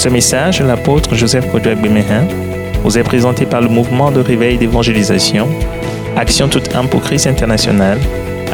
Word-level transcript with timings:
Ce 0.00 0.08
message, 0.08 0.62
l'apôtre 0.62 1.14
Joseph 1.14 1.52
Kodouak 1.52 1.78
Bemehin, 1.78 2.26
vous 2.82 2.96
est 2.96 3.02
présenté 3.02 3.44
par 3.44 3.60
le 3.60 3.68
mouvement 3.68 4.10
de 4.10 4.20
réveil 4.20 4.56
d'évangélisation, 4.56 5.46
Action 6.16 6.48
toute 6.48 6.74
âme 6.74 6.88
pour 6.88 7.02
Christ 7.02 7.26
international, 7.26 7.98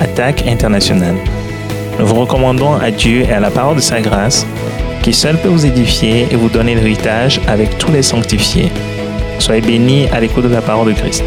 Attaque 0.01 0.45
internationale. 0.49 1.15
Nous 2.01 2.07
vous 2.07 2.17
recommandons 2.17 2.75
à 2.75 2.91
Dieu 2.91 3.21
et 3.21 3.33
à 3.33 3.39
la 3.39 3.53
parole 3.53 3.77
de 3.77 3.81
sa 3.81 4.01
grâce, 4.01 4.45
qui 5.05 5.13
seul 5.13 5.39
peut 5.39 5.47
vous 5.47 5.65
édifier 5.65 6.27
et 6.33 6.35
vous 6.35 6.49
donner 6.49 6.75
l'héritage 6.75 7.41
avec 7.47 7.79
tous 7.79 7.93
les 7.93 8.03
sanctifiés. 8.03 8.73
Soyez 9.39 9.61
bénis 9.61 10.09
à 10.09 10.19
l'écoute 10.19 10.43
de 10.43 10.53
la 10.53 10.63
parole 10.63 10.89
de 10.89 10.99
Christ. 10.99 11.23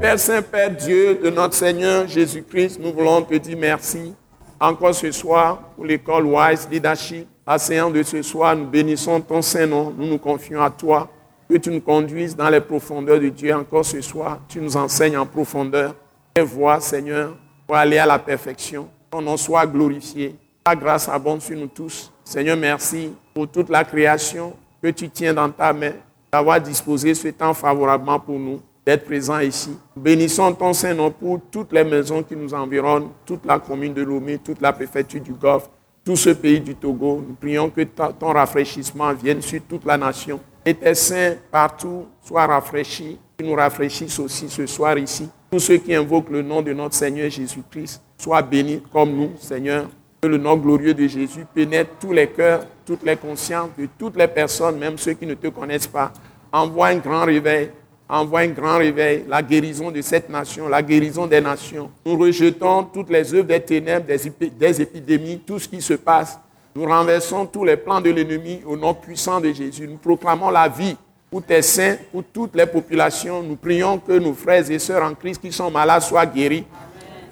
Père 0.00 0.18
Saint, 0.18 0.42
Père 0.42 0.72
Dieu 0.72 1.20
de 1.22 1.30
notre 1.30 1.54
Seigneur 1.54 2.08
Jésus-Christ, 2.08 2.80
nous 2.82 2.92
voulons 2.92 3.22
te 3.22 3.36
dire 3.36 3.56
merci 3.56 4.12
encore 4.58 4.96
ce 4.96 5.12
soir 5.12 5.60
pour 5.76 5.84
l'école 5.84 6.26
Wise 6.26 6.66
Leadership. 6.68 7.28
À 7.46 7.58
de 7.58 8.02
ce 8.02 8.22
soir, 8.22 8.56
nous 8.56 8.66
bénissons 8.66 9.20
ton 9.20 9.42
Saint-Nom, 9.42 9.92
nous 9.98 10.06
nous 10.06 10.18
confions 10.18 10.62
à 10.62 10.70
toi, 10.70 11.10
que 11.46 11.58
tu 11.58 11.70
nous 11.70 11.82
conduises 11.82 12.34
dans 12.34 12.48
les 12.48 12.62
profondeurs 12.62 13.20
de 13.20 13.28
Dieu 13.28 13.54
encore 13.54 13.84
ce 13.84 14.00
soir. 14.00 14.40
Tu 14.48 14.62
nous 14.62 14.78
enseignes 14.78 15.18
en 15.18 15.26
profondeur. 15.26 15.94
Et 16.34 16.40
voix, 16.40 16.80
Seigneur, 16.80 17.36
pour 17.66 17.76
aller 17.76 17.98
à 17.98 18.06
la 18.06 18.18
perfection. 18.18 18.88
Ton 19.10 19.20
nom 19.20 19.36
soit 19.36 19.66
glorifié. 19.66 20.36
Ta 20.64 20.74
grâce 20.74 21.06
abonde 21.06 21.42
sur 21.42 21.58
nous 21.58 21.66
tous. 21.66 22.10
Seigneur, 22.24 22.56
merci 22.56 23.12
pour 23.34 23.46
toute 23.46 23.68
la 23.68 23.84
création 23.84 24.54
que 24.82 24.88
tu 24.88 25.10
tiens 25.10 25.34
dans 25.34 25.50
ta 25.50 25.74
main, 25.74 25.92
d'avoir 26.32 26.58
disposé 26.58 27.12
ce 27.12 27.28
temps 27.28 27.52
favorablement 27.52 28.18
pour 28.20 28.38
nous, 28.38 28.62
d'être 28.86 29.04
présents 29.04 29.40
ici. 29.40 29.76
Bénissons 29.94 30.54
ton 30.54 30.72
Saint-Nom 30.72 31.10
pour 31.10 31.42
toutes 31.50 31.72
les 31.74 31.84
maisons 31.84 32.22
qui 32.22 32.36
nous 32.36 32.54
environnent, 32.54 33.10
toute 33.26 33.44
la 33.44 33.58
commune 33.58 33.92
de 33.92 34.02
Lomé, 34.02 34.38
toute 34.38 34.62
la 34.62 34.72
préfecture 34.72 35.20
du 35.20 35.34
Golfe, 35.34 35.68
tout 36.04 36.16
ce 36.16 36.30
pays 36.30 36.60
du 36.60 36.74
Togo. 36.74 37.24
Nous 37.26 37.34
prions 37.34 37.70
que 37.70 37.82
ton 37.82 38.32
rafraîchissement 38.32 39.12
vienne 39.14 39.40
sur 39.40 39.60
toute 39.62 39.84
la 39.86 39.96
nation. 39.96 40.38
Et 40.66 40.74
tes 40.74 40.94
saints 40.94 41.34
partout 41.50 42.06
soient 42.22 42.46
rafraîchis. 42.46 43.18
Tu 43.38 43.44
nous 43.44 43.54
rafraîchisses 43.54 44.18
aussi 44.18 44.48
ce 44.48 44.66
soir 44.66 44.98
ici. 44.98 45.28
Tous 45.50 45.58
ceux 45.58 45.78
qui 45.78 45.94
invoquent 45.94 46.30
le 46.30 46.42
nom 46.42 46.62
de 46.62 46.72
notre 46.72 46.94
Seigneur 46.94 47.30
Jésus-Christ 47.30 48.02
soient 48.18 48.42
bénis 48.42 48.82
comme 48.92 49.14
nous, 49.14 49.32
Seigneur. 49.38 49.88
Que 50.20 50.28
le 50.28 50.38
nom 50.38 50.56
glorieux 50.56 50.94
de 50.94 51.06
Jésus 51.06 51.44
pénètre 51.54 51.90
tous 52.00 52.12
les 52.12 52.28
cœurs, 52.28 52.66
toutes 52.86 53.02
les 53.02 53.16
consciences 53.16 53.70
de 53.78 53.88
toutes 53.98 54.16
les 54.16 54.28
personnes, 54.28 54.78
même 54.78 54.96
ceux 54.96 55.12
qui 55.12 55.26
ne 55.26 55.34
te 55.34 55.48
connaissent 55.48 55.86
pas. 55.86 56.12
Envoie 56.50 56.88
un 56.88 56.96
grand 56.96 57.24
réveil 57.24 57.70
envoie 58.08 58.40
un 58.40 58.48
grand 58.48 58.78
réveil, 58.78 59.24
la 59.28 59.42
guérison 59.42 59.90
de 59.90 60.02
cette 60.02 60.28
nation, 60.28 60.68
la 60.68 60.82
guérison 60.82 61.26
des 61.26 61.40
nations. 61.40 61.90
Nous 62.04 62.16
rejetons 62.16 62.84
toutes 62.84 63.10
les 63.10 63.32
œuvres 63.34 63.48
des 63.48 63.60
ténèbres, 63.60 64.06
des, 64.06 64.82
épidémies, 64.82 65.40
tout 65.46 65.58
ce 65.58 65.68
qui 65.68 65.80
se 65.80 65.94
passe. 65.94 66.38
Nous 66.74 66.84
renversons 66.84 67.46
tous 67.46 67.64
les 67.64 67.76
plans 67.76 68.00
de 68.00 68.10
l'ennemi 68.10 68.60
au 68.66 68.76
nom 68.76 68.92
puissant 68.94 69.40
de 69.40 69.52
Jésus. 69.52 69.88
Nous 69.88 69.96
proclamons 69.96 70.50
la 70.50 70.68
vie 70.68 70.96
pour 71.30 71.42
tes 71.42 71.62
saints, 71.62 71.96
pour 72.12 72.24
toutes 72.32 72.54
les 72.54 72.66
populations. 72.66 73.42
Nous 73.42 73.56
prions 73.56 73.98
que 73.98 74.12
nos 74.12 74.34
frères 74.34 74.68
et 74.70 74.78
sœurs 74.78 75.04
en 75.04 75.14
Christ 75.14 75.40
qui 75.40 75.52
sont 75.52 75.70
malades 75.70 76.02
soient 76.02 76.26
guéris. 76.26 76.64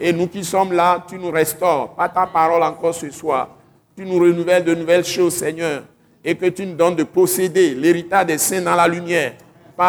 Et 0.01 0.13
nous 0.13 0.27
qui 0.27 0.45
sommes 0.45 0.73
là, 0.73 1.05
tu 1.09 1.19
nous 1.19 1.31
restaures. 1.31 1.91
Pas 1.91 2.09
ta 2.09 2.27
parole 2.27 2.63
encore 2.63 2.95
ce 2.95 3.11
soir. 3.11 3.51
Tu 3.97 4.05
nous 4.05 4.19
renouvelles 4.19 4.65
de 4.65 4.75
nouvelles 4.75 5.05
choses, 5.05 5.35
Seigneur. 5.35 5.83
Et 6.25 6.35
que 6.35 6.47
tu 6.47 6.65
nous 6.65 6.75
donnes 6.75 6.97
de 6.97 7.05
posséder 7.05 7.75
l'héritage 7.75 8.27
des 8.27 8.39
saints 8.39 8.63
dans 8.63 8.75
la 8.75 8.89
lumière 8.89 9.35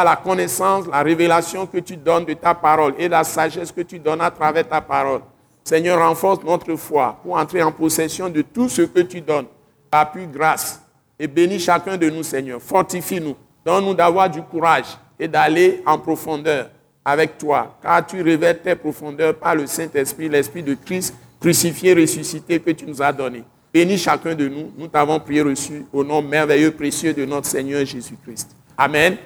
la 0.01 0.15
connaissance, 0.15 0.87
la 0.87 1.03
révélation 1.03 1.67
que 1.67 1.79
tu 1.79 1.97
donnes 1.97 2.23
de 2.23 2.33
ta 2.33 2.53
parole 2.53 2.93
et 2.97 3.09
la 3.09 3.25
sagesse 3.25 3.71
que 3.71 3.81
tu 3.81 3.99
donnes 3.99 4.21
à 4.21 4.31
travers 4.31 4.65
ta 4.67 4.79
parole. 4.79 5.21
Seigneur, 5.63 5.99
renforce 5.99 6.43
notre 6.43 6.75
foi 6.75 7.19
pour 7.21 7.35
entrer 7.35 7.61
en 7.61 7.71
possession 7.71 8.29
de 8.29 8.41
tout 8.41 8.69
ce 8.69 8.83
que 8.83 9.01
tu 9.01 9.21
donnes. 9.21 9.47
Par 9.91 10.11
plus 10.11 10.27
grâce. 10.27 10.81
Et 11.19 11.27
bénis 11.27 11.59
chacun 11.59 11.97
de 11.97 12.09
nous, 12.09 12.23
Seigneur. 12.23 12.61
Fortifie-nous. 12.61 13.35
Donne-nous 13.65 13.93
d'avoir 13.93 14.29
du 14.29 14.41
courage 14.41 14.97
et 15.19 15.27
d'aller 15.27 15.81
en 15.85 15.97
profondeur 15.97 16.69
avec 17.05 17.37
toi. 17.37 17.77
Car 17.81 18.05
tu 18.05 18.21
révèles 18.21 18.61
tes 18.61 18.75
profondeurs 18.75 19.35
par 19.35 19.55
le 19.55 19.67
Saint-Esprit, 19.67 20.29
l'Esprit 20.29 20.63
de 20.63 20.73
Christ 20.73 21.13
crucifié, 21.39 21.93
ressuscité 21.93 22.59
que 22.59 22.71
tu 22.71 22.85
nous 22.85 23.01
as 23.01 23.11
donné. 23.11 23.43
Bénis 23.73 23.97
chacun 23.97 24.33
de 24.33 24.47
nous. 24.47 24.71
Nous 24.77 24.87
t'avons 24.87 25.19
prié 25.19 25.41
reçu 25.41 25.85
au 25.91 26.03
nom 26.03 26.21
merveilleux, 26.21 26.71
précieux 26.71 27.13
de 27.13 27.25
notre 27.25 27.47
Seigneur 27.47 27.85
Jésus-Christ. 27.85 28.55
Amen. 28.77 29.17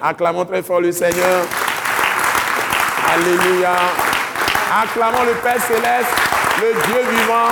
Acclamons 0.00 0.44
très 0.44 0.62
fort 0.62 0.80
le 0.80 0.92
Seigneur. 0.92 1.44
Alléluia. 3.14 3.74
Acclamons 4.82 5.24
le 5.24 5.34
Père 5.34 5.60
céleste, 5.60 6.14
le 6.60 6.72
Dieu 6.86 7.00
vivant, 7.10 7.50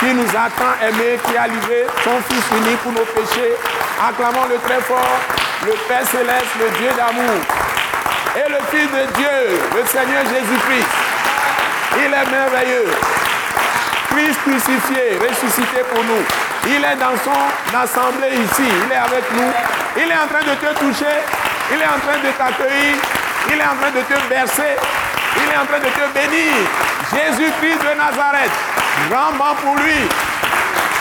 qui 0.00 0.14
nous 0.14 0.28
a 0.30 0.48
tant 0.56 0.86
aimés, 0.86 1.18
qui 1.26 1.36
a 1.36 1.46
livré 1.46 1.86
son 2.02 2.20
Fils 2.28 2.44
unique 2.56 2.78
pour 2.78 2.92
nos 2.92 3.04
péchés. 3.04 3.54
Acclamons 4.02 4.46
le 4.48 4.56
très 4.66 4.80
fort, 4.80 5.18
le 5.66 5.72
Père 5.86 6.06
céleste, 6.06 6.54
le 6.58 6.70
Dieu 6.78 6.88
d'amour. 6.96 7.36
Et 8.36 8.48
le 8.48 8.58
Fils 8.70 8.88
de 8.90 9.12
Dieu, 9.16 9.60
le 9.76 9.86
Seigneur 9.86 10.22
Jésus-Christ. 10.24 10.88
Il 11.96 12.12
est 12.14 12.30
merveilleux. 12.30 12.88
Christ 14.10 14.40
crucifié, 14.42 15.18
ressuscité 15.20 15.82
pour 15.92 16.02
nous. 16.04 16.47
Il 16.66 16.84
est 16.84 16.96
dans 16.96 17.16
son 17.24 17.76
assemblée 17.76 18.34
ici. 18.44 18.66
Il 18.66 18.92
est 18.92 18.96
avec 18.96 19.24
nous. 19.32 19.52
Il 19.96 20.10
est 20.10 20.18
en 20.18 20.28
train 20.28 20.44
de 20.44 20.54
te 20.56 20.78
toucher. 20.78 21.18
Il 21.72 21.80
est 21.80 21.86
en 21.86 22.00
train 22.00 22.18
de 22.18 22.30
t'accueillir. 22.32 22.96
Il 23.50 23.58
est 23.58 23.64
en 23.64 23.76
train 23.76 23.90
de 23.90 24.02
te 24.02 24.28
bercer. 24.28 24.76
Il 25.36 25.52
est 25.52 25.56
en 25.56 25.66
train 25.66 25.78
de 25.78 25.90
te 25.90 26.04
bénir. 26.12 26.52
Jésus-Christ 27.12 27.78
de 27.78 27.94
Nazareth. 27.96 28.52
Grand 29.10 29.32
pour 29.62 29.76
lui. 29.76 30.08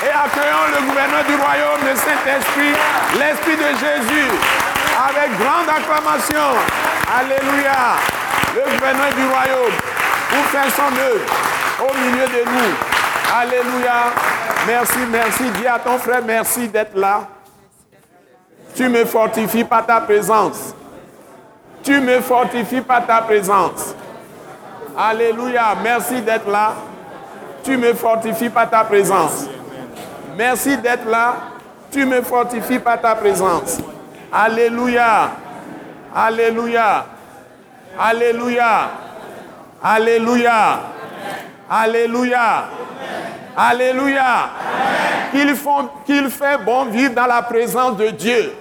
Et 0.06 0.10
accueillons 0.10 0.68
le 0.76 0.86
gouverneur 0.86 1.24
du 1.26 1.36
royaume, 1.36 1.82
le 1.84 1.96
Saint-Esprit, 1.96 2.74
l'Esprit 3.18 3.58
de 3.58 3.70
Jésus, 3.82 4.30
avec 5.10 5.36
grande 5.40 5.68
acclamation. 5.68 6.54
Alléluia. 7.18 7.98
Le 8.56 8.72
gouverneur 8.72 9.12
du 9.16 9.26
royaume, 9.26 9.74
pour 10.30 10.46
faire 10.52 10.70
son 10.76 10.96
œuvre 10.96 11.26
au 11.80 11.94
milieu 11.98 12.28
de 12.28 12.44
nous. 12.46 12.74
Alléluia. 13.36 14.14
Merci, 14.66 15.00
merci. 15.12 15.44
Dis 15.52 15.68
à 15.68 15.80
ton 15.80 15.98
frère 15.98 16.22
merci 16.26 16.68
d'être 16.68 16.96
là. 16.96 17.28
Tu 18.76 18.88
me 18.90 19.06
fortifies 19.06 19.64
par 19.64 19.86
ta 19.86 20.02
présence. 20.02 20.76
Tu 21.84 22.00
me 22.00 22.20
fortifies 22.22 22.82
par 22.82 23.06
ta 23.06 23.22
présence. 23.22 23.96
Alléluia. 24.98 25.76
Merci 25.82 26.22
d'être 26.22 26.50
là. 26.50 26.74
Tu 27.64 27.78
me 27.78 27.94
fortifies 27.94 28.50
par 28.50 28.70
ta 28.70 28.84
présence. 28.84 29.48
Merci 30.38 30.78
d'être 30.78 31.06
là. 31.08 31.36
Tu 31.92 32.06
me 32.06 32.22
fortifies 32.22 32.80
par 32.80 33.00
ta 33.00 33.16
présence. 33.16 33.80
Alléluia. 34.32 35.32
Alléluia. 36.14 37.06
Alléluia. 38.00 38.90
Alléluia. 39.82 40.80
Alléluia. 41.70 42.70
Alléluia. 43.58 44.50
Qu'il 45.32 46.30
fait 46.30 46.58
bon 46.64 46.86
vivre 46.86 47.16
dans 47.16 47.26
la 47.26 47.42
présence 47.42 47.98
de 47.98 48.10
Dieu. 48.10 48.54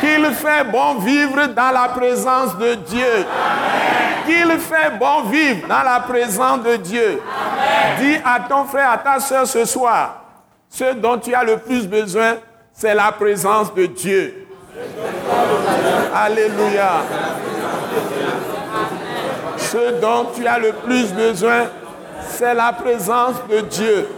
Qu'il 0.00 0.24
fait 0.32 0.64
bon 0.70 0.94
vivre 1.00 1.46
dans 1.48 1.72
la 1.72 1.88
présence 1.88 2.56
de 2.56 2.74
Dieu. 2.74 3.26
Qu'il 4.24 4.58
fait 4.60 4.96
bon 4.98 5.22
vivre 5.24 5.66
dans 5.68 5.82
la 5.82 6.00
présence 6.00 6.62
de 6.62 6.76
Dieu. 6.76 7.20
Dis 7.98 8.16
à 8.24 8.40
ton 8.48 8.64
frère, 8.64 8.92
à 8.92 8.98
ta 8.98 9.18
soeur 9.18 9.46
ce 9.46 9.64
soir, 9.64 10.22
ce 10.70 10.94
dont 10.94 11.18
tu 11.18 11.34
as 11.34 11.42
le 11.42 11.58
plus 11.58 11.88
besoin, 11.88 12.36
c'est 12.72 12.94
la 12.94 13.10
présence 13.12 13.74
de 13.74 13.86
Dieu. 13.86 14.46
Alléluia. 16.14 17.02
Ce 19.56 20.00
dont 20.00 20.26
tu 20.34 20.46
as 20.46 20.58
le 20.58 20.72
plus 20.72 21.12
besoin, 21.12 21.66
c'est 22.28 22.54
la 22.54 22.72
présence 22.72 23.36
de 23.48 23.60
Dieu. 23.60 24.08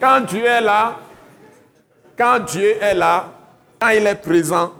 Quand 0.00 0.20
Dieu 0.20 0.44
est 0.44 0.60
là, 0.60 0.96
quand 2.16 2.38
Dieu 2.40 2.76
est 2.80 2.94
là, 2.94 3.26
quand 3.80 3.88
il 3.88 4.06
est 4.06 4.14
présent, 4.14 4.72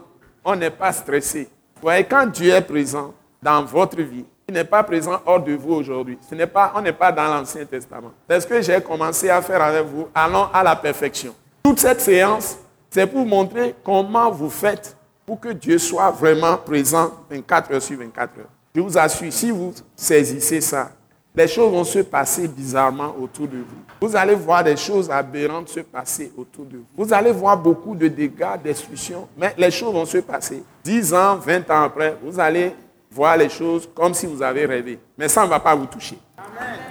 on 0.43 0.55
n'est 0.55 0.69
pas 0.71 0.91
stressé. 0.91 1.49
Vous 1.75 1.81
voyez, 1.83 2.03
quand 2.03 2.25
Dieu 2.27 2.51
est 2.51 2.61
présent 2.61 3.13
dans 3.41 3.63
votre 3.63 4.01
vie, 4.01 4.25
il 4.47 4.53
n'est 4.53 4.63
pas 4.63 4.83
présent 4.83 5.19
hors 5.25 5.41
de 5.41 5.53
vous 5.53 5.73
aujourd'hui. 5.73 6.17
Ce 6.29 6.35
n'est 6.35 6.47
pas, 6.47 6.73
on 6.75 6.81
n'est 6.81 6.91
pas 6.93 7.11
dans 7.11 7.25
l'Ancien 7.25 7.65
Testament. 7.65 8.11
C'est 8.29 8.41
ce 8.41 8.47
que 8.47 8.61
j'ai 8.61 8.81
commencé 8.81 9.29
à 9.29 9.41
faire 9.41 9.61
avec 9.61 9.85
vous. 9.85 10.07
Allons 10.13 10.47
à 10.53 10.61
la 10.63 10.75
perfection. 10.75 11.33
Toute 11.63 11.79
cette 11.79 12.01
séance, 12.01 12.57
c'est 12.89 13.07
pour 13.07 13.25
montrer 13.25 13.75
comment 13.83 14.29
vous 14.29 14.49
faites 14.49 14.95
pour 15.25 15.39
que 15.39 15.49
Dieu 15.49 15.77
soit 15.77 16.11
vraiment 16.11 16.57
présent 16.57 17.11
24 17.29 17.73
heures 17.73 17.81
sur 17.81 17.97
24 17.97 18.39
heures. 18.39 18.45
Je 18.75 18.81
vous 18.81 18.97
assure, 18.97 19.31
si 19.31 19.51
vous 19.51 19.73
saisissez 19.95 20.61
ça, 20.61 20.91
les 21.33 21.47
choses 21.47 21.71
vont 21.71 21.83
se 21.83 21.99
passer 21.99 22.47
bizarrement 22.47 23.15
autour 23.19 23.47
de 23.47 23.57
vous. 23.57 23.81
Vous 24.01 24.15
allez 24.15 24.35
voir 24.35 24.63
des 24.63 24.75
choses 24.75 25.09
aberrantes 25.09 25.69
se 25.69 25.79
passer 25.79 26.31
autour 26.35 26.65
de 26.65 26.77
vous. 26.77 26.85
Vous 26.97 27.13
allez 27.13 27.31
voir 27.31 27.57
beaucoup 27.57 27.95
de 27.95 28.07
dégâts, 28.07 28.61
destruction, 28.63 29.27
mais 29.37 29.53
les 29.57 29.71
choses 29.71 29.93
vont 29.93 30.05
se 30.05 30.17
passer. 30.17 30.63
10 30.83 31.13
ans, 31.13 31.37
20 31.37 31.69
ans 31.69 31.83
après, 31.83 32.17
vous 32.21 32.39
allez 32.39 32.75
voir 33.09 33.37
les 33.37 33.49
choses 33.49 33.87
comme 33.93 34.13
si 34.13 34.25
vous 34.25 34.41
avez 34.41 34.65
rêvé. 34.65 34.99
Mais 35.17 35.29
ça 35.29 35.43
ne 35.43 35.49
va 35.49 35.59
pas 35.59 35.75
vous 35.75 35.85
toucher. 35.85 36.17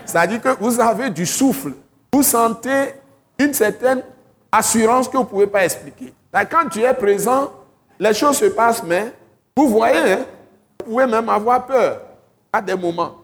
C'est-à-dire 0.06 0.40
que 0.40 0.56
vous 0.58 0.81
avez 0.81 1.10
du 1.10 1.26
souffle. 1.26 1.72
Vous 2.12 2.22
sentez 2.22 2.94
une 3.38 3.52
certaine 3.54 4.02
assurance 4.50 5.08
que 5.08 5.16
vous 5.16 5.22
ne 5.22 5.28
pouvez 5.28 5.46
pas 5.46 5.64
expliquer. 5.64 6.12
Quand 6.50 6.69
tu 6.70 6.82
es 6.82 6.94
présent, 6.94 7.50
les 7.98 8.14
choses 8.14 8.38
se 8.38 8.46
passent, 8.46 8.82
mais 8.82 9.12
vous 9.56 9.69
voyez, 9.69 10.12
hein, 10.12 10.25
vous 10.78 10.92
pouvez 10.92 11.06
même 11.06 11.28
avoir 11.28 11.66
peur 11.66 12.00
à 12.52 12.60
des 12.60 12.75
moments. 12.75 13.19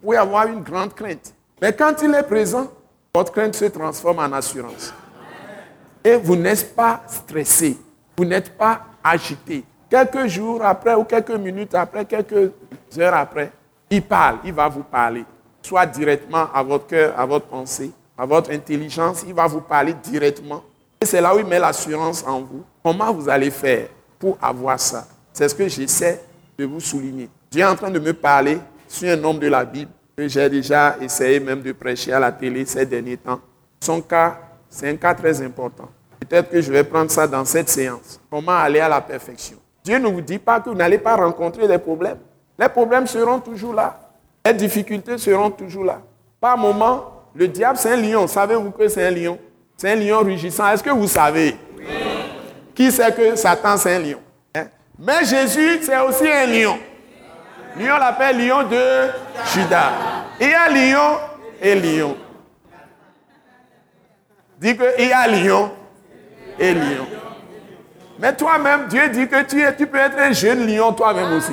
Vous 0.00 0.06
pouvez 0.06 0.16
avoir 0.16 0.46
une 0.46 0.62
grande 0.62 0.94
crainte. 0.94 1.34
Mais 1.60 1.72
quand 1.72 1.92
il 2.02 2.14
est 2.14 2.22
présent, 2.22 2.68
votre 3.12 3.32
crainte 3.32 3.56
se 3.56 3.64
transforme 3.64 4.20
en 4.20 4.32
assurance. 4.32 4.94
Et 6.04 6.14
vous 6.16 6.36
n'êtes 6.36 6.72
pas 6.76 7.02
stressé, 7.08 7.76
vous 8.16 8.24
n'êtes 8.24 8.56
pas 8.56 8.82
agité. 9.02 9.64
Quelques 9.90 10.28
jours 10.28 10.64
après 10.64 10.94
ou 10.94 11.02
quelques 11.02 11.30
minutes 11.30 11.74
après, 11.74 12.04
quelques 12.04 12.52
heures 12.96 13.14
après, 13.14 13.50
il 13.90 14.02
parle, 14.02 14.38
il 14.44 14.52
va 14.52 14.68
vous 14.68 14.84
parler. 14.84 15.24
Soit 15.62 15.86
directement 15.86 16.46
à 16.54 16.62
votre 16.62 16.86
cœur, 16.86 17.18
à 17.18 17.26
votre 17.26 17.46
pensée, 17.46 17.90
à 18.16 18.24
votre 18.24 18.52
intelligence, 18.52 19.24
il 19.26 19.34
va 19.34 19.48
vous 19.48 19.62
parler 19.62 19.94
directement. 19.94 20.62
Et 21.00 21.06
c'est 21.06 21.20
là 21.20 21.34
où 21.34 21.40
il 21.40 21.46
met 21.46 21.58
l'assurance 21.58 22.24
en 22.24 22.40
vous. 22.40 22.62
Comment 22.84 23.12
vous 23.12 23.28
allez 23.28 23.50
faire 23.50 23.88
pour 24.16 24.38
avoir 24.40 24.78
ça? 24.78 25.08
C'est 25.32 25.48
ce 25.48 25.54
que 25.56 25.66
j'essaie 25.66 26.22
de 26.56 26.64
vous 26.66 26.80
souligner. 26.80 27.28
Dieu 27.50 27.62
est 27.62 27.66
en 27.66 27.74
train 27.74 27.90
de 27.90 27.98
me 27.98 28.12
parler 28.12 28.60
sur 28.88 29.08
un 29.10 29.22
homme 29.24 29.38
de 29.38 29.48
la 29.48 29.64
Bible 29.64 29.90
que 30.16 30.26
j'ai 30.26 30.48
déjà 30.48 30.96
essayé 31.00 31.38
même 31.38 31.62
de 31.62 31.72
prêcher 31.72 32.12
à 32.12 32.18
la 32.18 32.32
télé 32.32 32.64
ces 32.64 32.84
derniers 32.84 33.16
temps. 33.16 33.40
Son 33.80 34.00
cas, 34.00 34.38
c'est 34.68 34.88
un 34.88 34.96
cas 34.96 35.14
très 35.14 35.40
important. 35.42 35.88
Peut-être 36.18 36.50
que 36.50 36.60
je 36.60 36.72
vais 36.72 36.82
prendre 36.82 37.10
ça 37.10 37.26
dans 37.26 37.44
cette 37.44 37.68
séance. 37.68 38.20
Comment 38.28 38.56
aller 38.56 38.80
à 38.80 38.88
la 38.88 39.00
perfection? 39.00 39.58
Dieu 39.84 39.98
ne 39.98 40.08
vous 40.08 40.20
dit 40.20 40.38
pas 40.38 40.60
que 40.60 40.70
vous 40.70 40.74
n'allez 40.74 40.98
pas 40.98 41.14
rencontrer 41.14 41.68
des 41.68 41.78
problèmes. 41.78 42.18
Les 42.58 42.68
problèmes 42.68 43.06
seront 43.06 43.38
toujours 43.38 43.72
là. 43.72 43.98
Les 44.44 44.52
difficultés 44.52 45.16
seront 45.18 45.50
toujours 45.50 45.84
là. 45.84 46.02
Par 46.40 46.58
moment, 46.58 47.24
le 47.34 47.46
diable, 47.46 47.78
c'est 47.78 47.92
un 47.92 47.96
lion. 47.96 48.26
Savez-vous 48.26 48.72
que 48.72 48.88
c'est 48.88 49.06
un 49.06 49.10
lion? 49.10 49.38
C'est 49.76 49.92
un 49.92 49.96
lion 49.96 50.18
rugissant. 50.18 50.68
Est-ce 50.68 50.82
que 50.82 50.90
vous 50.90 51.06
savez? 51.06 51.56
Oui. 51.78 51.84
Qui 52.74 52.90
sait 52.90 53.12
que 53.12 53.36
Satan, 53.36 53.76
c'est 53.76 53.94
un 53.94 54.00
lion? 54.00 54.18
Hein? 54.54 54.66
Mais 54.98 55.24
Jésus, 55.24 55.78
c'est 55.82 55.98
aussi 56.00 56.28
un 56.28 56.46
lion. 56.46 56.78
Lion 57.78 57.96
l'appelle 57.98 58.44
lion 58.44 58.64
de 58.64 59.08
Judas. 59.52 59.92
Il 60.40 60.48
y 60.48 60.54
a 60.54 60.68
lion 60.68 61.18
et 61.60 61.74
lion. 61.74 62.16
Dis 64.58 64.76
qu'il 64.76 65.06
y 65.08 65.12
a 65.12 65.28
lion 65.28 65.70
et 66.58 66.74
lion. 66.74 67.06
Mais 68.18 68.34
toi-même, 68.34 68.88
Dieu 68.88 69.08
dit 69.10 69.28
que 69.28 69.42
tu, 69.44 69.62
es, 69.62 69.76
tu 69.76 69.86
peux 69.86 69.98
être 69.98 70.18
un 70.18 70.32
jeune 70.32 70.66
lion 70.66 70.92
toi-même 70.92 71.32
aussi. 71.34 71.52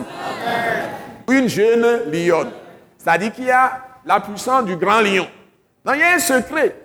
Une 1.29 1.47
jeune 1.47 2.11
lionne. 2.11 2.51
C'est-à-dire 2.97 3.31
qu'il 3.31 3.45
y 3.45 3.51
a 3.51 3.81
la 4.03 4.19
puissance 4.19 4.65
du 4.65 4.75
grand 4.75 5.01
lion. 5.01 5.27
Donc 5.83 5.95
il 5.95 5.99
y 5.99 6.03
a 6.03 6.15
un 6.15 6.19
secret. 6.19 6.75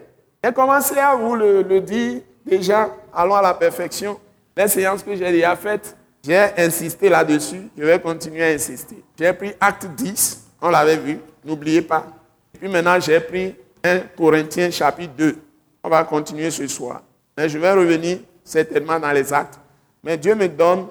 J'ai 0.45 0.53
commencé 0.53 0.99
à 0.99 1.15
vous 1.15 1.35
le, 1.35 1.63
le, 1.63 1.81
dire 1.81 2.21
déjà, 2.45 2.89
allons 3.15 3.35
à 3.37 3.43
la 3.43 3.55
perfection. 3.55 4.21
Les 4.55 4.69
séances 4.69 5.03
que 5.03 5.15
j'ai 5.15 5.31
déjà 5.33 5.57
faites, 5.57 5.97
j'ai 6.23 6.39
insisté 6.59 7.09
là-dessus. 7.09 7.69
Je 7.77 7.85
vais 7.85 7.99
continuer 7.99 8.45
à 8.45 8.49
insister. 8.49 9.03
J'ai 9.19 9.33
pris 9.33 9.53
acte 9.61 9.87
10, 9.87 10.47
on 10.61 10.69
l'avait 10.69 10.97
vu, 10.97 11.19
n'oubliez 11.45 11.83
pas. 11.83 12.07
Et 12.55 12.59
puis 12.59 12.69
maintenant, 12.69 13.01
j'ai 13.01 13.21
pris 13.21 13.55
1 13.83 14.01
Corinthiens 14.17 14.71
chapitre 14.71 15.15
2. 15.17 15.37
On 15.83 15.89
va 15.89 16.05
continuer 16.05 16.51
ce 16.51 16.67
soir. 16.67 17.03
Mais 17.37 17.49
je 17.49 17.59
vais 17.59 17.73
revenir 17.73 18.19
certainement 18.45 19.01
dans 19.01 19.13
les 19.13 19.33
actes. 19.33 19.59
Mais 20.03 20.19
Dieu 20.19 20.35
me 20.35 20.49
donne 20.49 20.87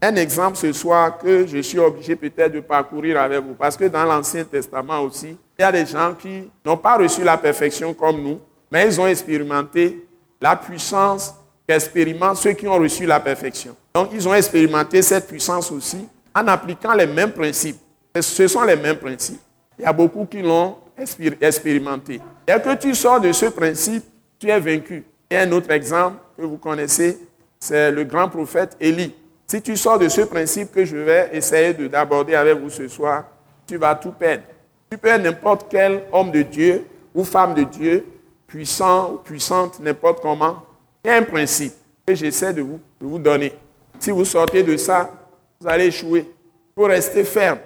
un 0.00 0.14
exemple 0.14 0.56
ce 0.56 0.72
soir 0.72 1.18
que 1.18 1.46
je 1.46 1.58
suis 1.58 1.78
obligé 1.78 2.14
peut-être 2.14 2.52
de 2.52 2.60
parcourir 2.60 3.20
avec 3.20 3.42
vous. 3.42 3.54
Parce 3.54 3.76
que 3.76 3.84
dans 3.86 4.04
l'Ancien 4.04 4.44
Testament 4.44 5.00
aussi, 5.00 5.36
il 5.58 5.62
y 5.62 5.64
a 5.64 5.72
des 5.72 5.86
gens 5.86 6.14
qui 6.14 6.48
n'ont 6.64 6.76
pas 6.76 6.96
reçu 6.96 7.24
la 7.24 7.36
perfection 7.36 7.92
comme 7.94 8.22
nous, 8.22 8.40
mais 8.70 8.86
ils 8.86 9.00
ont 9.00 9.08
expérimenté 9.08 10.06
la 10.40 10.54
puissance 10.54 11.34
qu'expérimentent 11.66 12.36
ceux 12.36 12.52
qui 12.52 12.68
ont 12.68 12.78
reçu 12.78 13.06
la 13.06 13.18
perfection. 13.18 13.74
Donc, 13.98 14.10
ils 14.12 14.28
ont 14.28 14.34
expérimenté 14.34 15.02
cette 15.02 15.26
puissance 15.26 15.72
aussi 15.72 16.06
en 16.32 16.46
appliquant 16.46 16.94
les 16.94 17.08
mêmes 17.08 17.32
principes. 17.32 17.78
Ce 18.20 18.46
sont 18.46 18.62
les 18.62 18.76
mêmes 18.76 18.98
principes. 18.98 19.40
Il 19.76 19.82
y 19.82 19.86
a 19.86 19.92
beaucoup 19.92 20.24
qui 20.24 20.40
l'ont 20.40 20.76
expérimenté. 21.40 22.20
Dès 22.46 22.60
que 22.60 22.76
tu 22.76 22.94
sors 22.94 23.20
de 23.20 23.32
ce 23.32 23.46
principe, 23.46 24.04
tu 24.38 24.48
es 24.50 24.60
vaincu. 24.60 25.04
Et 25.28 25.36
un 25.36 25.50
autre 25.50 25.72
exemple 25.72 26.18
que 26.36 26.42
vous 26.42 26.58
connaissez, 26.58 27.18
c'est 27.58 27.90
le 27.90 28.04
grand 28.04 28.28
prophète 28.28 28.76
Élie. 28.78 29.12
Si 29.48 29.60
tu 29.60 29.76
sors 29.76 29.98
de 29.98 30.08
ce 30.08 30.20
principe 30.20 30.70
que 30.70 30.84
je 30.84 30.96
vais 30.96 31.30
essayer 31.32 31.74
d'aborder 31.74 32.36
avec 32.36 32.56
vous 32.56 32.70
ce 32.70 32.86
soir, 32.86 33.24
tu 33.66 33.78
vas 33.78 33.96
tout 33.96 34.12
perdre. 34.12 34.44
Tu 34.92 34.96
peux 34.96 35.16
n'importe 35.16 35.66
quel 35.68 36.04
homme 36.12 36.30
de 36.30 36.42
Dieu 36.42 36.84
ou 37.12 37.24
femme 37.24 37.52
de 37.52 37.64
Dieu, 37.64 38.06
puissant 38.46 39.14
ou 39.14 39.16
puissante, 39.16 39.80
n'importe 39.80 40.20
comment. 40.22 40.62
Il 41.04 41.08
y 41.08 41.10
a 41.10 41.16
un 41.16 41.24
principe 41.24 41.72
que 42.06 42.14
j'essaie 42.14 42.54
de 42.54 42.64
vous 43.00 43.18
donner. 43.18 43.52
Si 43.98 44.10
vous 44.10 44.24
sortez 44.24 44.62
de 44.62 44.76
ça, 44.76 45.10
vous 45.60 45.68
allez 45.68 45.86
échouer. 45.86 46.20
Il 46.28 46.80
faut 46.80 46.86
rester 46.86 47.24
ferme 47.24 47.58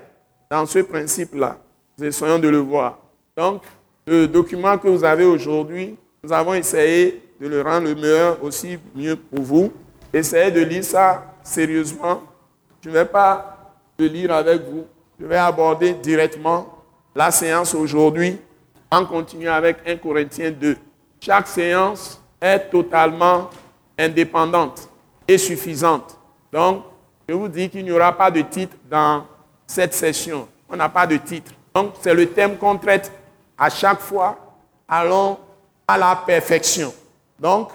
dans 0.50 0.64
ce 0.66 0.78
principe-là. 0.80 1.58
Nous 1.98 2.06
essayons 2.06 2.38
de 2.38 2.48
le 2.48 2.58
voir. 2.58 2.98
Donc, 3.36 3.62
le 4.06 4.26
document 4.26 4.78
que 4.78 4.88
vous 4.88 5.04
avez 5.04 5.24
aujourd'hui, 5.24 5.96
nous 6.22 6.32
avons 6.32 6.54
essayé 6.54 7.22
de 7.40 7.48
le 7.48 7.62
rendre 7.62 7.88
le 7.88 7.94
meilleur 7.94 8.42
aussi 8.42 8.78
mieux 8.94 9.16
pour 9.16 9.42
vous. 9.42 9.72
Essayez 10.12 10.50
de 10.50 10.60
lire 10.60 10.84
ça 10.84 11.24
sérieusement. 11.42 12.22
Je 12.82 12.88
ne 12.88 12.94
vais 12.94 13.04
pas 13.04 13.74
le 13.98 14.06
lire 14.06 14.32
avec 14.32 14.62
vous. 14.62 14.84
Je 15.20 15.26
vais 15.26 15.36
aborder 15.36 15.92
directement 15.94 16.78
la 17.14 17.30
séance 17.30 17.74
aujourd'hui 17.74 18.38
en 18.90 19.04
continuant 19.04 19.52
avec 19.54 19.78
1 19.86 19.96
Corinthiens 19.96 20.50
2. 20.50 20.76
Chaque 21.20 21.46
séance 21.46 22.20
est 22.40 22.70
totalement 22.70 23.50
indépendante 23.98 24.88
et 25.28 25.38
suffisante. 25.38 26.18
Donc, 26.52 26.84
je 27.28 27.34
vous 27.34 27.48
dis 27.48 27.70
qu'il 27.70 27.84
n'y 27.84 27.92
aura 27.92 28.12
pas 28.12 28.30
de 28.30 28.42
titre 28.42 28.76
dans 28.90 29.24
cette 29.66 29.94
session. 29.94 30.46
On 30.68 30.76
n'a 30.76 30.88
pas 30.88 31.06
de 31.06 31.16
titre. 31.16 31.52
Donc, 31.74 31.94
c'est 32.02 32.14
le 32.14 32.30
thème 32.30 32.56
qu'on 32.58 32.76
traite 32.76 33.10
à 33.56 33.70
chaque 33.70 34.00
fois. 34.00 34.36
Allons 34.86 35.38
à 35.88 35.96
la 35.96 36.14
perfection. 36.26 36.92
Donc, 37.38 37.70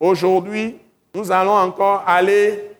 aujourd'hui, 0.00 0.78
nous 1.14 1.30
allons 1.30 1.52
encore 1.52 2.02
aller 2.06 2.70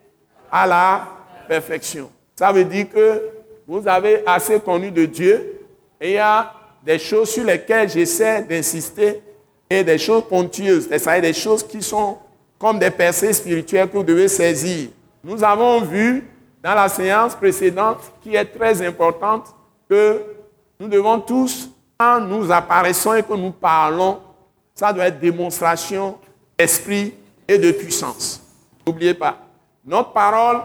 à 0.50 0.66
la 0.66 1.06
perfection. 1.46 2.10
Ça 2.34 2.50
veut 2.50 2.64
dire 2.64 2.88
que 2.88 3.22
vous 3.66 3.86
avez 3.86 4.22
assez 4.26 4.58
connu 4.60 4.90
de 4.90 5.04
Dieu 5.04 5.60
et 6.00 6.10
il 6.10 6.14
y 6.14 6.18
a 6.18 6.52
des 6.84 6.98
choses 6.98 7.30
sur 7.30 7.44
lesquelles 7.44 7.88
j'essaie 7.88 8.42
d'insister 8.42 9.22
et 9.70 9.84
des 9.84 9.98
choses 9.98 10.24
ponctueuses, 10.28 10.88
c'est-à-dire 10.88 11.22
des 11.22 11.32
choses 11.32 11.66
qui 11.66 11.82
sont 11.82 12.18
comme 12.58 12.78
des 12.78 12.90
percées 12.90 13.32
spirituelles 13.32 13.88
que 13.88 13.96
vous 13.96 14.02
devez 14.02 14.28
saisir. 14.28 14.88
Nous 15.24 15.42
avons 15.42 15.80
vu 15.80 16.28
dans 16.62 16.74
la 16.74 16.88
séance 16.88 17.34
précédente, 17.34 18.12
qui 18.22 18.34
est 18.34 18.44
très 18.44 18.86
importante, 18.86 19.54
que 19.88 20.22
nous 20.78 20.86
devons 20.86 21.18
tous, 21.18 21.70
quand 21.98 22.20
nous 22.20 22.52
apparaissons 22.52 23.14
et 23.14 23.22
que 23.22 23.32
nous 23.32 23.52
parlons, 23.52 24.20
ça 24.74 24.92
doit 24.92 25.06
être 25.06 25.18
démonstration 25.18 26.18
d'esprit 26.58 27.14
et 27.48 27.56
de 27.56 27.72
puissance. 27.72 28.42
N'oubliez 28.86 29.14
pas, 29.14 29.38
notre 29.84 30.12
parole, 30.12 30.60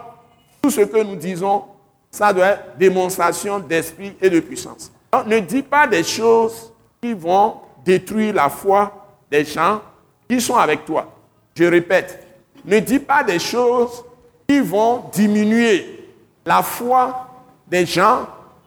tout 0.60 0.70
ce 0.70 0.82
que 0.82 1.02
nous 1.02 1.16
disons, 1.16 1.64
ça 2.10 2.32
doit 2.32 2.46
être 2.48 2.76
démonstration 2.76 3.60
d'esprit 3.60 4.14
et 4.20 4.28
de 4.28 4.40
puissance. 4.40 4.92
Donc, 5.12 5.26
ne 5.26 5.38
dis 5.38 5.62
pas 5.62 5.86
des 5.86 6.02
choses 6.02 6.72
qui 7.00 7.14
vont 7.14 7.56
détruire 7.84 8.34
la 8.34 8.50
foi 8.50 9.06
des 9.30 9.44
gens 9.44 9.80
qui 10.28 10.38
sont 10.40 10.56
avec 10.56 10.84
toi. 10.84 11.06
Je 11.54 11.64
répète, 11.64 12.26
ne 12.64 12.78
dis 12.78 12.98
pas 12.98 13.24
des 13.24 13.38
choses 13.38 14.04
qui 14.50 14.58
vont 14.58 15.04
diminuer 15.12 16.08
la 16.44 16.60
foi 16.60 17.28
des 17.68 17.86
gens 17.86 18.26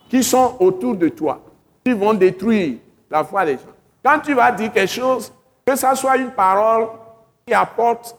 qui 0.09 0.23
sont 0.23 0.55
autour 0.61 0.95
de 0.95 1.09
toi, 1.09 1.41
qui 1.83 1.91
vont 1.91 2.13
détruire 2.13 2.77
la 3.11 3.21
foi 3.25 3.43
des 3.43 3.55
gens. 3.55 3.75
Quand 4.01 4.17
tu 4.21 4.33
vas 4.33 4.49
dire 4.53 4.71
quelque 4.71 4.89
chose, 4.89 5.29
que 5.65 5.75
ça 5.75 5.93
soit 5.93 6.15
une 6.15 6.31
parole 6.31 6.87
qui 7.45 7.53
apporte 7.53 8.15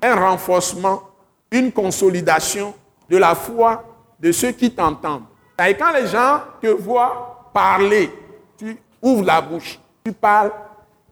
un 0.00 0.14
renforcement, 0.14 1.02
une 1.50 1.72
consolidation 1.72 2.72
de 3.10 3.16
la 3.16 3.34
foi 3.34 3.82
de 4.20 4.30
ceux 4.30 4.52
qui 4.52 4.70
t'entendent. 4.70 5.24
Et 5.66 5.74
quand 5.74 5.92
les 5.92 6.06
gens 6.06 6.42
te 6.62 6.68
voient 6.68 7.50
parler, 7.52 8.12
tu 8.56 8.78
ouvres 9.02 9.24
la 9.24 9.40
bouche, 9.40 9.80
tu 10.04 10.12
parles, 10.12 10.52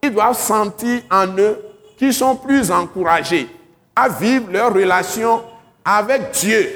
ils 0.01 0.15
doivent 0.15 0.39
sentir 0.39 1.03
en 1.11 1.27
eux 1.37 1.59
qu'ils 1.99 2.15
sont 2.15 2.37
plus 2.37 2.71
encouragés 2.71 3.49
à 3.97 4.09
vivre 4.09 4.53
leur 4.53 4.73
relation 4.73 5.43
avec 5.89 6.33
Dieu 6.33 6.69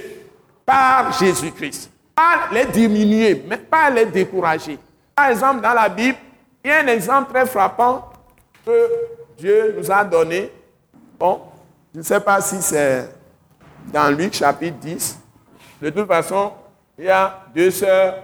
par 0.65 1.13
Jésus-Christ. 1.19 1.91
Pas 2.15 2.49
les 2.53 2.67
diminuer, 2.67 3.45
mais 3.49 3.57
pas 3.57 3.91
les 3.91 4.07
décourager. 4.07 4.79
Par 5.17 5.31
exemple, 5.31 5.61
dans 5.61 5.73
la 5.73 5.89
Bible, 5.89 6.19
il 6.65 6.71
y 6.71 6.73
a 6.73 6.81
un 6.81 6.87
exemple 6.87 7.33
très 7.33 7.45
frappant 7.45 8.09
que 8.65 8.89
Dieu 9.37 9.75
nous 9.77 9.91
a 9.91 10.05
donné. 10.05 10.53
Bon, 11.19 11.41
je 11.93 11.99
ne 11.99 12.05
sais 12.05 12.21
pas 12.21 12.41
si 12.41 12.63
c'est 12.63 13.11
dans 13.93 14.17
Luc 14.17 14.35
chapitre 14.35 14.77
10. 14.79 15.19
De 15.83 15.91
toute 15.91 16.07
façon, 16.07 16.53
il 16.97 17.07
y 17.07 17.11
a 17.11 17.45
deux 17.53 17.71
sœurs, 17.71 18.15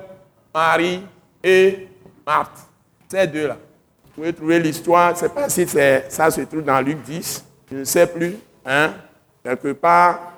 Marie 0.54 1.02
et 1.42 1.88
Marthe. 2.24 2.60
Ces 3.08 3.26
deux-là. 3.26 3.56
Vous 4.04 4.10
pouvez 4.22 4.32
trouver 4.32 4.60
l'histoire, 4.60 5.08
je 5.08 5.14
ne 5.14 5.18
sais 5.18 5.28
pas 5.30 5.48
si 5.48 5.66
ça 5.66 6.30
se 6.30 6.42
trouve 6.42 6.62
dans 6.62 6.80
Luc 6.80 7.02
10, 7.02 7.44
je 7.72 7.76
ne 7.78 7.84
sais 7.84 8.06
plus, 8.06 8.36
hein, 8.64 8.92
quelque 9.42 9.72
part. 9.72 10.35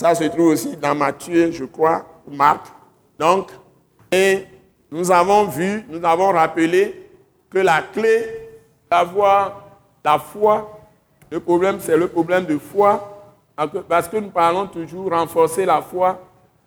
Ça 0.00 0.14
se 0.14 0.24
trouve 0.24 0.46
aussi 0.46 0.78
dans 0.78 0.94
Matthieu, 0.94 1.52
je 1.52 1.66
crois, 1.66 2.06
ou 2.26 2.34
Marc. 2.34 2.68
Donc, 3.18 3.50
et 4.10 4.46
nous 4.90 5.10
avons 5.12 5.44
vu, 5.44 5.84
nous 5.90 6.02
avons 6.02 6.32
rappelé 6.32 7.10
que 7.50 7.58
la 7.58 7.82
clé 7.82 8.48
d'avoir 8.90 9.60
la 10.02 10.18
foi, 10.18 10.80
le 11.30 11.38
problème 11.38 11.80
c'est 11.80 11.98
le 11.98 12.08
problème 12.08 12.46
de 12.46 12.56
foi, 12.56 13.34
parce 13.86 14.08
que 14.08 14.16
nous 14.16 14.30
parlons 14.30 14.66
toujours 14.68 15.10
renforcer 15.10 15.66
la 15.66 15.82
foi, 15.82 16.18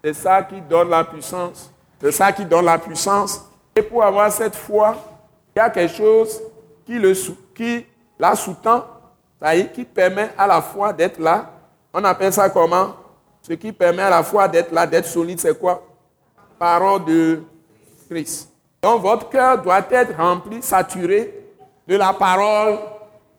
c'est 0.04 0.14
ça 0.14 0.44
qui 0.44 0.62
donne 0.62 0.90
la 0.92 1.04
puissance. 1.04 1.74
C'est 2.00 2.12
ça 2.12 2.32
qui 2.32 2.46
donne 2.46 2.66
la 2.66 2.78
puissance. 2.78 3.50
Et 3.76 3.82
pour 3.82 4.04
avoir 4.04 4.32
cette 4.32 4.56
foi, 4.56 4.96
il 5.56 5.60
y 5.60 5.62
a 5.64 5.72
quelque 5.72 5.96
chose 5.96 6.40
qui, 6.86 7.02
qui 7.56 7.84
la 8.20 8.36
sous-tend, 8.36 8.86
qui 9.74 9.86
permet 9.86 10.30
à 10.38 10.46
la 10.46 10.62
foi 10.62 10.94
d'être 10.94 11.18
là. 11.18 11.50
On 11.92 12.04
appelle 12.04 12.32
ça 12.32 12.48
comment? 12.52 13.02
Ce 13.46 13.52
qui 13.54 13.74
permet 13.74 14.04
à 14.04 14.10
la 14.10 14.24
foi 14.24 14.48
d'être 14.48 14.72
là, 14.72 14.88
d'être 14.88 15.06
solide, 15.06 15.38
c'est 15.38 15.60
quoi? 15.60 15.86
Parole 16.58 17.04
de 17.04 17.44
Christ. 18.10 18.50
Donc 18.82 19.02
votre 19.02 19.30
cœur 19.30 19.62
doit 19.62 19.86
être 19.92 20.16
rempli, 20.16 20.62
saturé 20.62 21.34
de 21.86 21.96
la 21.98 22.14
parole 22.14 22.80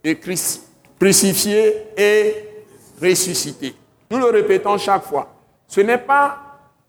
de 0.05 0.13
Christ, 0.13 0.69
crucifié 1.01 1.87
et 1.97 2.65
ressuscité. 3.01 3.75
Nous 4.11 4.19
le 4.19 4.27
répétons 4.27 4.77
chaque 4.77 5.05
fois. 5.05 5.27
Ce 5.67 5.81
n'est 5.81 5.99
pas 5.99 6.39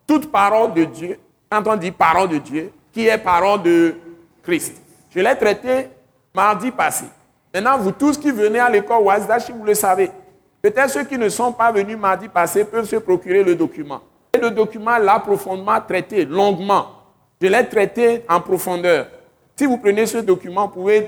toute 0.05 0.29
parole 0.29 0.73
de 0.73 0.83
Dieu, 0.83 1.17
quand 1.49 1.65
on 1.67 1.77
dit 1.77 1.91
parole 1.91 2.27
de 2.27 2.37
Dieu, 2.37 2.71
qui 2.91 3.07
est 3.07 3.17
parole 3.17 3.61
de 3.63 3.95
Christ. 4.43 4.75
Je 5.09 5.21
l'ai 5.21 5.35
traité 5.37 5.87
mardi 6.33 6.69
passé. 6.69 7.05
Maintenant, 7.53 7.77
vous 7.77 7.91
tous 7.91 8.17
qui 8.17 8.31
venez 8.31 8.59
à 8.59 8.69
l'école 8.69 9.03
Wazdashi, 9.03 9.53
vous 9.53 9.63
le 9.63 9.73
savez. 9.73 10.11
Peut-être 10.65 10.89
ceux 10.89 11.03
qui 11.03 11.15
ne 11.19 11.29
sont 11.29 11.51
pas 11.51 11.71
venus 11.71 11.95
mardi 11.95 12.27
passé 12.27 12.65
peuvent 12.65 12.89
se 12.89 12.95
procurer 12.95 13.43
le 13.43 13.53
document. 13.53 14.01
Le 14.33 14.49
document 14.49 14.97
l'a 14.97 15.19
profondément 15.19 15.79
traité, 15.79 16.25
longuement. 16.25 16.87
Je 17.39 17.45
l'ai 17.45 17.67
traité 17.67 18.23
en 18.27 18.41
profondeur. 18.41 19.05
Si 19.55 19.67
vous 19.67 19.77
prenez 19.77 20.07
ce 20.07 20.17
document, 20.17 20.65
vous 20.65 20.73
pouvez 20.81 21.07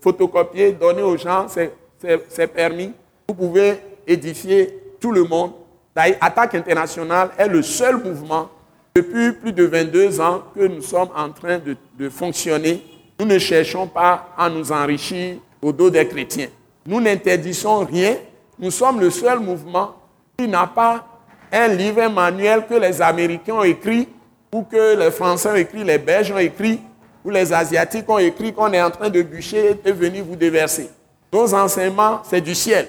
photocopier, 0.00 0.72
donner 0.72 1.02
aux 1.02 1.16
gens, 1.16 1.46
c'est 1.48 2.46
permis. 2.48 2.90
Vous 3.28 3.34
pouvez 3.36 3.74
édifier 4.08 4.76
tout 4.98 5.12
le 5.12 5.22
monde. 5.22 5.52
Attaque 5.94 6.56
internationale 6.56 7.30
est 7.38 7.46
le 7.46 7.62
seul 7.62 8.02
mouvement 8.02 8.48
depuis 8.96 9.30
plus 9.34 9.52
de 9.52 9.66
22 9.66 10.20
ans 10.20 10.42
que 10.52 10.66
nous 10.66 10.82
sommes 10.82 11.10
en 11.16 11.30
train 11.30 11.58
de, 11.58 11.76
de 11.96 12.08
fonctionner. 12.08 12.82
Nous 13.20 13.26
ne 13.26 13.38
cherchons 13.38 13.86
pas 13.86 14.30
à 14.36 14.50
nous 14.50 14.72
enrichir 14.72 15.36
au 15.62 15.70
dos 15.70 15.90
des 15.90 16.08
chrétiens. 16.08 16.48
Nous 16.84 17.00
n'interdisons 17.00 17.84
rien. 17.84 18.16
Nous 18.58 18.70
sommes 18.70 19.00
le 19.00 19.10
seul 19.10 19.38
mouvement 19.38 19.94
qui 20.38 20.48
n'a 20.48 20.66
pas 20.66 21.04
un 21.52 21.68
livre, 21.68 22.02
un 22.02 22.08
manuel 22.08 22.66
que 22.66 22.74
les 22.74 23.00
Américains 23.00 23.54
ont 23.54 23.62
écrit, 23.62 24.08
ou 24.52 24.62
que 24.62 24.96
les 24.96 25.10
Français 25.10 25.50
ont 25.50 25.54
écrit, 25.54 25.84
les 25.84 25.98
Belges 25.98 26.32
ont 26.32 26.38
écrit, 26.38 26.80
ou 27.24 27.30
les 27.30 27.52
Asiatiques 27.52 28.08
ont 28.08 28.18
écrit 28.18 28.52
qu'on 28.52 28.72
est 28.72 28.80
en 28.80 28.90
train 28.90 29.10
de 29.10 29.22
bûcher 29.22 29.70
et 29.70 29.74
de 29.74 29.92
venir 29.92 30.24
vous 30.24 30.36
déverser. 30.36 30.90
Nos 31.32 31.52
enseignements, 31.54 32.20
c'est 32.24 32.40
du 32.40 32.54
ciel. 32.54 32.88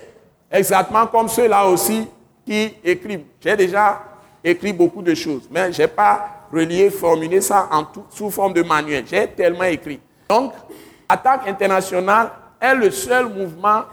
Exactement 0.51 1.07
comme 1.07 1.27
ceux-là 1.27 1.65
aussi 1.65 2.07
qui 2.45 2.73
écrivent. 2.83 3.25
J'ai 3.41 3.55
déjà 3.55 4.01
écrit 4.43 4.71
beaucoup 4.71 5.01
de 5.01 5.13
choses, 5.13 5.47
mais 5.51 5.73
je 5.73 5.81
n'ai 5.81 5.87
pas 5.87 6.45
relié, 6.53 6.89
formulé 6.89 7.41
ça 7.41 7.67
en 7.71 7.85
sous 8.09 8.29
forme 8.29 8.53
de 8.53 8.63
manuel. 8.63 9.03
J'ai 9.05 9.27
tellement 9.27 9.63
écrit. 9.63 9.99
Donc, 10.29 10.53
Attaque 11.09 11.47
internationale 11.47 12.31
est 12.59 12.75
le 12.75 12.91
seul 12.91 13.27
mouvement 13.29 13.83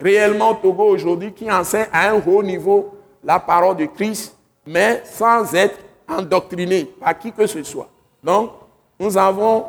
réellement 0.00 0.50
au 0.50 0.54
Togo 0.54 0.84
aujourd'hui 0.84 1.32
qui 1.32 1.50
enseigne 1.50 1.86
à 1.92 2.10
un 2.10 2.22
haut 2.26 2.42
niveau 2.42 2.94
la 3.22 3.38
parole 3.38 3.76
de 3.76 3.86
Christ, 3.86 4.36
mais 4.66 5.02
sans 5.04 5.54
être 5.54 5.78
endoctriné 6.08 6.84
par 6.84 7.18
qui 7.18 7.32
que 7.32 7.46
ce 7.46 7.62
soit. 7.62 7.88
Donc, 8.22 8.50
nous 8.98 9.16
avons 9.16 9.66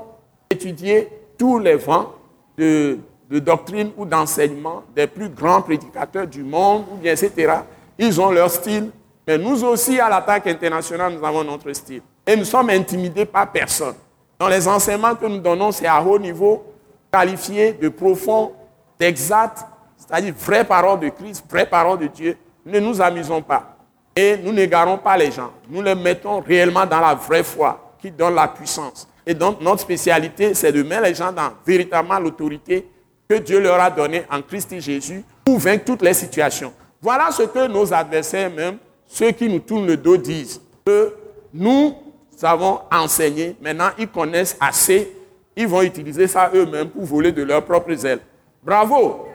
étudié 0.49 1.09
tous 1.37 1.59
les 1.59 1.75
vents 1.75 2.13
de, 2.57 2.99
doctrine 3.29 3.91
ou 3.97 4.05
d'enseignement 4.05 4.83
des 4.95 5.07
plus 5.07 5.29
grands 5.29 5.61
prédicateurs 5.61 6.27
du 6.27 6.43
monde, 6.43 6.85
ou 6.91 6.95
bien 6.95 7.13
etc. 7.13 7.53
Ils 7.97 8.21
ont 8.21 8.31
leur 8.31 8.49
style, 8.49 8.91
mais 9.27 9.37
nous 9.37 9.63
aussi, 9.63 9.99
à 9.99 10.09
l'attaque 10.09 10.47
internationale, 10.47 11.13
nous 11.13 11.25
avons 11.25 11.43
notre 11.43 11.71
style. 11.73 12.01
Et 12.25 12.35
nous 12.35 12.45
sommes 12.45 12.69
intimidés 12.69 13.25
par 13.25 13.51
personne. 13.51 13.95
Dans 14.39 14.47
les 14.47 14.67
enseignements 14.67 15.15
que 15.15 15.25
nous 15.25 15.39
donnons, 15.39 15.71
c'est 15.71 15.87
à 15.87 16.01
haut 16.01 16.19
niveau, 16.19 16.63
qualifié 17.11 17.73
de 17.73 17.89
profond, 17.89 18.51
d'exact, 18.99 19.65
c'est-à-dire 20.07 20.33
vraie 20.37 20.63
parole 20.63 20.99
de 20.99 21.09
Christ, 21.09 21.43
vraie 21.49 21.65
parole 21.65 21.99
de 21.99 22.07
Dieu. 22.07 22.37
Ne 22.65 22.79
nous 22.79 23.01
amusons 23.01 23.41
pas. 23.41 23.77
Et 24.15 24.37
nous 24.37 24.51
n'égarons 24.53 24.97
pas 24.97 25.17
les 25.17 25.31
gens. 25.31 25.51
Nous 25.69 25.81
les 25.81 25.95
mettons 25.95 26.39
réellement 26.39 26.85
dans 26.85 26.99
la 27.01 27.15
vraie 27.15 27.43
foi 27.43 27.93
qui 27.99 28.11
donne 28.11 28.35
la 28.35 28.47
puissance. 28.47 29.07
Et 29.25 29.33
donc, 29.33 29.59
notre 29.59 29.81
spécialité, 29.81 30.53
c'est 30.53 30.71
de 30.71 30.83
mettre 30.83 31.03
les 31.03 31.15
gens 31.15 31.31
dans 31.31 31.49
véritablement 31.65 32.19
l'autorité 32.19 32.87
que 33.27 33.35
Dieu 33.35 33.59
leur 33.59 33.79
a 33.79 33.89
donnée 33.89 34.23
en 34.31 34.41
Christ 34.41 34.79
Jésus 34.79 35.23
pour 35.43 35.57
vaincre 35.57 35.85
toutes 35.85 36.03
les 36.03 36.13
situations. 36.13 36.71
Voilà 37.01 37.31
ce 37.31 37.43
que 37.43 37.67
nos 37.67 37.91
adversaires, 37.93 38.51
même 38.51 38.77
ceux 39.07 39.31
qui 39.31 39.49
nous 39.49 39.59
tournent 39.59 39.87
le 39.87 39.97
dos, 39.97 40.17
disent. 40.17 40.61
Que 40.85 41.15
nous 41.53 41.95
avons 42.43 42.81
enseigné, 42.91 43.55
maintenant 43.59 43.89
ils 43.97 44.07
connaissent 44.07 44.55
assez, 44.59 45.11
ils 45.55 45.67
vont 45.67 45.81
utiliser 45.81 46.27
ça 46.27 46.51
eux-mêmes 46.53 46.89
pour 46.89 47.03
voler 47.05 47.31
de 47.31 47.41
leurs 47.43 47.63
propres 47.63 48.05
ailes. 48.05 48.19
Bravo! 48.63 49.34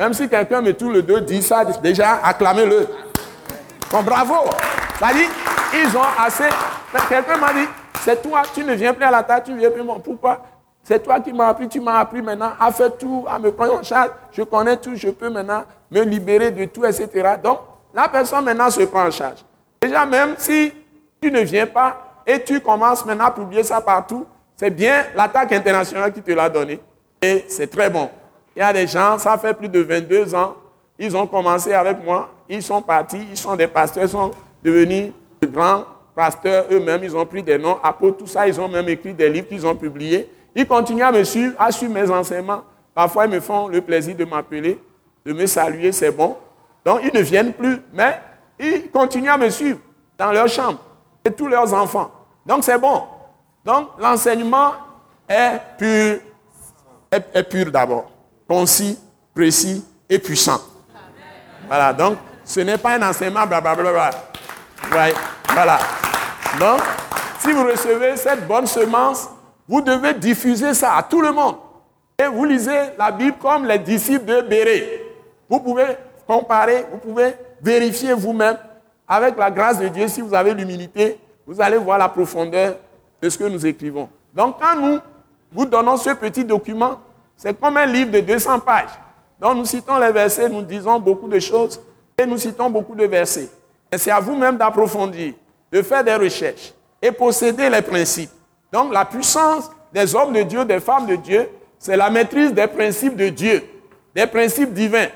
Même 0.00 0.14
si 0.14 0.26
quelqu'un 0.30 0.62
me 0.62 0.72
tourne 0.72 0.94
le 0.94 1.02
dos, 1.02 1.20
dit 1.20 1.42
ça, 1.42 1.62
déjà 1.62 2.20
acclamez-le. 2.24 2.88
Bon, 3.92 4.02
bravo! 4.02 4.48
Ça 4.98 5.12
dit, 5.12 5.26
ils 5.74 5.94
ont 5.94 6.00
assez. 6.18 6.48
Quelqu'un 7.06 7.36
m'a 7.36 7.52
dit, 7.52 7.68
c'est 8.00 8.22
toi, 8.22 8.40
tu 8.54 8.64
ne 8.64 8.72
viens 8.72 8.94
plus 8.94 9.04
à 9.04 9.10
la 9.10 9.22
table, 9.22 9.42
tu 9.44 9.56
viens 9.58 9.70
plus. 9.70 9.82
Pourquoi? 10.02 10.40
C'est 10.82 11.02
toi 11.02 11.20
qui 11.20 11.34
m'as 11.34 11.48
appris, 11.48 11.68
tu 11.68 11.80
m'as 11.80 11.98
appris 11.98 12.22
maintenant 12.22 12.52
à 12.58 12.72
faire 12.72 12.96
tout, 12.96 13.26
à 13.28 13.38
me 13.38 13.52
prendre 13.52 13.74
en 13.74 13.82
charge. 13.82 14.12
Je 14.32 14.40
connais 14.42 14.78
tout, 14.78 14.94
je 14.94 15.10
peux 15.10 15.28
maintenant 15.28 15.64
me 15.90 16.00
libérer 16.00 16.50
de 16.50 16.64
tout, 16.64 16.86
etc. 16.86 17.34
Donc, 17.44 17.58
la 17.92 18.08
personne 18.08 18.42
maintenant 18.42 18.70
se 18.70 18.80
prend 18.84 19.06
en 19.06 19.10
charge. 19.10 19.44
Déjà, 19.82 20.06
même 20.06 20.34
si 20.38 20.72
tu 21.20 21.30
ne 21.30 21.40
viens 21.40 21.66
pas 21.66 22.22
et 22.26 22.42
tu 22.42 22.58
commences 22.60 23.04
maintenant 23.04 23.26
à 23.26 23.32
publier 23.32 23.64
ça 23.64 23.82
partout, 23.82 24.26
c'est 24.56 24.70
bien 24.70 25.04
l'attaque 25.14 25.52
internationale 25.52 26.10
qui 26.10 26.22
te 26.22 26.30
l'a 26.30 26.48
donné. 26.48 26.80
Et 27.20 27.44
c'est 27.50 27.70
très 27.70 27.90
bon. 27.90 28.08
Il 28.56 28.60
y 28.60 28.62
a 28.62 28.72
des 28.72 28.86
gens, 28.86 29.18
ça 29.18 29.38
fait 29.38 29.54
plus 29.54 29.68
de 29.68 29.80
22 29.80 30.34
ans, 30.34 30.54
ils 30.98 31.16
ont 31.16 31.26
commencé 31.26 31.72
avec 31.72 32.04
moi, 32.04 32.28
ils 32.48 32.62
sont 32.62 32.82
partis, 32.82 33.26
ils 33.30 33.36
sont 33.36 33.56
des 33.56 33.66
pasteurs, 33.66 34.04
ils 34.04 34.10
sont 34.10 34.30
devenus 34.62 35.12
de 35.40 35.46
grands 35.46 35.84
pasteurs 36.14 36.66
eux-mêmes, 36.70 37.02
ils 37.04 37.16
ont 37.16 37.24
pris 37.24 37.42
des 37.42 37.56
noms, 37.58 37.78
apôtres, 37.82 38.18
tout 38.18 38.26
ça, 38.26 38.46
ils 38.46 38.60
ont 38.60 38.68
même 38.68 38.88
écrit 38.88 39.14
des 39.14 39.30
livres 39.30 39.48
qu'ils 39.48 39.66
ont 39.66 39.74
publiés. 39.74 40.30
Ils 40.54 40.66
continuent 40.66 41.04
à 41.04 41.12
me 41.12 41.24
suivre, 41.24 41.54
à 41.58 41.70
suivre 41.70 41.94
mes 41.94 42.10
enseignements. 42.10 42.62
Parfois, 42.94 43.26
ils 43.26 43.30
me 43.30 43.40
font 43.40 43.68
le 43.68 43.80
plaisir 43.80 44.16
de 44.16 44.24
m'appeler, 44.24 44.78
de 45.24 45.32
me 45.32 45.46
saluer, 45.46 45.92
c'est 45.92 46.10
bon. 46.10 46.36
Donc, 46.84 47.00
ils 47.02 47.16
ne 47.16 47.22
viennent 47.22 47.52
plus, 47.52 47.78
mais 47.92 48.20
ils 48.58 48.90
continuent 48.90 49.30
à 49.30 49.38
me 49.38 49.48
suivre 49.48 49.78
dans 50.18 50.32
leur 50.32 50.48
chambre 50.48 50.78
et 51.24 51.30
tous 51.30 51.46
leurs 51.46 51.72
enfants. 51.72 52.10
Donc, 52.44 52.64
c'est 52.64 52.78
bon. 52.78 53.02
Donc, 53.64 53.90
l'enseignement 53.98 54.72
est 55.28 55.60
pur, 55.78 56.18
est, 57.10 57.42
pur 57.48 57.70
d'abord, 57.70 58.09
concis, 58.50 58.98
précis 59.32 59.84
et 60.08 60.18
puissant. 60.18 60.60
Voilà, 61.68 61.92
donc, 61.92 62.18
ce 62.44 62.58
n'est 62.58 62.78
pas 62.78 62.98
un 62.98 63.08
enseignement 63.08 63.46
blablabla. 63.46 64.10
Voilà. 65.52 65.78
Donc, 66.58 66.80
si 67.38 67.52
vous 67.52 67.62
recevez 67.62 68.16
cette 68.16 68.48
bonne 68.48 68.66
semence, 68.66 69.28
vous 69.68 69.80
devez 69.80 70.14
diffuser 70.14 70.74
ça 70.74 70.96
à 70.96 71.02
tout 71.04 71.20
le 71.20 71.30
monde. 71.30 71.58
Et 72.18 72.26
vous 72.26 72.44
lisez 72.44 72.90
la 72.98 73.12
Bible 73.12 73.36
comme 73.38 73.66
les 73.66 73.78
disciples 73.78 74.24
de 74.24 74.40
Béré. 74.40 75.06
Vous 75.48 75.60
pouvez 75.60 75.96
comparer, 76.26 76.86
vous 76.90 76.98
pouvez 76.98 77.34
vérifier 77.62 78.14
vous-même 78.14 78.56
avec 79.06 79.38
la 79.38 79.50
grâce 79.52 79.78
de 79.78 79.86
Dieu, 79.86 80.08
si 80.08 80.20
vous 80.20 80.34
avez 80.34 80.54
l'humilité, 80.54 81.20
vous 81.46 81.60
allez 81.60 81.78
voir 81.78 81.98
la 81.98 82.08
profondeur 82.08 82.74
de 83.22 83.28
ce 83.28 83.38
que 83.38 83.44
nous 83.44 83.64
écrivons. 83.64 84.08
Donc 84.34 84.56
quand 84.60 84.74
nous 84.74 84.98
vous 85.52 85.66
donnons 85.66 85.96
ce 85.96 86.10
petit 86.10 86.44
document, 86.44 86.98
c'est 87.42 87.58
comme 87.58 87.78
un 87.78 87.86
livre 87.86 88.10
de 88.10 88.20
200 88.20 88.60
pages. 88.60 88.90
Donc 89.40 89.56
nous 89.56 89.64
citons 89.64 89.98
les 89.98 90.12
versets, 90.12 90.46
nous 90.50 90.60
disons 90.60 91.00
beaucoup 91.00 91.26
de 91.26 91.38
choses 91.38 91.80
et 92.18 92.26
nous 92.26 92.36
citons 92.36 92.68
beaucoup 92.68 92.94
de 92.94 93.06
versets. 93.06 93.48
Et 93.90 93.96
c'est 93.96 94.10
à 94.10 94.20
vous-même 94.20 94.58
d'approfondir, 94.58 95.32
de 95.72 95.80
faire 95.80 96.04
des 96.04 96.14
recherches 96.14 96.74
et 97.00 97.10
posséder 97.10 97.70
les 97.70 97.80
principes. 97.80 98.30
Donc 98.70 98.92
la 98.92 99.06
puissance 99.06 99.70
des 99.90 100.14
hommes 100.14 100.34
de 100.34 100.42
Dieu, 100.42 100.66
des 100.66 100.80
femmes 100.80 101.06
de 101.06 101.16
Dieu, 101.16 101.48
c'est 101.78 101.96
la 101.96 102.10
maîtrise 102.10 102.52
des 102.52 102.66
principes 102.66 103.16
de 103.16 103.30
Dieu, 103.30 103.64
des 104.14 104.26
principes 104.26 104.74
divins. 104.74 105.08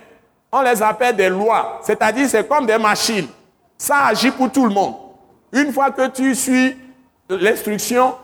On 0.51 0.63
les 0.63 0.83
appelle 0.83 1.17
des 1.17 1.29
lois, 1.29 1.81
c'est-à-dire 1.83 2.27
c'est 2.27 2.49
comme 2.49 2.65
des 2.65 2.79
machines. 2.79 3.29
Ça 3.77 4.07
agit 4.07 4.31
pour 4.31 4.51
tout 4.51 4.65
le 4.65 4.73
monde. 4.73 4.95
Une 5.53 5.75
fois 5.75 5.91
que 5.91 6.09
tu 6.09 6.35
suis 6.35 6.75
l'instruction, 7.29 8.15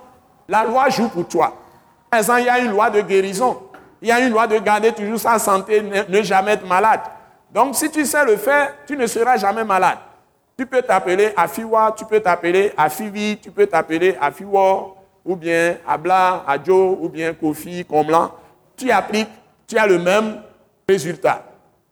la 0.48 0.64
loi 0.64 0.88
joue 0.88 1.10
pour 1.10 1.28
toi. 1.28 1.54
Par 2.08 2.20
exemple, 2.20 2.40
il 2.40 2.46
y 2.46 2.48
a 2.48 2.60
une 2.60 2.70
loi 2.70 2.88
de 2.88 3.02
guérison. 3.02 3.58
Il 4.02 4.08
y 4.08 4.12
a 4.12 4.20
une 4.20 4.32
loi 4.32 4.46
de 4.46 4.58
garder 4.58 4.92
toujours 4.92 5.18
sa 5.18 5.38
santé, 5.38 5.82
ne, 5.82 6.22
jamais 6.22 6.52
être 6.52 6.66
malade. 6.66 7.00
Donc 7.52 7.74
si 7.76 7.90
tu 7.90 8.04
sais 8.04 8.24
le 8.24 8.36
faire, 8.36 8.74
tu 8.86 8.96
ne 8.96 9.06
seras 9.06 9.36
jamais 9.36 9.64
malade. 9.64 9.98
Tu 10.56 10.66
peux 10.66 10.82
t'appeler 10.82 11.32
Afiwa, 11.36 11.94
tu 11.96 12.04
peux 12.04 12.20
t'appeler 12.20 12.72
Afivi, 12.76 13.38
tu 13.38 13.50
peux 13.50 13.66
t'appeler 13.66 14.16
Afiwa, 14.20 14.94
ou 15.24 15.36
bien 15.36 15.76
Abla, 15.86 16.44
Adjo, 16.46 16.98
ou 17.00 17.08
bien 17.08 17.32
Kofi, 17.34 17.84
Komlan. 17.84 18.30
Tu 18.76 18.90
appliques, 18.90 19.28
tu 19.66 19.76
as 19.78 19.86
le 19.86 19.98
même 19.98 20.42
résultat. 20.88 21.44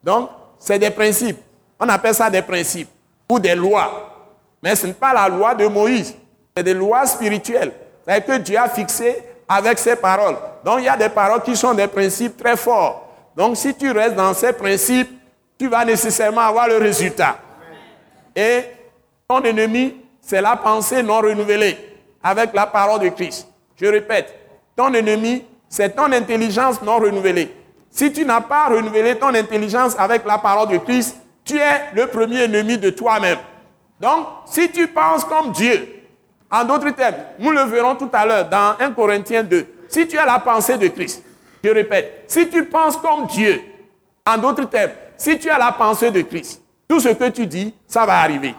Donc, 0.02 0.30
c'est 0.58 0.78
des 0.78 0.90
principes. 0.90 1.38
On 1.78 1.88
appelle 1.88 2.14
ça 2.14 2.30
des 2.30 2.42
principes 2.42 2.88
ou 3.30 3.38
des 3.38 3.54
lois. 3.54 4.08
Mais 4.62 4.74
ce 4.74 4.86
n'est 4.86 4.92
pas 4.92 5.12
la 5.12 5.28
loi 5.28 5.54
de 5.54 5.66
Moïse. 5.66 6.14
C'est 6.56 6.62
des 6.62 6.74
lois 6.74 7.06
spirituelles. 7.06 7.72
C'est 8.06 8.24
que 8.24 8.38
Dieu 8.38 8.58
a 8.58 8.68
fixé 8.68 9.22
avec 9.48 9.78
ses 9.78 9.96
paroles. 9.96 10.36
Donc 10.68 10.80
il 10.80 10.84
y 10.84 10.88
a 10.88 10.98
des 10.98 11.08
paroles 11.08 11.40
qui 11.40 11.56
sont 11.56 11.72
des 11.72 11.86
principes 11.86 12.36
très 12.36 12.54
forts. 12.54 13.08
Donc 13.34 13.56
si 13.56 13.74
tu 13.74 13.90
restes 13.90 14.16
dans 14.16 14.34
ces 14.34 14.52
principes, 14.52 15.08
tu 15.58 15.66
vas 15.66 15.82
nécessairement 15.82 16.42
avoir 16.42 16.68
le 16.68 16.76
résultat. 16.76 17.38
Et 18.36 18.64
ton 19.26 19.40
ennemi, 19.44 19.96
c'est 20.20 20.42
la 20.42 20.56
pensée 20.56 21.02
non 21.02 21.22
renouvelée 21.22 21.74
avec 22.22 22.52
la 22.52 22.66
parole 22.66 23.00
de 23.00 23.08
Christ. 23.08 23.48
Je 23.80 23.86
répète, 23.86 24.38
ton 24.76 24.92
ennemi, 24.92 25.42
c'est 25.70 25.96
ton 25.96 26.12
intelligence 26.12 26.82
non 26.82 26.98
renouvelée. 26.98 27.50
Si 27.90 28.12
tu 28.12 28.26
n'as 28.26 28.42
pas 28.42 28.66
renouvelé 28.66 29.14
ton 29.14 29.34
intelligence 29.34 29.98
avec 29.98 30.26
la 30.26 30.36
parole 30.36 30.68
de 30.68 30.76
Christ, 30.76 31.16
tu 31.46 31.56
es 31.56 31.94
le 31.94 32.08
premier 32.08 32.42
ennemi 32.42 32.76
de 32.76 32.90
toi-même. 32.90 33.38
Donc, 33.98 34.26
si 34.44 34.70
tu 34.70 34.86
penses 34.88 35.24
comme 35.24 35.50
Dieu, 35.50 36.04
en 36.50 36.62
d'autres 36.64 36.90
termes, 36.90 37.16
nous 37.38 37.52
le 37.52 37.62
verrons 37.62 37.94
tout 37.94 38.10
à 38.12 38.26
l'heure 38.26 38.46
dans 38.50 38.74
1 38.78 38.90
Corinthiens 38.90 39.42
2, 39.42 39.77
si 39.88 40.06
tu 40.06 40.18
as 40.18 40.26
la 40.26 40.38
pensée 40.38 40.78
de 40.78 40.88
Christ, 40.88 41.22
je 41.62 41.70
répète, 41.70 42.24
si 42.28 42.48
tu 42.48 42.64
penses 42.66 42.96
comme 42.96 43.26
Dieu, 43.26 43.60
en 44.26 44.38
d'autres 44.38 44.64
termes, 44.64 44.92
si 45.16 45.38
tu 45.38 45.50
as 45.50 45.58
la 45.58 45.72
pensée 45.72 46.10
de 46.10 46.22
Christ, 46.22 46.62
tout 46.86 47.00
ce 47.00 47.08
que 47.08 47.28
tu 47.30 47.46
dis, 47.46 47.74
ça 47.86 48.06
va 48.06 48.20
arriver. 48.20 48.54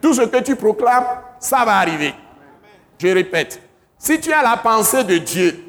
Tout 0.00 0.14
ce 0.14 0.22
que 0.22 0.38
tu 0.38 0.56
proclames, 0.56 1.06
ça 1.38 1.64
va 1.64 1.76
arriver. 1.76 2.14
Je 2.98 3.08
répète, 3.08 3.60
si 3.96 4.20
tu 4.20 4.32
as 4.32 4.42
la 4.42 4.56
pensée 4.56 5.04
de 5.04 5.18
Dieu, 5.18 5.64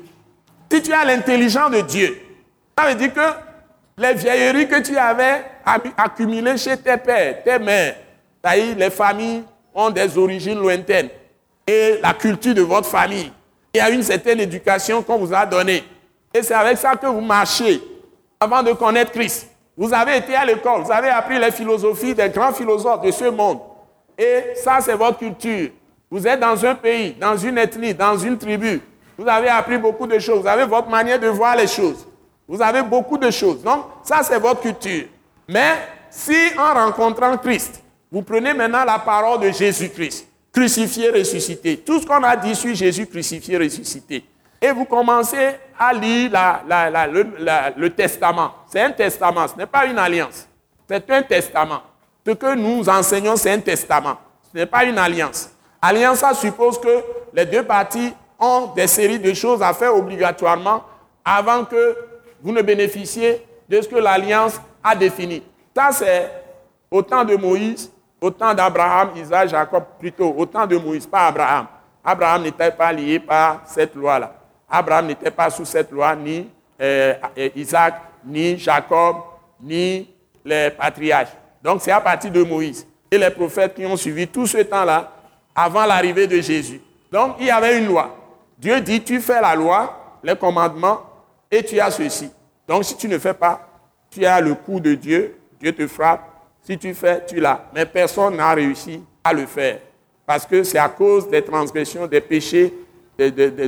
si 0.72 0.82
tu 0.82 0.94
as 0.94 1.06
l'intelligence 1.06 1.72
de 1.72 1.82
Dieu, 1.82 2.18
ça 2.78 2.88
veut 2.88 2.96
dire 2.96 3.14
que 3.14 3.22
les 3.98 4.14
vieilleries 4.14 4.68
que 4.68 4.82
tu 4.82 4.98
avais 4.98 5.44
accumulées 5.98 6.58
chez 6.58 6.78
tes 6.78 6.98
pères, 6.98 7.44
tes 7.44 7.60
mères, 7.60 7.96
les 8.78 8.90
familles 8.90 9.44
ont 9.74 9.90
des 9.90 10.18
origines 10.18 10.60
lointaines 10.60 11.10
et 11.68 12.00
la 12.02 12.14
culture 12.14 12.54
de 12.56 12.62
votre 12.62 12.88
famille. 12.88 13.32
Il 13.74 13.78
y 13.78 13.82
a 13.82 13.90
une 13.90 14.04
certaine 14.04 14.40
éducation 14.40 15.02
qu'on 15.04 15.18
vous 15.18 15.34
a 15.34 15.46
donnée. 15.46 15.84
Et 16.34 16.42
c'est 16.44 16.54
avec 16.54 16.78
ça 16.78 16.96
que 16.96 17.08
vous 17.08 17.22
marchez 17.22 17.82
avant 18.40 18.64
de 18.64 18.74
connaître 18.74 19.12
Christ. 19.12 19.48
Vous 19.78 19.94
avez 19.94 20.18
été 20.18 20.36
à 20.36 20.46
l'école, 20.46 20.82
vous 20.82 20.92
avez 20.92 21.10
appris 21.10 21.40
les 21.40 21.52
philosophies 21.52 22.14
des 22.14 22.30
grands 22.30 22.52
philosophes 22.52 23.02
de 23.02 23.12
ce 23.12 23.26
monde. 23.26 23.60
Et 24.18 24.56
ça, 24.56 24.80
c'est 24.82 24.96
votre 24.96 25.18
culture. 25.18 25.70
Vous 26.12 26.28
êtes 26.28 26.40
dans 26.40 26.66
un 26.66 26.76
pays, 26.76 27.14
dans 27.14 27.38
une 27.38 27.58
ethnie, 27.58 27.94
dans 27.94 28.18
une 28.18 28.38
tribu. 28.38 28.82
Vous 29.18 29.28
avez 29.28 29.50
appris 29.50 29.78
beaucoup 29.78 30.08
de 30.08 30.18
choses. 30.20 30.42
Vous 30.42 30.48
avez 30.48 30.66
votre 30.66 30.90
manière 30.90 31.20
de 31.20 31.28
voir 31.28 31.56
les 31.56 31.68
choses. 31.68 32.06
Vous 32.48 32.62
avez 32.62 32.82
beaucoup 32.82 33.18
de 33.18 33.30
choses. 33.30 33.62
Donc, 33.62 33.86
ça, 34.04 34.22
c'est 34.24 34.40
votre 34.40 34.62
culture. 34.62 35.06
Mais 35.48 35.76
si 36.10 36.36
en 36.58 36.74
rencontrant 36.74 37.38
Christ, 37.38 37.82
vous 38.12 38.22
prenez 38.22 38.54
maintenant 38.54 38.84
la 38.84 39.00
parole 39.00 39.40
de 39.40 39.52
Jésus-Christ, 39.52 40.28
crucifié, 40.52 41.10
ressuscité. 41.10 41.78
Tout 41.78 42.00
ce 42.00 42.06
qu'on 42.06 42.24
a 42.24 42.36
dit 42.36 42.56
sur 42.56 42.74
Jésus 42.74 43.08
crucifié, 43.08 43.58
ressuscité. 43.58 44.24
Et 44.62 44.72
vous 44.72 44.86
commencez 44.86 45.56
à 45.78 45.94
lire 45.94 46.32
le, 47.78 47.88
testament. 47.90 48.54
C'est 48.68 48.82
un 48.82 48.92
testament, 48.92 49.48
ce 49.48 49.56
n'est 49.56 49.66
pas 49.66 49.86
une 49.86 49.98
alliance. 49.98 50.48
C'est 50.88 51.10
un 51.12 51.22
testament. 51.22 51.82
Ce 52.26 52.32
que 52.32 52.56
nous 52.56 52.88
enseignons, 52.90 53.36
c'est 53.38 53.52
un 53.52 53.60
testament. 53.60 54.18
Ce 54.52 54.58
n'est 54.58 54.66
pas 54.66 54.84
une 54.84 54.98
alliance. 54.98 55.50
Alliance, 55.82 56.20
ça 56.20 56.34
suppose 56.34 56.80
que 56.80 57.04
les 57.34 57.46
deux 57.46 57.64
parties 57.64 58.14
ont 58.38 58.68
des 58.76 58.88
séries 58.88 59.20
de 59.20 59.34
choses 59.34 59.62
à 59.62 59.74
faire 59.74 59.96
obligatoirement 59.96 60.84
avant 61.24 61.64
que 61.64 61.96
vous 62.42 62.52
ne 62.52 62.62
bénéficiez 62.62 63.46
de 63.70 63.82
ce 63.82 63.88
que 63.88 63.96
l'alliance 63.96 64.60
a 64.84 64.96
défini. 64.96 65.44
Ça, 65.76 65.90
c'est 65.94 66.30
au 66.92 67.02
temps 67.02 67.24
de 67.24 67.36
Moïse, 67.36 67.92
au 68.22 68.30
temps 68.32 68.54
d'Abraham, 68.54 69.12
Isaac, 69.16 69.50
Jacob, 69.50 69.84
plutôt 70.00 70.34
au 70.38 70.46
temps 70.46 70.68
de 70.68 70.78
Moïse, 70.78 71.06
pas 71.08 71.28
Abraham. 71.28 71.68
Abraham 72.04 72.44
n'était 72.44 72.72
pas 72.72 72.92
lié 72.92 73.20
par 73.20 73.62
cette 73.66 73.96
loi-là. 73.96 74.34
Abraham 74.70 75.08
n'était 75.08 75.32
pas 75.32 75.50
sous 75.50 75.66
cette 75.66 75.92
loi, 75.92 76.16
ni 76.16 76.50
euh, 76.82 77.14
Isaac, 77.56 77.96
ni 78.26 78.58
Jacob, 78.58 79.18
ni 79.62 80.10
les 80.44 80.70
patriarches. 80.70 81.34
Donc 81.62 81.82
c'est 81.82 81.92
à 81.92 82.00
partir 82.00 82.32
de 82.32 82.44
Moïse 82.44 82.88
et 83.12 83.18
les 83.18 83.30
prophètes 83.30 83.74
qui 83.76 83.86
ont 83.86 83.98
suivi 83.98 84.28
tout 84.28 84.48
ce 84.48 84.60
temps-là 84.60 85.12
avant 85.56 85.86
l'arrivée 85.86 86.28
de 86.28 86.40
Jésus. 86.40 86.82
Donc 87.12 87.36
il 87.40 87.48
y 87.48 87.52
avait 87.52 87.78
une 87.80 87.88
loi. 87.88 88.16
Dieu 88.58 88.80
dit, 88.82 89.02
tu 89.02 89.20
fais 89.20 89.42
la 89.42 89.56
loi, 89.56 90.18
les 90.24 90.36
commandements, 90.36 91.02
et 91.50 91.64
tu 91.64 91.80
as 91.80 91.92
ceci. 91.92 92.30
Donc 92.68 92.84
si 92.86 92.96
tu 92.96 93.08
ne 93.08 93.18
fais 93.18 93.34
pas, 93.34 93.68
tu 94.10 94.26
as 94.26 94.40
le 94.42 94.54
coup 94.54 94.80
de 94.80 94.94
Dieu, 94.94 95.40
Dieu 95.60 95.74
te 95.74 95.88
frappe, 95.88 96.29
si 96.70 96.78
tu 96.78 96.94
fais, 96.94 97.26
tu 97.26 97.40
l'as. 97.40 97.62
Mais 97.74 97.84
personne 97.86 98.36
n'a 98.36 98.54
réussi 98.54 99.02
à 99.24 99.34
le 99.34 99.48
faire. 99.48 99.80
Parce 100.24 100.46
que 100.46 100.62
c'est 100.62 100.78
à 100.78 100.88
cause 100.88 101.28
des 101.28 101.42
transgressions, 101.42 102.06
des 102.06 102.22
péchés, 102.22 102.72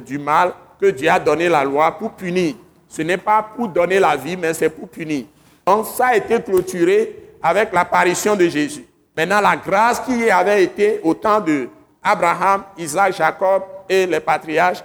du 0.06 0.20
mal 0.20 0.54
que 0.80 0.86
Dieu 0.86 1.10
a 1.10 1.20
donné 1.20 1.50
la 1.50 1.64
loi 1.64 1.98
pour 1.98 2.12
punir. 2.12 2.54
Ce 2.88 3.02
n'est 3.02 3.18
pas 3.18 3.42
pour 3.56 3.68
donner 3.68 4.00
la 4.00 4.16
vie, 4.16 4.38
mais 4.38 4.54
c'est 4.54 4.70
pour 4.70 4.88
punir. 4.88 5.26
Donc 5.66 5.88
ça 5.88 6.08
a 6.08 6.16
été 6.16 6.40
clôturé 6.42 7.16
avec 7.42 7.74
l'apparition 7.74 8.36
de 8.36 8.48
Jésus. 8.48 8.86
Maintenant, 9.18 9.42
la 9.42 9.56
grâce 9.56 10.00
qui 10.02 10.30
avait 10.30 10.64
été 10.64 11.00
au 11.04 11.16
temps 11.16 11.42
de 11.42 11.70
Abraham, 12.04 12.64
Isaac, 12.78 13.16
Jacob 13.16 13.64
et 13.90 14.06
les 14.06 14.20
patriarches 14.20 14.84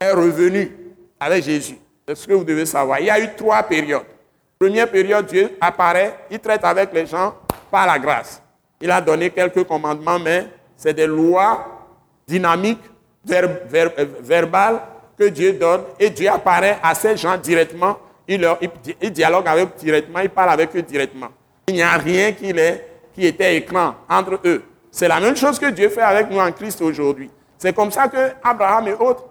est 0.00 0.12
revenue 0.12 0.72
avec 1.20 1.44
Jésus. 1.44 1.76
C'est 2.06 2.14
ce 2.14 2.26
que 2.26 2.32
vous 2.32 2.44
devez 2.44 2.64
savoir. 2.64 2.98
Il 3.00 3.06
y 3.06 3.10
a 3.10 3.20
eu 3.20 3.28
trois 3.36 3.62
périodes. 3.62 4.06
Première 4.58 4.90
période, 4.90 5.26
Dieu 5.26 5.50
apparaît, 5.60 6.18
il 6.30 6.40
traite 6.40 6.64
avec 6.64 6.92
les 6.92 7.06
gens 7.06 7.34
par 7.70 7.86
la 7.86 7.98
grâce. 7.98 8.42
Il 8.80 8.90
a 8.90 9.00
donné 9.00 9.30
quelques 9.30 9.64
commandements, 9.64 10.18
mais 10.18 10.46
c'est 10.76 10.94
des 10.94 11.06
lois 11.06 11.66
dynamiques, 12.26 12.82
verbales 13.24 14.80
que 15.18 15.24
Dieu 15.24 15.52
donne 15.54 15.82
et 15.98 16.10
Dieu 16.10 16.28
apparaît 16.30 16.78
à 16.82 16.94
ces 16.94 17.16
gens 17.16 17.36
directement. 17.36 17.98
Il, 18.26 18.40
leur, 18.40 18.58
il, 18.60 19.10
dialogue 19.10 19.48
avec 19.48 19.68
eux 19.68 19.72
directement, 19.78 20.20
il 20.20 20.30
parle 20.30 20.50
avec 20.50 20.74
eux 20.76 20.82
directement. 20.82 21.28
Il 21.66 21.74
n'y 21.74 21.82
a 21.82 21.96
rien 21.96 22.32
qui, 22.32 22.54
qui 23.14 23.26
était 23.26 23.56
écran 23.56 23.94
entre 24.08 24.38
eux. 24.44 24.62
C'est 24.90 25.08
la 25.08 25.20
même 25.20 25.36
chose 25.36 25.58
que 25.58 25.66
Dieu 25.66 25.88
fait 25.88 26.02
avec 26.02 26.30
nous 26.30 26.38
en 26.38 26.52
Christ 26.52 26.80
aujourd'hui. 26.82 27.30
C'est 27.58 27.74
comme 27.74 27.90
ça 27.90 28.08
que 28.08 28.32
Abraham 28.42 28.88
et 28.88 28.94
autres 28.94 29.24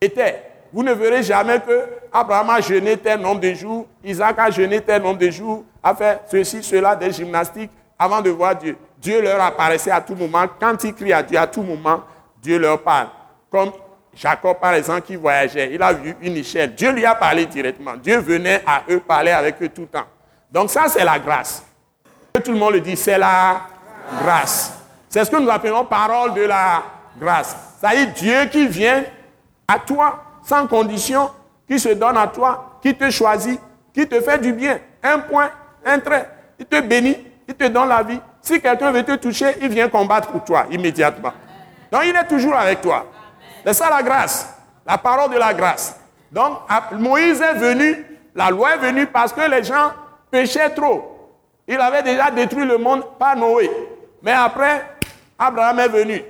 étaient. 0.00 0.42
Vous 0.72 0.82
ne 0.82 0.92
verrez 0.92 1.22
jamais 1.22 1.60
que 1.60 1.86
Abraham 2.12 2.50
a 2.50 2.60
jeûné 2.60 2.96
tel 2.96 3.20
nombre 3.20 3.40
de 3.40 3.52
jours, 3.52 3.86
Isaac 4.04 4.38
a 4.38 4.50
jeûné 4.50 4.80
tel 4.80 5.02
nombre 5.02 5.18
de 5.18 5.30
jours, 5.30 5.64
a 5.82 5.94
fait 5.94 6.20
ceci, 6.30 6.62
cela, 6.62 6.96
des 6.96 7.10
gymnastiques 7.12 7.70
avant 8.02 8.20
de 8.20 8.30
voir 8.30 8.56
Dieu. 8.56 8.76
Dieu 8.98 9.20
leur 9.22 9.40
apparaissait 9.40 9.90
à 9.90 10.00
tout 10.00 10.14
moment. 10.14 10.44
Quand 10.60 10.82
ils 10.84 10.94
crient 10.94 11.12
à 11.12 11.22
Dieu, 11.22 11.38
à 11.38 11.46
tout 11.46 11.62
moment, 11.62 12.02
Dieu 12.40 12.58
leur 12.58 12.80
parle. 12.82 13.08
Comme 13.50 13.72
Jacob, 14.14 14.58
par 14.58 14.74
exemple, 14.74 15.02
qui 15.02 15.16
voyageait, 15.16 15.70
il 15.72 15.82
a 15.82 15.92
vu 15.92 16.16
une 16.20 16.36
échelle. 16.36 16.74
Dieu 16.74 16.90
lui 16.92 17.04
a 17.04 17.14
parlé 17.14 17.46
directement. 17.46 17.94
Dieu 17.96 18.18
venait 18.18 18.62
à 18.66 18.82
eux 18.90 19.00
parler 19.00 19.30
avec 19.30 19.60
eux 19.62 19.68
tout 19.68 19.82
le 19.82 19.86
temps. 19.86 20.06
Donc 20.50 20.70
ça, 20.70 20.86
c'est 20.88 21.04
la 21.04 21.18
grâce. 21.18 21.64
Tout 22.44 22.52
le 22.52 22.58
monde 22.58 22.74
le 22.74 22.80
dit, 22.80 22.96
c'est 22.96 23.18
la 23.18 23.62
grâce. 24.22 24.72
C'est 25.08 25.24
ce 25.24 25.30
que 25.30 25.36
nous 25.36 25.50
appelons 25.50 25.84
parole 25.84 26.34
de 26.34 26.42
la 26.42 26.82
grâce. 27.18 27.56
Est, 27.82 28.06
Dieu 28.06 28.46
qui 28.50 28.66
vient 28.66 29.04
à 29.68 29.78
toi 29.78 30.22
sans 30.42 30.66
condition, 30.66 31.30
qui 31.68 31.78
se 31.78 31.90
donne 31.90 32.16
à 32.16 32.26
toi, 32.26 32.78
qui 32.82 32.94
te 32.94 33.10
choisit, 33.10 33.60
qui 33.92 34.06
te 34.06 34.20
fait 34.20 34.38
du 34.38 34.52
bien. 34.52 34.78
Un 35.02 35.18
point, 35.20 35.50
un 35.84 35.98
trait. 35.98 36.28
Il 36.58 36.66
te 36.66 36.80
bénit, 36.80 37.16
il 37.48 37.54
te 37.54 37.64
donne 37.68 37.88
la 37.88 38.02
vie. 38.02 38.20
Si 38.40 38.60
quelqu'un 38.60 38.90
veut 38.90 39.04
te 39.04 39.16
toucher, 39.16 39.56
il 39.60 39.68
vient 39.68 39.88
combattre 39.88 40.28
pour 40.28 40.44
toi 40.44 40.66
immédiatement. 40.70 41.32
Donc 41.90 42.02
il 42.04 42.16
est 42.16 42.26
toujours 42.26 42.54
avec 42.54 42.80
toi. 42.80 43.06
C'est 43.64 43.74
ça 43.74 43.90
la 43.90 44.02
grâce, 44.02 44.48
la 44.86 44.98
parole 44.98 45.30
de 45.30 45.38
la 45.38 45.52
grâce. 45.54 45.96
Donc 46.30 46.58
Moïse 46.92 47.40
est 47.40 47.54
venu, 47.54 48.04
la 48.34 48.50
loi 48.50 48.74
est 48.74 48.78
venue 48.78 49.06
parce 49.06 49.32
que 49.32 49.48
les 49.48 49.62
gens 49.62 49.92
péchaient 50.30 50.70
trop. 50.70 51.12
Il 51.68 51.78
avait 51.78 52.02
déjà 52.02 52.30
détruit 52.30 52.64
le 52.64 52.78
monde 52.78 53.04
par 53.18 53.36
Noé. 53.36 53.70
Mais 54.22 54.32
après, 54.32 54.84
Abraham 55.38 55.78
est 55.80 55.88
venu. 55.88 56.22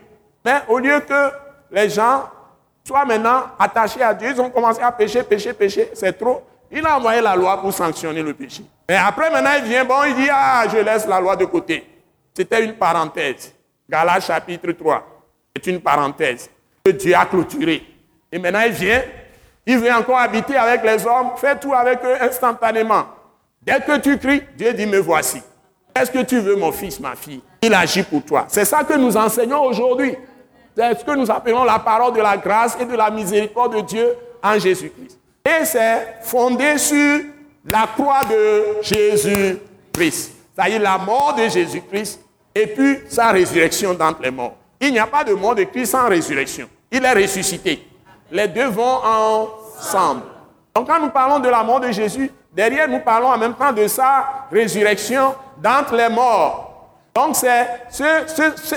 Mais 0.44 0.61
au 0.68 0.79
lieu 0.79 1.01
que 1.01 1.31
les 1.70 1.88
gens 1.88 2.25
soient 2.85 3.05
maintenant 3.05 3.44
attachés 3.59 4.03
à 4.03 4.12
Dieu, 4.12 4.31
ils 4.31 4.40
ont 4.40 4.51
commencé 4.51 4.83
à 4.83 4.90
pécher, 4.92 5.22
pécher, 5.22 5.53
pécher, 5.53 5.90
c'est 5.94 6.18
trop. 6.18 6.42
Il 6.70 6.85
a 6.87 6.96
envoyé 6.96 7.20
la 7.20 7.37
loi 7.37 7.61
pour 7.61 7.72
sanctionner 7.72 8.22
le 8.22 8.35
péché. 8.35 8.64
Mais 8.92 8.98
après, 8.98 9.31
maintenant, 9.31 9.52
il 9.57 9.64
vient, 9.64 9.87
bon, 9.87 10.05
il 10.07 10.14
dit, 10.14 10.28
ah, 10.31 10.64
je 10.70 10.76
laisse 10.76 11.07
la 11.07 11.18
loi 11.18 11.35
de 11.35 11.46
côté. 11.46 11.83
C'était 12.37 12.62
une 12.62 12.74
parenthèse. 12.74 13.50
Galates 13.88 14.26
chapitre 14.26 14.70
3. 14.72 15.02
C'est 15.57 15.70
une 15.70 15.81
parenthèse 15.81 16.50
que 16.85 16.90
Dieu 16.90 17.14
a 17.14 17.24
clôturée. 17.24 17.83
Et 18.31 18.38
maintenant, 18.38 18.61
il 18.66 18.72
vient 18.72 19.02
Il 19.64 19.78
veut 19.78 19.90
encore 19.90 20.18
habiter 20.18 20.57
avec 20.57 20.85
les 20.85 21.07
hommes, 21.07 21.31
fais 21.38 21.59
tout 21.59 21.72
avec 21.72 22.00
eux 22.05 22.20
instantanément. 22.20 23.07
Dès 23.62 23.81
que 23.81 23.96
tu 23.96 24.18
cries, 24.18 24.42
Dieu 24.59 24.74
dit, 24.74 24.85
me 24.85 24.98
voici. 24.98 25.40
Est-ce 25.98 26.11
que 26.11 26.22
tu 26.24 26.40
veux 26.40 26.57
mon 26.57 26.70
fils, 26.70 27.00
ma 27.00 27.16
fille? 27.16 27.40
Il 27.62 27.72
agit 27.72 28.02
pour 28.02 28.22
toi. 28.22 28.44
C'est 28.48 28.66
ça 28.66 28.85
que 28.85 28.98
nous 28.98 29.16
enseignons 29.16 29.62
aujourd'hui. 29.62 30.14
C'est 30.76 30.98
ce 30.98 31.02
que 31.02 31.12
nous 31.12 31.31
appelons 31.31 31.64
la 31.64 31.78
parole 31.78 32.12
de 32.12 32.20
la 32.20 32.37
grâce 32.37 32.76
et 32.78 32.85
de 32.85 32.94
la 32.94 33.11
miséricorde 33.11 33.74
de 33.74 33.81
Dieu 33.81 34.14
en 34.42 34.59
Jésus-Christ. 34.59 35.18
Et 35.46 35.64
c'est 35.64 36.18
fondé 36.20 36.76
sur 36.76 37.20
la 37.64 37.87
croix 37.94 38.25
de 38.25 38.83
Jésus-Christ. 38.83 40.33
C'est-à-dire 40.55 40.81
la 40.81 40.98
mort 40.98 41.35
de 41.37 41.48
Jésus-Christ 41.48 42.20
et 42.55 42.66
puis 42.66 43.01
sa 43.09 43.31
résurrection 43.31 43.94
d'entre 43.94 44.20
les 44.22 44.31
morts. 44.31 44.57
Il 44.81 44.92
n'y 44.92 44.98
a 44.98 45.07
pas 45.07 45.25
de 45.25 45.33
mort 45.33 45.55
de 45.55 45.64
Christ 45.64 45.92
sans 45.92 46.09
résurrection. 46.09 46.68
Il 46.90 47.05
est 47.05 47.12
ressuscité. 47.12 47.87
Les 48.31 48.48
deux 48.48 48.66
vont 48.66 49.01
ensemble. 49.05 50.22
Donc 50.75 50.87
quand 50.88 51.01
nous 51.01 51.11
parlons 51.11 51.38
de 51.38 51.48
la 51.48 51.62
mort 51.62 51.81
de 51.81 51.90
Jésus, 51.92 52.31
derrière 52.53 52.88
nous 52.88 53.01
parlons 53.01 53.29
en 53.29 53.38
même 53.38 53.55
temps 53.55 53.72
de 53.72 53.87
sa 53.87 54.46
résurrection 54.51 55.35
d'entre 55.59 55.94
les 55.94 56.09
morts. 56.09 56.90
Donc 57.14 57.37
c'est 57.37 57.66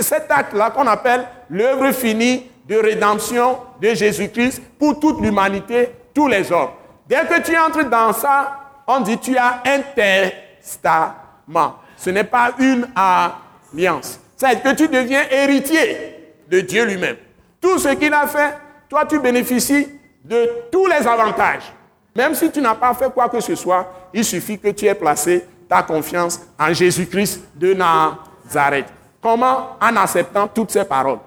cet 0.02 0.30
acte-là 0.30 0.70
qu'on 0.72 0.88
appelle 0.88 1.26
l'œuvre 1.50 1.92
finie 1.92 2.50
de 2.68 2.78
rédemption 2.78 3.58
de 3.82 3.94
Jésus-Christ 3.94 4.62
pour 4.78 5.00
toute 5.00 5.22
l'humanité, 5.22 5.90
tous 6.14 6.28
les 6.28 6.52
hommes. 6.52 6.72
Dès 7.08 7.26
que 7.26 7.42
tu 7.42 7.58
entres 7.58 7.88
dans 7.90 8.12
ça, 8.14 8.65
on 8.88 9.00
dit 9.02 9.18
tu 9.18 9.38
as 9.38 9.62
un 9.66 9.80
testament. 9.96 11.76
Ce 11.98 12.10
n'est 12.10 12.24
pas 12.24 12.52
une 12.60 12.88
alliance. 12.96 14.20
C'est 14.36 14.62
que 14.62 14.74
tu 14.74 14.88
deviens 14.88 15.24
héritier 15.30 16.36
de 16.50 16.62
Dieu 16.62 16.86
lui-même. 16.86 17.18
Tout 17.62 17.80
ce 17.80 17.90
qu'il 17.90 18.14
a 18.14 18.28
fait, 18.28 18.54
toi 18.90 19.06
tu 19.06 19.20
bénéficies 19.20 19.88
de 20.24 20.50
tous 20.72 20.88
les 20.88 21.08
avantages. 21.08 21.74
Même 22.16 22.34
si 22.34 22.50
tu 22.52 22.62
n'as 22.62 22.76
pas 22.76 22.94
fait 22.94 23.12
quoi 23.12 23.30
que 23.30 23.40
ce 23.40 23.56
soit, 23.56 24.10
il 24.14 24.24
suffit 24.24 24.58
que 24.58 24.70
tu 24.70 24.86
aies 24.86 24.96
placé 24.96 25.46
ta 25.68 25.84
confiance 25.84 26.40
en 26.60 26.74
Jésus-Christ 26.74 27.42
de 27.56 27.74
Nazareth. 27.74 28.88
Comment? 29.22 29.78
En 29.82 29.96
acceptant 29.96 30.48
toutes 30.48 30.72
ces 30.72 30.86
paroles. 30.86 31.20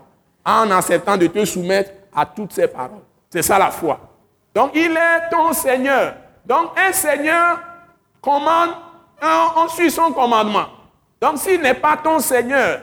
En 0.44 0.71
acceptant 0.71 1.16
de 1.16 1.27
te 1.27 1.44
soumettre 1.44 1.90
à 2.14 2.25
toutes 2.25 2.53
ces 2.53 2.68
paroles. 2.68 3.03
C'est 3.29 3.42
ça 3.42 3.59
la 3.59 3.71
foi. 3.71 4.01
Donc 4.55 4.71
il 4.75 4.92
est 4.92 5.31
ton 5.31 5.53
Seigneur. 5.53 6.14
Donc 6.48 6.70
un 6.78 6.92
Seigneur 6.92 7.61
commande, 8.22 8.70
on 9.22 9.68
suit 9.68 9.90
son 9.90 10.11
commandement. 10.12 10.64
Donc 11.20 11.37
s'il 11.37 11.61
n'est 11.61 11.74
pas 11.74 11.96
ton 11.98 12.18
Seigneur 12.18 12.80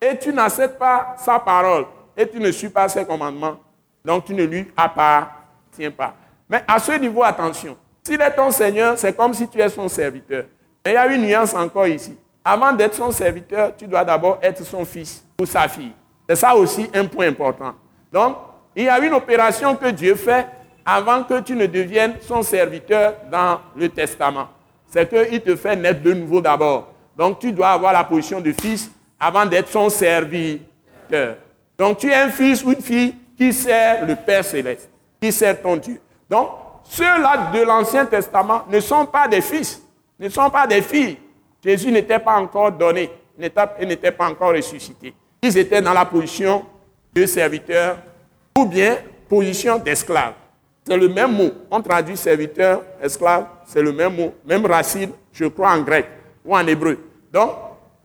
et 0.00 0.16
tu 0.16 0.32
n'acceptes 0.32 0.78
pas 0.78 1.16
sa 1.18 1.40
parole 1.40 1.86
et 2.16 2.28
tu 2.28 2.38
ne 2.38 2.52
suis 2.52 2.68
pas 2.68 2.88
ses 2.88 3.04
commandements, 3.04 3.56
donc 4.04 4.24
tu 4.24 4.34
ne 4.34 4.44
lui 4.44 4.70
appartiens 4.76 5.90
pas. 5.90 6.14
Mais 6.48 6.62
à 6.66 6.78
ce 6.78 6.92
niveau, 6.92 7.24
attention. 7.24 7.76
S'il 8.04 8.20
est 8.20 8.34
ton 8.34 8.50
Seigneur, 8.52 8.96
c'est 8.96 9.14
comme 9.14 9.34
si 9.34 9.48
tu 9.48 9.60
es 9.60 9.68
son 9.68 9.88
serviteur. 9.88 10.44
Mais 10.84 10.92
il 10.92 10.94
y 10.94 10.96
a 10.96 11.06
une 11.08 11.22
nuance 11.22 11.54
encore 11.54 11.88
ici. 11.88 12.16
Avant 12.44 12.72
d'être 12.72 12.94
son 12.94 13.10
serviteur, 13.10 13.72
tu 13.76 13.86
dois 13.86 14.04
d'abord 14.04 14.38
être 14.40 14.64
son 14.64 14.84
fils 14.84 15.24
ou 15.40 15.44
sa 15.44 15.68
fille. 15.68 15.92
C'est 16.28 16.36
ça 16.36 16.54
aussi 16.54 16.88
un 16.94 17.04
point 17.04 17.26
important. 17.26 17.74
Donc, 18.12 18.36
il 18.74 18.84
y 18.84 18.88
a 18.88 18.98
une 19.00 19.12
opération 19.12 19.74
que 19.74 19.86
Dieu 19.88 20.14
fait 20.14 20.46
avant 20.90 21.22
que 21.22 21.40
tu 21.40 21.54
ne 21.54 21.66
deviennes 21.66 22.14
son 22.26 22.42
serviteur 22.42 23.12
dans 23.30 23.60
le 23.76 23.90
testament. 23.90 24.48
C'est 24.86 25.06
qu'il 25.06 25.42
te 25.42 25.54
fait 25.54 25.76
naître 25.76 26.00
de 26.00 26.14
nouveau 26.14 26.40
d'abord. 26.40 26.88
Donc, 27.14 27.40
tu 27.40 27.52
dois 27.52 27.68
avoir 27.68 27.92
la 27.92 28.04
position 28.04 28.40
de 28.40 28.52
fils 28.58 28.90
avant 29.20 29.44
d'être 29.44 29.68
son 29.68 29.90
serviteur. 29.90 31.36
Donc, 31.76 31.98
tu 31.98 32.08
es 32.08 32.14
un 32.14 32.30
fils 32.30 32.64
ou 32.64 32.70
une 32.70 32.80
fille 32.80 33.14
qui 33.36 33.52
sert 33.52 34.06
le 34.06 34.16
Père 34.16 34.42
céleste, 34.42 34.88
qui 35.20 35.30
sert 35.30 35.60
ton 35.60 35.76
Dieu. 35.76 36.00
Donc, 36.30 36.48
ceux-là 36.84 37.50
de 37.52 37.60
l'Ancien 37.64 38.06
Testament 38.06 38.62
ne 38.70 38.80
sont 38.80 39.04
pas 39.04 39.28
des 39.28 39.42
fils, 39.42 39.82
ne 40.18 40.30
sont 40.30 40.48
pas 40.48 40.66
des 40.66 40.80
filles. 40.80 41.18
Jésus 41.62 41.92
n'était 41.92 42.18
pas 42.18 42.36
encore 42.36 42.72
donné, 42.72 43.10
n'était 43.36 44.10
pas 44.12 44.26
encore 44.26 44.54
ressuscité. 44.54 45.12
Ils 45.42 45.58
étaient 45.58 45.82
dans 45.82 45.92
la 45.92 46.06
position 46.06 46.64
de 47.12 47.26
serviteur 47.26 47.98
ou 48.56 48.64
bien 48.64 48.96
position 49.28 49.76
d'esclave. 49.76 50.32
C'est 50.88 50.96
le 50.96 51.08
même 51.10 51.36
mot. 51.36 51.50
On 51.70 51.82
traduit 51.82 52.16
serviteur, 52.16 52.82
esclave, 53.02 53.44
c'est 53.66 53.82
le 53.82 53.92
même 53.92 54.16
mot, 54.16 54.32
même 54.46 54.64
racine, 54.64 55.10
je 55.34 55.44
crois, 55.44 55.72
en 55.72 55.82
grec 55.82 56.06
ou 56.42 56.56
en 56.56 56.66
hébreu. 56.66 56.98
Donc, 57.30 57.50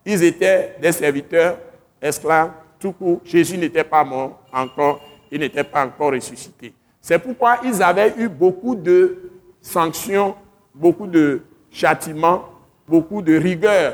ils 0.06 0.22
étaient 0.22 0.76
des 0.82 0.92
serviteurs, 0.92 1.58
esclaves, 2.02 2.52
tout 2.78 2.92
court. 2.92 3.22
Jésus 3.24 3.58
n'était 3.58 3.86
pas 3.86 4.04
mort 4.04 4.42
encore, 4.52 5.00
il 5.32 5.40
n'était 5.40 5.64
pas 5.64 5.86
encore 5.86 6.12
ressuscité. 6.12 6.74
C'est 7.00 7.20
pourquoi 7.20 7.60
ils 7.64 7.82
avaient 7.82 8.14
eu 8.18 8.28
beaucoup 8.28 8.76
de 8.76 9.32
sanctions, 9.62 10.36
beaucoup 10.76 11.08
de 11.08 11.42
châtiments, 11.72 12.50
beaucoup 12.86 13.22
de 13.22 13.38
rigueur 13.38 13.94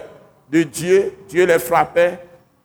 de 0.51 0.63
Dieu. 0.63 1.13
Dieu 1.27 1.45
les 1.45 1.59
frappait 1.59 2.17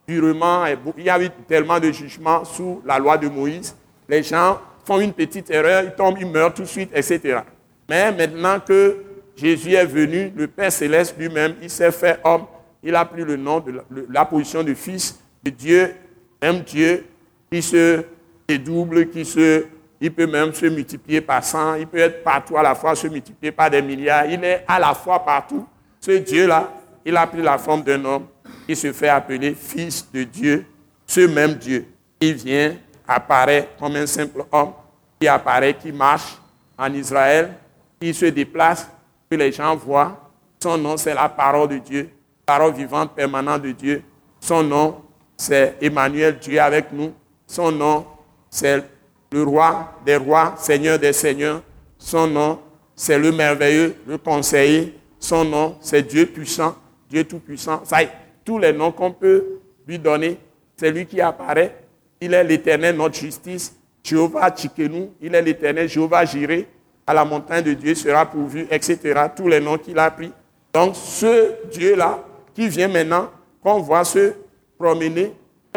durement. 0.08 0.64
il 0.96 1.04
y 1.04 1.10
avait 1.10 1.30
tellement 1.46 1.78
de 1.78 1.92
jugements 1.92 2.46
sous 2.46 2.80
la 2.86 2.98
loi 2.98 3.18
de 3.18 3.28
Moïse. 3.28 3.76
Les 4.08 4.22
gens 4.22 4.58
font 4.84 5.00
une 5.00 5.12
petite 5.12 5.50
erreur, 5.50 5.84
ils 5.84 5.94
tombent, 5.94 6.16
ils 6.20 6.26
meurent 6.26 6.54
tout 6.54 6.62
de 6.62 6.68
suite, 6.68 6.90
etc. 6.94 7.40
Mais 7.88 8.12
maintenant 8.12 8.60
que 8.60 8.96
Jésus 9.36 9.74
est 9.74 9.86
venu, 9.86 10.32
le 10.36 10.46
Père 10.46 10.72
céleste 10.72 11.16
lui-même, 11.18 11.54
il 11.62 11.70
s'est 11.70 11.90
fait 11.90 12.20
homme, 12.24 12.44
il 12.82 12.94
a 12.94 13.04
pris 13.04 13.24
le 13.24 13.36
nom 13.36 13.60
de 13.60 13.82
la, 14.10 14.24
position 14.24 14.62
de 14.62 14.74
fils 14.74 15.18
de 15.42 15.50
Dieu, 15.50 15.94
même 16.40 16.60
Dieu, 16.60 17.04
qui 17.50 17.62
se 17.62 18.02
dédouble, 18.46 19.08
qui 19.08 19.24
se 19.24 19.64
il 20.00 20.12
peut 20.12 20.26
même 20.26 20.52
se 20.52 20.66
multiplier 20.66 21.22
par 21.22 21.42
100, 21.42 21.76
il 21.76 21.86
peut 21.86 21.98
être 21.98 22.22
partout 22.22 22.58
à 22.58 22.62
la 22.62 22.74
fois, 22.74 22.94
se 22.94 23.06
multiplier 23.06 23.52
par 23.52 23.70
des 23.70 23.80
milliards. 23.80 24.26
Il 24.26 24.44
est 24.44 24.62
à 24.68 24.78
la 24.78 24.92
fois 24.92 25.24
partout. 25.24 25.66
Ce 25.98 26.10
Dieu-là, 26.10 26.70
il 27.06 27.16
a 27.16 27.26
pris 27.26 27.40
la 27.40 27.56
forme 27.56 27.82
d'un 27.82 28.04
homme. 28.04 28.26
Il 28.68 28.76
se 28.76 28.92
fait 28.92 29.08
appeler 29.08 29.54
fils 29.54 30.06
de 30.12 30.24
Dieu. 30.24 30.66
Ce 31.06 31.20
même 31.20 31.54
Dieu, 31.54 31.86
il 32.20 32.34
vient, 32.34 32.76
apparaît 33.06 33.68
comme 33.78 33.96
un 33.96 34.06
simple 34.06 34.44
homme, 34.50 34.72
qui 35.20 35.28
apparaît, 35.28 35.74
qui 35.74 35.92
marche 35.92 36.38
en 36.76 36.92
Israël, 36.92 37.54
qui 38.00 38.12
se 38.12 38.26
déplace, 38.26 38.88
que 39.30 39.36
les 39.36 39.52
gens 39.52 39.76
voient. 39.76 40.30
Son 40.62 40.78
nom, 40.78 40.96
c'est 40.96 41.14
la 41.14 41.28
parole 41.28 41.68
de 41.68 41.78
Dieu, 41.78 42.10
parole 42.46 42.72
vivante 42.72 43.14
permanente 43.14 43.62
de 43.62 43.72
Dieu. 43.72 44.02
Son 44.40 44.62
nom, 44.62 45.02
c'est 45.36 45.76
Emmanuel, 45.80 46.38
Dieu 46.38 46.60
avec 46.60 46.92
nous. 46.92 47.12
Son 47.46 47.70
nom, 47.70 48.06
c'est 48.50 48.82
le 49.30 49.42
roi 49.42 49.92
des 50.04 50.16
rois, 50.16 50.54
seigneur 50.56 50.98
des 50.98 51.12
seigneurs. 51.12 51.62
Son 51.98 52.26
nom, 52.26 52.60
c'est 52.94 53.18
le 53.18 53.32
merveilleux, 53.32 53.96
le 54.06 54.18
conseiller. 54.18 54.98
Son 55.18 55.44
nom, 55.44 55.76
c'est 55.80 56.02
Dieu 56.02 56.26
puissant, 56.26 56.76
Dieu 57.08 57.24
tout-puissant. 57.24 57.82
Ça 57.84 58.02
y 58.02 58.06
est, 58.06 58.12
tous 58.44 58.58
les 58.58 58.72
noms 58.72 58.92
qu'on 58.92 59.12
peut 59.12 59.60
lui 59.86 59.98
donner, 59.98 60.38
c'est 60.76 60.90
lui 60.90 61.06
qui 61.06 61.20
apparaît. 61.20 61.83
Il 62.20 62.34
est 62.34 62.44
l'éternel, 62.44 62.96
notre 62.96 63.16
justice. 63.16 63.76
Jéhovah 64.02 64.50
Tchikenu, 64.50 65.10
il 65.20 65.34
est 65.34 65.42
l'éternel, 65.42 65.88
Jéhovah 65.88 66.24
Jiré. 66.24 66.68
À 67.06 67.12
la 67.14 67.24
montagne 67.24 67.62
de 67.62 67.74
Dieu 67.74 67.94
sera 67.94 68.24
pourvu, 68.24 68.66
etc. 68.70 68.98
Tous 69.36 69.48
les 69.48 69.60
noms 69.60 69.78
qu'il 69.78 69.98
a 69.98 70.10
pris. 70.10 70.32
Donc, 70.72 70.94
ce 70.96 71.52
Dieu-là, 71.70 72.18
qui 72.54 72.68
vient 72.68 72.88
maintenant, 72.88 73.30
qu'on 73.62 73.80
voit 73.80 74.04
se 74.04 74.32
promener 74.78 75.32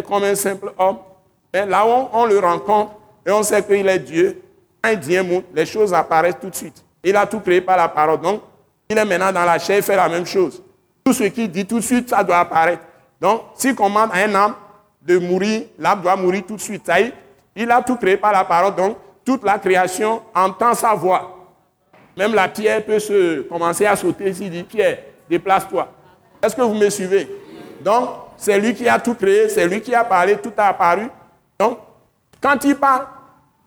comme 0.07 0.23
un 0.23 0.35
simple 0.35 0.71
homme, 0.77 0.97
mais 1.53 1.65
là 1.65 1.85
où 1.85 2.09
on 2.13 2.25
le 2.25 2.39
rencontre, 2.39 2.91
et 3.25 3.31
on 3.31 3.43
sait 3.43 3.63
qu'il 3.63 3.87
est 3.87 3.99
Dieu. 3.99 4.41
Un 4.83 5.23
mot, 5.23 5.43
les 5.53 5.65
choses 5.65 5.93
apparaissent 5.93 6.39
tout 6.39 6.49
de 6.49 6.55
suite. 6.55 6.83
Il 7.03 7.15
a 7.15 7.25
tout 7.25 7.41
créé 7.41 7.59
par 7.59 7.75
la 7.75 7.89
parole. 7.89 8.21
Donc, 8.21 8.41
il 8.89 8.97
est 8.97 9.03
maintenant 9.03 9.33
dans 9.33 9.43
la 9.43 9.59
chair, 9.59 9.77
il 9.77 9.83
fait 9.83 9.97
la 9.97 10.07
même 10.07 10.25
chose. 10.25 10.63
Tout 11.03 11.13
ce 11.13 11.23
qu'il 11.23 11.51
dit 11.51 11.65
tout 11.65 11.79
de 11.79 11.83
suite, 11.83 12.09
ça 12.09 12.23
doit 12.23 12.39
apparaître. 12.39 12.83
Donc, 13.19 13.41
s'il 13.55 13.75
commande 13.75 14.11
à 14.13 14.17
un 14.17 14.33
âme 14.33 14.55
de 15.07 15.17
mourir, 15.17 15.63
l'âme 15.79 16.01
doit 16.01 16.17
mourir 16.17 16.43
tout 16.45 16.57
de 16.57 16.61
suite. 16.61 16.85
Ça 16.85 16.99
y 16.99 17.13
il 17.55 17.71
a 17.71 17.81
tout 17.81 17.95
créé 17.95 18.17
par 18.17 18.31
la 18.33 18.43
parole. 18.43 18.75
Donc, 18.75 18.97
toute 19.25 19.43
la 19.43 19.57
création 19.57 20.21
entend 20.35 20.73
sa 20.75 20.93
voix. 20.93 21.47
Même 22.15 22.35
la 22.35 22.47
pierre 22.47 22.85
peut 22.85 22.99
se 22.99 23.41
commencer 23.41 23.85
à 23.85 23.95
sauter 23.95 24.33
s'il 24.33 24.51
dit 24.51 24.63
Pierre, 24.63 24.99
déplace-toi. 25.29 25.87
Est-ce 26.41 26.55
que 26.55 26.61
vous 26.61 26.75
me 26.75 26.89
suivez? 26.89 27.27
Donc, 27.81 28.09
c'est 28.37 28.59
lui 28.59 28.73
qui 28.75 28.87
a 28.87 28.99
tout 28.99 29.15
créé, 29.15 29.49
c'est 29.49 29.67
lui 29.67 29.81
qui 29.81 29.95
a 29.95 30.03
parlé, 30.03 30.37
tout 30.37 30.53
a 30.57 30.67
apparu. 30.67 31.09
Donc, 31.59 31.79
quand 32.41 32.63
il 32.63 32.75
parle, 32.75 33.05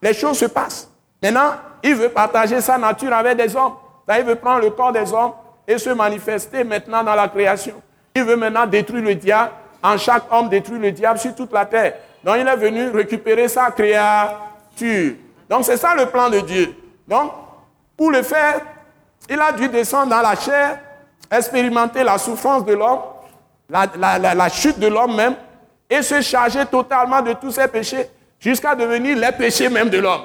les 0.01 0.15
choses 0.15 0.39
se 0.39 0.47
passent. 0.47 0.89
Maintenant, 1.23 1.53
il 1.83 1.95
veut 1.95 2.09
partager 2.09 2.61
sa 2.61 2.79
nature 2.79 3.13
avec 3.13 3.37
des 3.37 3.57
hommes. 3.57 3.75
il 4.09 4.25
veut 4.25 4.37
prendre 4.37 4.61
le 4.61 4.71
corps 4.71 4.93
des 4.93 5.13
hommes 5.13 5.33
et 5.67 5.79
se 5.79 5.91
manifester 5.91 6.65
maintenant 6.65 7.03
dans 7.03 7.15
la 7.15 7.29
création. 7.29 7.81
Il 8.15 8.25
veut 8.25 8.37
maintenant 8.37 8.67
détruire 8.67 9.03
le 9.03 9.15
diable. 9.15 9.51
En 9.83 9.97
chaque 9.97 10.25
homme 10.31 10.49
détruire 10.49 10.81
le 10.81 10.93
diable 10.93 11.19
sur 11.19 11.35
toute 11.35 11.53
la 11.53 11.65
terre. 11.65 11.95
Donc 12.23 12.37
il 12.39 12.47
est 12.47 12.57
venu 12.57 12.91
récupérer 12.91 13.49
sa 13.49 13.71
créature. 13.71 15.15
Donc 15.49 15.65
c'est 15.65 15.77
ça 15.77 15.95
le 15.95 16.07
plan 16.07 16.29
de 16.29 16.41
Dieu. 16.41 16.75
Donc, 17.09 17.33
pour 17.97 18.13
le 18.13 18.23
faire, 18.23 18.61
il 19.29 19.41
a 19.41 19.53
dû 19.53 19.69
descendre 19.69 20.11
dans 20.11 20.23
la 20.23 20.37
chair, 20.37 20.79
expérimenter 21.31 22.05
la 22.05 22.19
souffrance 22.19 22.65
de 22.65 22.73
l'homme, 22.73 23.01
la, 23.69 24.49
chute 24.49 24.79
de 24.79 24.87
l'homme 24.87 25.17
même, 25.17 25.35
et 25.89 26.03
se 26.03 26.21
charger 26.21 26.65
totalement 26.67 27.21
de 27.21 27.33
tous 27.33 27.51
ses 27.51 27.67
péchés, 27.69 28.09
jusqu'à 28.39 28.75
devenir 28.75 29.17
les 29.17 29.33
péchés 29.33 29.69
même 29.69 29.89
de 29.89 29.99
l'homme. 29.99 30.23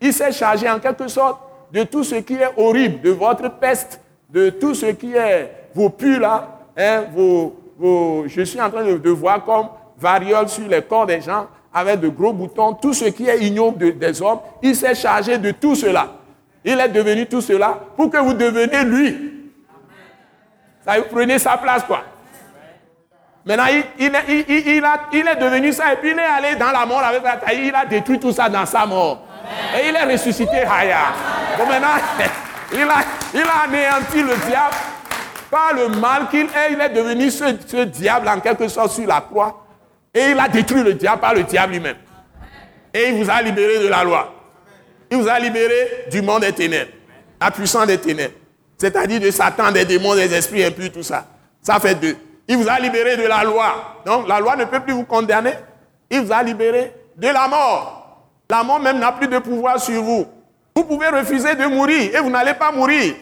Il 0.00 0.12
s'est 0.12 0.32
chargé 0.32 0.70
en 0.70 0.78
quelque 0.78 1.08
sorte 1.08 1.40
de 1.72 1.82
tout 1.84 2.04
ce 2.04 2.16
qui 2.16 2.34
est 2.34 2.50
horrible, 2.56 3.00
de 3.00 3.10
votre 3.10 3.48
peste, 3.48 4.00
de 4.30 4.50
tout 4.50 4.74
ce 4.74 4.86
qui 4.86 5.14
est 5.14 5.68
vos 5.74 5.90
pus 5.90 6.22
hein, 6.24 7.04
vos, 7.12 7.61
je 7.82 8.42
suis 8.44 8.60
en 8.60 8.70
train 8.70 8.84
de, 8.84 9.10
voir 9.10 9.44
comme 9.44 9.68
variole 9.98 10.48
sur 10.48 10.66
les 10.68 10.82
corps 10.82 11.06
des 11.06 11.20
gens 11.20 11.46
avec 11.74 12.00
de 12.00 12.08
gros 12.08 12.32
boutons, 12.32 12.74
tout 12.74 12.92
ce 12.92 13.06
qui 13.06 13.28
est 13.28 13.40
ignoble 13.40 13.98
des 13.98 14.22
hommes. 14.22 14.40
Il 14.62 14.76
s'est 14.76 14.94
chargé 14.94 15.38
de 15.38 15.50
tout 15.52 15.74
cela. 15.74 16.08
Il 16.64 16.78
est 16.78 16.88
devenu 16.88 17.26
tout 17.26 17.40
cela 17.40 17.80
pour 17.96 18.10
que 18.10 18.18
vous 18.18 18.34
deveniez 18.34 18.84
lui. 18.84 19.50
Ça, 20.84 20.98
vous 20.98 21.04
prenez 21.10 21.38
sa 21.38 21.56
place, 21.56 21.82
quoi. 21.84 22.02
Maintenant, 23.44 23.64
il, 23.98 24.06
est 24.06 25.40
devenu 25.40 25.72
ça 25.72 25.92
et 25.92 25.96
puis 25.96 26.12
il 26.12 26.18
est 26.18 26.22
allé 26.22 26.56
dans 26.56 26.70
la 26.70 26.86
mort 26.86 27.02
avec 27.02 27.22
la 27.24 27.52
Il 27.54 27.74
a 27.74 27.84
détruit 27.86 28.20
tout 28.20 28.32
ça 28.32 28.48
dans 28.48 28.66
sa 28.66 28.86
mort. 28.86 29.22
Et 29.76 29.88
il 29.88 29.96
est 29.96 30.12
ressuscité, 30.12 30.58
Haya. 30.58 30.98
Maintenant, 31.58 31.88
il 32.72 33.40
a 33.40 33.64
anéanti 33.64 34.22
le 34.22 34.36
diable 34.46 34.76
par 35.52 35.74
le 35.74 35.88
mal 36.00 36.28
qu'il 36.30 36.46
est. 36.46 36.72
Il 36.72 36.80
est 36.80 36.88
devenu 36.88 37.30
ce, 37.30 37.84
diable 37.84 38.26
en 38.26 38.40
quelque 38.40 38.66
sorte 38.68 38.92
sur 38.92 39.06
la 39.06 39.20
croix. 39.20 39.66
Et 40.14 40.30
il 40.30 40.38
a 40.38 40.48
détruit 40.48 40.82
le 40.82 40.94
diable 40.94 41.20
par 41.20 41.34
le 41.34 41.42
diable 41.42 41.74
lui-même. 41.74 41.96
Et 42.92 43.10
il 43.10 43.22
vous 43.22 43.30
a 43.30 43.40
libéré 43.42 43.78
de 43.78 43.88
la 43.88 44.02
loi. 44.02 44.32
Il 45.10 45.18
vous 45.18 45.28
a 45.28 45.38
libéré 45.38 46.06
du 46.10 46.22
monde 46.22 46.40
des 46.40 46.52
ténèbres, 46.52 46.90
la 47.40 47.50
puissance 47.50 47.86
des 47.86 47.98
ténèbres. 47.98 48.34
C'est-à-dire 48.78 49.20
de 49.20 49.30
Satan, 49.30 49.70
des 49.70 49.84
démons, 49.84 50.14
des 50.14 50.32
esprits 50.34 50.64
impurs, 50.64 50.90
tout 50.90 51.02
ça. 51.02 51.26
Ça 51.60 51.78
fait 51.78 51.94
deux. 51.94 52.16
Il 52.48 52.56
vous 52.56 52.68
a 52.68 52.78
libéré 52.80 53.16
de 53.16 53.26
la 53.26 53.44
loi. 53.44 54.00
Donc 54.06 54.26
la 54.26 54.40
loi 54.40 54.56
ne 54.56 54.64
peut 54.64 54.80
plus 54.80 54.94
vous 54.94 55.04
condamner. 55.04 55.52
Il 56.10 56.22
vous 56.22 56.32
a 56.32 56.42
libéré 56.42 56.92
de 57.16 57.28
la 57.28 57.46
mort. 57.46 58.28
La 58.48 58.62
mort 58.62 58.80
même 58.80 58.98
n'a 58.98 59.12
plus 59.12 59.28
de 59.28 59.38
pouvoir 59.38 59.78
sur 59.78 60.02
vous. 60.02 60.26
Vous 60.74 60.84
pouvez 60.84 61.08
refuser 61.08 61.54
de 61.54 61.66
mourir 61.66 62.14
et 62.14 62.20
vous 62.20 62.30
n'allez 62.30 62.54
pas 62.54 62.72
mourir. 62.72 63.14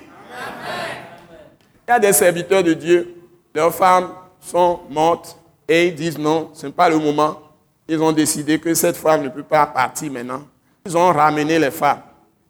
Il 1.90 1.94
y 1.94 1.96
a 1.96 1.98
des 1.98 2.12
serviteurs 2.12 2.62
de 2.62 2.72
Dieu, 2.72 3.16
leurs 3.52 3.74
femmes 3.74 4.10
sont 4.40 4.78
mortes 4.90 5.36
et 5.68 5.88
ils 5.88 5.94
disent 5.96 6.18
non, 6.20 6.50
ce 6.54 6.66
n'est 6.66 6.72
pas 6.72 6.88
le 6.88 6.96
moment. 6.98 7.40
Ils 7.88 8.00
ont 8.00 8.12
décidé 8.12 8.60
que 8.60 8.72
cette 8.74 8.96
femme 8.96 9.24
ne 9.24 9.28
peut 9.28 9.42
pas 9.42 9.66
partir 9.66 10.12
maintenant. 10.12 10.44
Ils 10.86 10.96
ont 10.96 11.12
ramené 11.12 11.58
les 11.58 11.72
femmes. 11.72 11.98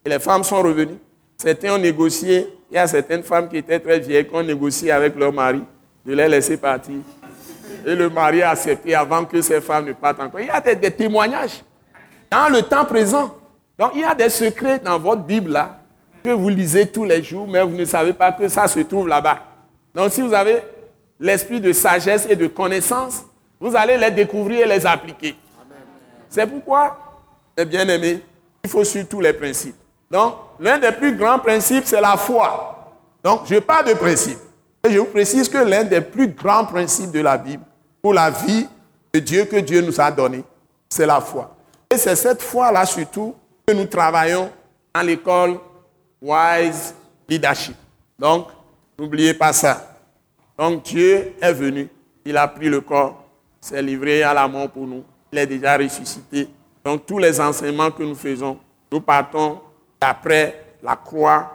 Et 0.04 0.10
les 0.10 0.18
femmes 0.18 0.44
sont 0.44 0.60
revenues. 0.60 0.98
Certains 1.38 1.72
ont 1.72 1.78
négocié. 1.78 2.48
Il 2.70 2.74
y 2.74 2.76
a 2.78 2.86
certaines 2.86 3.22
femmes 3.22 3.48
qui 3.48 3.56
étaient 3.56 3.80
très 3.80 3.98
vieilles 3.98 4.28
qui 4.28 4.34
ont 4.34 4.42
négocié 4.42 4.90
avec 4.90 5.16
leur 5.16 5.32
mari 5.32 5.62
de 6.04 6.12
les 6.12 6.28
laisser 6.28 6.58
partir. 6.58 6.96
Et 7.86 7.94
le 7.94 8.10
mari 8.10 8.42
a 8.42 8.50
accepté 8.50 8.94
avant 8.94 9.24
que 9.24 9.40
ces 9.40 9.62
femmes 9.62 9.86
ne 9.86 9.94
partent 9.94 10.20
encore. 10.20 10.40
Il 10.40 10.48
y 10.48 10.50
a 10.50 10.60
des, 10.60 10.90
témoignages 10.90 11.64
dans 12.30 12.50
le 12.52 12.60
temps 12.60 12.84
présent. 12.84 13.34
Donc 13.78 13.92
il 13.94 14.02
y 14.02 14.04
a 14.04 14.14
des 14.14 14.28
secrets 14.28 14.80
dans 14.80 14.98
votre 14.98 15.22
Bible 15.22 15.52
là 15.52 15.79
que 16.22 16.30
vous 16.30 16.48
lisez 16.48 16.86
tous 16.86 17.04
les 17.04 17.22
jours, 17.22 17.46
mais 17.48 17.62
vous 17.62 17.76
ne 17.76 17.84
savez 17.84 18.12
pas 18.12 18.32
que 18.32 18.48
ça 18.48 18.68
se 18.68 18.80
trouve 18.80 19.08
là-bas. 19.08 19.38
Donc 19.94 20.12
si 20.12 20.22
vous 20.22 20.32
avez 20.32 20.62
l'esprit 21.18 21.60
de 21.60 21.72
sagesse 21.72 22.26
et 22.28 22.36
de 22.36 22.46
connaissance, 22.46 23.24
vous 23.58 23.76
allez 23.76 23.98
les 23.98 24.10
découvrir 24.10 24.66
et 24.66 24.68
les 24.68 24.86
appliquer. 24.86 25.36
C'est 26.28 26.46
pourquoi 26.46 26.96
bien-aimés, 27.64 28.20
il 28.64 28.70
faut 28.70 28.84
suivre 28.84 29.08
tous 29.08 29.20
les 29.20 29.32
principes. 29.32 29.76
Donc, 30.10 30.34
l'un 30.58 30.78
des 30.78 30.92
plus 30.92 31.14
grands 31.16 31.38
principes, 31.38 31.84
c'est 31.86 32.00
la 32.00 32.16
foi. 32.16 32.94
Donc, 33.22 33.42
je 33.46 33.56
parle 33.56 33.88
de 33.88 33.94
principe. 33.94 34.38
Et 34.84 34.92
je 34.92 34.98
vous 34.98 35.06
précise 35.06 35.48
que 35.48 35.58
l'un 35.58 35.84
des 35.84 36.00
plus 36.00 36.28
grands 36.28 36.64
principes 36.64 37.12
de 37.12 37.20
la 37.20 37.36
Bible 37.36 37.62
pour 38.00 38.14
la 38.14 38.30
vie 38.30 38.66
de 39.12 39.20
Dieu 39.20 39.44
que 39.44 39.56
Dieu 39.56 39.82
nous 39.82 40.00
a 40.00 40.10
donné, 40.10 40.42
c'est 40.88 41.06
la 41.06 41.20
foi. 41.20 41.54
Et 41.90 41.98
c'est 41.98 42.16
cette 42.16 42.42
foi-là 42.42 42.86
surtout 42.86 43.34
que 43.66 43.74
nous 43.74 43.84
travaillons 43.84 44.50
dans 44.94 45.02
l'école 45.02 45.58
Wise 46.20 46.94
Leadership. 47.28 47.76
Donc, 48.18 48.48
n'oubliez 48.98 49.34
pas 49.34 49.52
ça. 49.52 49.98
Donc, 50.58 50.82
Dieu 50.84 51.34
est 51.40 51.52
venu, 51.52 51.88
il 52.24 52.36
a 52.36 52.46
pris 52.48 52.68
le 52.68 52.80
corps, 52.80 53.24
s'est 53.60 53.82
livré 53.82 54.22
à 54.22 54.34
la 54.34 54.46
mort 54.46 54.68
pour 54.70 54.86
nous, 54.86 55.04
il 55.32 55.38
est 55.38 55.46
déjà 55.46 55.76
ressuscité 55.76 56.48
donc 56.84 57.06
tous 57.06 57.18
les 57.18 57.40
enseignements 57.40 57.90
que 57.90 58.02
nous 58.02 58.14
faisons, 58.14 58.58
nous 58.90 59.00
partons 59.00 59.60
d'après 60.00 60.76
la 60.82 60.96
croix 60.96 61.52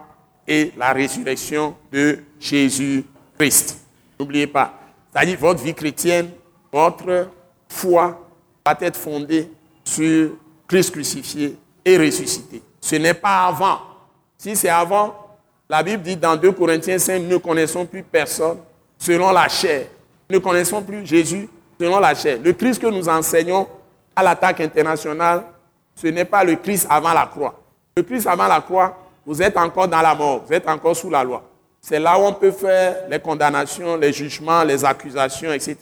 et 0.47 0.71
la 0.77 0.93
résurrection 0.93 1.75
de 1.91 2.19
Jésus-Christ. 2.39 3.83
N'oubliez 4.19 4.47
pas. 4.47 4.73
C'est-à-dire 5.11 5.39
votre 5.39 5.63
vie 5.63 5.73
chrétienne, 5.73 6.29
votre 6.71 7.29
foi 7.67 8.27
va 8.65 8.77
être 8.81 8.97
fondée 8.97 9.49
sur 9.83 10.31
Christ 10.67 10.91
crucifié 10.91 11.57
et 11.83 11.97
ressuscité. 11.97 12.61
Ce 12.79 12.95
n'est 12.95 13.13
pas 13.13 13.45
avant. 13.45 13.79
Si 14.45 14.55
c'est 14.55 14.69
avant, 14.69 15.15
la 15.67 15.81
Bible 15.81 16.03
dit 16.03 16.15
dans 16.15 16.35
2 16.35 16.51
Corinthiens 16.51 16.99
5, 16.99 17.19
nous 17.23 17.29
ne 17.29 17.37
connaissons 17.37 17.83
plus 17.83 18.03
personne 18.03 18.59
selon 18.95 19.31
la 19.31 19.47
chair. 19.47 19.87
Nous 20.29 20.35
ne 20.35 20.39
connaissons 20.39 20.83
plus 20.83 21.03
Jésus 21.03 21.49
selon 21.81 21.99
la 21.99 22.13
chair. 22.13 22.37
Le 22.43 22.53
Christ 22.53 22.79
que 22.79 22.85
nous 22.85 23.09
enseignons 23.09 23.67
à 24.15 24.21
l'attaque 24.21 24.61
internationale, 24.61 25.45
ce 25.95 26.05
n'est 26.05 26.25
pas 26.25 26.43
le 26.43 26.57
Christ 26.57 26.85
avant 26.87 27.11
la 27.11 27.25
croix. 27.25 27.59
Le 27.97 28.03
Christ 28.03 28.27
avant 28.27 28.45
la 28.45 28.61
croix, 28.61 28.95
vous 29.25 29.41
êtes 29.41 29.57
encore 29.57 29.87
dans 29.87 30.03
la 30.03 30.13
mort, 30.13 30.43
vous 30.45 30.53
êtes 30.53 30.69
encore 30.69 30.95
sous 30.95 31.09
la 31.09 31.23
loi. 31.23 31.41
C'est 31.81 31.99
là 31.99 32.15
où 32.19 32.21
on 32.21 32.33
peut 32.33 32.51
faire 32.51 32.97
les 33.09 33.17
condamnations, 33.17 33.97
les 33.97 34.13
jugements, 34.13 34.63
les 34.63 34.85
accusations, 34.85 35.53
etc. 35.53 35.75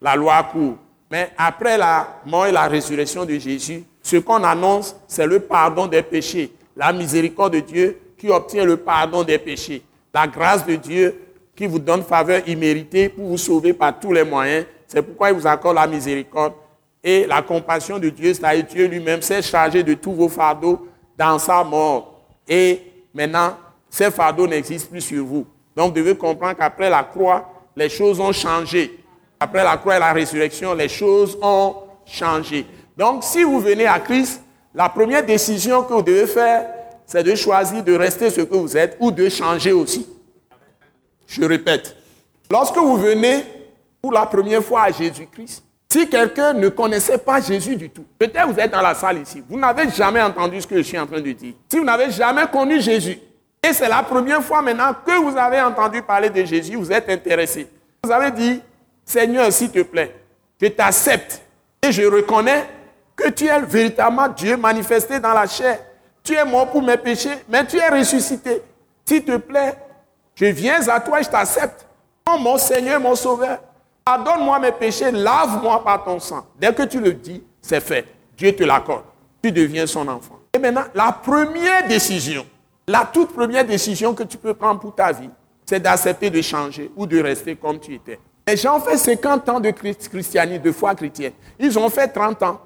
La 0.00 0.16
loi 0.16 0.42
court. 0.50 0.76
Mais 1.10 1.32
après 1.36 1.76
la 1.76 2.08
mort 2.24 2.46
et 2.46 2.52
la 2.52 2.66
résurrection 2.66 3.26
de 3.26 3.34
Jésus, 3.34 3.84
ce 4.02 4.16
qu'on 4.16 4.42
annonce, 4.42 4.96
c'est 5.06 5.26
le 5.26 5.40
pardon 5.40 5.86
des 5.86 6.02
péchés, 6.02 6.50
la 6.76 6.92
miséricorde 6.92 7.54
de 7.54 7.60
Dieu 7.60 7.98
qui 8.16 8.28
obtient 8.28 8.64
le 8.64 8.76
pardon 8.76 9.22
des 9.22 9.38
péchés, 9.38 9.82
la 10.12 10.26
grâce 10.26 10.66
de 10.66 10.76
Dieu 10.76 11.20
qui 11.56 11.66
vous 11.66 11.78
donne 11.78 12.02
faveur 12.02 12.46
imméritée 12.48 13.08
pour 13.08 13.26
vous 13.26 13.38
sauver 13.38 13.72
par 13.72 13.98
tous 13.98 14.12
les 14.12 14.24
moyens. 14.24 14.66
C'est 14.86 15.02
pourquoi 15.02 15.30
il 15.30 15.36
vous 15.36 15.46
accorde 15.46 15.76
la 15.76 15.86
miséricorde 15.86 16.54
et 17.02 17.26
la 17.26 17.42
compassion 17.42 17.98
de 17.98 18.08
Dieu, 18.08 18.34
c'est-à-dire 18.34 18.64
Dieu 18.64 18.86
lui-même 18.86 19.22
s'est 19.22 19.42
chargé 19.42 19.82
de 19.82 19.94
tous 19.94 20.12
vos 20.12 20.28
fardeaux 20.28 20.86
dans 21.16 21.38
sa 21.38 21.62
mort. 21.64 22.20
Et 22.48 22.80
maintenant, 23.14 23.56
ces 23.88 24.10
fardeaux 24.10 24.46
n'existent 24.46 24.90
plus 24.90 25.00
sur 25.00 25.24
vous. 25.24 25.46
Donc 25.76 25.88
vous 25.88 26.00
devez 26.00 26.16
comprendre 26.16 26.56
qu'après 26.56 26.90
la 26.90 27.04
croix, 27.04 27.50
les 27.76 27.88
choses 27.88 28.20
ont 28.20 28.32
changé. 28.32 28.98
Après 29.38 29.64
la 29.64 29.76
croix 29.76 29.96
et 29.96 30.00
la 30.00 30.12
résurrection, 30.12 30.74
les 30.74 30.88
choses 30.88 31.38
ont 31.40 31.76
changé. 32.04 32.66
Donc 32.96 33.24
si 33.24 33.42
vous 33.42 33.60
venez 33.60 33.86
à 33.86 33.98
Christ, 33.98 34.42
la 34.74 34.88
première 34.88 35.24
décision 35.24 35.82
que 35.82 35.92
vous 35.92 36.02
devez 36.02 36.26
faire, 36.26 36.66
c'est 37.06 37.22
de 37.22 37.34
choisir 37.34 37.82
de 37.82 37.92
rester 37.94 38.30
ce 38.30 38.42
que 38.42 38.54
vous 38.54 38.76
êtes 38.76 38.96
ou 39.00 39.10
de 39.10 39.28
changer 39.28 39.72
aussi. 39.72 40.06
Je 41.26 41.44
répète, 41.44 41.96
lorsque 42.50 42.76
vous 42.76 42.96
venez 42.96 43.44
pour 44.00 44.12
la 44.12 44.26
première 44.26 44.62
fois 44.62 44.82
à 44.82 44.90
Jésus-Christ, 44.92 45.64
si 45.92 46.08
quelqu'un 46.08 46.52
ne 46.52 46.68
connaissait 46.68 47.18
pas 47.18 47.40
Jésus 47.40 47.74
du 47.74 47.90
tout, 47.90 48.04
peut-être 48.16 48.48
vous 48.48 48.60
êtes 48.60 48.70
dans 48.70 48.80
la 48.80 48.94
salle 48.94 49.18
ici, 49.18 49.42
vous 49.48 49.58
n'avez 49.58 49.90
jamais 49.90 50.22
entendu 50.22 50.60
ce 50.60 50.66
que 50.66 50.76
je 50.76 50.82
suis 50.82 50.98
en 50.98 51.06
train 51.06 51.20
de 51.20 51.32
dire. 51.32 51.54
Si 51.68 51.78
vous 51.78 51.84
n'avez 51.84 52.10
jamais 52.12 52.46
connu 52.46 52.80
Jésus, 52.80 53.18
et 53.62 53.72
c'est 53.72 53.88
la 53.88 54.02
première 54.02 54.42
fois 54.42 54.62
maintenant 54.62 54.94
que 55.04 55.20
vous 55.20 55.36
avez 55.36 55.60
entendu 55.60 56.00
parler 56.02 56.30
de 56.30 56.44
Jésus, 56.44 56.76
vous 56.76 56.92
êtes 56.92 57.08
intéressé. 57.10 57.68
Vous 58.04 58.10
avez 58.10 58.30
dit, 58.30 58.60
Seigneur, 59.04 59.52
s'il 59.52 59.70
te 59.70 59.82
plaît, 59.82 60.14
je 60.60 60.68
t'accepte 60.68 61.42
et 61.82 61.90
je 61.90 62.02
reconnais 62.02 62.66
que 63.20 63.30
tu 63.30 63.46
es 63.46 63.60
véritablement 63.60 64.28
Dieu 64.28 64.56
manifesté 64.56 65.20
dans 65.20 65.32
la 65.32 65.46
chair. 65.46 65.78
Tu 66.22 66.34
es 66.34 66.44
mort 66.44 66.70
pour 66.70 66.82
mes 66.82 66.96
péchés, 66.96 67.36
mais 67.48 67.66
tu 67.66 67.76
es 67.76 67.88
ressuscité. 67.88 68.62
S'il 69.04 69.24
te 69.24 69.36
plaît, 69.36 69.74
je 70.34 70.46
viens 70.46 70.86
à 70.88 71.00
toi 71.00 71.20
et 71.20 71.24
je 71.24 71.28
t'accepte 71.28 71.86
comme 72.24 72.42
mon 72.42 72.58
Seigneur, 72.58 73.00
mon 73.00 73.14
Sauveur. 73.14 73.58
Pardonne-moi 74.04 74.58
mes 74.58 74.72
péchés, 74.72 75.10
lave-moi 75.10 75.82
par 75.84 76.04
ton 76.04 76.18
sang. 76.18 76.46
Dès 76.58 76.72
que 76.72 76.82
tu 76.82 77.00
le 77.00 77.12
dis, 77.12 77.42
c'est 77.60 77.80
fait. 77.80 78.06
Dieu 78.36 78.54
te 78.54 78.64
l'accorde. 78.64 79.04
Tu 79.42 79.52
deviens 79.52 79.86
son 79.86 80.06
enfant. 80.08 80.38
Et 80.54 80.58
maintenant, 80.58 80.84
la 80.94 81.12
première 81.12 81.86
décision, 81.86 82.44
la 82.86 83.08
toute 83.12 83.32
première 83.32 83.64
décision 83.64 84.14
que 84.14 84.22
tu 84.22 84.36
peux 84.36 84.54
prendre 84.54 84.80
pour 84.80 84.94
ta 84.94 85.12
vie, 85.12 85.30
c'est 85.64 85.80
d'accepter 85.80 86.30
de 86.30 86.42
changer 86.42 86.90
ou 86.96 87.06
de 87.06 87.20
rester 87.20 87.54
comme 87.54 87.78
tu 87.78 87.94
étais. 87.94 88.18
Les 88.46 88.56
gens 88.56 88.78
ont 88.78 88.80
fait 88.80 88.96
50 88.96 89.48
ans 89.48 89.60
de 89.60 89.70
christianisme, 89.70 90.62
de 90.62 90.72
foi 90.72 90.94
chrétienne. 90.94 91.32
Ils 91.58 91.78
ont 91.78 91.88
fait 91.88 92.08
30 92.08 92.42
ans. 92.42 92.60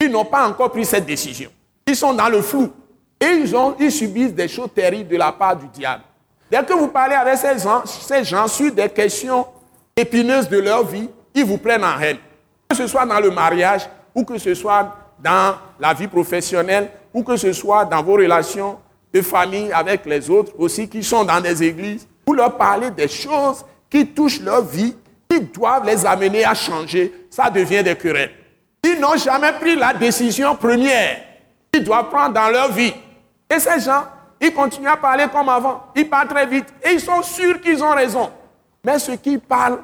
Ils 0.00 0.10
n'ont 0.10 0.24
pas 0.24 0.48
encore 0.48 0.70
pris 0.70 0.84
cette 0.84 1.04
décision. 1.04 1.50
Ils 1.86 1.96
sont 1.96 2.14
dans 2.14 2.28
le 2.28 2.40
flou. 2.40 2.70
Et 3.20 3.26
ils, 3.26 3.54
ont, 3.54 3.76
subissent 3.90 4.34
des 4.34 4.48
choses 4.48 4.70
terribles 4.74 5.10
de 5.10 5.16
la 5.16 5.30
part 5.30 5.56
du 5.56 5.66
diable. 5.68 6.02
Dès 6.50 6.64
que 6.64 6.72
vous 6.72 6.88
parlez 6.88 7.14
avec 7.14 7.36
ces 7.36 7.58
gens, 7.58 7.82
ces 7.84 8.24
gens 8.24 8.48
sur 8.48 8.72
des 8.72 8.88
questions 8.88 9.46
épineuses 9.94 10.48
de 10.48 10.58
leur 10.58 10.86
vie, 10.86 11.08
ils 11.34 11.44
vous 11.44 11.58
prennent 11.58 11.84
en 11.84 12.00
haine. 12.00 12.16
Que 12.68 12.76
ce 12.76 12.86
soit 12.86 13.04
dans 13.04 13.20
le 13.20 13.30
mariage, 13.30 13.82
ou 14.14 14.24
que 14.24 14.38
ce 14.38 14.54
soit 14.54 14.96
dans 15.22 15.56
la 15.78 15.92
vie 15.92 16.08
professionnelle, 16.08 16.90
ou 17.12 17.22
que 17.22 17.36
ce 17.36 17.52
soit 17.52 17.84
dans 17.84 18.02
vos 18.02 18.14
relations 18.14 18.78
de 19.12 19.20
famille 19.20 19.70
avec 19.72 20.06
les 20.06 20.30
autres 20.30 20.52
aussi 20.58 20.88
qui 20.88 21.02
sont 21.02 21.24
dans 21.24 21.40
des 21.40 21.62
églises, 21.62 22.06
vous 22.26 22.32
leur 22.32 22.56
parlez 22.56 22.90
des 22.90 23.08
choses 23.08 23.64
qui 23.90 24.06
touchent 24.06 24.40
leur 24.40 24.64
vie, 24.64 24.96
qui 25.28 25.40
doivent 25.40 25.84
les 25.84 26.06
amener 26.06 26.44
à 26.44 26.54
changer, 26.54 27.12
ça 27.28 27.50
devient 27.50 27.82
des 27.82 27.96
querelles. 27.96 28.30
Ils 28.84 28.98
n'ont 28.98 29.16
jamais 29.16 29.52
pris 29.52 29.76
la 29.76 29.92
décision 29.92 30.56
première 30.56 31.18
qu'ils 31.72 31.84
doivent 31.84 32.08
prendre 32.08 32.34
dans 32.34 32.48
leur 32.48 32.72
vie. 32.72 32.92
Et 33.48 33.58
ces 33.58 33.80
gens, 33.80 34.04
ils 34.40 34.52
continuent 34.52 34.88
à 34.88 34.96
parler 34.96 35.26
comme 35.32 35.48
avant. 35.48 35.84
Ils 35.94 36.08
parlent 36.08 36.28
très 36.28 36.46
vite. 36.46 36.66
Et 36.84 36.92
ils 36.92 37.00
sont 37.00 37.22
sûrs 37.22 37.60
qu'ils 37.60 37.82
ont 37.82 37.94
raison. 37.94 38.30
Mais 38.82 38.98
ce 38.98 39.12
qu'ils 39.12 39.40
parlent, 39.40 39.80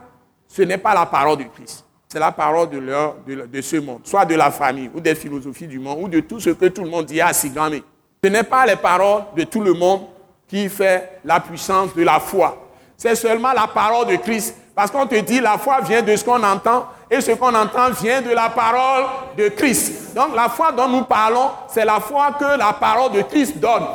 ce 0.48 0.62
n'est 0.62 0.78
pas 0.78 0.94
la 0.94 1.06
parole 1.06 1.38
du 1.38 1.48
Christ. 1.48 1.84
C'est 2.08 2.18
la 2.18 2.32
parole 2.32 2.70
de, 2.70 2.78
leur, 2.78 3.16
de, 3.26 3.60
ce 3.60 3.76
monde, 3.76 4.00
soit 4.04 4.24
de 4.24 4.34
la 4.36 4.50
famille, 4.50 4.90
ou 4.94 5.00
des 5.00 5.14
philosophies 5.14 5.66
du 5.66 5.78
monde, 5.78 5.98
ou 6.02 6.08
de 6.08 6.20
tout 6.20 6.40
ce 6.40 6.50
que 6.50 6.66
tout 6.66 6.84
le 6.84 6.88
monde 6.88 7.04
dit 7.06 7.20
à 7.20 7.32
Sigamé. 7.32 7.82
Ce 8.22 8.30
n'est 8.30 8.44
pas 8.44 8.64
les 8.64 8.76
paroles 8.76 9.24
de 9.36 9.42
tout 9.42 9.60
le 9.60 9.72
monde 9.72 10.02
qui 10.48 10.68
fait 10.68 11.20
la 11.24 11.40
puissance 11.40 11.94
de 11.94 12.02
la 12.02 12.20
foi. 12.20 12.56
C'est 12.96 13.16
seulement 13.16 13.52
la 13.52 13.66
parole 13.66 14.06
de 14.06 14.16
Christ. 14.16 14.56
Parce 14.74 14.90
qu'on 14.90 15.06
te 15.06 15.16
dit, 15.16 15.40
la 15.40 15.58
foi 15.58 15.80
vient 15.80 16.02
de 16.02 16.14
ce 16.14 16.24
qu'on 16.24 16.42
entend, 16.42 16.86
et 17.10 17.20
ce 17.20 17.32
qu'on 17.32 17.54
entend 17.54 17.90
vient 17.90 18.20
de 18.20 18.30
la 18.30 18.48
parole 18.48 19.04
de 19.36 19.48
Christ. 19.48 20.14
Donc 20.14 20.34
la 20.34 20.48
foi 20.48 20.72
dont 20.72 20.88
nous 20.88 21.04
parlons, 21.04 21.50
c'est 21.68 21.84
la 21.84 22.00
foi 22.00 22.32
que 22.38 22.58
la 22.58 22.72
parole 22.72 23.12
de 23.12 23.22
Christ 23.22 23.58
donne. 23.58 23.86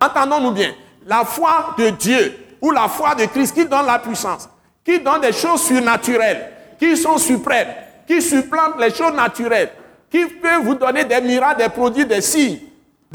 Entendons-nous 0.00 0.52
bien. 0.52 0.72
La 1.06 1.24
foi 1.24 1.74
de 1.76 1.90
Dieu 1.90 2.56
ou 2.60 2.70
la 2.70 2.88
foi 2.88 3.14
de 3.14 3.26
Christ 3.26 3.54
qui 3.54 3.66
donne 3.66 3.86
la 3.86 3.98
puissance, 3.98 4.48
qui 4.84 4.98
donne 4.98 5.20
des 5.20 5.32
choses 5.32 5.62
surnaturelles, 5.62 6.50
qui 6.78 6.96
sont 6.96 7.18
suprêmes, 7.18 7.68
qui 8.06 8.22
supplantent 8.22 8.78
les 8.78 8.90
choses 8.90 9.12
naturelles, 9.12 9.70
qui 10.10 10.24
peut 10.26 10.56
vous 10.62 10.74
donner 10.74 11.04
des 11.04 11.20
miracles, 11.20 11.62
des 11.62 11.68
produits, 11.68 12.06
des 12.06 12.22
signes, 12.22 12.58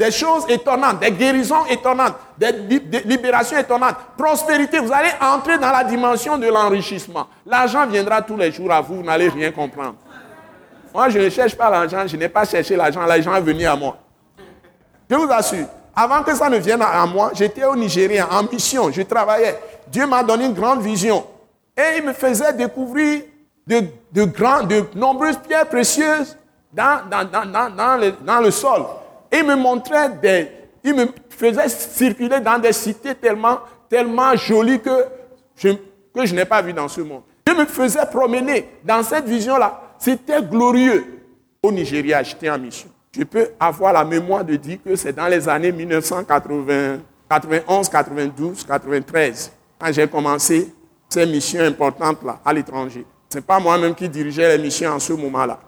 des 0.00 0.10
choses 0.10 0.46
étonnantes, 0.48 0.98
des 0.98 1.10
guérisons 1.12 1.66
étonnantes, 1.66 2.14
des, 2.38 2.52
libérations 3.04 3.58
étonnantes, 3.58 3.96
prospérité. 4.16 4.78
Vous 4.78 4.90
allez 4.90 5.10
entrer 5.20 5.58
dans 5.58 5.70
la 5.70 5.84
dimension 5.84 6.38
de 6.38 6.46
l'enrichissement. 6.46 7.26
L'argent 7.44 7.86
viendra 7.86 8.22
tous 8.22 8.38
les 8.38 8.50
jours 8.50 8.72
à 8.72 8.80
vous, 8.80 8.96
vous 8.96 9.02
n'allez 9.02 9.28
rien 9.28 9.52
comprendre. 9.52 9.96
Moi, 10.94 11.10
je 11.10 11.18
ne 11.18 11.28
cherche 11.28 11.54
pas 11.54 11.68
l'argent, 11.68 12.06
je 12.06 12.16
n'ai 12.16 12.30
pas 12.30 12.46
cherché 12.46 12.76
l'argent, 12.76 13.02
l'argent 13.04 13.34
est 13.34 13.42
venu 13.42 13.66
à 13.66 13.76
moi. 13.76 13.98
Je 15.10 15.16
vous 15.16 15.30
assure, 15.30 15.66
avant 15.94 16.22
que 16.22 16.34
ça 16.34 16.48
ne 16.48 16.56
vienne 16.56 16.80
à 16.80 17.04
moi, 17.04 17.32
j'étais 17.34 17.64
au 17.66 17.76
Nigeria 17.76 18.26
en 18.32 18.44
mission, 18.44 18.90
je 18.90 19.02
travaillais. 19.02 19.58
Dieu 19.88 20.06
m'a 20.06 20.22
donné 20.22 20.46
une 20.46 20.54
grande 20.54 20.80
vision. 20.80 21.26
Et 21.76 21.98
il 21.98 22.04
me 22.06 22.14
faisait 22.14 22.54
découvrir 22.54 23.20
de, 23.66 23.84
nombreuses 24.98 25.36
pierres 25.46 25.68
précieuses 25.68 26.38
dans, 26.72 27.02
le, 28.42 28.50
sol. 28.50 28.86
Il 29.32 29.44
me 29.44 29.56
montrait 29.56 30.10
des. 30.10 30.48
Il 30.82 30.94
me 30.94 31.06
faisait 31.28 31.68
circuler 31.68 32.40
dans 32.40 32.58
des 32.58 32.72
cités 32.72 33.14
tellement, 33.14 33.60
tellement 33.88 34.34
jolies 34.36 34.80
que 34.80 35.04
je, 35.56 35.70
que 36.14 36.24
je 36.24 36.34
n'ai 36.34 36.44
pas 36.44 36.62
vu 36.62 36.72
dans 36.72 36.88
ce 36.88 37.02
monde. 37.02 37.22
Il 37.46 37.54
me 37.54 37.66
faisait 37.66 38.06
promener 38.06 38.68
dans 38.84 39.02
cette 39.02 39.26
vision-là. 39.26 39.94
C'était 39.98 40.42
glorieux. 40.42 41.04
Au 41.62 41.70
Nigeria, 41.70 42.22
j'étais 42.22 42.48
en 42.48 42.58
mission. 42.58 42.88
Je 43.14 43.24
peux 43.24 43.50
avoir 43.58 43.92
la 43.92 44.04
mémoire 44.04 44.44
de 44.44 44.56
dire 44.56 44.78
que 44.84 44.96
c'est 44.96 45.12
dans 45.12 45.26
les 45.26 45.48
années 45.48 45.72
1991, 45.72 47.88
92, 47.88 48.64
93, 48.64 49.52
quand 49.78 49.92
j'ai 49.92 50.06
commencé 50.06 50.72
ces 51.08 51.26
missions 51.26 51.62
importantes-là 51.62 52.40
à 52.44 52.52
l'étranger. 52.52 53.04
Ce 53.28 53.38
n'est 53.38 53.42
pas 53.42 53.58
moi-même 53.58 53.94
qui 53.94 54.08
dirigeais 54.08 54.56
les 54.56 54.62
missions 54.62 54.92
en 54.92 54.98
ce 54.98 55.12
moment-là. 55.12 55.58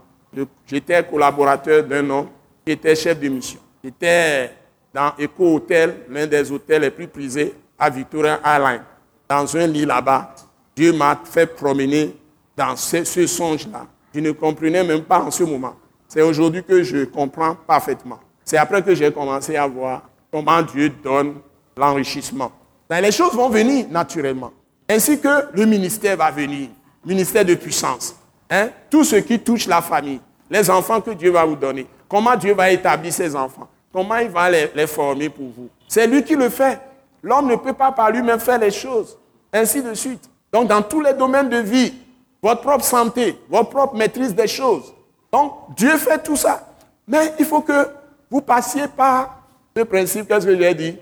J'étais 0.66 1.04
collaborateur 1.04 1.84
d'un 1.84 2.08
homme 2.08 2.28
était 2.70 2.94
chef 2.94 3.18
de 3.18 3.28
mission. 3.28 3.60
J'étais 3.82 4.52
dans 4.92 5.12
Eco 5.18 5.56
Hotel, 5.56 6.04
l'un 6.08 6.26
des 6.26 6.50
hôtels 6.52 6.82
les 6.82 6.90
plus 6.90 7.08
prisés 7.08 7.54
à 7.78 7.90
Victoria 7.90 8.40
Island. 8.44 8.82
Dans 9.28 9.56
un 9.56 9.66
lit 9.66 9.86
là-bas, 9.86 10.34
Dieu 10.76 10.92
m'a 10.92 11.20
fait 11.24 11.46
promener 11.46 12.14
dans 12.56 12.76
ce, 12.76 13.26
songe-là. 13.26 13.86
Je 14.14 14.20
ne 14.20 14.32
comprenais 14.32 14.84
même 14.84 15.02
pas 15.02 15.20
en 15.20 15.30
ce 15.30 15.42
moment. 15.42 15.74
C'est 16.06 16.22
aujourd'hui 16.22 16.62
que 16.62 16.82
je 16.82 17.04
comprends 17.04 17.54
parfaitement. 17.54 18.20
C'est 18.44 18.58
après 18.58 18.82
que 18.82 18.94
j'ai 18.94 19.10
commencé 19.10 19.56
à 19.56 19.66
voir 19.66 20.02
comment 20.30 20.60
Dieu 20.62 20.90
donne 21.02 21.36
l'enrichissement. 21.76 22.52
Les 22.90 23.10
choses 23.10 23.32
vont 23.32 23.48
venir 23.48 23.86
naturellement. 23.90 24.52
Ainsi 24.88 25.18
que 25.18 25.46
le 25.54 25.64
ministère 25.64 26.16
va 26.18 26.30
venir, 26.30 26.68
ministère 27.04 27.44
de 27.44 27.54
puissance. 27.54 28.14
Hein? 28.50 28.68
Tout 28.90 29.04
ce 29.04 29.16
qui 29.16 29.38
touche 29.38 29.66
la 29.66 29.80
famille, 29.80 30.20
les 30.50 30.68
enfants 30.68 31.00
que 31.00 31.12
Dieu 31.12 31.30
va 31.30 31.46
vous 31.46 31.56
donner, 31.56 31.86
comment 32.12 32.36
Dieu 32.36 32.52
va 32.52 32.70
établir 32.70 33.10
ses 33.10 33.34
enfants, 33.34 33.66
comment 33.90 34.18
il 34.18 34.28
va 34.28 34.50
les, 34.50 34.86
former 34.86 35.30
pour 35.30 35.46
vous? 35.46 35.70
C'est 35.88 36.06
lui 36.06 36.22
qui 36.22 36.36
le 36.36 36.50
fait. 36.50 36.78
L'homme 37.22 37.48
ne 37.48 37.56
peut 37.56 37.72
pas 37.72 37.90
par 37.90 38.10
lui-même 38.10 38.38
faire 38.38 38.58
les 38.58 38.70
choses. 38.70 39.16
Ainsi 39.50 39.82
de 39.82 39.94
suite. 39.94 40.28
Donc 40.52 40.68
dans 40.68 40.82
tous 40.82 41.00
les 41.00 41.14
domaines 41.14 41.48
de 41.48 41.56
vie, 41.56 41.94
votre 42.42 42.60
propre 42.60 42.84
santé, 42.84 43.38
votre 43.48 43.70
propre 43.70 43.96
maîtrise 43.96 44.34
des 44.34 44.46
choses. 44.46 44.92
Donc 45.32 45.54
Dieu 45.74 45.96
fait 45.96 46.22
tout 46.22 46.36
ça. 46.36 46.68
Mais 47.08 47.32
il 47.38 47.46
faut 47.46 47.62
que 47.62 47.88
vous 48.30 48.42
passiez 48.42 48.88
par 48.88 49.38
le 49.74 49.86
principe, 49.86 50.28
qu'est-ce 50.28 50.44
que 50.44 50.54
j'ai 50.56 50.74
dit? 50.74 50.98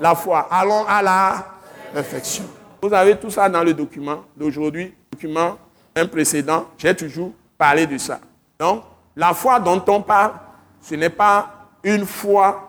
La 0.00 0.16
foi. 0.16 0.48
Allons 0.50 0.84
à 0.88 1.02
la 1.02 1.46
perfection. 1.94 2.44
Vous 2.82 2.92
avez 2.92 3.16
tout 3.16 3.30
ça 3.30 3.48
dans 3.48 3.62
le 3.62 3.74
document 3.74 4.24
d'aujourd'hui, 4.36 4.92
document 5.12 5.56
un 5.94 6.06
précédent, 6.06 6.66
j'ai 6.78 6.96
toujours 6.96 7.30
parlé 7.56 7.86
de 7.86 7.96
ça. 7.96 8.18
Donc, 8.58 8.82
la 9.16 9.34
foi 9.34 9.60
dont 9.60 9.82
on 9.88 10.00
parle, 10.00 10.32
ce 10.80 10.94
n'est 10.94 11.10
pas 11.10 11.50
une 11.82 12.06
foi 12.06 12.68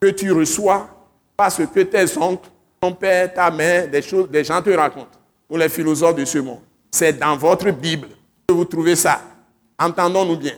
que 0.00 0.08
tu 0.08 0.32
reçois 0.32 0.88
parce 1.36 1.64
que 1.66 1.80
tes 1.80 2.18
oncles, 2.18 2.48
ton 2.80 2.92
père, 2.92 3.32
ta 3.32 3.50
mère, 3.50 3.88
des 3.88 4.02
choses, 4.02 4.28
des 4.28 4.44
gens 4.44 4.60
te 4.60 4.70
racontent, 4.70 5.18
ou 5.48 5.56
les 5.56 5.68
philosophes 5.68 6.16
de 6.16 6.24
ce 6.24 6.38
monde. 6.38 6.60
C'est 6.90 7.18
dans 7.18 7.36
votre 7.36 7.70
Bible 7.70 8.08
que 8.46 8.54
vous 8.54 8.64
trouvez 8.64 8.96
ça. 8.96 9.20
Entendons-nous 9.78 10.36
bien. 10.36 10.54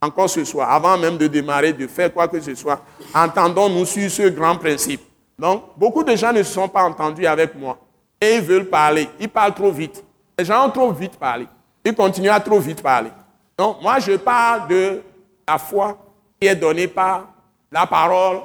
Encore 0.00 0.30
ce 0.30 0.44
soir, 0.44 0.70
avant 0.70 0.96
même 0.96 1.16
de 1.16 1.26
démarrer, 1.26 1.72
de 1.72 1.86
faire 1.86 2.12
quoi 2.12 2.28
que 2.28 2.40
ce 2.40 2.54
soit, 2.54 2.80
entendons-nous 3.14 3.84
sur 3.84 4.10
ce 4.10 4.28
grand 4.28 4.56
principe. 4.56 5.00
Donc, 5.38 5.64
beaucoup 5.76 6.04
de 6.04 6.14
gens 6.14 6.32
ne 6.32 6.42
se 6.42 6.52
sont 6.52 6.68
pas 6.68 6.82
entendus 6.82 7.26
avec 7.26 7.54
moi. 7.54 7.78
Et 8.20 8.36
ils 8.36 8.42
veulent 8.42 8.68
parler. 8.68 9.08
Ils 9.20 9.28
parlent 9.28 9.54
trop 9.54 9.70
vite. 9.70 10.04
Les 10.38 10.44
gens 10.44 10.66
ont 10.66 10.70
trop 10.70 10.92
vite 10.92 11.16
parlé. 11.16 11.46
Ils 11.84 11.94
continuent 11.94 12.30
à 12.30 12.40
trop 12.40 12.58
vite 12.58 12.82
parler. 12.82 13.10
Donc, 13.58 13.82
moi, 13.82 13.98
je 13.98 14.12
parle 14.12 14.68
de 14.68 15.02
la 15.46 15.58
foi 15.58 15.98
qui 16.40 16.46
est 16.46 16.54
donnée 16.54 16.86
par 16.86 17.26
la 17.72 17.86
parole 17.86 18.38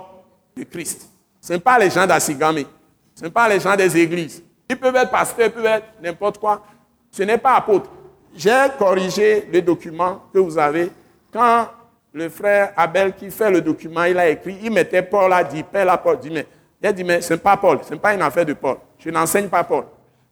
de 0.57 0.63
Christ. 0.63 1.07
Ce 1.39 1.53
n'est 1.53 1.59
pas 1.59 1.77
les 1.77 1.91
gens 1.91 2.07
d'Assigami. 2.07 2.65
Ce 3.13 3.23
n'est 3.23 3.29
pas 3.29 3.47
les 3.47 3.59
gens 3.59 3.75
des 3.75 3.95
églises. 3.95 4.41
Ils 4.67 4.79
peuvent 4.79 4.95
être 4.95 5.11
pasteurs, 5.11 5.45
ils 5.47 5.51
peuvent 5.51 5.65
être 5.65 5.85
n'importe 6.01 6.39
quoi. 6.39 6.63
Ce 7.11 7.21
n'est 7.21 7.37
pas 7.37 7.55
apôtre. 7.55 7.89
J'ai 8.35 8.65
corrigé 8.79 9.47
le 9.51 9.61
document 9.61 10.23
que 10.33 10.39
vous 10.39 10.57
avez. 10.57 10.91
Quand 11.31 11.67
le 12.11 12.29
frère 12.29 12.73
Abel 12.75 13.13
qui 13.13 13.29
fait 13.29 13.51
le 13.51 13.61
document, 13.61 14.03
il 14.05 14.17
a 14.17 14.29
écrit, 14.29 14.57
il 14.63 14.71
mettait 14.71 15.03
Paul 15.03 15.31
a 15.31 15.43
dit, 15.43 15.61
Père 15.61 15.91
à 15.91 15.97
Paul. 15.97 16.19
Dit, 16.19 16.31
mais, 16.31 16.47
il 16.81 16.87
a 16.87 16.91
dit, 16.91 17.03
mais 17.03 17.21
ce 17.21 17.33
n'est 17.33 17.39
pas 17.39 17.55
Paul, 17.57 17.79
ce 17.83 17.93
n'est 17.93 17.99
pas 17.99 18.15
une 18.15 18.21
affaire 18.21 18.45
de 18.45 18.53
Paul. 18.53 18.77
Je 18.97 19.11
n'enseigne 19.11 19.47
pas 19.47 19.63
Paul. 19.63 19.85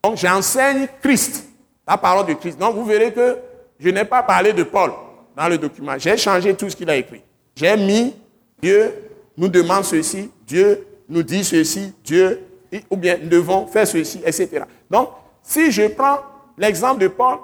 Donc 0.04 0.18
j'enseigne 0.18 0.88
Christ, 1.02 1.48
la 1.88 1.98
parole 1.98 2.26
de 2.26 2.34
Christ. 2.34 2.58
Donc 2.58 2.76
vous 2.76 2.86
verrez 2.86 3.14
que 3.14 3.38
je 3.82 3.90
n'ai 3.90 4.06
pas 4.06 4.24
parlé 4.24 4.54
de 4.54 4.64
Paul 4.64 4.92
dans 5.36 5.48
le 5.50 5.58
document. 5.58 5.94
J'ai 5.98 6.16
changé 6.18 6.54
tout 6.54 6.70
ce 6.70 6.76
qu'il 6.76 6.90
a 6.90 6.96
écrit. 6.96 7.22
J'ai 7.56 7.76
mis 7.76 8.14
Dieu 8.62 8.94
nous 9.38 9.48
demande 9.48 9.84
ceci, 9.84 10.30
Dieu 10.46 10.86
nous 11.10 11.24
dit 11.24 11.44
ceci, 11.44 11.94
Dieu, 12.04 12.42
ou 12.90 12.96
bien 12.96 13.18
nous 13.22 13.30
devons 13.30 13.66
faire 13.68 13.88
ceci, 13.88 14.22
etc. 14.26 14.64
Donc, 14.90 15.10
si 15.42 15.72
je 15.72 15.88
prends 15.88 16.20
l'exemple 16.58 17.02
de 17.02 17.08
Paul, 17.08 17.38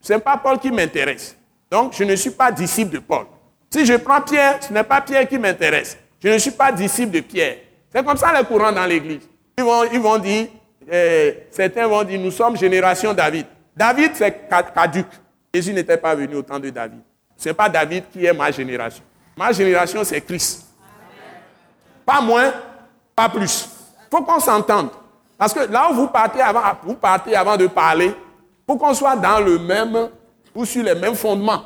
ce 0.00 0.14
n'est 0.14 0.18
pas 0.18 0.36
Paul 0.36 0.58
qui 0.58 0.70
m'intéresse. 0.70 1.36
Donc, 1.70 1.94
je 1.96 2.04
ne 2.04 2.16
suis 2.16 2.30
pas 2.30 2.50
disciple 2.50 2.94
de 2.94 2.98
Paul. 2.98 3.26
Si 3.70 3.86
je 3.86 3.94
prends 3.94 4.20
Pierre, 4.20 4.58
ce 4.62 4.72
n'est 4.72 4.84
pas 4.84 5.00
Pierre 5.00 5.28
qui 5.28 5.38
m'intéresse. 5.38 5.96
Je 6.22 6.28
ne 6.28 6.38
suis 6.38 6.50
pas 6.50 6.72
disciple 6.72 7.12
de 7.12 7.20
Pierre. 7.20 7.56
C'est 7.92 8.04
comme 8.04 8.16
ça 8.16 8.36
les 8.36 8.44
courants 8.44 8.72
dans 8.72 8.86
l'Église. 8.86 9.22
Ils 9.58 9.64
vont, 9.64 9.84
ils 9.84 10.00
vont 10.00 10.18
dire, 10.18 10.46
euh, 10.92 11.32
certains 11.50 11.86
vont 11.86 12.02
dire, 12.04 12.20
nous 12.20 12.30
sommes 12.30 12.56
génération 12.56 13.12
David. 13.14 13.46
David, 13.76 14.12
c'est 14.14 14.48
caduc. 14.74 15.06
Jésus 15.56 15.72
n'était 15.72 15.96
pas 15.96 16.14
venu 16.14 16.34
au 16.34 16.42
temps 16.42 16.58
de 16.58 16.68
David. 16.68 17.00
Ce 17.34 17.48
n'est 17.48 17.54
pas 17.54 17.66
David 17.66 18.04
qui 18.12 18.26
est 18.26 18.32
ma 18.34 18.50
génération. 18.50 19.02
Ma 19.34 19.52
génération, 19.52 20.04
c'est 20.04 20.20
Christ. 20.20 20.66
Pas 22.04 22.20
moins, 22.20 22.52
pas 23.14 23.30
plus. 23.30 23.66
Il 24.02 24.10
faut 24.10 24.22
qu'on 24.22 24.38
s'entende. 24.38 24.90
Parce 25.38 25.54
que 25.54 25.60
là 25.60 25.88
où 25.90 25.94
vous 25.94 26.08
partez 26.08 26.42
avant, 26.42 26.60
vous 26.82 26.94
partez 26.94 27.34
avant 27.34 27.56
de 27.56 27.68
parler, 27.68 28.14
pour 28.66 28.76
qu'on 28.76 28.92
soit 28.92 29.16
dans 29.16 29.40
le 29.40 29.58
même 29.58 30.10
ou 30.54 30.66
sur 30.66 30.84
les 30.84 30.94
mêmes 30.94 31.14
fondements, 31.14 31.62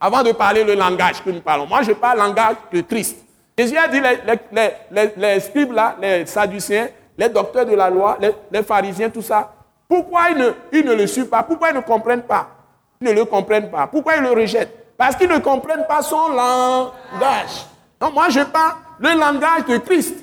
avant 0.00 0.22
de 0.22 0.30
parler 0.30 0.62
le 0.62 0.74
langage 0.74 1.20
que 1.24 1.30
nous 1.30 1.40
parlons. 1.40 1.66
Moi, 1.66 1.82
je 1.82 1.90
parle 1.94 2.18
le 2.18 2.24
langage 2.24 2.54
de 2.72 2.80
Christ. 2.82 3.16
Jésus 3.58 3.76
a 3.76 3.88
dit 3.88 4.00
les, 4.00 5.40
scribes 5.40 5.72
là, 5.72 5.96
les 6.00 6.26
sadducéens, 6.26 6.90
les 7.18 7.28
docteurs 7.28 7.66
de 7.66 7.74
la 7.74 7.90
loi, 7.90 8.18
les, 8.52 8.62
pharisiens, 8.62 9.10
tout 9.10 9.20
ça, 9.20 9.52
pourquoi 9.88 10.30
ils 10.30 10.84
ne, 10.84 10.94
le 10.94 11.06
suivent 11.08 11.26
pas? 11.26 11.42
Pourquoi 11.42 11.70
ils 11.70 11.76
ne 11.76 11.80
comprennent 11.80 12.22
pas? 12.22 12.61
Ne 13.02 13.12
le 13.12 13.24
comprennent 13.24 13.70
pas. 13.70 13.86
Pourquoi 13.86 14.16
ils 14.16 14.22
le 14.22 14.30
rejettent? 14.30 14.96
Parce 14.96 15.16
qu'ils 15.16 15.28
ne 15.28 15.38
comprennent 15.38 15.86
pas 15.88 16.02
son 16.02 16.28
langage. 16.28 17.66
Donc 18.00 18.14
moi, 18.14 18.28
je 18.28 18.40
parle 18.40 18.74
le 18.98 19.18
langage 19.18 19.64
de 19.68 19.78
Christ. 19.78 20.14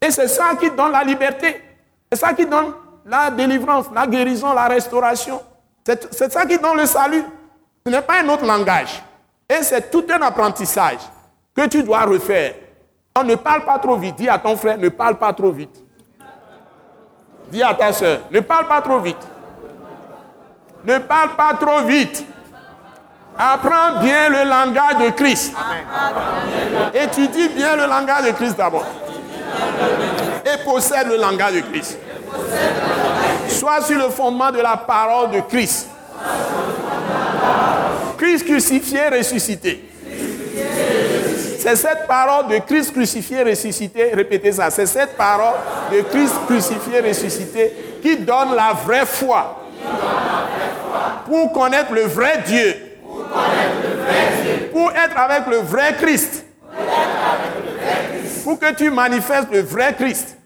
Et 0.00 0.10
c'est 0.10 0.28
ça 0.28 0.54
qui 0.60 0.70
donne 0.70 0.92
la 0.92 1.02
liberté. 1.02 1.62
C'est 2.10 2.18
ça 2.18 2.32
qui 2.32 2.46
donne 2.46 2.72
la 3.04 3.30
délivrance, 3.30 3.86
la 3.94 4.06
guérison, 4.06 4.52
la 4.52 4.66
restauration. 4.68 5.40
C'est 5.84 6.32
ça 6.32 6.44
qui 6.44 6.58
donne 6.58 6.76
le 6.76 6.86
salut. 6.86 7.24
Ce 7.84 7.90
n'est 7.90 8.02
pas 8.02 8.20
un 8.20 8.28
autre 8.28 8.44
langage. 8.44 9.02
Et 9.48 9.62
c'est 9.62 9.90
tout 9.90 10.04
un 10.12 10.20
apprentissage 10.22 10.98
que 11.54 11.66
tu 11.68 11.82
dois 11.82 12.02
refaire. 12.02 12.54
On 13.16 13.22
ne 13.24 13.36
parle 13.36 13.64
pas 13.64 13.78
trop 13.78 13.96
vite. 13.96 14.16
Dis 14.16 14.28
à 14.28 14.38
ton 14.38 14.56
frère, 14.56 14.76
ne 14.76 14.88
parle 14.88 15.16
pas 15.16 15.32
trop 15.32 15.50
vite. 15.52 15.82
Dis 17.48 17.62
à 17.62 17.72
ta 17.74 17.92
soeur, 17.92 18.20
ne 18.30 18.40
parle 18.40 18.66
pas 18.66 18.82
trop 18.82 18.98
vite. 18.98 19.24
Ne 20.86 20.98
parle 20.98 21.30
pas 21.36 21.54
trop 21.54 21.84
vite. 21.86 22.24
Apprends 23.36 24.00
bien 24.00 24.28
le 24.28 24.48
langage 24.48 24.98
de 25.04 25.10
Christ. 25.10 25.52
Étudie 26.94 27.48
bien 27.48 27.76
le 27.76 27.86
langage 27.86 28.26
de 28.26 28.30
Christ 28.30 28.56
d'abord. 28.56 28.86
Et 30.44 30.64
possède 30.64 31.08
le 31.08 31.16
langage 31.16 31.54
de 31.54 31.60
Christ. 31.60 31.98
Sois 33.48 33.82
sur 33.82 33.98
le 33.98 34.08
fondement 34.10 34.50
de 34.52 34.60
la 34.60 34.76
parole 34.76 35.32
de 35.32 35.40
Christ. 35.40 35.88
Christ 38.16 38.46
crucifié, 38.46 39.08
ressuscité. 39.08 39.90
C'est 41.58 41.76
cette 41.76 42.06
parole 42.06 42.46
de 42.46 42.58
Christ 42.58 42.92
crucifié, 42.92 43.42
ressuscité, 43.42 44.12
répétez 44.14 44.52
ça, 44.52 44.70
c'est 44.70 44.86
cette 44.86 45.16
parole 45.16 45.56
de 45.92 46.00
Christ 46.02 46.34
crucifié, 46.46 47.00
ressuscité 47.00 47.98
qui 48.00 48.16
donne 48.18 48.54
la 48.54 48.72
vraie 48.72 49.04
foi. 49.04 49.65
Pour 51.26 51.52
connaître 51.52 51.92
le 51.92 52.02
vrai 52.02 52.42
Dieu. 52.46 52.74
Pour 54.72 54.90
être 54.92 55.18
avec 55.18 55.46
le 55.48 55.58
vrai 55.58 55.96
Christ. 56.00 56.44
Pour 58.44 58.58
que 58.58 58.72
tu 58.74 58.90
manifestes 58.90 59.48
le 59.50 59.60
vrai 59.60 59.94
Christ. 59.94 60.36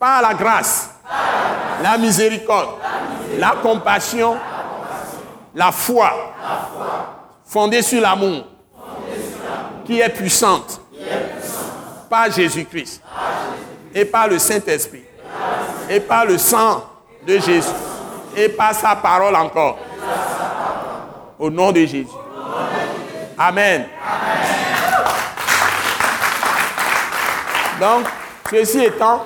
Par 0.00 0.22
la 0.22 0.32
grâce, 0.32 0.90
la 1.82 1.98
miséricorde, 1.98 2.76
la 3.36 3.54
compassion, 3.62 4.36
la 5.54 5.72
foi, 5.72 6.34
fondée 7.44 7.82
sur 7.82 8.00
l'amour, 8.00 8.44
qui 9.84 10.00
est 10.00 10.08
puissante, 10.08 10.80
par 12.08 12.30
Jésus-Christ, 12.30 13.02
et 13.94 14.04
par 14.04 14.28
le 14.28 14.38
Saint-Esprit, 14.38 15.04
et 15.90 16.00
par 16.00 16.24
le 16.24 16.38
sang 16.38 16.84
de 17.26 17.38
Jésus, 17.38 17.68
et 18.38 18.48
par 18.48 18.74
sa 18.74 18.94
parole 18.94 19.34
encore. 19.34 19.78
Au 21.38 21.50
nom 21.50 21.72
de 21.72 21.80
Jésus. 21.80 22.06
Amen. 23.36 23.86
Donc, 27.80 28.06
ceci 28.50 28.84
étant, 28.84 29.24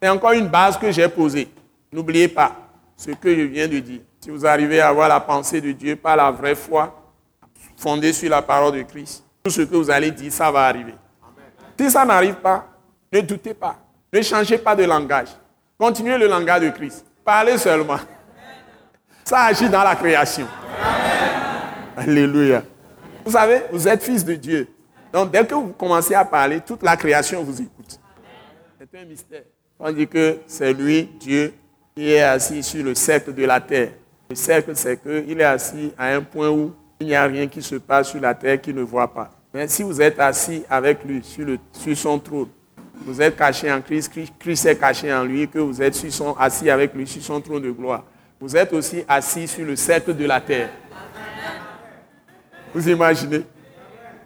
c'est 0.00 0.08
encore 0.08 0.32
une 0.32 0.48
base 0.48 0.76
que 0.78 0.90
j'ai 0.90 1.08
posée. 1.08 1.50
N'oubliez 1.92 2.28
pas 2.28 2.52
ce 2.96 3.10
que 3.12 3.34
je 3.34 3.42
viens 3.42 3.66
de 3.66 3.78
dire. 3.78 4.00
Si 4.20 4.30
vous 4.30 4.44
arrivez 4.44 4.80
à 4.80 4.88
avoir 4.88 5.08
la 5.08 5.20
pensée 5.20 5.60
de 5.60 5.72
Dieu 5.72 5.96
par 5.96 6.16
la 6.16 6.30
vraie 6.30 6.54
foi, 6.54 6.94
fondée 7.76 8.12
sur 8.12 8.28
la 8.28 8.42
parole 8.42 8.74
de 8.74 8.82
Christ, 8.82 9.24
tout 9.42 9.50
ce 9.50 9.62
que 9.62 9.76
vous 9.76 9.90
allez 9.90 10.10
dire, 10.10 10.32
ça 10.32 10.50
va 10.50 10.66
arriver. 10.66 10.94
Si 11.78 11.90
ça 11.90 12.04
n'arrive 12.04 12.34
pas, 12.34 12.66
ne 13.12 13.20
doutez 13.20 13.54
pas. 13.54 13.76
Ne 14.12 14.20
changez 14.20 14.58
pas 14.58 14.74
de 14.74 14.84
langage. 14.84 15.28
Continuez 15.78 16.18
le 16.18 16.26
langage 16.26 16.62
de 16.62 16.70
Christ. 16.70 17.06
Parlez 17.24 17.56
seulement. 17.56 17.98
Ça 19.28 19.42
agit 19.42 19.68
dans 19.68 19.82
la 19.84 19.94
création. 19.94 20.46
Alléluia. 21.94 22.62
Vous 23.26 23.32
savez, 23.32 23.60
vous 23.70 23.86
êtes 23.86 24.02
fils 24.02 24.24
de 24.24 24.32
Dieu. 24.32 24.66
Donc 25.12 25.30
dès 25.30 25.44
que 25.44 25.54
vous 25.54 25.74
commencez 25.74 26.14
à 26.14 26.24
parler, 26.24 26.62
toute 26.66 26.82
la 26.82 26.96
création 26.96 27.42
vous 27.44 27.60
écoute. 27.60 28.00
C'est 28.78 28.98
un 28.98 29.04
mystère. 29.04 29.42
On 29.78 29.92
dit 29.92 30.08
que 30.08 30.38
c'est 30.46 30.72
lui, 30.72 31.10
Dieu, 31.20 31.52
qui 31.94 32.10
est 32.10 32.22
assis 32.22 32.62
sur 32.62 32.82
le 32.82 32.94
cercle 32.94 33.34
de 33.34 33.44
la 33.44 33.60
terre. 33.60 33.90
Le 34.30 34.34
cercle, 34.34 34.74
c'est 34.74 34.96
qu'il 34.96 35.38
est 35.38 35.44
assis 35.44 35.92
à 35.98 36.06
un 36.06 36.22
point 36.22 36.48
où 36.48 36.72
il 36.98 37.08
n'y 37.08 37.14
a 37.14 37.24
rien 37.24 37.46
qui 37.48 37.60
se 37.60 37.74
passe 37.74 38.12
sur 38.12 38.22
la 38.22 38.34
terre 38.34 38.58
qu'il 38.58 38.76
ne 38.76 38.82
voit 38.82 39.12
pas. 39.12 39.30
Mais 39.52 39.68
si 39.68 39.82
vous 39.82 40.00
êtes 40.00 40.18
assis 40.18 40.64
avec 40.70 41.04
lui 41.04 41.22
sur, 41.22 41.46
sur 41.74 41.98
son 41.98 42.18
trône, 42.18 42.48
vous 43.04 43.20
êtes 43.20 43.36
caché 43.36 43.70
en 43.70 43.82
Christ, 43.82 44.10
Christ 44.38 44.64
est 44.64 44.76
caché 44.76 45.12
en 45.12 45.24
lui, 45.24 45.46
que 45.46 45.58
vous 45.58 45.82
êtes 45.82 46.02
assis 46.38 46.70
avec 46.70 46.94
lui 46.94 47.06
sur 47.06 47.22
son 47.22 47.42
trône 47.42 47.62
de 47.62 47.70
gloire. 47.70 48.04
Vous 48.40 48.56
êtes 48.56 48.72
aussi 48.72 49.04
assis 49.08 49.48
sur 49.48 49.64
le 49.64 49.74
cercle 49.74 50.14
de 50.14 50.24
la 50.24 50.40
terre. 50.40 50.70
Vous 52.72 52.88
imaginez? 52.88 53.44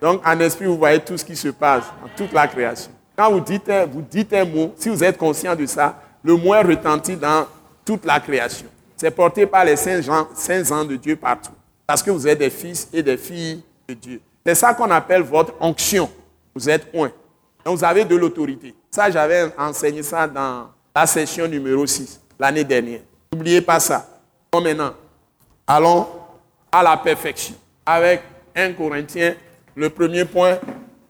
Donc 0.00 0.20
en 0.26 0.38
esprit, 0.40 0.66
vous 0.66 0.76
voyez 0.76 1.00
tout 1.00 1.16
ce 1.16 1.24
qui 1.24 1.36
se 1.36 1.48
passe 1.48 1.84
dans 2.02 2.08
toute 2.16 2.32
la 2.32 2.46
création. 2.46 2.90
Quand 3.16 3.30
vous 3.30 3.40
dites, 3.40 3.70
vous 3.90 4.02
dites 4.02 4.32
un 4.32 4.44
mot, 4.44 4.74
si 4.76 4.88
vous 4.88 5.02
êtes 5.02 5.16
conscient 5.16 5.54
de 5.54 5.64
ça, 5.64 6.00
le 6.22 6.36
mot 6.36 6.50
retentit 6.50 7.16
dans 7.16 7.46
toute 7.84 8.04
la 8.04 8.20
création. 8.20 8.66
C'est 8.96 9.10
porté 9.10 9.46
par 9.46 9.64
les 9.64 9.76
saints, 9.76 10.08
ans 10.70 10.84
de 10.84 10.96
Dieu 10.96 11.16
partout. 11.16 11.52
Parce 11.86 12.02
que 12.02 12.10
vous 12.10 12.26
êtes 12.28 12.38
des 12.38 12.50
fils 12.50 12.88
et 12.92 13.02
des 13.02 13.16
filles 13.16 13.62
de 13.88 13.94
Dieu. 13.94 14.20
C'est 14.44 14.54
ça 14.54 14.74
qu'on 14.74 14.90
appelle 14.90 15.22
votre 15.22 15.54
onction. 15.60 16.10
Vous 16.54 16.68
êtes 16.68 16.86
un. 16.94 17.10
Donc 17.64 17.78
vous 17.78 17.84
avez 17.84 18.04
de 18.04 18.16
l'autorité. 18.16 18.74
Ça, 18.90 19.10
j'avais 19.10 19.52
enseigné 19.56 20.02
ça 20.02 20.26
dans 20.26 20.68
la 20.94 21.06
session 21.06 21.48
numéro 21.48 21.86
6, 21.86 22.20
l'année 22.38 22.64
dernière. 22.64 23.00
N'oubliez 23.33 23.62
pas 23.62 23.80
ça. 23.80 24.07
Donc 24.53 24.64
maintenant, 24.64 24.93
allons 25.66 26.07
à 26.70 26.83
la 26.83 26.97
perfection. 26.99 27.55
Avec 27.87 28.22
1 28.55 28.74
Corinthiens, 28.74 29.35
le 29.74 29.89
premier 29.89 30.24
point, 30.26 30.59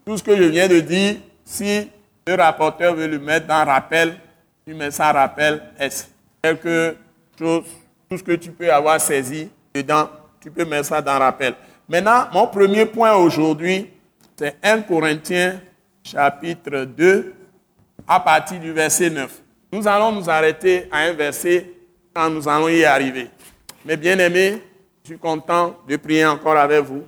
tout 0.07 0.17
ce 0.17 0.23
que 0.23 0.37
je 0.37 0.45
viens 0.45 0.69
de 0.69 0.79
dire, 0.81 1.17
si 1.45 1.91
le 2.27 2.35
rapporteur 2.35 2.95
veut 2.95 3.09
le 3.09 3.19
mettre 3.19 3.47
dans 3.47 3.65
rappel, 3.65 4.17
tu 4.65 4.75
mets 4.75 4.93
ça 4.93 5.11
rappel 5.13 5.61
S. 5.79 6.09
Quelque 6.41 6.97
chose, 7.37 7.65
tout 8.09 8.19
ce 8.19 8.23
que 8.23 8.33
tu 8.33 8.53
peux 8.53 8.73
avoir 8.73 9.01
saisi 9.01 9.51
dedans, 9.75 10.09
tu 10.41 10.51
peux 10.51 10.65
mettre 10.65 10.87
ça 10.87 11.03
dans 11.03 11.19
rappel. 11.19 11.55
Maintenant, 11.89 12.29
mon 12.33 12.47
premier 12.47 12.87
point 12.87 13.15
aujourd'hui, 13.15 13.91
c'est 14.37 14.57
1 14.63 14.83
Corinthiens 14.83 15.61
chapitre 16.05 16.85
2, 16.85 17.35
à 18.07 18.21
partir 18.21 18.61
du 18.61 18.73
verset 18.73 19.11
9. 19.11 19.41
Nous 19.73 19.89
allons 19.89 20.13
nous 20.13 20.31
arrêter 20.31 20.89
à 20.91 20.99
un 20.99 21.13
verset 21.13 21.72
quand 22.15 22.31
nous 22.31 22.49
allons 22.49 22.69
y 22.69 22.85
arriver. 22.85 23.29
Mais 23.85 23.97
bien 23.97 24.19
aimés, 24.19 24.63
je 25.03 25.09
suis 25.09 25.19
content 25.19 25.77
de 25.89 25.97
prier 25.97 26.25
encore 26.27 26.57
avec 26.57 26.85
vous 26.85 27.03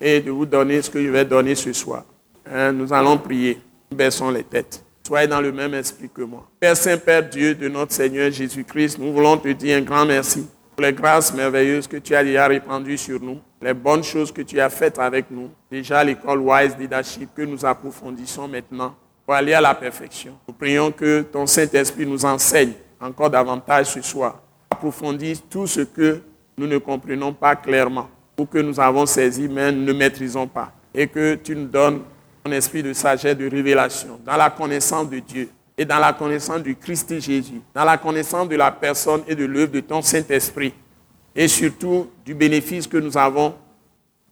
et 0.00 0.20
de 0.20 0.30
vous 0.30 0.46
donner 0.46 0.80
ce 0.82 0.90
que 0.90 1.02
je 1.02 1.10
vais 1.10 1.24
donner 1.24 1.54
ce 1.54 1.72
soir. 1.72 2.04
Hein, 2.50 2.72
nous 2.72 2.92
allons 2.92 3.18
prier. 3.18 3.60
Baissons 3.90 4.30
les 4.30 4.44
têtes. 4.44 4.82
Soyez 5.06 5.28
dans 5.28 5.40
le 5.40 5.52
même 5.52 5.74
esprit 5.74 6.08
que 6.12 6.22
moi. 6.22 6.48
Père 6.58 6.76
Saint, 6.76 6.96
Père 6.96 7.28
Dieu 7.28 7.54
de 7.54 7.68
notre 7.68 7.92
Seigneur 7.92 8.30
Jésus-Christ, 8.30 8.98
nous 8.98 9.12
voulons 9.12 9.36
te 9.36 9.48
dire 9.48 9.76
un 9.76 9.82
grand 9.82 10.06
merci 10.06 10.46
pour 10.74 10.82
les 10.82 10.92
grâces 10.92 11.32
merveilleuses 11.34 11.86
que 11.86 11.98
tu 11.98 12.14
as 12.14 12.24
déjà 12.24 12.46
répandues 12.46 12.98
sur 12.98 13.20
nous, 13.20 13.38
les 13.60 13.74
bonnes 13.74 14.02
choses 14.02 14.32
que 14.32 14.42
tu 14.42 14.58
as 14.60 14.70
faites 14.70 14.98
avec 14.98 15.30
nous. 15.30 15.50
Déjà 15.70 16.02
l'école 16.02 16.40
Wise 16.40 16.76
Leadership 16.78 17.30
que 17.34 17.42
nous 17.42 17.64
approfondissons 17.64 18.48
maintenant 18.48 18.94
pour 19.24 19.34
aller 19.34 19.52
à 19.52 19.60
la 19.60 19.74
perfection. 19.74 20.38
Nous 20.48 20.54
prions 20.54 20.90
que 20.90 21.20
ton 21.20 21.46
Saint-Esprit 21.46 22.06
nous 22.06 22.24
enseigne 22.24 22.72
encore 23.00 23.30
davantage 23.30 23.86
ce 23.86 24.00
soir. 24.00 24.40
Approfondisse 24.74 25.40
tout 25.48 25.68
ce 25.68 25.82
que 25.82 26.20
nous 26.58 26.66
ne 26.66 26.78
comprenons 26.78 27.32
pas 27.32 27.54
clairement 27.54 28.08
ou 28.36 28.44
que 28.44 28.58
nous 28.58 28.80
avons 28.80 29.06
saisi 29.06 29.48
mais 29.48 29.70
ne 29.70 29.92
maîtrisons 29.92 30.48
pas. 30.48 30.72
Et 30.92 31.06
que 31.06 31.36
tu 31.36 31.54
nous 31.54 31.66
donnes 31.66 32.00
un 32.44 32.50
esprit 32.50 32.82
de 32.82 32.92
sagesse, 32.92 33.36
de 33.36 33.48
révélation, 33.48 34.18
dans 34.26 34.36
la 34.36 34.50
connaissance 34.50 35.08
de 35.08 35.20
Dieu 35.20 35.48
et 35.78 35.84
dans 35.84 36.00
la 36.00 36.12
connaissance 36.12 36.60
du 36.62 36.74
Christ 36.74 37.20
Jésus, 37.20 37.60
dans 37.72 37.84
la 37.84 37.96
connaissance 37.96 38.48
de 38.48 38.56
la 38.56 38.72
personne 38.72 39.22
et 39.28 39.36
de 39.36 39.44
l'œuvre 39.44 39.72
de 39.72 39.80
ton 39.80 40.02
Saint-Esprit, 40.02 40.74
et 41.36 41.46
surtout 41.46 42.08
du 42.24 42.34
bénéfice 42.34 42.88
que 42.88 42.96
nous 42.96 43.16
avons 43.16 43.54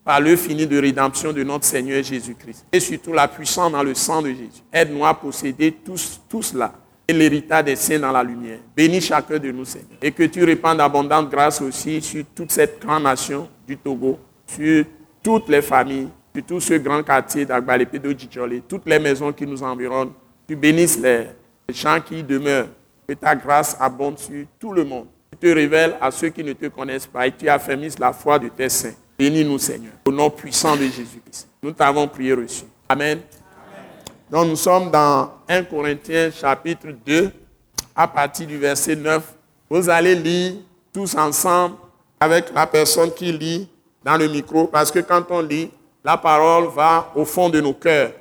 par 0.04 0.20
le 0.20 0.34
fini 0.34 0.66
de 0.66 0.78
rédemption 0.78 1.32
de 1.32 1.44
notre 1.44 1.64
Seigneur 1.64 2.02
Jésus-Christ, 2.02 2.66
et 2.72 2.80
surtout 2.80 3.12
la 3.12 3.28
puissance 3.28 3.70
dans 3.70 3.82
le 3.82 3.94
sang 3.94 4.22
de 4.22 4.28
Jésus. 4.30 4.62
Aide-nous 4.72 5.06
à 5.06 5.14
posséder 5.14 5.72
tous, 5.72 6.20
tout 6.28 6.42
cela 6.42 6.74
l'héritage 7.12 7.64
des 7.64 7.76
saints 7.76 7.98
dans 7.98 8.12
la 8.12 8.22
lumière. 8.22 8.58
Bénis 8.76 9.00
chacun 9.00 9.38
de 9.38 9.50
nous, 9.50 9.64
Seigneur, 9.64 9.98
et 10.00 10.12
que 10.12 10.24
tu 10.24 10.44
répandes 10.44 10.78
d'abondantes 10.78 11.30
grâce 11.30 11.60
aussi 11.60 12.00
sur 12.00 12.24
toute 12.34 12.50
cette 12.50 12.80
grande 12.80 13.04
nation 13.04 13.48
du 13.66 13.76
Togo, 13.76 14.18
sur 14.46 14.84
toutes 15.22 15.48
les 15.48 15.62
familles, 15.62 16.08
sur 16.34 16.44
tout 16.44 16.60
ce 16.60 16.74
grand 16.74 17.02
quartier 17.02 17.44
d'Agbalépé 17.44 18.00
Djidjolé, 18.16 18.62
toutes 18.66 18.86
les 18.86 18.98
maisons 18.98 19.32
qui 19.32 19.46
nous 19.46 19.62
environnent, 19.62 20.12
tu 20.46 20.56
bénisses 20.56 20.98
les, 20.98 21.26
gens 21.72 22.00
qui 22.00 22.18
y 22.18 22.22
demeurent. 22.22 22.68
Que 23.08 23.14
ta 23.14 23.34
grâce 23.34 23.76
abonde 23.80 24.18
sur 24.18 24.46
tout 24.60 24.72
le 24.72 24.84
monde. 24.84 25.06
Tu 25.32 25.38
te 25.38 25.46
révèles 25.52 25.96
à 26.00 26.10
ceux 26.10 26.28
qui 26.28 26.44
ne 26.44 26.52
te 26.52 26.66
connaissent 26.66 27.06
pas 27.06 27.26
et 27.26 27.32
tu 27.32 27.48
affermisses 27.48 27.98
la 27.98 28.12
foi 28.12 28.38
de 28.38 28.48
tes 28.48 28.68
saints. 28.68 28.94
Bénis-nous, 29.18 29.58
Seigneur, 29.58 29.92
au 30.06 30.12
nom 30.12 30.30
puissant 30.30 30.76
de 30.76 30.82
Jésus-Christ. 30.82 31.48
Nous 31.62 31.72
t'avons 31.72 32.06
prié 32.06 32.32
reçu. 32.32 32.64
Amen. 32.88 33.20
Donc 34.32 34.46
nous 34.48 34.56
sommes 34.56 34.90
dans 34.90 35.30
1 35.46 35.64
Corinthiens 35.64 36.30
chapitre 36.30 36.86
2, 37.04 37.30
à 37.94 38.08
partir 38.08 38.46
du 38.46 38.56
verset 38.56 38.96
9. 38.96 39.22
Vous 39.68 39.90
allez 39.90 40.14
lire 40.14 40.54
tous 40.90 41.14
ensemble 41.14 41.74
avec 42.18 42.46
la 42.54 42.66
personne 42.66 43.12
qui 43.12 43.30
lit 43.30 43.68
dans 44.02 44.16
le 44.16 44.28
micro, 44.28 44.68
parce 44.68 44.90
que 44.90 45.00
quand 45.00 45.22
on 45.28 45.42
lit, 45.42 45.70
la 46.02 46.16
parole 46.16 46.68
va 46.74 47.12
au 47.14 47.26
fond 47.26 47.50
de 47.50 47.60
nos 47.60 47.74
cœurs. 47.74 48.12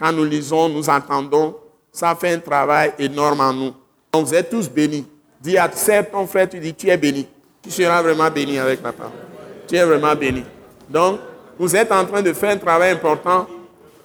Quand 0.00 0.10
nous 0.10 0.24
lisons, 0.24 0.70
nous 0.70 0.88
entendons, 0.88 1.54
ça 1.92 2.14
fait 2.14 2.32
un 2.32 2.38
travail 2.40 2.94
énorme 2.98 3.40
en 3.40 3.52
nous. 3.52 3.74
Donc 4.10 4.24
vous 4.24 4.34
êtes 4.34 4.48
tous 4.48 4.70
bénis. 4.70 5.06
Dis 5.38 5.58
à 5.58 5.68
ton 5.68 6.26
frère, 6.26 6.48
tu 6.48 6.58
dis, 6.60 6.72
tu 6.72 6.88
es 6.88 6.96
béni. 6.96 7.28
Tu 7.60 7.70
seras 7.70 8.00
vraiment 8.00 8.30
béni 8.30 8.58
avec 8.58 8.82
la 8.82 8.92
parole. 8.92 9.12
Tu 9.68 9.76
es 9.76 9.84
vraiment 9.84 10.16
béni. 10.16 10.44
Donc, 10.88 11.20
vous 11.58 11.76
êtes 11.76 11.92
en 11.92 12.06
train 12.06 12.22
de 12.22 12.32
faire 12.32 12.52
un 12.52 12.56
travail 12.56 12.92
important 12.92 13.46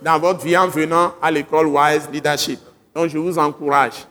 dans 0.04 0.20
votre 0.20 0.44
vie 0.44 0.58
en 0.58 0.68
venant 0.68 1.14
à 1.22 1.32
l'école 1.32 1.68
Wise 1.68 2.10
Leadership. 2.12 2.60
Donc 2.94 3.10
je 3.10 3.18
vous 3.18 3.38
encourage. 3.40 4.06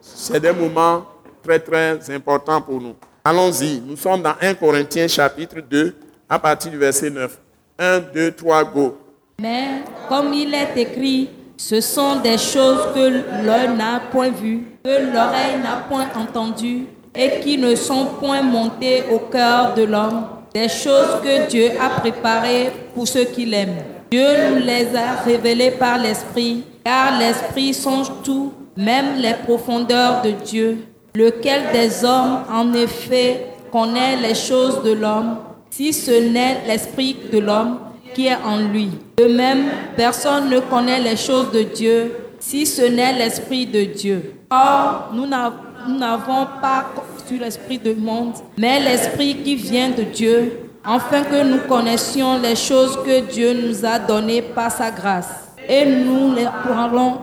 C'est 0.00 0.40
des 0.40 0.52
moments 0.52 1.04
très 1.42 1.58
très 1.58 1.98
importants 2.10 2.60
pour 2.60 2.80
nous. 2.80 2.94
Allons-y. 3.24 3.80
Nous 3.80 3.96
sommes 3.96 4.22
dans 4.22 4.34
1 4.40 4.54
Corinthiens 4.54 5.08
chapitre 5.08 5.56
2 5.60 5.96
à 6.28 6.38
partir 6.38 6.70
du 6.70 6.78
verset 6.78 7.10
9. 7.10 7.38
1, 7.78 8.00
2, 8.14 8.32
3, 8.32 8.64
go. 8.64 8.98
Mais 9.40 9.82
comme 10.08 10.32
il 10.34 10.54
est 10.54 10.76
écrit, 10.76 11.30
ce 11.56 11.80
sont 11.80 12.16
des 12.16 12.38
choses 12.38 12.88
que 12.94 13.44
l'œil 13.44 13.76
n'a 13.76 14.00
point 14.10 14.30
vues, 14.30 14.66
que 14.84 15.12
l'oreille 15.12 15.58
n'a 15.62 15.84
point 15.88 16.08
entendues 16.14 16.86
et 17.14 17.40
qui 17.40 17.58
ne 17.58 17.74
sont 17.74 18.06
point 18.18 18.42
montées 18.42 19.04
au 19.10 19.18
cœur 19.18 19.74
de 19.74 19.84
l'homme, 19.84 20.26
des 20.54 20.68
choses 20.68 21.20
que 21.22 21.48
Dieu 21.48 21.70
a 21.80 22.00
préparées 22.00 22.70
pour 22.94 23.08
ceux 23.08 23.24
qui 23.24 23.46
l'aiment. 23.46 23.99
Dieu 24.10 24.26
nous 24.50 24.66
les 24.66 24.88
a 24.96 25.22
révélées 25.24 25.70
par 25.70 25.98
l'Esprit, 25.98 26.64
car 26.84 27.16
l'Esprit 27.16 27.72
songe 27.72 28.10
tout, 28.24 28.52
même 28.76 29.18
les 29.18 29.34
profondeurs 29.34 30.22
de 30.22 30.32
Dieu. 30.44 30.78
Lequel 31.14 31.70
des 31.72 32.04
hommes, 32.04 32.40
en 32.52 32.72
effet, 32.74 33.46
connaît 33.70 34.16
les 34.16 34.34
choses 34.34 34.82
de 34.82 34.92
l'homme, 34.92 35.36
si 35.70 35.92
ce 35.92 36.10
n'est 36.10 36.58
l'Esprit 36.66 37.16
de 37.32 37.38
l'homme 37.38 37.78
qui 38.12 38.26
est 38.26 38.38
en 38.44 38.58
lui? 38.58 38.90
De 39.18 39.26
même, 39.26 39.66
personne 39.96 40.50
ne 40.50 40.58
connaît 40.58 41.00
les 41.00 41.16
choses 41.16 41.52
de 41.52 41.62
Dieu, 41.62 42.12
si 42.40 42.66
ce 42.66 42.82
n'est 42.82 43.12
l'Esprit 43.16 43.66
de 43.66 43.84
Dieu. 43.84 44.34
Or, 44.50 45.10
nous 45.14 45.26
n'avons 45.26 46.46
pas 46.60 46.86
sur 47.28 47.38
l'Esprit 47.38 47.78
du 47.78 47.94
monde, 47.94 48.34
mais 48.58 48.80
l'Esprit 48.80 49.36
qui 49.36 49.54
vient 49.54 49.90
de 49.90 50.02
Dieu 50.02 50.69
afin 50.84 51.22
que 51.22 51.42
nous 51.42 51.68
connaissions 51.68 52.38
les 52.38 52.56
choses 52.56 52.98
que 53.04 53.20
Dieu 53.30 53.52
nous 53.52 53.84
a 53.84 53.98
données 53.98 54.42
par 54.42 54.70
sa 54.70 54.90
grâce. 54.90 55.48
Et 55.68 55.84
nous 55.84 56.34
les 56.34 56.48
parlons 56.66 57.18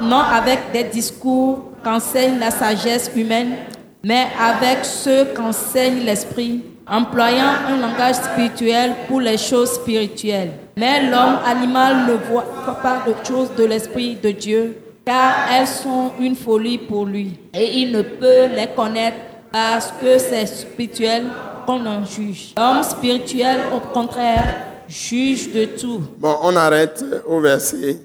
non 0.00 0.20
avec 0.20 0.72
des 0.72 0.84
discours 0.84 1.72
qu'enseigne 1.84 2.38
la 2.38 2.50
sagesse 2.50 3.10
humaine, 3.14 3.56
mais 4.02 4.26
avec 4.40 4.84
ceux 4.84 5.26
qu'enseigne 5.36 6.04
l'Esprit, 6.04 6.62
employant 6.86 7.52
un 7.68 7.76
langage 7.76 8.16
spirituel 8.16 8.94
pour 9.08 9.20
les 9.20 9.36
choses 9.38 9.72
spirituelles. 9.72 10.52
Mais 10.76 11.10
l'homme 11.10 11.38
animal 11.44 12.06
ne 12.06 12.14
voit 12.14 12.46
pas 12.82 13.02
de 13.06 13.14
choses 13.26 13.50
de 13.56 13.64
l'Esprit 13.64 14.16
de 14.22 14.30
Dieu, 14.30 14.78
car 15.04 15.34
elles 15.52 15.66
sont 15.66 16.12
une 16.20 16.36
folie 16.36 16.78
pour 16.78 17.04
lui, 17.04 17.38
et 17.52 17.80
il 17.80 17.92
ne 17.92 18.02
peut 18.02 18.46
les 18.54 18.68
connaître 18.68 19.16
parce 19.52 19.92
que 20.00 20.18
c'est 20.18 20.46
spirituel 20.46 21.24
qu'on 21.66 21.84
en 21.86 22.04
juge. 22.04 22.54
L'homme 22.56 22.82
spirituel, 22.82 23.60
au 23.72 23.80
contraire, 23.80 24.66
juge 24.88 25.52
de 25.52 25.64
tout. 25.64 26.02
Bon, 26.18 26.36
on 26.42 26.56
arrête 26.56 27.04
au 27.26 27.40
verset 27.40 27.98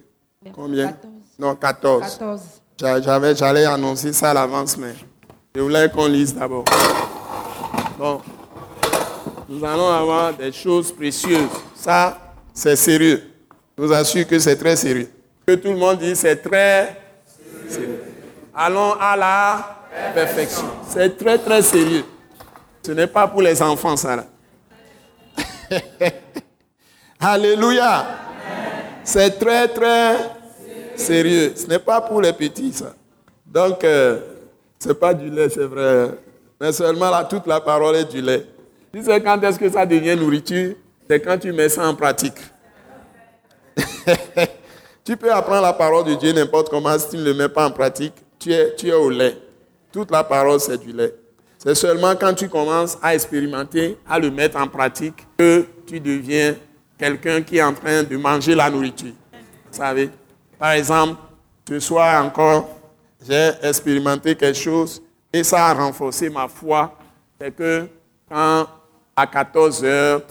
combien? 0.54 0.88
14. 0.88 1.14
Non, 1.40 1.56
14. 1.56 2.20
J'avais, 2.80 3.36
j'allais 3.36 3.66
annoncer 3.66 4.14
ça 4.14 4.32
à 4.32 4.34
l'avance, 4.34 4.78
mais 4.78 4.94
je 5.56 5.62
voulais 5.62 5.90
qu'on 5.90 6.08
lise 6.08 6.34
d'abord. 6.36 6.66
Bon, 7.98 8.22
nous 9.48 9.64
allons 9.64 9.90
avoir 9.90 10.34
des 10.34 10.52
choses 10.52 10.92
précieuses. 10.92 11.50
Ça, 11.76 12.18
c'est 12.54 12.76
sérieux. 12.76 13.24
Je 13.78 13.84
vous 13.84 13.94
assure 13.94 14.28
que 14.28 14.40
c'est 14.40 14.56
très 14.56 14.76
sérieux. 14.76 15.10
Que 15.46 15.56
tout 15.56 15.70
le 15.70 15.78
monde 15.78 16.00
dit, 16.00 16.16
c'est 16.16 16.38
très 16.38 16.98
sérieux. 17.70 18.04
Allons 18.54 18.94
à 19.00 19.16
la 19.16 20.12
perfection. 20.14 20.66
C'est 20.90 21.18
très, 21.18 21.38
très 21.38 21.62
sérieux. 21.62 22.04
Ce 22.86 22.92
n'est 22.92 23.08
pas 23.08 23.28
pour 23.28 23.42
les 23.42 23.60
enfants, 23.64 23.98
ça. 23.98 24.16
Là. 24.16 24.26
Alléluia. 27.20 28.06
C'est 29.04 29.40
très, 29.40 29.68
très 29.70 30.18
sérieux. 30.96 31.54
Ce 31.56 31.66
n'est 31.66 31.80
pas 31.80 32.00
pour 32.02 32.22
les 32.22 32.32
petits, 32.32 32.72
ça. 32.72 32.94
Donc, 33.44 33.84
euh, 33.84 34.20
ce 34.78 34.90
n'est 34.90 34.94
pas 34.94 35.16
du 35.16 35.32
lait, 35.32 35.50
c'est 35.50 35.66
vrai. 35.66 36.12
Mais 36.62 36.72
seulement 36.72 37.10
là, 37.10 37.24
toute 37.24 37.48
la 37.48 37.60
parole 37.60 37.96
est 37.96 38.06
du 38.06 38.22
lait. 38.22 38.46
Tu 38.94 39.04
sais 39.04 39.20
quand 39.20 39.42
est-ce 39.42 39.58
que 39.58 39.72
ça 39.72 39.84
devient 39.84 40.16
nourriture? 40.16 40.76
C'est 41.10 41.20
quand 41.22 41.40
tu 41.40 41.52
mets 41.54 41.70
ça 41.70 41.88
en 41.88 41.96
pratique. 41.96 42.38
tu 45.04 45.18
peux 45.18 45.34
apprendre 45.34 45.64
la 45.64 45.74
parole 45.74 46.06
de 46.06 46.14
Dieu 46.14 46.34
n'importe 46.34 46.70
comment, 46.70 47.00
si 47.00 47.10
tu 47.10 47.18
ne 47.18 47.24
le 47.24 47.34
mets 47.34 47.50
pas 47.50 47.66
en 47.66 47.72
pratique, 47.72 48.14
tu 48.38 48.54
es, 48.54 48.76
tu 48.76 48.90
es 48.90 48.94
au 48.94 49.10
lait. 49.10 49.36
Toute 49.92 50.12
la 50.12 50.24
parole, 50.24 50.60
c'est 50.60 50.78
du 50.78 50.92
lait. 50.92 51.25
C'est 51.66 51.74
seulement 51.74 52.16
quand 52.16 52.36
tu 52.36 52.48
commences 52.48 52.96
à 53.02 53.16
expérimenter, 53.16 53.98
à 54.08 54.20
le 54.20 54.30
mettre 54.30 54.56
en 54.62 54.68
pratique, 54.68 55.26
que 55.36 55.66
tu 55.88 56.00
deviens 56.00 56.54
quelqu'un 56.96 57.42
qui 57.42 57.58
est 57.58 57.64
en 57.64 57.74
train 57.74 58.04
de 58.04 58.16
manger 58.18 58.54
la 58.54 58.70
nourriture. 58.70 59.14
Vous 59.32 59.78
savez, 59.78 60.12
par 60.60 60.74
exemple, 60.74 61.20
ce 61.68 61.80
soir 61.80 62.24
encore, 62.24 62.70
j'ai 63.28 63.50
expérimenté 63.64 64.36
quelque 64.36 64.60
chose 64.60 65.02
et 65.34 65.44
ça 65.44 65.66
a 65.66 65.74
renforcé 65.74 66.30
ma 66.30 66.48
foi. 66.48 66.96
C'est 67.42 67.56
que 67.56 67.88
quand 68.30 68.68
à 69.16 69.26
14h30 69.26 70.22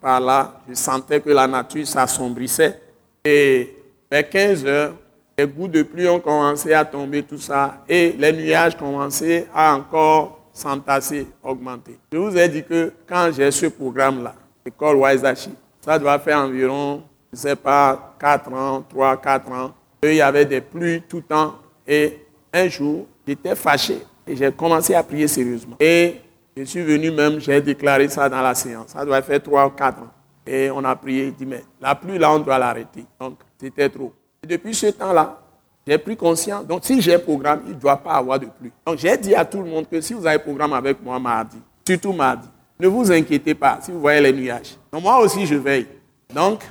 par 0.00 0.20
là, 0.20 0.60
je 0.68 0.74
sentais 0.74 1.20
que 1.20 1.30
la 1.30 1.48
nature 1.48 1.88
s'assombrissait 1.88 2.80
et 3.24 3.76
vers 4.08 4.22
15h, 4.22 4.92
les 5.36 5.46
gouttes 5.46 5.72
de 5.72 5.82
pluie 5.82 6.08
ont 6.08 6.20
commencé 6.20 6.72
à 6.72 6.84
tomber, 6.84 7.22
tout 7.22 7.36
ça, 7.36 7.82
et 7.88 8.14
les 8.16 8.32
nuages 8.32 8.76
commençaient 8.76 9.46
à 9.52 9.74
encore 9.74 10.35
s'entasser, 10.56 11.26
augmenter. 11.42 11.98
Je 12.10 12.16
vous 12.16 12.36
ai 12.36 12.48
dit 12.48 12.64
que 12.64 12.92
quand 13.06 13.30
j'ai 13.36 13.50
ce 13.50 13.66
programme-là, 13.66 14.34
l'école 14.64 14.96
Waisashi, 14.96 15.50
ça 15.80 15.98
doit 15.98 16.18
faire 16.18 16.38
environ, 16.38 17.02
je 17.30 17.36
ne 17.36 17.40
sais 17.40 17.56
pas, 17.56 18.14
4 18.18 18.52
ans, 18.52 18.84
3, 18.88 19.16
4 19.18 19.52
ans, 19.52 19.74
il 20.02 20.14
y 20.14 20.22
avait 20.22 20.46
des 20.46 20.60
pluies 20.60 21.02
tout 21.06 21.18
le 21.18 21.22
temps, 21.22 21.56
et 21.86 22.24
un 22.52 22.68
jour, 22.68 23.06
j'étais 23.26 23.54
fâché, 23.54 23.98
et 24.26 24.34
j'ai 24.34 24.50
commencé 24.50 24.94
à 24.94 25.02
prier 25.02 25.28
sérieusement. 25.28 25.76
Et 25.78 26.20
je 26.56 26.64
suis 26.64 26.82
venu 26.82 27.10
même, 27.10 27.38
j'ai 27.38 27.60
déclaré 27.60 28.08
ça 28.08 28.28
dans 28.28 28.40
la 28.40 28.54
séance, 28.54 28.88
ça 28.88 29.04
doit 29.04 29.20
faire 29.20 29.42
3 29.42 29.66
ou 29.66 29.70
4 29.70 29.98
ans. 29.98 30.10
Et 30.46 30.70
on 30.70 30.82
a 30.84 30.96
prié, 30.96 31.26
il 31.26 31.34
dit, 31.34 31.44
mais 31.44 31.64
la 31.80 31.94
pluie 31.94 32.18
là, 32.18 32.32
on 32.32 32.38
doit 32.38 32.58
l'arrêter. 32.58 33.04
Donc, 33.20 33.40
c'était 33.60 33.90
trop 33.90 34.12
depuis 34.46 34.74
ce 34.74 34.86
temps-là, 34.86 35.38
j'ai 35.86 35.98
pris 35.98 36.16
conscience. 36.16 36.66
Donc, 36.66 36.84
si 36.84 37.00
j'ai 37.00 37.18
programme, 37.18 37.62
il 37.66 37.74
ne 37.74 37.80
doit 37.80 37.96
pas 37.96 38.14
avoir 38.14 38.40
de 38.40 38.46
pluie. 38.46 38.72
Donc, 38.84 38.98
j'ai 38.98 39.16
dit 39.16 39.34
à 39.34 39.44
tout 39.44 39.62
le 39.62 39.70
monde 39.70 39.88
que 39.88 40.00
si 40.00 40.14
vous 40.14 40.26
avez 40.26 40.38
programme 40.38 40.72
avec 40.72 41.02
moi 41.02 41.18
mardi, 41.18 41.58
surtout 41.86 42.12
mardi, 42.12 42.48
ne 42.78 42.88
vous 42.88 43.10
inquiétez 43.12 43.54
pas 43.54 43.78
si 43.80 43.92
vous 43.92 44.00
voyez 44.00 44.20
les 44.20 44.32
nuages. 44.32 44.76
Donc, 44.92 45.02
moi 45.02 45.20
aussi, 45.20 45.46
je 45.46 45.54
veille. 45.54 45.86
Donc, 46.34 46.62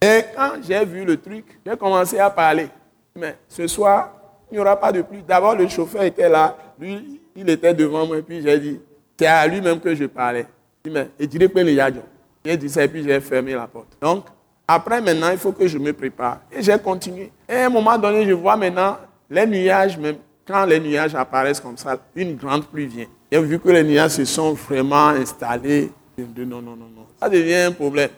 et 0.00 0.22
quand 0.34 0.52
j'ai 0.66 0.84
vu 0.84 1.04
le 1.04 1.16
truc, 1.20 1.58
j'ai 1.66 1.76
commencé 1.76 2.18
à 2.18 2.30
parler. 2.30 2.68
Mais 3.16 3.36
ce 3.48 3.66
soir, 3.66 4.12
il 4.50 4.54
n'y 4.54 4.60
aura 4.60 4.76
pas 4.76 4.92
de 4.92 5.02
pluie. 5.02 5.22
D'abord, 5.26 5.54
le 5.54 5.68
chauffeur 5.68 6.02
était 6.02 6.28
là. 6.28 6.56
Lui, 6.78 7.20
il 7.34 7.48
était 7.50 7.74
devant 7.74 8.06
moi. 8.06 8.18
Et 8.18 8.22
puis, 8.22 8.42
j'ai 8.42 8.58
dit, 8.58 8.80
c'est 9.18 9.26
à 9.26 9.46
lui-même 9.46 9.80
que 9.80 9.94
je 9.94 10.04
parlais. 10.04 10.46
Il 10.84 10.92
dit, 11.28 11.38
mais, 11.38 11.62
le 11.64 12.02
J'ai 12.44 12.56
dit 12.56 12.68
ça 12.68 12.84
et 12.84 12.88
puis 12.88 13.04
j'ai 13.04 13.20
fermé 13.20 13.54
la 13.54 13.66
porte. 13.66 13.96
Donc, 14.00 14.24
après, 14.66 15.00
maintenant, 15.00 15.30
il 15.30 15.38
faut 15.38 15.52
que 15.52 15.66
je 15.66 15.78
me 15.78 15.92
prépare. 15.92 16.40
Et 16.50 16.62
j'ai 16.62 16.78
continué. 16.78 17.30
Et 17.48 17.54
à 17.54 17.66
un 17.66 17.68
moment 17.68 17.98
donné, 17.98 18.24
je 18.26 18.32
vois 18.32 18.56
maintenant 18.56 18.96
les 19.28 19.46
nuages, 19.46 19.98
même 19.98 20.16
quand 20.46 20.64
les 20.64 20.80
nuages 20.80 21.14
apparaissent 21.14 21.60
comme 21.60 21.76
ça, 21.76 21.98
une 22.14 22.36
grande 22.36 22.66
pluie 22.66 22.86
vient. 22.86 23.06
Et 23.30 23.38
vu 23.38 23.58
que 23.58 23.68
les 23.68 23.82
nuages 23.82 24.12
se 24.12 24.24
sont 24.24 24.52
vraiment 24.54 25.08
installés, 25.08 25.90
je 26.16 26.24
dis 26.24 26.46
non, 26.46 26.60
non, 26.62 26.76
non, 26.76 26.88
non. 26.94 27.06
Ça 27.20 27.28
devient 27.28 27.66
un 27.68 27.72
problème. 27.72 28.10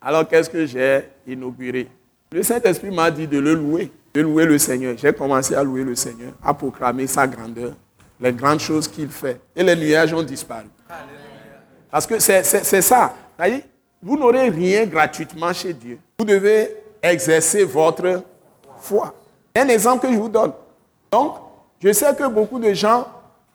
Alors, 0.00 0.26
qu'est-ce 0.26 0.50
que 0.50 0.66
j'ai 0.66 1.02
inauguré? 1.26 1.88
Le 2.32 2.42
Saint-Esprit 2.42 2.90
m'a 2.90 3.10
dit 3.10 3.26
de 3.26 3.38
le 3.38 3.54
louer, 3.54 3.92
de 4.14 4.20
louer 4.20 4.46
le 4.46 4.58
Seigneur. 4.58 4.94
J'ai 4.96 5.12
commencé 5.12 5.54
à 5.54 5.62
louer 5.62 5.84
le 5.84 5.94
Seigneur, 5.94 6.32
à 6.42 6.54
proclamer 6.54 7.06
sa 7.06 7.26
grandeur, 7.26 7.72
les 8.20 8.32
grandes 8.32 8.60
choses 8.60 8.88
qu'il 8.88 9.08
fait. 9.08 9.40
Et 9.54 9.62
les 9.62 9.76
nuages 9.76 10.12
ont 10.14 10.22
disparu. 10.22 10.66
Parce 11.90 12.06
que 12.06 12.18
c'est 12.18 12.42
ça. 12.82 13.14
Vous 14.02 14.16
n'aurez 14.16 14.48
rien 14.48 14.84
gratuitement 14.86 15.52
chez 15.52 15.72
Dieu. 15.72 15.98
Vous 16.18 16.24
devez 16.24 16.76
exercer 17.00 17.62
votre 17.62 18.24
foi. 18.78 19.14
Un 19.54 19.68
exemple 19.68 20.06
que 20.06 20.12
je 20.12 20.18
vous 20.18 20.28
donne. 20.28 20.52
Donc, 21.10 21.36
je 21.80 21.92
sais 21.92 22.12
que 22.14 22.26
beaucoup 22.28 22.58
de 22.58 22.72
gens 22.72 23.06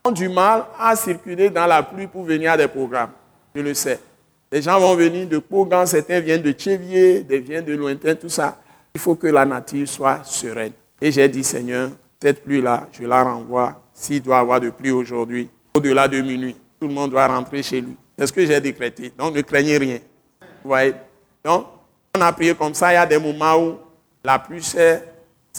ont 0.06 0.12
du 0.12 0.30
mal 0.30 0.66
à 0.80 0.96
circuler 0.96 1.50
dans 1.50 1.66
la 1.66 1.84
pluie 1.84 2.08
pour 2.08 2.24
venir 2.24 2.52
à 2.52 2.58
des 2.58 2.68
programmes. 2.68 3.12
Je 3.54 3.62
le 3.62 3.74
sais. 3.74 4.00
Les 4.50 4.62
gens 4.62 4.80
vont 4.80 4.96
venir 4.96 5.28
de 5.28 5.40
Pogan, 5.40 5.86
certains 5.86 6.22
viennent 6.22 6.42
de 6.42 6.54
Tchévier, 6.54 7.24
des 7.24 7.40
viennent 7.40 7.66
de 7.66 7.76
lointain, 7.76 8.16
tout 8.16 8.30
ça. 8.30 8.58
Il 8.96 9.02
faut 9.02 9.16
que 9.16 9.28
la 9.28 9.44
nature 9.46 9.88
soit 9.88 10.24
sereine. 10.24 10.72
Et 11.02 11.12
j'ai 11.12 11.28
dit, 11.28 11.44
Seigneur, 11.44 11.90
cette 12.22 12.44
pluie-là, 12.44 12.88
je 12.94 13.06
la 13.06 13.24
renvoie. 13.24 13.82
S'il 13.94 14.22
doit 14.22 14.38
y 14.38 14.40
avoir 14.40 14.62
de 14.62 14.70
pluie 14.70 14.92
aujourd'hui, 14.92 15.50
au-delà 15.76 16.08
de 16.08 16.22
minuit, 16.22 16.56
tout 16.80 16.88
le 16.88 16.94
monde 16.94 17.12
doit 17.12 17.28
rentrer 17.28 17.62
chez 17.62 17.82
lui. 17.82 17.98
C'est 18.18 18.28
ce 18.28 18.34
que 18.34 18.46
j'ai 18.46 18.62
décrété. 18.62 19.12
Donc 19.18 19.36
ne 19.36 19.42
craignez 19.42 19.78
rien. 19.78 19.98
Donc, 21.44 21.68
on 22.16 22.22
a 22.22 22.32
prié 22.34 22.56
comme 22.56 22.74
ça. 22.74 22.92
Il 22.92 22.96
y 22.96 22.98
a 22.98 23.06
des 23.06 23.20
moments 23.20 23.56
où 23.58 23.78
la 24.24 24.40
pluie, 24.40 24.64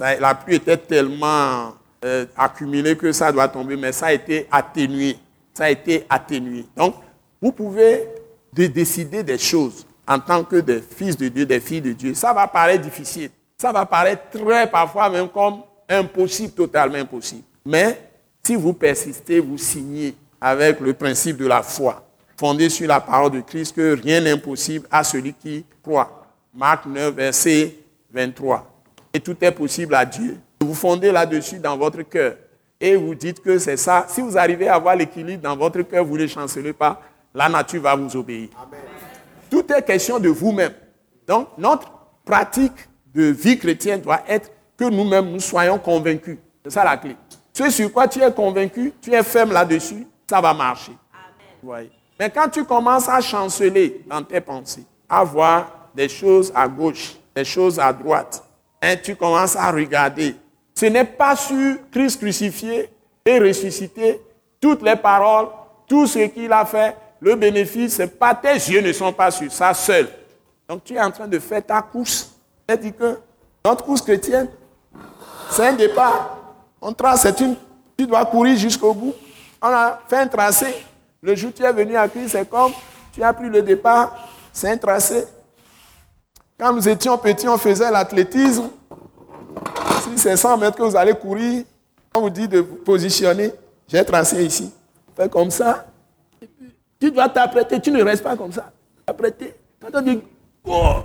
la 0.01 0.35
pluie 0.35 0.57
était 0.57 0.77
tellement 0.77 1.75
euh, 2.05 2.27
accumulée 2.37 2.97
que 2.97 3.13
ça 3.13 3.33
doit 3.33 3.49
tomber, 3.49 3.77
mais 3.77 3.93
ça 3.93 4.07
a 4.07 4.13
été 4.13 4.47
atténué. 4.51 5.17
Ça 5.55 5.65
a 5.65 5.71
été 5.71 6.07
atténué. 6.09 6.65
Donc, 6.77 6.95
vous 7.41 7.53
pouvez 7.53 8.09
décider 8.53 9.23
des 9.23 9.39
choses 9.39 9.87
en 10.07 10.19
tant 10.19 10.43
que 10.43 10.57
des 10.57 10.81
fils 10.81 11.17
de 11.17 11.29
Dieu, 11.29 11.47
des 11.47 11.61
filles 11.61 11.81
de 11.81 11.93
Dieu. 11.93 12.15
Ça 12.15 12.33
va 12.33 12.47
paraître 12.49 12.83
difficile. 12.83 13.31
Ça 13.57 13.73
va 13.73 13.85
paraître 13.85 14.31
très 14.31 14.69
parfois 14.71 15.11
même 15.11 15.29
comme 15.29 15.63
impossible, 15.89 16.53
totalement 16.53 16.99
impossible. 16.99 17.43
Mais 17.65 18.01
si 18.43 18.57
vous 18.57 18.73
persistez, 18.73 19.41
vous 19.41 19.59
signez 19.59 20.15
avec 20.41 20.81
le 20.81 20.95
principe 20.95 21.37
de 21.37 21.47
la 21.47 21.63
foi, 21.63 22.08
fondé 22.39 22.69
sur 22.69 22.87
la 22.87 23.01
parole 23.01 23.33
de 23.33 23.41
Christ, 23.41 23.75
que 23.75 24.01
rien 24.01 24.21
n'est 24.21 24.31
impossible 24.31 24.87
à 24.91 25.03
celui 25.03 25.35
qui 25.35 25.65
croit. 25.83 26.27
Marc 26.55 26.87
9, 26.87 27.15
verset 27.15 27.75
23. 28.13 28.65
Et 29.13 29.21
tout 29.21 29.37
est 29.41 29.51
possible 29.51 29.95
à 29.95 30.05
Dieu. 30.05 30.39
Vous 30.61 30.75
fondez 30.75 31.11
là-dessus 31.11 31.59
dans 31.59 31.77
votre 31.77 32.03
cœur. 32.03 32.37
Et 32.81 32.95
vous 32.95 33.15
dites 33.15 33.43
que 33.43 33.59
c'est 33.59 33.77
ça. 33.77 34.07
Si 34.09 34.21
vous 34.21 34.39
arrivez 34.39 34.69
à 34.69 34.77
avoir 34.77 34.95
l'équilibre 34.95 35.43
dans 35.43 35.57
votre 35.57 35.83
cœur, 35.83 36.05
vous 36.05 36.17
ne 36.17 36.27
chancelez 36.27 36.73
pas, 36.73 37.01
la 37.35 37.49
nature 37.49 37.83
va 37.83 37.97
vous 37.97 38.17
obéir. 38.17 38.49
Tout 39.51 39.65
est 39.73 39.83
question 39.83 40.19
de 40.21 40.29
vous-même. 40.29 40.73
Donc, 41.27 41.49
notre 41.59 41.91
pratique 42.25 42.89
de 43.13 43.25
vie 43.25 43.59
chrétienne 43.59 44.01
doit 44.01 44.23
être 44.29 44.51
que 44.77 44.85
nous-mêmes, 44.85 45.31
nous 45.31 45.41
soyons 45.41 45.79
convaincus. 45.79 46.39
C'est 46.65 46.71
ça 46.71 46.85
la 46.85 46.97
clé. 46.97 47.17
Ce 47.53 47.69
sur 47.71 47.93
quoi 47.93 48.07
tu 48.07 48.23
es 48.23 48.33
convaincu, 48.33 48.93
tu 49.03 49.13
es 49.13 49.23
ferme 49.25 49.53
là-dessus, 49.53 50.07
ça 50.31 50.41
va 50.41 50.55
marcher. 50.55 50.93
Mais 52.19 52.31
quand 52.31 52.49
tu 52.49 52.65
commences 52.65 53.09
à 53.09 53.21
chanceler 53.21 54.03
dans 54.07 54.23
tes 54.23 54.41
pensées, 54.41 54.85
à 55.09 55.23
voir 55.23 55.91
des 55.95 56.09
choses 56.09 56.53
à 56.55 56.67
gauche, 56.67 57.17
des 57.35 57.45
choses 57.45 57.79
à 57.79 57.93
droite, 57.93 58.43
et 58.83 58.87
hein, 58.87 58.97
tu 59.03 59.17
commences 59.17 59.57
à 59.57 59.71
regarder, 59.71 60.35
ce 60.75 60.87
n'est 60.87 61.05
pas 61.05 61.35
sur 61.37 61.77
Christ 61.91 62.21
crucifié 62.21 62.89
et 63.25 63.39
ressuscité, 63.39 64.21
toutes 64.61 64.83
les 64.83 64.97
paroles, 64.97 65.49
tout 65.87 66.07
ce 66.07 66.21
qu'il 66.21 66.53
a 66.53 66.65
fait, 66.65 66.97
le 67.21 67.35
bénéfice, 67.35 67.97
c'est 67.97 68.19
pas 68.19 68.35
tes 68.35 68.55
yeux 68.55 68.81
ne 68.81 68.93
sont 68.93 69.13
pas 69.13 69.31
sur 69.31 69.51
ça 69.51 69.75
seul. 69.75 70.09
Donc 70.69 70.85
tu 70.85 70.95
es 70.95 71.01
en 71.01 71.11
train 71.11 71.27
de 71.27 71.39
faire 71.39 71.65
ta 71.65 71.83
course. 71.83 72.35
Dit 72.81 72.93
que 72.93 73.19
notre 73.65 73.85
course 73.85 74.03
chrétienne, 74.03 74.49
c'est 75.51 75.67
un 75.67 75.73
départ. 75.73 76.37
On 76.81 76.93
trace, 76.93 77.23
c'est 77.23 77.41
une. 77.41 77.57
Tu 77.97 78.07
dois 78.07 78.25
courir 78.27 78.57
jusqu'au 78.57 78.93
bout. 78.93 79.15
On 79.61 79.69
a 79.69 79.99
fait 80.07 80.19
un 80.19 80.29
tracé. 80.29 80.67
Le 81.23 81.35
jour 81.35 81.51
où 81.51 81.53
tu 81.53 81.65
es 81.65 81.73
venu 81.73 81.97
à 81.97 82.09
Christ, 82.09 82.31
c'est 82.31 82.49
comme 82.49 82.73
tu 83.13 83.23
as 83.23 83.33
pris 83.33 83.49
le 83.49 83.63
départ, 83.63 84.17
c'est 84.53 84.71
un 84.71 84.77
tracé. 84.77 85.25
Quand 86.59 86.73
nous 86.73 86.89
étions 86.89 87.17
petits, 87.19 87.49
on 87.49 87.59
faisait 87.59 87.91
l'athlétisme. 87.91 88.71
Si 90.03 90.19
c'est 90.19 90.37
100 90.37 90.57
mètres 90.59 90.77
que 90.77 90.83
vous 90.83 90.97
allez 90.97 91.15
courir, 91.15 91.65
on 92.15 92.21
vous 92.23 92.31
dit 92.31 92.47
de 92.47 92.61
vous 92.61 92.77
positionner. 92.77 93.53
J'ai 93.89 94.05
tracé 94.05 94.45
ici. 94.45 94.73
Fais 95.17 95.29
comme 95.29 95.51
ça. 95.51 95.87
Tu 97.01 97.11
dois 97.11 97.29
t'apprêter. 97.29 97.81
Tu 97.81 97.91
ne 97.91 98.03
restes 98.03 98.23
pas 98.23 98.37
comme 98.37 98.53
ça. 98.53 98.71
T'apprêter. 99.07 99.55
Quand 99.81 99.99
on 99.99 100.03
dit, 100.03 100.21
oh, 100.65 100.97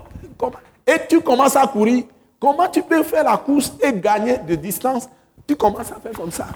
et 0.86 0.98
tu 1.08 1.22
commences 1.22 1.56
à 1.56 1.66
courir, 1.66 2.04
comment 2.40 2.68
tu 2.68 2.84
peux 2.84 3.04
faire 3.04 3.24
la 3.24 3.38
course 3.38 3.74
et 3.82 3.94
gagner 3.94 4.38
de 4.38 4.56
distance? 4.56 5.08
Tu 5.48 5.56
commences 5.56 5.92
à 5.92 6.00
faire 6.00 6.14
comme 6.14 6.32
ça. 6.32 6.48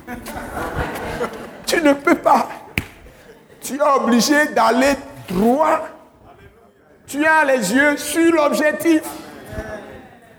tu 1.66 1.82
ne 1.82 1.94
peux 1.94 2.16
pas. 2.16 2.48
Tu 3.68 3.76
es 3.76 3.82
obligé 3.82 4.48
d'aller 4.56 4.94
droit. 5.30 5.90
Tu 7.06 7.26
as 7.26 7.44
les 7.44 7.74
yeux 7.74 7.98
sur 7.98 8.32
l'objectif. 8.32 9.02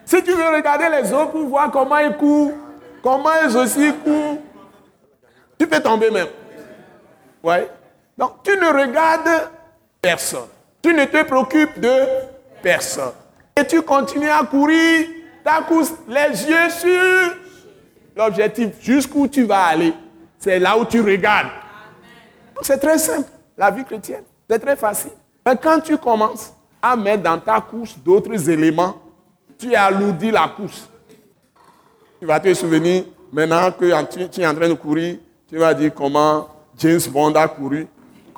Si 0.06 0.22
tu 0.22 0.32
veux 0.32 0.48
regarder 0.48 0.86
les 0.88 1.12
autres 1.12 1.32
pour 1.32 1.46
voir 1.46 1.70
comment 1.70 1.98
ils 1.98 2.16
courent, 2.16 2.54
comment 3.02 3.28
ils 3.46 3.54
aussi 3.54 3.92
courent, 4.02 4.38
tu 5.58 5.66
peux 5.66 5.80
tomber 5.80 6.10
même. 6.10 6.28
Ouais. 7.42 7.68
Donc, 8.16 8.42
tu 8.42 8.56
ne 8.56 8.66
regardes 8.66 9.50
personne. 10.00 10.48
Tu 10.80 10.94
ne 10.94 11.04
te 11.04 11.22
préoccupes 11.24 11.78
de 11.78 12.06
personne. 12.62 13.12
Et 13.54 13.66
tu 13.66 13.82
continues 13.82 14.30
à 14.30 14.42
courir 14.42 15.06
ta 15.44 15.60
course, 15.60 15.92
les 16.08 16.48
yeux 16.48 16.70
sur 16.70 17.34
l'objectif, 18.16 18.68
jusqu'où 18.80 19.28
tu 19.28 19.42
vas 19.42 19.64
aller. 19.64 19.92
C'est 20.38 20.58
là 20.58 20.78
où 20.78 20.86
tu 20.86 21.02
regardes. 21.02 21.48
C'est 22.62 22.78
très 22.78 22.98
simple, 22.98 23.28
la 23.56 23.70
vie 23.70 23.84
chrétienne. 23.84 24.24
C'est 24.48 24.58
très 24.58 24.76
facile. 24.76 25.12
Mais 25.46 25.56
quand 25.56 25.80
tu 25.80 25.96
commences 25.96 26.52
à 26.82 26.96
mettre 26.96 27.22
dans 27.22 27.38
ta 27.38 27.60
course 27.60 27.96
d'autres 27.98 28.48
éléments, 28.48 28.96
tu 29.58 29.74
alourdis 29.74 30.30
la 30.30 30.48
course. 30.48 30.88
Tu 32.20 32.26
vas 32.26 32.40
te 32.40 32.52
souvenir, 32.54 33.04
maintenant 33.32 33.70
que 33.70 33.84
tu 34.28 34.40
es 34.40 34.46
en 34.46 34.54
train 34.54 34.68
de 34.68 34.74
courir, 34.74 35.18
tu 35.48 35.56
vas 35.56 35.72
dire 35.74 35.92
comment 35.94 36.48
James 36.76 37.00
Bond 37.10 37.34
a 37.34 37.48
couru 37.48 37.88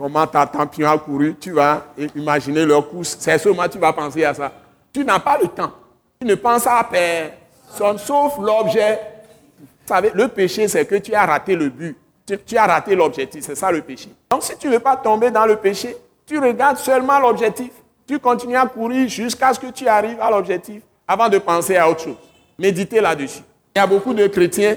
comment 0.00 0.26
ta 0.26 0.46
Pion 0.46 0.88
a 0.88 0.96
couru, 0.96 1.36
tu 1.38 1.52
vas 1.52 1.84
imaginer 2.16 2.64
leur 2.64 2.88
course. 2.88 3.18
C'est 3.20 3.36
seulement 3.36 3.68
tu 3.68 3.78
vas 3.78 3.92
penser 3.92 4.24
à 4.24 4.32
ça. 4.32 4.50
Tu 4.90 5.04
n'as 5.04 5.18
pas 5.18 5.38
le 5.38 5.48
temps. 5.48 5.72
Tu 6.18 6.26
ne 6.26 6.34
penses 6.36 6.66
à 6.66 6.82
personne, 6.90 7.98
sauf 7.98 8.38
l'objet. 8.38 8.98
Vous 9.86 9.94
le 10.14 10.28
péché, 10.28 10.68
c'est 10.68 10.86
que 10.86 10.94
tu 10.94 11.12
as 11.12 11.26
raté 11.26 11.54
le 11.54 11.68
but. 11.68 11.98
Tu, 12.46 12.56
as 12.56 12.66
raté 12.66 12.94
l'objectif. 12.94 13.44
C'est 13.44 13.54
ça 13.54 13.70
le 13.70 13.82
péché. 13.82 14.08
Donc, 14.30 14.42
si 14.42 14.56
tu 14.58 14.68
ne 14.68 14.74
veux 14.74 14.78
pas 14.80 14.96
tomber 14.96 15.30
dans 15.30 15.46
le 15.46 15.56
péché, 15.56 15.96
tu 16.26 16.38
regardes 16.38 16.78
seulement 16.78 17.18
l'objectif. 17.18 17.70
Tu 18.06 18.18
continues 18.18 18.56
à 18.56 18.66
courir 18.66 19.08
jusqu'à 19.08 19.52
ce 19.54 19.60
que 19.60 19.70
tu 19.70 19.86
arrives 19.86 20.20
à 20.20 20.30
l'objectif 20.30 20.82
avant 21.06 21.28
de 21.28 21.38
penser 21.38 21.76
à 21.76 21.88
autre 21.88 22.02
chose. 22.02 22.16
Méditez 22.58 23.00
là-dessus. 23.00 23.42
Il 23.74 23.78
y 23.78 23.82
a 23.82 23.86
beaucoup 23.86 24.14
de 24.14 24.26
chrétiens 24.26 24.76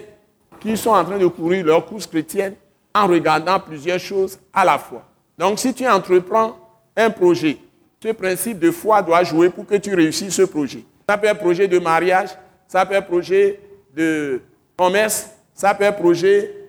qui 0.59 0.77
sont 0.77 0.91
en 0.91 1.03
train 1.03 1.17
de 1.17 1.27
courir 1.27 1.65
leur 1.65 1.85
course 1.85 2.07
chrétienne 2.07 2.55
en 2.95 3.07
regardant 3.07 3.59
plusieurs 3.59 3.99
choses 3.99 4.39
à 4.53 4.63
la 4.63 4.77
fois. 4.77 5.03
Donc 5.37 5.59
si 5.59 5.73
tu 5.73 5.87
entreprends 5.87 6.55
un 6.95 7.09
projet, 7.09 7.57
ce 8.01 8.09
principe 8.09 8.59
de 8.59 8.71
foi 8.71 9.01
doit 9.01 9.23
jouer 9.23 9.49
pour 9.49 9.65
que 9.65 9.75
tu 9.75 9.93
réussisses 9.95 10.35
ce 10.35 10.43
projet. 10.43 10.83
Ça 11.07 11.17
peut 11.17 11.27
être 11.27 11.39
projet 11.39 11.67
de 11.67 11.79
mariage, 11.79 12.29
ça 12.67 12.85
peut 12.85 12.93
être 12.93 13.07
projet 13.07 13.59
de 13.95 14.41
commerce, 14.77 15.29
ça 15.53 15.73
peut 15.73 15.83
être 15.83 15.97
projet 15.99 16.62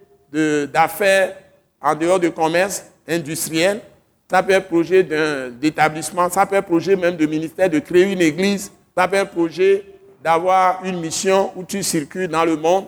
d'affaires 0.73 1.37
en 1.81 1.95
dehors 1.95 2.19
de 2.19 2.29
commerce 2.29 2.85
industriel, 3.09 3.81
ça 4.31 4.43
peut 4.43 4.53
être 4.53 4.69
projet 4.69 5.03
d'établissement, 5.61 6.29
ça 6.31 6.47
peut 6.47 6.57
être 6.57 6.67
projet 6.67 6.97
même 6.97 7.17
de 7.17 7.27
ministère 7.27 7.69
de 7.71 7.79
créer 7.79 8.13
une 8.13 8.21
église, 8.21 8.73
ça 8.97 9.07
peut 9.07 9.17
être 9.17 9.31
projet 9.31 9.85
d'avoir 10.23 10.85
une 10.85 11.01
mission 11.01 11.53
où 11.55 11.65
tu 11.65 11.83
circules 11.83 12.29
dans 12.29 12.45
le 12.45 12.57
monde, 12.57 12.87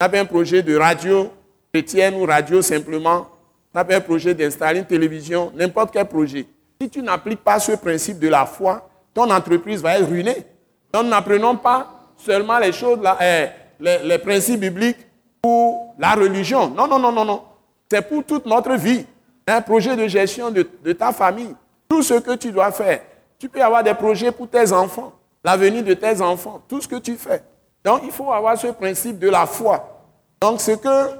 ça 0.00 0.08
peut 0.08 0.16
être 0.16 0.22
un 0.22 0.26
projet 0.26 0.62
de 0.62 0.74
radio 0.76 1.30
chrétienne 1.72 2.14
ou 2.14 2.24
radio 2.24 2.62
simplement, 2.62 3.28
ça 3.74 3.84
peut 3.84 3.92
être 3.92 4.04
projet 4.06 4.34
d'installer 4.34 4.80
une 4.80 4.86
télévision, 4.86 5.52
n'importe 5.54 5.92
quel 5.92 6.06
projet. 6.06 6.46
Si 6.80 6.88
tu 6.88 7.02
n'appliques 7.02 7.44
pas 7.44 7.58
ce 7.60 7.72
principe 7.72 8.18
de 8.18 8.28
la 8.28 8.46
foi, 8.46 8.88
ton 9.12 9.30
entreprise 9.30 9.82
va 9.82 9.98
être 9.98 10.08
ruinée. 10.08 10.44
Donc 10.92 11.06
n'apprenons 11.06 11.56
pas 11.56 12.12
seulement 12.16 12.58
les 12.58 12.72
choses, 12.72 12.98
eh, 13.20 13.46
les, 13.80 14.18
principes 14.18 14.60
bibliques 14.60 15.06
pour 15.42 15.94
la 15.98 16.14
religion. 16.14 16.68
Non, 16.68 16.86
non, 16.86 16.98
non, 16.98 17.12
non, 17.12 17.24
non. 17.24 17.42
C'est 17.90 18.06
pour 18.06 18.24
toute 18.24 18.46
notre 18.46 18.74
vie. 18.74 19.04
Un 19.46 19.60
projet 19.62 19.96
de 19.96 20.06
gestion 20.06 20.50
de, 20.50 20.62
ta 20.92 21.12
famille. 21.12 21.54
Tout 21.88 22.02
ce 22.02 22.14
que 22.14 22.34
tu 22.36 22.52
dois 22.52 22.70
faire. 22.70 23.00
Tu 23.38 23.48
peux 23.48 23.62
avoir 23.62 23.82
des 23.82 23.94
projets 23.94 24.32
pour 24.32 24.48
tes 24.48 24.72
enfants, 24.72 25.12
l'avenir 25.44 25.84
de 25.84 25.94
tes 25.94 26.20
enfants, 26.20 26.60
tout 26.68 26.80
ce 26.80 26.88
que 26.88 26.96
tu 26.96 27.16
fais. 27.16 27.42
Donc 27.84 28.00
il 28.04 28.10
faut 28.10 28.30
avoir 28.32 28.58
ce 28.58 28.66
principe 28.66 29.18
de 29.18 29.28
la 29.28 29.46
foi. 29.46 30.02
Donc 30.40 30.60
ce 30.60 30.72
que 30.72 31.10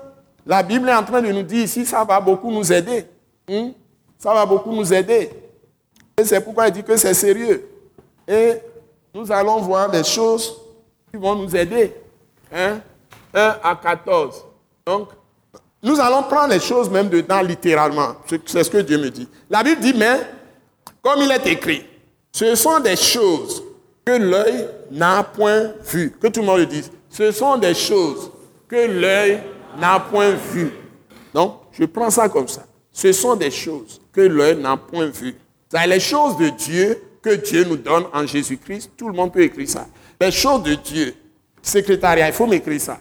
la 0.44 0.62
Bible 0.62 0.88
est 0.88 0.94
en 0.94 1.04
train 1.04 1.22
de 1.22 1.30
nous 1.30 1.42
dire 1.42 1.64
ici, 1.64 1.86
ça 1.86 2.04
va 2.04 2.20
beaucoup 2.20 2.50
nous 2.50 2.72
aider. 2.72 3.06
Hmm? 3.48 3.70
Ça 4.18 4.34
va 4.34 4.44
beaucoup 4.44 4.72
nous 4.72 4.92
aider. 4.92 5.30
Et 6.18 6.24
c'est 6.24 6.40
pourquoi 6.40 6.66
il 6.66 6.72
dit 6.72 6.82
que 6.82 6.96
c'est 6.96 7.14
sérieux. 7.14 7.68
Et 8.26 8.54
nous 9.14 9.30
allons 9.30 9.58
voir 9.58 9.88
des 9.90 10.04
choses 10.04 10.60
qui 11.10 11.16
vont 11.16 11.36
nous 11.36 11.54
aider. 11.54 11.94
Hein? 12.52 12.80
1 13.34 13.56
à 13.62 13.76
14. 13.76 14.44
Donc, 14.86 15.08
nous 15.82 16.00
allons 16.00 16.22
prendre 16.24 16.52
les 16.52 16.60
choses 16.60 16.90
même 16.90 17.08
dedans 17.08 17.40
littéralement. 17.40 18.16
C'est 18.26 18.64
ce 18.64 18.70
que 18.70 18.78
Dieu 18.78 18.98
me 18.98 19.10
dit. 19.10 19.28
La 19.48 19.62
Bible 19.62 19.80
dit, 19.80 19.94
mais, 19.94 20.20
comme 21.02 21.20
il 21.22 21.30
est 21.30 21.46
écrit, 21.46 21.84
ce 22.32 22.54
sont 22.54 22.80
des 22.80 22.96
choses 22.96 23.62
que 24.04 24.12
l'œil 24.12 24.68
n'a 24.90 25.22
point 25.22 25.72
vues. 25.84 26.12
Que 26.20 26.28
tout 26.28 26.40
le 26.40 26.46
monde 26.46 26.58
le 26.60 26.66
dise. 26.66 26.90
Ce 27.10 27.30
sont 27.30 27.56
des 27.56 27.74
choses 27.74 28.30
que 28.66 28.86
l'œil 28.86 29.40
n'a 29.78 30.00
point 30.00 30.30
vu. 30.52 30.72
Donc, 31.32 31.60
je 31.72 31.84
prends 31.84 32.10
ça 32.10 32.28
comme 32.28 32.48
ça. 32.48 32.64
Ce 32.92 33.12
sont 33.12 33.36
des 33.36 33.50
choses 33.50 34.00
que 34.12 34.20
l'œil 34.20 34.56
n'a 34.56 34.76
point 34.76 35.06
vues. 35.06 35.36
C'est 35.70 35.86
les 35.86 36.00
choses 36.00 36.36
de 36.38 36.48
Dieu 36.48 37.00
que 37.22 37.34
Dieu 37.34 37.64
nous 37.64 37.76
donne 37.76 38.04
en 38.12 38.26
Jésus-Christ. 38.26 38.92
Tout 38.96 39.08
le 39.08 39.14
monde 39.14 39.32
peut 39.32 39.42
écrire 39.42 39.68
ça. 39.68 39.86
Les 40.20 40.30
choses 40.30 40.62
de 40.62 40.74
Dieu. 40.74 41.14
Secrétariat, 41.62 42.28
il 42.28 42.32
faut 42.32 42.46
m'écrire 42.46 42.80
ça. 42.80 42.98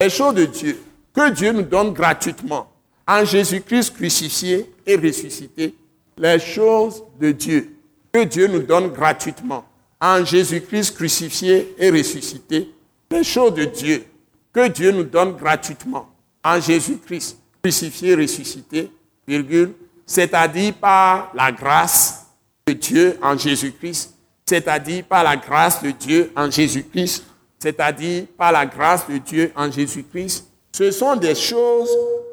Les 0.00 0.10
choses 0.10 0.34
de 0.34 0.44
Dieu. 0.44 0.80
Que 1.14 1.30
Dieu 1.30 1.52
nous 1.52 1.62
donne 1.62 1.92
gratuitement. 1.92 2.70
En 3.06 3.24
Jésus-Christ 3.24 3.94
crucifié 3.94 4.70
et 4.86 4.96
ressuscité. 4.96 5.74
Les 6.16 6.38
choses 6.38 7.02
de 7.20 7.32
Dieu. 7.32 7.74
Que 8.12 8.24
Dieu 8.24 8.46
nous 8.46 8.62
donne 8.62 8.88
gratuitement. 8.88 9.64
En 10.00 10.24
Jésus-Christ 10.24 10.94
crucifié 10.94 11.74
et 11.78 11.90
ressuscité. 11.90 12.72
Les 13.10 13.24
choses 13.24 13.54
de 13.54 13.64
Dieu. 13.64 14.04
Que 14.52 14.68
Dieu 14.68 14.92
nous 14.92 15.04
donne 15.04 15.36
gratuitement. 15.36 16.08
En 16.44 16.60
Jésus-Christ, 16.60 17.38
crucifié, 17.62 18.14
ressuscité, 18.14 18.90
virgule, 19.26 19.72
c'est-à-dire 20.06 20.74
par 20.74 21.30
la 21.34 21.52
grâce 21.52 22.26
de 22.66 22.72
Dieu 22.72 23.18
en 23.20 23.36
Jésus-Christ, 23.36 24.14
c'est-à-dire 24.46 25.04
par 25.04 25.24
la 25.24 25.36
grâce 25.36 25.82
de 25.82 25.90
Dieu 25.90 26.32
en 26.34 26.50
Jésus-Christ, 26.50 27.24
c'est-à-dire 27.58 28.24
par 28.36 28.52
la 28.52 28.66
grâce 28.66 29.08
de 29.08 29.18
Dieu 29.18 29.52
en 29.56 29.70
Jésus-Christ, 29.70 30.46
ce 30.72 30.90
sont 30.90 31.16
des 31.16 31.34
choses 31.34 31.90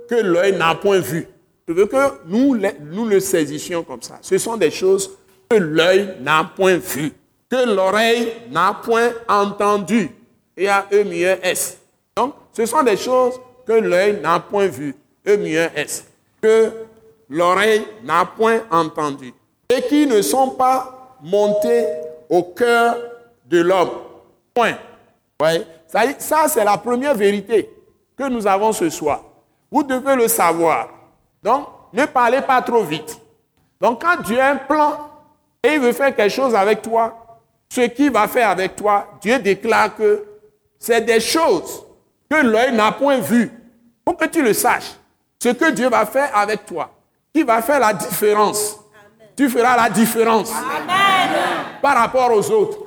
que 0.09 0.15
l'œil 0.15 0.57
n'a 0.57 0.75
point 0.75 0.99
vues. 0.99 1.27
Je 1.67 1.73
veux 1.73 1.87
que 1.87 1.97
nous, 2.27 2.55
nous 2.91 3.05
le 3.05 3.19
saisissions 3.19 3.83
comme 3.83 4.01
ça. 4.01 4.19
Ce 4.21 4.37
sont 4.37 4.55
des 4.55 4.69
choses 4.69 5.09
que 5.49 5.55
l'œil 5.55 6.15
n'a 6.21 6.51
point 6.55 6.77
vues, 6.77 7.11
que 7.49 7.75
l'oreille 7.75 8.33
n'a 8.51 8.79
point 8.83 9.11
entendues. 9.27 10.11
Et 10.57 10.69
à 10.69 10.85
E 10.91 11.03
S. 11.43 11.77
Donc, 12.15 12.33
ce 12.53 12.65
sont 12.65 12.81
des 12.83 12.95
choses 12.95 13.33
que 13.65 13.73
l'œil 13.73 14.21
n'a 14.21 14.39
point 14.39 14.67
vues. 14.67 14.95
E 15.27 15.69
S. 15.75 16.05
Que 16.41 16.71
l'oreille 17.29 17.83
n'a 18.03 18.25
point 18.25 18.61
entendues. 18.71 19.33
Et 19.69 19.81
qui 19.81 20.05
ne 20.05 20.21
sont 20.21 20.51
pas 20.51 21.17
montées 21.21 21.87
au 22.29 22.43
cœur 22.43 22.95
de 23.45 23.59
l'homme. 23.59 23.89
Point. 24.53 24.77
Ça, 25.87 26.01
ça 26.17 26.47
c'est 26.47 26.63
la 26.63 26.77
première 26.77 27.15
vérité 27.15 27.69
que 28.17 28.27
nous 28.29 28.45
avons 28.47 28.71
ce 28.71 28.89
soir. 28.89 29.21
Vous 29.71 29.83
devez 29.83 30.15
le 30.15 30.27
savoir. 30.27 30.89
Donc, 31.43 31.67
ne 31.93 32.05
parlez 32.05 32.41
pas 32.41 32.61
trop 32.61 32.83
vite. 32.83 33.19
Donc, 33.79 34.01
quand 34.01 34.21
Dieu 34.23 34.39
a 34.39 34.51
un 34.51 34.55
plan 34.55 35.09
et 35.61 35.73
il 35.73 35.79
veut 35.79 35.91
faire 35.93 36.15
quelque 36.15 36.33
chose 36.33 36.55
avec 36.55 36.81
toi, 36.81 37.39
ce 37.69 37.81
qu'il 37.81 38.11
va 38.11 38.27
faire 38.27 38.49
avec 38.49 38.75
toi, 38.75 39.07
Dieu 39.21 39.39
déclare 39.39 39.95
que 39.95 40.23
c'est 40.79 41.01
des 41.01 41.19
choses 41.19 41.83
que 42.29 42.35
l'œil 42.35 42.73
n'a 42.73 42.91
point 42.91 43.17
vues. 43.17 43.51
Pour 44.03 44.17
que 44.17 44.25
tu 44.25 44.41
le 44.41 44.53
saches. 44.53 44.93
Ce 45.39 45.49
que 45.49 45.71
Dieu 45.71 45.89
va 45.89 46.05
faire 46.05 46.35
avec 46.35 46.65
toi, 46.65 46.91
qui 47.33 47.43
va 47.43 47.61
faire 47.61 47.79
la 47.79 47.93
différence. 47.93 48.79
Tu 49.35 49.49
feras 49.49 49.75
la 49.75 49.89
différence 49.89 50.51
par 51.81 51.97
rapport 51.97 52.31
aux 52.31 52.51
autres. 52.51 52.77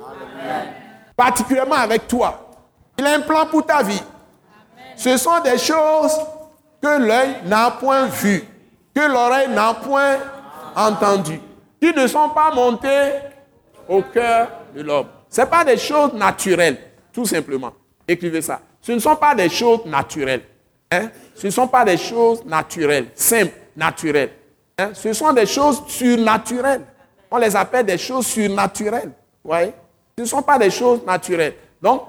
Particulièrement 1.19 1.75
avec 1.75 2.07
toi. 2.07 2.49
Il 2.97 3.05
a 3.05 3.15
un 3.15 3.19
plan 3.19 3.45
pour 3.45 3.65
ta 3.65 3.83
vie. 3.83 4.01
Ce 4.95 5.17
sont 5.17 5.41
des 5.43 5.57
choses 5.57 6.17
que 6.81 6.97
l'œil 6.97 7.35
n'a 7.43 7.71
point 7.71 8.05
vues, 8.05 8.41
que 8.95 9.01
l'oreille 9.01 9.49
n'a 9.49 9.73
point 9.73 10.15
entendues, 10.73 11.41
qui 11.81 11.91
ne 11.91 12.07
sont 12.07 12.29
pas 12.29 12.53
montées 12.55 13.11
au 13.89 14.01
cœur 14.01 14.47
de 14.73 14.81
l'homme. 14.81 15.07
Ce 15.29 15.41
ne 15.41 15.45
sont 15.45 15.51
pas 15.51 15.65
des 15.65 15.75
choses 15.75 16.13
naturelles, 16.13 16.77
tout 17.11 17.25
simplement. 17.25 17.73
Écrivez 18.07 18.41
ça. 18.41 18.61
Ce 18.81 18.93
ne 18.93 18.99
sont 18.99 19.17
pas 19.17 19.35
des 19.35 19.49
choses 19.49 19.85
naturelles. 19.87 20.43
Hein? 20.89 21.09
Ce 21.35 21.47
ne 21.47 21.51
sont 21.51 21.67
pas 21.67 21.83
des 21.83 21.97
choses 21.97 22.45
naturelles, 22.45 23.07
simples, 23.13 23.57
naturelles. 23.75 24.31
Hein? 24.77 24.91
Ce 24.93 25.11
sont 25.11 25.33
des 25.33 25.45
choses 25.45 25.83
surnaturelles. 25.85 26.85
On 27.29 27.37
les 27.37 27.53
appelle 27.57 27.85
des 27.85 27.97
choses 27.97 28.25
surnaturelles. 28.25 29.11
Ouais. 29.43 29.73
Ce 30.19 30.23
ne 30.23 30.27
sont 30.27 30.41
pas 30.41 30.59
des 30.59 30.69
choses 30.69 31.05
naturelles. 31.05 31.53
Donc, 31.81 32.03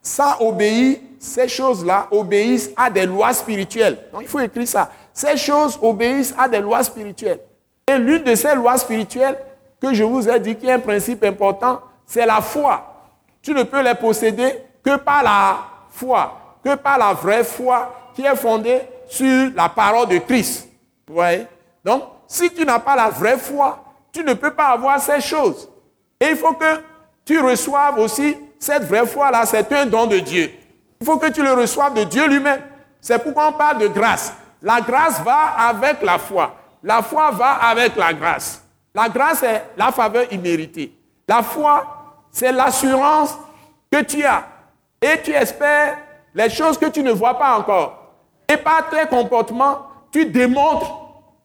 ça 0.00 0.36
obéit, 0.38 1.02
ces 1.18 1.48
choses-là 1.48 2.06
obéissent 2.12 2.70
à 2.76 2.88
des 2.88 3.04
lois 3.04 3.32
spirituelles. 3.32 3.98
Donc, 4.12 4.22
il 4.22 4.28
faut 4.28 4.38
écrire 4.38 4.68
ça. 4.68 4.88
Ces 5.12 5.36
choses 5.36 5.76
obéissent 5.82 6.32
à 6.38 6.48
des 6.48 6.60
lois 6.60 6.84
spirituelles. 6.84 7.40
Et 7.88 7.98
l'une 7.98 8.22
de 8.22 8.36
ces 8.36 8.54
lois 8.54 8.78
spirituelles 8.78 9.36
que 9.82 9.92
je 9.92 10.04
vous 10.04 10.28
ai 10.28 10.38
dit 10.38 10.54
qui 10.54 10.68
est 10.68 10.74
un 10.74 10.78
principe 10.78 11.24
important, 11.24 11.80
c'est 12.06 12.24
la 12.24 12.40
foi. 12.40 13.10
Tu 13.42 13.52
ne 13.52 13.64
peux 13.64 13.82
les 13.82 13.96
posséder 13.96 14.62
que 14.84 14.94
par 14.94 15.24
la 15.24 15.58
foi, 15.90 16.58
que 16.62 16.76
par 16.76 16.98
la 16.98 17.14
vraie 17.14 17.42
foi 17.42 17.92
qui 18.14 18.22
est 18.22 18.36
fondée 18.36 18.80
sur 19.08 19.50
la 19.56 19.68
parole 19.68 20.06
de 20.06 20.18
Christ. 20.18 20.68
Vous 21.08 21.14
voyez? 21.14 21.48
Donc, 21.84 22.04
si 22.28 22.48
tu 22.48 22.64
n'as 22.64 22.78
pas 22.78 22.94
la 22.94 23.08
vraie 23.08 23.38
foi, 23.38 23.82
tu 24.12 24.22
ne 24.22 24.34
peux 24.34 24.52
pas 24.52 24.66
avoir 24.66 25.00
ces 25.00 25.20
choses. 25.20 25.68
Et 26.20 26.26
il 26.26 26.36
faut 26.36 26.52
que 26.52 26.95
tu 27.26 27.40
reçoives 27.40 27.98
aussi 27.98 28.36
cette 28.58 28.84
vraie 28.84 29.06
foi-là, 29.06 29.44
c'est 29.44 29.70
un 29.72 29.84
don 29.84 30.06
de 30.06 30.18
Dieu. 30.20 30.50
Il 31.00 31.04
faut 31.04 31.18
que 31.18 31.30
tu 31.30 31.42
le 31.42 31.52
reçoives 31.52 31.92
de 31.92 32.04
Dieu 32.04 32.26
lui-même. 32.26 32.62
C'est 33.00 33.22
pourquoi 33.22 33.48
on 33.48 33.52
parle 33.52 33.78
de 33.78 33.88
grâce. 33.88 34.32
La 34.62 34.80
grâce 34.80 35.20
va 35.20 35.68
avec 35.68 36.02
la 36.02 36.18
foi. 36.18 36.54
La 36.82 37.02
foi 37.02 37.30
va 37.32 37.54
avec 37.54 37.96
la 37.96 38.14
grâce. 38.14 38.62
La 38.94 39.08
grâce 39.08 39.42
est 39.42 39.62
la 39.76 39.92
faveur 39.92 40.32
imméritée. 40.32 40.92
La 41.28 41.42
foi, 41.42 41.84
c'est 42.30 42.52
l'assurance 42.52 43.36
que 43.90 44.02
tu 44.02 44.24
as. 44.24 44.44
Et 45.02 45.20
tu 45.22 45.32
espères 45.32 45.98
les 46.34 46.48
choses 46.48 46.78
que 46.78 46.86
tu 46.86 47.02
ne 47.02 47.12
vois 47.12 47.38
pas 47.38 47.58
encore. 47.58 48.14
Et 48.48 48.56
par 48.56 48.88
tes 48.88 49.06
comportements, 49.06 49.86
tu 50.10 50.26
démontres 50.26 50.90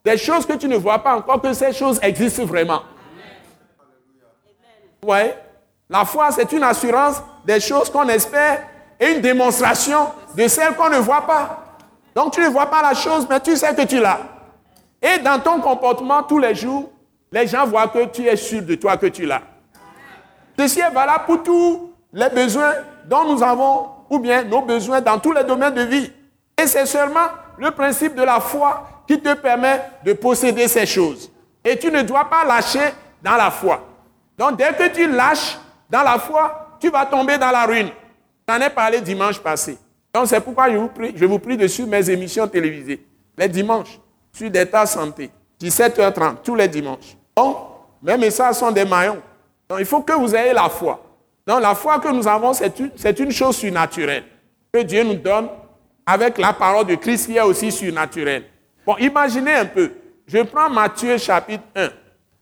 des 0.04 0.16
choses 0.16 0.46
que 0.46 0.54
tu 0.54 0.68
ne 0.68 0.76
vois 0.76 1.00
pas 1.00 1.16
encore 1.16 1.42
que 1.42 1.52
ces 1.52 1.72
choses 1.72 1.98
existent 2.02 2.44
vraiment. 2.44 2.82
Oui. 5.04 5.18
La 5.92 6.06
foi, 6.06 6.30
c'est 6.32 6.50
une 6.52 6.62
assurance 6.62 7.22
des 7.44 7.60
choses 7.60 7.90
qu'on 7.90 8.08
espère 8.08 8.62
et 8.98 9.12
une 9.12 9.20
démonstration 9.20 10.08
de 10.34 10.48
celles 10.48 10.74
qu'on 10.74 10.88
ne 10.88 10.96
voit 10.96 11.26
pas. 11.26 11.76
Donc 12.14 12.32
tu 12.32 12.40
ne 12.40 12.48
vois 12.48 12.70
pas 12.70 12.80
la 12.80 12.94
chose, 12.94 13.26
mais 13.28 13.38
tu 13.40 13.54
sais 13.58 13.74
que 13.74 13.82
tu 13.82 14.00
l'as. 14.00 14.20
Et 15.02 15.18
dans 15.18 15.38
ton 15.38 15.60
comportement 15.60 16.22
tous 16.22 16.38
les 16.38 16.54
jours, 16.54 16.90
les 17.30 17.46
gens 17.46 17.66
voient 17.66 17.88
que 17.88 18.06
tu 18.06 18.26
es 18.26 18.36
sûr 18.36 18.62
de 18.62 18.74
toi 18.74 18.96
que 18.96 19.06
tu 19.06 19.26
l'as. 19.26 19.42
Ceci 20.58 20.80
est 20.80 20.90
valable 20.90 21.24
pour 21.26 21.42
tous 21.42 21.92
les 22.14 22.30
besoins 22.30 22.72
dont 23.04 23.24
nous 23.24 23.42
avons, 23.42 23.88
ou 24.08 24.18
bien 24.18 24.44
nos 24.44 24.62
besoins 24.62 25.02
dans 25.02 25.18
tous 25.18 25.32
les 25.32 25.44
domaines 25.44 25.74
de 25.74 25.82
vie. 25.82 26.10
Et 26.56 26.66
c'est 26.66 26.86
seulement 26.86 27.28
le 27.58 27.70
principe 27.70 28.14
de 28.14 28.22
la 28.22 28.40
foi 28.40 28.88
qui 29.06 29.20
te 29.20 29.34
permet 29.34 29.82
de 30.06 30.14
posséder 30.14 30.68
ces 30.68 30.86
choses. 30.86 31.30
Et 31.62 31.78
tu 31.78 31.90
ne 31.90 32.00
dois 32.00 32.30
pas 32.30 32.46
lâcher 32.46 32.94
dans 33.22 33.36
la 33.36 33.50
foi. 33.50 33.80
Donc 34.38 34.56
dès 34.56 34.72
que 34.72 34.88
tu 34.88 35.06
lâches 35.06 35.58
dans 35.92 36.02
la 36.02 36.18
foi, 36.18 36.78
tu 36.80 36.88
vas 36.88 37.04
tomber 37.04 37.36
dans 37.36 37.50
la 37.50 37.66
ruine. 37.66 37.90
J'en 38.48 38.58
ai 38.58 38.70
parlé 38.70 39.02
dimanche 39.02 39.38
passé. 39.38 39.76
Donc 40.12 40.26
c'est 40.26 40.40
pourquoi 40.40 40.70
je 40.70 40.78
vous, 40.78 40.88
prie, 40.88 41.12
je 41.14 41.24
vous 41.26 41.38
prie 41.38 41.56
de 41.58 41.66
suivre 41.66 41.90
mes 41.90 42.08
émissions 42.08 42.48
télévisées. 42.48 43.04
Les 43.36 43.48
dimanches, 43.48 44.00
sur 44.32 44.50
d'état 44.50 44.86
santé, 44.86 45.30
17h30, 45.60 46.36
tous 46.42 46.54
les 46.54 46.66
dimanches. 46.66 47.16
Donc, 47.36 47.56
mes 48.02 48.16
messages 48.16 48.56
sont 48.56 48.70
des 48.70 48.86
maillons. 48.86 49.20
Donc 49.68 49.80
il 49.80 49.84
faut 49.86 50.00
que 50.00 50.14
vous 50.14 50.34
ayez 50.34 50.54
la 50.54 50.70
foi. 50.70 50.98
Donc 51.46 51.60
la 51.60 51.74
foi 51.74 51.98
que 51.98 52.08
nous 52.08 52.26
avons, 52.26 52.54
c'est 52.54 52.78
une, 52.78 52.90
une 53.26 53.30
chose 53.30 53.56
surnaturelle 53.56 54.24
que 54.72 54.82
Dieu 54.82 55.04
nous 55.04 55.14
donne 55.14 55.48
avec 56.06 56.38
la 56.38 56.54
parole 56.54 56.86
de 56.86 56.94
Christ 56.94 57.26
qui 57.26 57.36
est 57.36 57.42
aussi 57.42 57.70
surnaturelle. 57.70 58.44
Bon, 58.86 58.96
imaginez 58.96 59.52
un 59.54 59.66
peu. 59.66 59.92
Je 60.26 60.38
prends 60.38 60.70
Matthieu 60.70 61.18
chapitre 61.18 61.64
1 61.76 61.90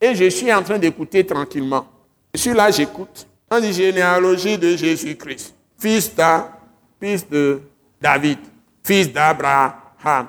et 0.01 0.15
je 0.15 0.29
suis 0.31 0.53
en 0.55 0.63
train 0.63 0.79
d'écouter 0.79 1.27
tranquillement. 1.27 1.85
Je 2.33 2.41
suis 2.41 2.53
là, 2.53 2.71
j'écoute. 2.71 3.27
On 3.51 3.59
dit 3.59 3.73
généalogie 3.73 4.57
de 4.57 4.77
Jésus-Christ, 4.77 5.55
fils, 5.77 6.13
fils 7.01 7.29
de 7.29 7.61
David, 8.01 8.39
fils 8.85 9.13
d'Abraham. 9.13 10.29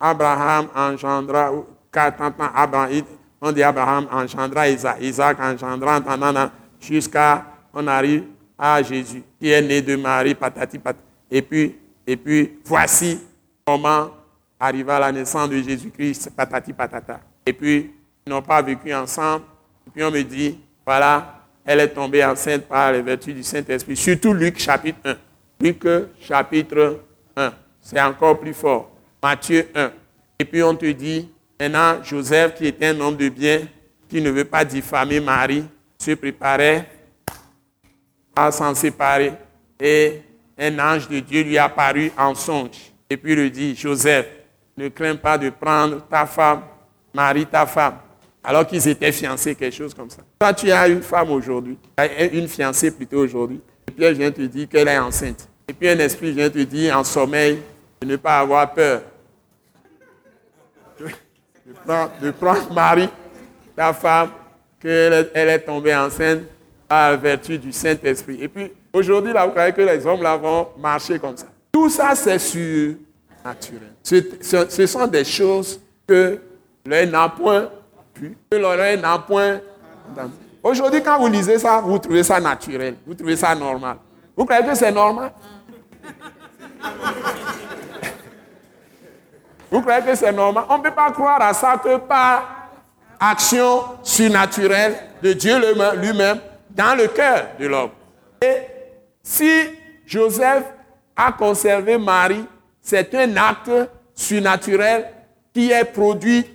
Abraham 0.00 0.68
engendra, 0.74 1.52
Abraham, 1.94 3.04
on 3.40 3.52
dit 3.52 3.62
Abraham 3.62 4.08
engendra 4.10 4.68
Isaac, 4.68 4.98
Isaac 5.00 5.38
engendra, 5.40 6.50
jusqu'à 6.80 7.46
on 7.72 7.86
arrive 7.86 8.24
à 8.58 8.82
Jésus, 8.82 9.22
qui 9.38 9.50
est 9.50 9.62
né 9.62 9.80
de 9.80 9.94
Marie, 9.94 10.34
patati 10.34 10.78
patati. 10.78 11.04
Et 11.30 11.42
puis, 11.42 11.76
et 12.04 12.16
puis, 12.16 12.58
voici 12.64 13.20
comment 13.64 14.10
arriva 14.58 14.98
la 14.98 15.12
naissance 15.12 15.50
de 15.50 15.62
Jésus-Christ, 15.62 16.30
patati 16.36 16.72
patata. 16.72 17.20
Et 17.44 17.52
puis, 17.52 17.94
ils 18.26 18.30
n'ont 18.30 18.42
pas 18.42 18.60
vécu 18.60 18.92
ensemble. 18.92 19.44
Et 19.86 19.90
puis, 19.90 20.02
on 20.02 20.10
me 20.10 20.22
dit, 20.22 20.58
voilà, 20.84 21.35
elle 21.66 21.80
est 21.80 21.88
tombée 21.88 22.24
enceinte 22.24 22.62
par 22.66 22.92
les 22.92 23.02
vertus 23.02 23.34
du 23.34 23.42
Saint-Esprit. 23.42 23.96
Surtout 23.96 24.32
Luc 24.32 24.58
chapitre 24.58 24.98
1. 25.04 25.16
Luc 25.60 25.84
chapitre 26.20 27.00
1. 27.36 27.52
C'est 27.80 28.00
encore 28.00 28.38
plus 28.38 28.54
fort. 28.54 28.92
Matthieu 29.20 29.68
1. 29.74 29.90
Et 30.38 30.44
puis, 30.44 30.62
on 30.62 30.76
te 30.76 30.86
dit, 30.86 31.28
maintenant, 31.58 32.02
Joseph, 32.04 32.54
qui 32.54 32.66
était 32.66 32.86
un 32.86 33.00
homme 33.00 33.16
de 33.16 33.28
bien, 33.28 33.62
qui 34.08 34.20
ne 34.20 34.30
veut 34.30 34.44
pas 34.44 34.64
diffamer 34.64 35.18
Marie, 35.18 35.64
se 35.98 36.12
préparait 36.12 36.88
à 38.36 38.52
s'en 38.52 38.74
séparer. 38.74 39.32
Et 39.80 40.22
un 40.58 40.78
ange 40.78 41.08
de 41.08 41.18
Dieu 41.18 41.42
lui 41.42 41.58
apparut 41.58 42.12
en 42.16 42.34
songe. 42.34 42.92
Et 43.10 43.16
puis 43.16 43.34
lui 43.34 43.50
dit, 43.50 43.74
Joseph, 43.74 44.26
ne 44.76 44.88
crains 44.88 45.16
pas 45.16 45.36
de 45.36 45.50
prendre 45.50 46.06
ta 46.08 46.26
femme, 46.26 46.62
Marie, 47.12 47.46
ta 47.46 47.66
femme. 47.66 47.96
Alors 48.48 48.64
qu'ils 48.64 48.86
étaient 48.86 49.10
fiancés, 49.10 49.56
quelque 49.56 49.74
chose 49.74 49.92
comme 49.92 50.08
ça. 50.08 50.22
Toi, 50.38 50.54
tu 50.54 50.70
as 50.70 50.86
une 50.86 51.02
femme 51.02 51.32
aujourd'hui, 51.32 51.76
une 52.32 52.46
fiancée 52.46 52.92
plutôt 52.92 53.18
aujourd'hui. 53.18 53.60
Et 53.88 53.90
puis 53.90 54.04
elle 54.04 54.14
vient 54.14 54.30
te 54.30 54.42
dire 54.42 54.68
qu'elle 54.68 54.86
est 54.86 54.98
enceinte. 54.98 55.48
Et 55.66 55.72
puis 55.72 55.88
un 55.88 55.98
esprit 55.98 56.30
vient 56.30 56.48
te 56.48 56.60
dire 56.60 56.96
en 56.96 57.02
sommeil 57.02 57.58
de 58.00 58.06
ne 58.06 58.14
pas 58.14 58.38
avoir 58.38 58.72
peur. 58.72 59.02
De 62.22 62.30
prendre, 62.30 62.72
Marie, 62.72 63.08
ta 63.74 63.92
femme, 63.92 64.30
qu'elle 64.80 65.28
elle 65.34 65.48
est 65.48 65.58
tombée 65.58 65.94
enceinte 65.96 66.42
à 66.88 67.10
la 67.10 67.16
vertu 67.16 67.58
du 67.58 67.72
Saint-Esprit. 67.72 68.38
Et 68.40 68.46
puis, 68.46 68.70
aujourd'hui, 68.92 69.32
là, 69.32 69.44
vous 69.44 69.50
croyez 69.50 69.72
que 69.72 69.82
les 69.82 70.06
hommes 70.06 70.22
là 70.22 70.36
vont 70.36 70.68
marcher 70.78 71.18
comme 71.18 71.36
ça. 71.36 71.46
Tout 71.72 71.90
ça, 71.90 72.14
c'est 72.14 72.38
surnaturel. 72.38 73.92
Ce, 74.04 74.86
sont 74.86 75.06
des 75.08 75.24
choses 75.24 75.80
que 76.06 76.38
l'œil 76.84 77.10
n'a 77.10 77.28
point 77.28 77.68
que 78.50 78.56
l'oreille 78.56 79.00
n'a 79.00 79.18
point. 79.18 79.60
Aujourd'hui, 80.62 81.02
quand 81.02 81.18
vous 81.18 81.28
lisez 81.28 81.58
ça, 81.58 81.80
vous 81.80 81.98
trouvez 81.98 82.22
ça 82.22 82.40
naturel, 82.40 82.96
vous 83.06 83.14
trouvez 83.14 83.36
ça 83.36 83.54
normal. 83.54 83.98
Vous 84.36 84.44
croyez 84.44 84.64
que 84.64 84.74
c'est 84.74 84.92
normal? 84.92 85.32
Vous 89.68 89.80
croyez 89.80 90.04
que 90.04 90.14
c'est 90.14 90.32
normal? 90.32 90.64
On 90.68 90.78
ne 90.78 90.82
peut 90.82 90.92
pas 90.92 91.10
croire 91.10 91.42
à 91.42 91.52
ça 91.52 91.76
que 91.82 91.96
par 91.96 92.68
action 93.18 93.82
surnaturelle 94.02 94.94
de 95.22 95.32
Dieu 95.32 95.56
lui-même 95.96 96.38
dans 96.70 96.96
le 96.96 97.08
cœur 97.08 97.48
de 97.58 97.66
l'homme. 97.66 97.90
Et 98.40 98.58
si 99.22 99.50
Joseph 100.06 100.64
a 101.16 101.32
conservé 101.32 101.98
Marie, 101.98 102.44
c'est 102.80 103.12
un 103.14 103.36
acte 103.36 103.70
surnaturel 104.14 105.06
qui 105.52 105.72
est 105.72 105.84
produit 105.84 106.46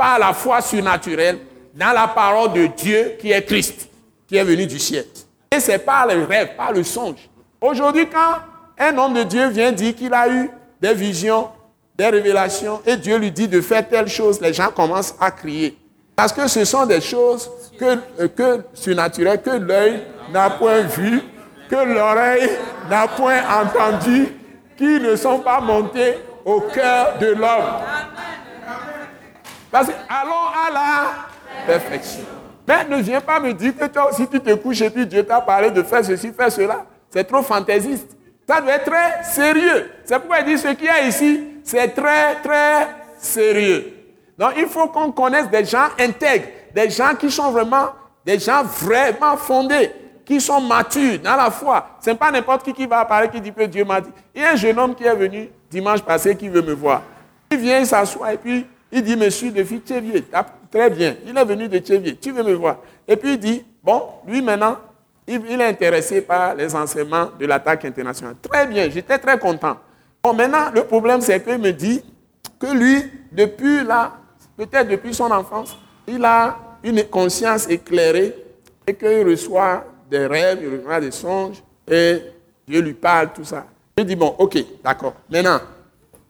par 0.00 0.18
la 0.18 0.32
foi 0.32 0.62
surnaturelle 0.62 1.38
dans 1.74 1.92
la 1.92 2.08
parole 2.08 2.54
de 2.54 2.66
Dieu 2.68 3.16
qui 3.20 3.32
est 3.32 3.42
Christ, 3.42 3.86
qui 4.26 4.34
est 4.34 4.44
venu 4.44 4.66
du 4.66 4.78
ciel. 4.78 5.04
Et 5.52 5.60
c'est 5.60 5.78
par 5.78 6.06
le 6.06 6.24
rêve, 6.24 6.56
par 6.56 6.72
le 6.72 6.82
songe. 6.82 7.28
Aujourd'hui, 7.60 8.08
quand 8.10 8.36
un 8.78 8.96
homme 8.96 9.12
de 9.12 9.24
Dieu 9.24 9.48
vient 9.48 9.72
dire 9.72 9.94
qu'il 9.94 10.14
a 10.14 10.26
eu 10.26 10.50
des 10.80 10.94
visions, 10.94 11.48
des 11.98 12.06
révélations, 12.06 12.80
et 12.86 12.96
Dieu 12.96 13.18
lui 13.18 13.30
dit 13.30 13.46
de 13.46 13.60
faire 13.60 13.86
telle 13.86 14.08
chose, 14.08 14.40
les 14.40 14.54
gens 14.54 14.70
commencent 14.74 15.14
à 15.20 15.30
crier. 15.30 15.76
Parce 16.16 16.32
que 16.32 16.48
ce 16.48 16.64
sont 16.64 16.86
des 16.86 17.02
choses 17.02 17.50
que, 17.78 17.98
euh, 18.20 18.28
que 18.34 18.62
surnaturelles, 18.72 19.42
que 19.42 19.50
l'œil 19.50 20.02
n'a 20.32 20.48
point 20.48 20.80
vu, 20.80 21.20
que 21.68 21.76
l'oreille 21.76 22.48
n'a 22.88 23.06
point 23.06 23.40
entendu, 23.62 24.28
qui 24.78 24.98
ne 24.98 25.14
sont 25.14 25.40
pas 25.40 25.60
montées 25.60 26.14
au 26.46 26.62
cœur 26.62 27.18
de 27.20 27.26
l'homme. 27.26 27.82
Parce 29.70 29.88
que 29.88 29.92
allons 30.08 30.32
à 30.32 30.70
la 30.72 31.66
perfection. 31.66 32.24
Mais 32.66 32.84
ne 32.84 33.02
viens 33.02 33.20
pas 33.20 33.40
me 33.40 33.52
dire 33.52 33.76
que 33.76 33.86
toi 33.86 34.10
aussi 34.10 34.26
tu 34.26 34.40
te 34.40 34.54
couches 34.54 34.80
et 34.82 34.90
puis 34.90 35.06
Dieu 35.06 35.24
t'a 35.24 35.40
parlé 35.40 35.70
de 35.70 35.82
faire 35.82 36.04
ceci, 36.04 36.32
faire 36.32 36.52
cela. 36.52 36.84
C'est 37.10 37.24
trop 37.24 37.42
fantaisiste. 37.42 38.16
Ça 38.48 38.60
doit 38.60 38.72
être 38.72 38.84
très 38.84 39.22
sérieux. 39.22 39.90
C'est 40.04 40.18
pourquoi 40.18 40.40
il 40.40 40.46
dit 40.46 40.58
ce 40.58 40.68
qu'il 40.68 40.86
y 40.86 40.88
a 40.88 41.06
ici, 41.06 41.44
c'est 41.62 41.88
très, 41.88 42.36
très 42.36 42.88
sérieux. 43.18 43.92
Donc 44.36 44.52
il 44.56 44.66
faut 44.66 44.88
qu'on 44.88 45.12
connaisse 45.12 45.48
des 45.48 45.64
gens 45.64 45.88
intègres, 45.98 46.48
des 46.74 46.90
gens 46.90 47.14
qui 47.14 47.30
sont 47.30 47.50
vraiment, 47.50 47.90
des 48.24 48.38
gens 48.38 48.62
vraiment 48.64 49.36
fondés, 49.36 49.92
qui 50.24 50.40
sont 50.40 50.60
matures 50.60 51.18
dans 51.20 51.36
la 51.36 51.50
foi. 51.50 51.90
Ce 52.00 52.10
n'est 52.10 52.16
pas 52.16 52.30
n'importe 52.30 52.64
qui 52.64 52.72
qui 52.72 52.86
va 52.86 53.00
apparaître 53.00 53.32
qui 53.32 53.40
dit 53.40 53.52
que 53.52 53.64
Dieu 53.64 53.84
m'a 53.84 54.00
dit. 54.00 54.10
Il 54.34 54.42
y 54.42 54.44
a 54.44 54.52
un 54.52 54.56
jeune 54.56 54.78
homme 54.78 54.94
qui 54.94 55.04
est 55.04 55.14
venu 55.14 55.48
dimanche 55.70 56.02
passé 56.02 56.34
qui 56.36 56.48
veut 56.48 56.62
me 56.62 56.72
voir. 56.72 57.02
Il 57.50 57.58
vient, 57.58 57.78
il 57.78 57.86
s'assoit 57.86 58.32
et 58.32 58.36
puis 58.36 58.66
il 58.92 59.02
dit, 59.02 59.16
monsieur 59.16 59.50
de 59.50 59.62
Tchévier, 59.62 60.24
très 60.70 60.90
bien, 60.90 61.16
il 61.26 61.36
est 61.36 61.44
venu 61.44 61.68
de 61.68 61.78
Tchévier, 61.78 62.16
tu 62.16 62.32
veux 62.32 62.42
me 62.42 62.54
voir. 62.54 62.78
Et 63.06 63.16
puis 63.16 63.34
il 63.34 63.38
dit, 63.38 63.64
bon, 63.82 64.02
lui 64.26 64.42
maintenant, 64.42 64.76
il, 65.26 65.60
est 65.60 65.64
intéressé 65.64 66.22
par 66.22 66.54
les 66.54 66.74
enseignements 66.74 67.30
de 67.38 67.46
l'attaque 67.46 67.84
internationale. 67.84 68.34
Très 68.42 68.66
bien, 68.66 68.90
j'étais 68.90 69.18
très 69.18 69.38
content. 69.38 69.76
Bon, 70.22 70.34
maintenant, 70.34 70.70
le 70.74 70.84
problème, 70.84 71.20
c'est 71.20 71.42
qu'il 71.42 71.58
me 71.58 71.72
dit 71.72 72.02
que 72.58 72.66
lui, 72.66 73.04
depuis 73.30 73.84
là, 73.84 74.12
peut-être 74.56 74.88
depuis 74.88 75.14
son 75.14 75.30
enfance, 75.30 75.78
il 76.06 76.24
a 76.24 76.58
une 76.82 77.04
conscience 77.04 77.68
éclairée 77.68 78.34
et 78.86 78.94
qu'il 78.94 79.26
reçoit 79.26 79.84
des 80.10 80.26
rêves, 80.26 80.58
il 80.62 80.78
reçoit 80.78 81.00
des 81.00 81.10
songes 81.10 81.62
et 81.88 82.22
Dieu 82.66 82.80
lui 82.80 82.94
parle, 82.94 83.32
tout 83.32 83.44
ça. 83.44 83.66
Je 83.96 84.02
dis, 84.02 84.16
bon, 84.16 84.34
ok, 84.38 84.58
d'accord. 84.82 85.14
Maintenant, 85.30 85.60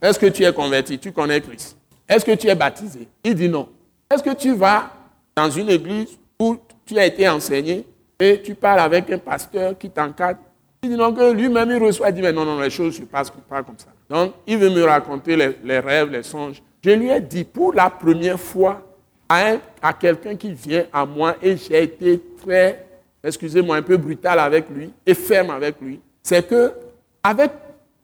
est-ce 0.02 0.18
que 0.18 0.26
tu 0.26 0.44
es 0.44 0.52
converti? 0.52 0.98
Tu 0.98 1.12
connais 1.12 1.40
Christ? 1.40 1.76
Est-ce 2.10 2.24
que 2.24 2.32
tu 2.32 2.48
es 2.48 2.54
baptisé? 2.56 3.06
Il 3.22 3.36
dit 3.36 3.48
non. 3.48 3.68
Est-ce 4.12 4.24
que 4.24 4.34
tu 4.34 4.52
vas 4.52 4.90
dans 5.36 5.48
une 5.48 5.70
église 5.70 6.18
où 6.40 6.56
tu 6.84 6.98
as 6.98 7.06
été 7.06 7.28
enseigné 7.28 7.86
et 8.18 8.42
tu 8.42 8.56
parles 8.56 8.80
avec 8.80 9.08
un 9.10 9.18
pasteur 9.18 9.78
qui 9.78 9.88
t'encadre? 9.88 10.40
Il 10.82 10.90
dit 10.90 10.96
non, 10.96 11.14
que 11.14 11.30
lui-même 11.30 11.70
il 11.70 11.80
reçoit, 11.80 12.08
il 12.08 12.16
dit 12.16 12.22
mais 12.22 12.32
non, 12.32 12.44
non, 12.44 12.58
les 12.58 12.68
choses 12.68 12.98
ne 12.98 13.04
se 13.04 13.08
passent 13.08 13.32
pas 13.48 13.62
comme 13.62 13.78
ça. 13.78 13.90
Donc 14.08 14.34
il 14.44 14.58
veut 14.58 14.70
me 14.70 14.82
raconter 14.82 15.36
les, 15.36 15.78
rêves, 15.78 16.10
les 16.10 16.24
songes. 16.24 16.60
Je 16.82 16.90
lui 16.90 17.10
ai 17.10 17.20
dit 17.20 17.44
pour 17.44 17.74
la 17.74 17.88
première 17.88 18.40
fois 18.40 18.82
à, 19.28 19.52
à 19.80 19.92
quelqu'un 19.92 20.34
qui 20.34 20.52
vient 20.52 20.86
à 20.92 21.06
moi 21.06 21.36
et 21.40 21.56
j'ai 21.56 21.84
été 21.84 22.20
très, 22.42 22.86
excusez-moi, 23.22 23.76
un 23.76 23.82
peu 23.82 23.96
brutal 23.96 24.40
avec 24.40 24.68
lui 24.68 24.92
et 25.06 25.14
ferme 25.14 25.50
avec 25.50 25.80
lui, 25.80 26.00
c'est 26.24 26.44
que 26.44 26.72
avec 27.22 27.52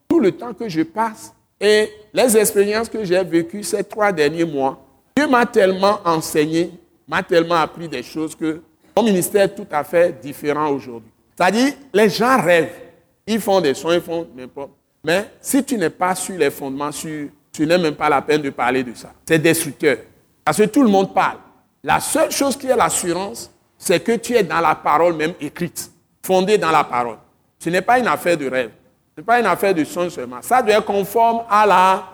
tout 0.08 0.20
le 0.20 0.30
temps 0.30 0.54
que 0.54 0.68
je 0.68 0.82
passe 0.82 1.34
et 1.60 1.90
les 2.12 2.36
expériences 2.36 2.88
que 2.88 3.04
j'ai 3.04 3.22
vécues 3.24 3.62
ces 3.62 3.82
trois 3.84 4.12
derniers 4.12 4.44
mois, 4.44 4.78
Dieu 5.16 5.26
m'a 5.26 5.46
tellement 5.46 5.98
enseigné, 6.04 6.70
m'a 7.08 7.22
tellement 7.22 7.56
appris 7.56 7.88
des 7.88 8.02
choses 8.02 8.34
que 8.34 8.60
mon 8.96 9.02
ministère 9.02 9.44
est 9.44 9.54
tout 9.54 9.66
à 9.70 9.84
fait 9.84 10.20
différent 10.20 10.68
aujourd'hui. 10.70 11.10
C'est-à-dire, 11.36 11.74
les 11.92 12.08
gens 12.08 12.40
rêvent, 12.40 12.72
ils 13.26 13.40
font 13.40 13.60
des 13.60 13.74
soins, 13.74 13.94
ils 13.94 14.00
font 14.00 14.26
n'importe. 14.34 14.70
Mais 15.04 15.30
si 15.40 15.62
tu 15.62 15.76
n'es 15.76 15.90
pas 15.90 16.14
sur 16.14 16.36
les 16.36 16.50
fondements, 16.50 16.90
tu 16.90 17.30
n'as 17.66 17.78
même 17.78 17.94
pas 17.94 18.08
la 18.08 18.22
peine 18.22 18.42
de 18.42 18.50
parler 18.50 18.82
de 18.82 18.94
ça. 18.94 19.12
C'est 19.26 19.38
destructeur. 19.38 19.98
Parce 20.44 20.58
que 20.58 20.64
tout 20.64 20.82
le 20.82 20.88
monde 20.88 21.14
parle. 21.14 21.38
La 21.82 22.00
seule 22.00 22.30
chose 22.30 22.56
qui 22.56 22.66
est 22.66 22.76
l'assurance, 22.76 23.50
c'est 23.78 24.00
que 24.00 24.12
tu 24.12 24.34
es 24.34 24.42
dans 24.42 24.60
la 24.60 24.74
parole 24.74 25.14
même 25.14 25.34
écrite, 25.40 25.90
fondée 26.24 26.58
dans 26.58 26.70
la 26.70 26.84
parole. 26.84 27.18
Ce 27.58 27.70
n'est 27.70 27.82
pas 27.82 27.98
une 27.98 28.06
affaire 28.06 28.36
de 28.36 28.48
rêve. 28.48 28.70
Ce 29.16 29.22
n'est 29.22 29.24
pas 29.24 29.40
une 29.40 29.46
affaire 29.46 29.74
de 29.74 29.82
son 29.82 30.10
seulement. 30.10 30.42
Ça 30.42 30.60
doit 30.60 30.74
être 30.74 30.84
conforme 30.84 31.44
à 31.48 31.64
la 31.64 32.04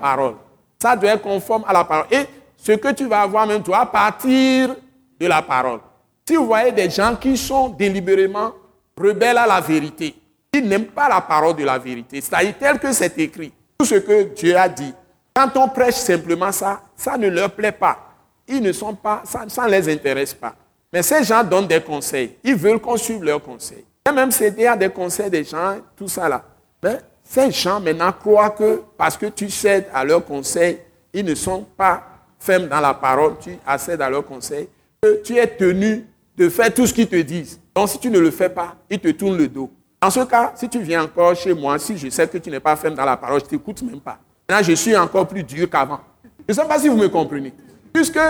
parole. 0.00 0.34
Ça 0.80 0.94
doit 0.94 1.10
être 1.10 1.22
conforme 1.22 1.64
à 1.66 1.72
la 1.72 1.82
parole. 1.82 2.06
Et 2.12 2.24
ce 2.56 2.70
que 2.70 2.92
tu 2.92 3.08
vas 3.08 3.22
avoir 3.22 3.48
même 3.48 3.64
toi 3.64 3.80
à 3.80 3.86
partir 3.86 4.76
de 5.18 5.26
la 5.26 5.42
parole. 5.42 5.80
Si 6.24 6.36
vous 6.36 6.46
voyez 6.46 6.70
des 6.70 6.88
gens 6.88 7.16
qui 7.16 7.36
sont 7.36 7.70
délibérément 7.70 8.52
rebelles 8.96 9.38
à 9.38 9.46
la 9.46 9.60
vérité, 9.60 10.14
ils 10.52 10.68
n'aiment 10.68 10.86
pas 10.86 11.08
la 11.08 11.20
parole 11.20 11.56
de 11.56 11.64
la 11.64 11.78
vérité, 11.78 12.20
c'est-à-dire 12.20 12.54
tel 12.60 12.78
que 12.78 12.92
c'est 12.92 13.18
écrit, 13.18 13.52
tout 13.76 13.84
ce 13.84 13.96
que 13.96 14.32
Dieu 14.32 14.56
a 14.56 14.68
dit, 14.68 14.94
quand 15.34 15.50
on 15.56 15.68
prêche 15.68 15.96
simplement 15.96 16.52
ça, 16.52 16.80
ça 16.94 17.18
ne 17.18 17.28
leur 17.28 17.50
plaît 17.50 17.72
pas. 17.72 17.98
Ils 18.46 18.62
ne 18.62 18.70
sont 18.70 18.94
pas, 18.94 19.22
ça 19.24 19.66
ne 19.66 19.70
les 19.70 19.92
intéresse 19.92 20.32
pas. 20.32 20.54
Mais 20.92 21.02
ces 21.02 21.24
gens 21.24 21.42
donnent 21.42 21.66
des 21.66 21.80
conseils. 21.80 22.36
Ils 22.44 22.54
veulent 22.54 22.78
qu'on 22.78 22.96
suive 22.96 23.24
leurs 23.24 23.42
conseils 23.42 23.84
même 24.12 24.30
céder 24.30 24.66
à 24.66 24.76
des 24.76 24.88
conseils 24.88 25.30
des 25.30 25.44
gens, 25.44 25.76
tout 25.96 26.08
ça 26.08 26.28
là. 26.28 26.42
Mais 26.82 27.00
ces 27.24 27.50
gens 27.50 27.80
maintenant 27.80 28.12
croient 28.12 28.50
que 28.50 28.82
parce 28.96 29.16
que 29.16 29.26
tu 29.26 29.50
cèdes 29.50 29.86
à 29.92 30.04
leurs 30.04 30.24
conseils, 30.24 30.78
ils 31.12 31.24
ne 31.24 31.34
sont 31.34 31.64
pas 31.76 32.02
fermes 32.38 32.68
dans 32.68 32.80
la 32.80 32.94
parole, 32.94 33.34
tu 33.40 33.58
accèdes 33.66 34.00
à 34.00 34.10
leurs 34.10 34.24
conseils, 34.24 34.68
que 35.02 35.22
tu 35.22 35.36
es 35.36 35.46
tenu 35.46 36.06
de 36.36 36.48
faire 36.48 36.72
tout 36.72 36.86
ce 36.86 36.94
qu'ils 36.94 37.08
te 37.08 37.16
disent. 37.16 37.60
Donc 37.74 37.88
si 37.88 37.98
tu 37.98 38.10
ne 38.10 38.18
le 38.18 38.30
fais 38.30 38.48
pas, 38.48 38.76
ils 38.90 39.00
te 39.00 39.08
tournent 39.08 39.38
le 39.38 39.48
dos. 39.48 39.70
En 40.00 40.10
ce 40.10 40.20
cas, 40.20 40.52
si 40.54 40.68
tu 40.68 40.80
viens 40.80 41.04
encore 41.04 41.34
chez 41.34 41.54
moi, 41.54 41.78
si 41.78 41.96
je 41.96 42.08
sais 42.10 42.28
que 42.28 42.38
tu 42.38 42.50
n'es 42.50 42.60
pas 42.60 42.76
ferme 42.76 42.94
dans 42.94 43.04
la 43.04 43.16
parole, 43.16 43.40
je 43.40 43.46
ne 43.46 43.50
t'écoute 43.50 43.82
même 43.82 44.00
pas. 44.00 44.18
Là, 44.48 44.62
je 44.62 44.72
suis 44.72 44.96
encore 44.96 45.26
plus 45.26 45.42
dur 45.42 45.68
qu'avant. 45.68 46.00
Je 46.46 46.52
ne 46.52 46.54
sais 46.54 46.68
pas 46.68 46.78
si 46.78 46.88
vous 46.88 46.96
me 46.96 47.08
comprenez. 47.08 47.52
Puisque 47.92 48.20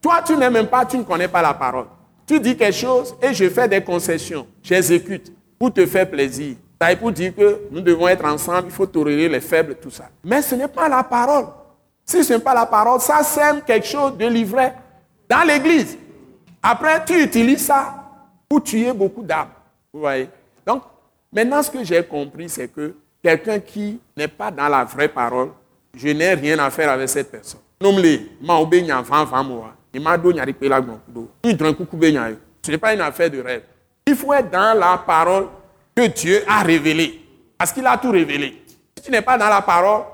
toi, 0.00 0.20
tu 0.26 0.36
n'es 0.36 0.50
même 0.50 0.66
pas, 0.66 0.84
tu 0.84 0.98
ne 0.98 1.04
connais 1.04 1.28
pas 1.28 1.42
la 1.42 1.54
parole. 1.54 1.86
Tu 2.26 2.40
dis 2.40 2.56
quelque 2.56 2.74
chose 2.74 3.14
et 3.22 3.34
je 3.34 3.48
fais 3.48 3.68
des 3.68 3.82
concessions. 3.82 4.46
J'exécute 4.62 5.32
pour 5.58 5.72
te 5.72 5.84
faire 5.86 6.08
plaisir. 6.08 6.56
Ça 6.80 6.96
pour 6.96 7.12
dire 7.12 7.32
que 7.34 7.60
nous 7.70 7.80
devons 7.80 8.08
être 8.08 8.24
ensemble, 8.24 8.64
il 8.66 8.72
faut 8.72 8.86
tolérer 8.86 9.28
les 9.28 9.40
faibles, 9.40 9.76
tout 9.80 9.90
ça. 9.90 10.08
Mais 10.24 10.42
ce 10.42 10.56
n'est 10.56 10.66
pas 10.66 10.88
la 10.88 11.04
parole. 11.04 11.46
Si 12.04 12.24
ce 12.24 12.32
n'est 12.32 12.40
pas 12.40 12.54
la 12.54 12.66
parole, 12.66 13.00
ça 13.00 13.22
sème 13.22 13.62
quelque 13.62 13.86
chose 13.86 14.16
de 14.16 14.26
livré 14.26 14.72
dans 15.28 15.46
l'église. 15.46 15.96
Après, 16.60 17.04
tu 17.04 17.22
utilises 17.22 17.66
ça 17.66 17.94
pour 18.48 18.62
tuer 18.64 18.92
beaucoup 18.92 19.22
d'âmes. 19.22 19.50
Vous 19.92 20.00
voyez? 20.00 20.28
Donc, 20.66 20.82
maintenant, 21.32 21.62
ce 21.62 21.70
que 21.70 21.84
j'ai 21.84 22.02
compris, 22.02 22.48
c'est 22.48 22.66
que 22.66 22.96
quelqu'un 23.22 23.60
qui 23.60 24.00
n'est 24.16 24.26
pas 24.26 24.50
dans 24.50 24.68
la 24.68 24.84
vraie 24.84 25.08
parole, 25.08 25.50
je 25.94 26.08
n'ai 26.08 26.34
rien 26.34 26.58
à 26.58 26.70
faire 26.70 26.90
avec 26.90 27.08
cette 27.08 27.30
personne. 27.30 27.60
Nomme-les, 27.80 28.28
ce 32.62 32.70
n'est 32.70 32.78
pas 32.78 32.94
une 32.94 33.00
affaire 33.00 33.30
de 33.30 33.40
rêve. 33.40 33.62
Il 34.06 34.14
faut 34.14 34.32
être 34.32 34.50
dans 34.50 34.78
la 34.78 34.98
parole 34.98 35.48
que 35.94 36.06
Dieu 36.06 36.42
a 36.48 36.62
révélée. 36.62 37.20
Parce 37.58 37.72
qu'il 37.72 37.86
a 37.86 37.96
tout 37.96 38.10
révélé. 38.10 38.62
Si 38.96 39.04
tu 39.04 39.10
n'es 39.10 39.22
pas 39.22 39.36
dans 39.36 39.48
la 39.48 39.62
parole, 39.62 40.04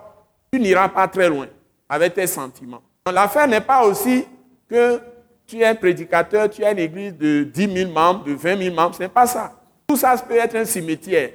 tu 0.52 0.58
n'iras 0.60 0.88
pas 0.88 1.06
très 1.08 1.28
loin 1.28 1.46
avec 1.88 2.14
tes 2.14 2.26
sentiments. 2.26 2.82
L'affaire 3.10 3.46
n'est 3.46 3.60
pas 3.60 3.84
aussi 3.84 4.24
que 4.68 5.00
tu 5.46 5.60
es 5.60 5.64
un 5.64 5.74
prédicateur, 5.74 6.50
tu 6.50 6.62
as 6.62 6.72
une 6.72 6.78
église 6.78 7.14
de 7.14 7.44
10 7.44 7.72
000 7.72 7.90
membres, 7.90 8.24
de 8.24 8.34
20 8.34 8.58
000 8.64 8.74
membres. 8.74 8.94
Ce 8.94 9.02
n'est 9.02 9.08
pas 9.08 9.26
ça. 9.26 9.52
Tout 9.86 9.96
ça 9.96 10.14
peut 10.18 10.36
être 10.36 10.56
un 10.56 10.64
cimetière. 10.66 11.30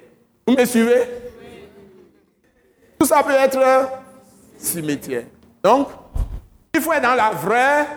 Vous 0.46 0.56
me 0.56 0.66
suivez? 0.66 1.02
Tout 3.00 3.08
ça 3.08 3.24
peut 3.24 3.32
être 3.32 3.58
un 3.58 3.89
cimetière. 4.58 5.24
Donc, 5.64 5.88
il 6.76 6.82
faut 6.82 6.94
être 6.94 7.02
dans 7.02 7.16
la 7.16 7.32
vraie 7.32 7.88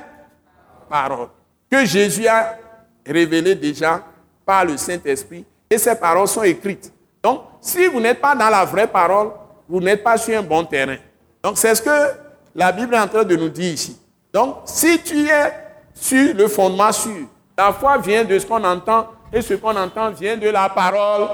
paroles 0.88 1.28
que 1.70 1.84
Jésus 1.84 2.26
a 2.26 2.56
révélées 3.04 3.54
déjà 3.54 4.02
par 4.44 4.64
le 4.64 4.76
Saint-Esprit 4.76 5.44
et 5.68 5.78
ces 5.78 5.94
paroles 5.94 6.28
sont 6.28 6.42
écrites. 6.42 6.92
Donc, 7.22 7.42
si 7.60 7.86
vous 7.86 8.00
n'êtes 8.00 8.20
pas 8.20 8.34
dans 8.34 8.48
la 8.48 8.64
vraie 8.64 8.86
parole, 8.86 9.30
vous 9.68 9.80
n'êtes 9.80 10.02
pas 10.02 10.16
sur 10.16 10.38
un 10.38 10.42
bon 10.42 10.64
terrain. 10.64 10.96
Donc, 11.42 11.58
c'est 11.58 11.74
ce 11.74 11.82
que 11.82 12.14
la 12.54 12.72
Bible 12.72 12.94
est 12.94 13.00
en 13.00 13.08
train 13.08 13.24
de 13.24 13.36
nous 13.36 13.48
dire 13.48 13.72
ici. 13.72 14.00
Donc, 14.32 14.58
si 14.64 15.00
tu 15.02 15.26
es 15.28 15.52
sur 15.94 16.34
le 16.34 16.46
fondement 16.46 16.92
sûr, 16.92 17.26
la 17.58 17.72
foi 17.72 17.98
vient 17.98 18.24
de 18.24 18.38
ce 18.38 18.46
qu'on 18.46 18.62
entend 18.62 19.08
et 19.32 19.42
ce 19.42 19.54
qu'on 19.54 19.76
entend 19.76 20.10
vient 20.10 20.36
de 20.36 20.48
la 20.48 20.68
parole 20.68 21.28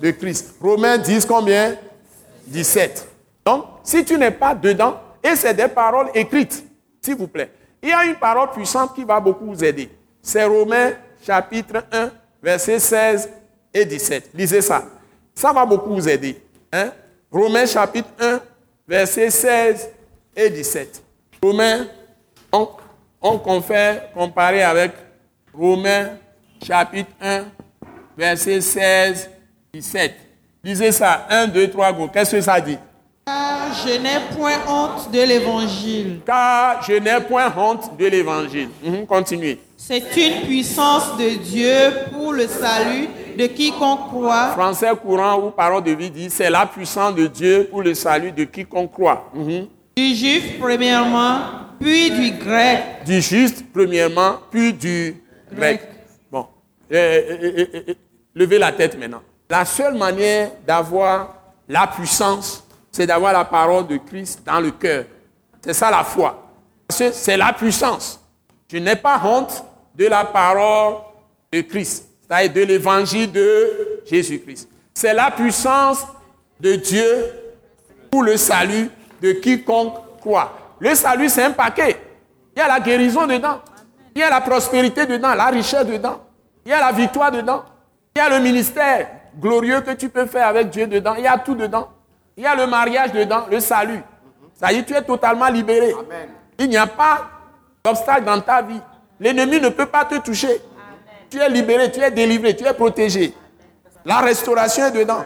de 0.00 0.10
Christ. 0.10 0.56
Romains 0.60 0.98
10 0.98 1.24
combien? 1.24 1.76
17. 2.46 3.08
Donc, 3.44 3.64
si 3.82 4.04
tu 4.04 4.18
n'es 4.18 4.30
pas 4.30 4.54
dedans, 4.54 5.00
et 5.22 5.34
c'est 5.36 5.54
des 5.54 5.68
paroles 5.68 6.10
écrites, 6.14 6.64
s'il 7.00 7.16
vous 7.16 7.28
plaît. 7.28 7.50
Il 7.82 7.88
y 7.88 7.92
a 7.92 8.04
une 8.04 8.16
parole 8.16 8.50
puissante 8.50 8.94
qui 8.94 9.04
va 9.04 9.20
beaucoup 9.20 9.46
vous 9.46 9.64
aider. 9.64 9.90
C'est 10.20 10.44
Romains 10.44 10.92
chapitre 11.24 11.84
1, 11.92 12.10
versets 12.42 12.78
16 12.78 13.30
et 13.72 13.84
17. 13.84 14.30
Lisez 14.34 14.60
ça. 14.62 14.84
Ça 15.34 15.52
va 15.52 15.64
beaucoup 15.64 15.94
vous 15.94 16.08
aider. 16.08 16.40
Hein? 16.72 16.90
Romains 17.30 17.66
chapitre 17.66 18.08
1, 18.18 18.40
versets 18.86 19.30
16 19.30 19.90
et 20.34 20.50
17. 20.50 21.02
Romains, 21.42 21.86
on, 22.52 22.68
on 23.20 23.38
confère, 23.38 24.12
comparé 24.12 24.62
avec 24.62 24.92
Romains 25.54 26.10
chapitre 26.62 27.10
1, 27.20 27.44
versets 28.16 28.60
16 28.60 29.30
et 29.72 29.78
17. 29.78 30.14
Lisez 30.64 30.92
ça. 30.92 31.26
1, 31.30 31.46
2, 31.46 31.70
3, 31.70 31.92
go. 31.92 32.08
Qu'est-ce 32.08 32.32
que 32.36 32.40
ça 32.40 32.60
dit? 32.60 32.78
Car 33.28 33.74
je 33.84 33.98
n'ai 33.98 34.20
point 34.34 34.56
honte 34.66 35.10
de 35.12 35.20
l'évangile. 35.20 36.20
Car 36.24 36.82
je 36.82 36.94
n'ai 36.94 37.20
point 37.28 37.52
honte 37.54 37.94
de 37.98 38.06
l'évangile. 38.06 38.70
Mhm, 38.82 39.06
continuez. 39.06 39.58
C'est 39.76 40.16
une 40.16 40.46
puissance 40.46 41.14
de 41.18 41.36
Dieu 41.36 41.76
pour 42.10 42.32
le 42.32 42.46
salut 42.46 43.06
de 43.36 43.46
quiconque 43.48 44.08
croit. 44.08 44.52
Français 44.52 44.90
courant 45.02 45.38
ou 45.42 45.50
parole 45.50 45.84
de 45.84 45.90
vie 45.90 46.10
dit 46.10 46.30
c'est 46.30 46.48
la 46.48 46.64
puissance 46.64 47.14
de 47.14 47.26
Dieu 47.26 47.68
pour 47.70 47.82
le 47.82 47.92
salut 47.92 48.32
de 48.32 48.44
quiconque 48.44 48.92
croit. 48.92 49.30
Mhm. 49.34 49.66
Du 49.94 50.14
juif 50.14 50.58
premièrement, 50.58 51.40
puis 51.78 52.10
du 52.10 52.30
grec. 52.30 52.78
Du 53.04 53.20
juste 53.20 53.62
premièrement, 53.74 54.36
puis 54.50 54.72
du 54.72 55.22
grec. 55.52 55.80
Grec. 55.80 55.88
Bon. 56.32 56.46
Euh, 56.90 57.22
euh, 57.42 57.66
euh, 57.74 57.94
levez 58.34 58.58
la 58.58 58.72
tête 58.72 58.98
maintenant. 58.98 59.20
La 59.50 59.66
seule 59.66 59.98
manière 59.98 60.50
d'avoir 60.66 61.34
la 61.68 61.86
puissance, 61.86 62.64
c'est 62.98 63.06
d'avoir 63.06 63.32
la 63.32 63.44
parole 63.44 63.86
de 63.86 63.96
Christ 63.96 64.42
dans 64.44 64.58
le 64.58 64.72
cœur. 64.72 65.04
C'est 65.64 65.72
ça 65.72 65.88
la 65.88 66.02
foi. 66.02 66.50
Parce 66.88 66.98
que 66.98 67.12
c'est 67.12 67.36
la 67.36 67.52
puissance. 67.52 68.20
Je 68.68 68.78
n'ai 68.78 68.96
pas 68.96 69.20
honte 69.24 69.62
de 69.94 70.06
la 70.06 70.24
parole 70.24 70.94
de 71.52 71.60
Christ, 71.60 72.08
c'est-à-dire 72.26 72.52
de 72.54 72.60
l'évangile 72.62 73.30
de 73.30 74.02
Jésus-Christ. 74.04 74.68
C'est 74.92 75.14
la 75.14 75.30
puissance 75.30 76.04
de 76.58 76.74
Dieu 76.74 77.06
pour 78.10 78.24
le 78.24 78.36
salut 78.36 78.90
de 79.22 79.30
quiconque 79.30 79.94
croit. 80.20 80.74
Le 80.80 80.92
salut, 80.96 81.28
c'est 81.28 81.44
un 81.44 81.52
paquet. 81.52 82.00
Il 82.56 82.58
y 82.58 82.62
a 82.62 82.66
la 82.66 82.80
guérison 82.80 83.28
dedans. 83.28 83.60
Il 84.12 84.22
y 84.22 84.24
a 84.24 84.30
la 84.30 84.40
prospérité 84.40 85.06
dedans, 85.06 85.36
la 85.36 85.46
richesse 85.46 85.86
dedans. 85.86 86.20
Il 86.66 86.70
y 86.70 86.74
a 86.74 86.80
la 86.80 86.90
victoire 86.90 87.30
dedans. 87.30 87.62
Il 88.16 88.18
y 88.18 88.22
a 88.22 88.28
le 88.28 88.40
ministère 88.42 89.06
glorieux 89.40 89.82
que 89.82 89.92
tu 89.92 90.08
peux 90.08 90.26
faire 90.26 90.48
avec 90.48 90.70
Dieu 90.70 90.88
dedans. 90.88 91.14
Il 91.16 91.22
y 91.22 91.28
a 91.28 91.38
tout 91.38 91.54
dedans. 91.54 91.90
Il 92.38 92.44
y 92.44 92.46
a 92.46 92.54
le 92.54 92.68
mariage 92.68 93.10
dedans, 93.10 93.46
le 93.50 93.58
salut. 93.58 94.00
Ça 94.54 94.72
y 94.72 94.76
est, 94.78 94.84
tu 94.84 94.94
es 94.94 95.02
totalement 95.02 95.48
libéré. 95.48 95.92
Il 96.56 96.68
n'y 96.68 96.76
a 96.76 96.86
pas 96.86 97.28
d'obstacle 97.84 98.22
dans 98.24 98.40
ta 98.40 98.62
vie. 98.62 98.80
L'ennemi 99.18 99.60
ne 99.60 99.70
peut 99.70 99.86
pas 99.86 100.04
te 100.04 100.14
toucher. 100.18 100.62
Tu 101.28 101.38
es 101.40 101.48
libéré, 101.48 101.90
tu 101.90 101.98
es 102.00 102.12
délivré, 102.12 102.54
tu 102.54 102.64
es 102.64 102.72
protégé. 102.72 103.34
La 104.04 104.18
restauration 104.18 104.86
est 104.86 104.92
dedans. 104.92 105.24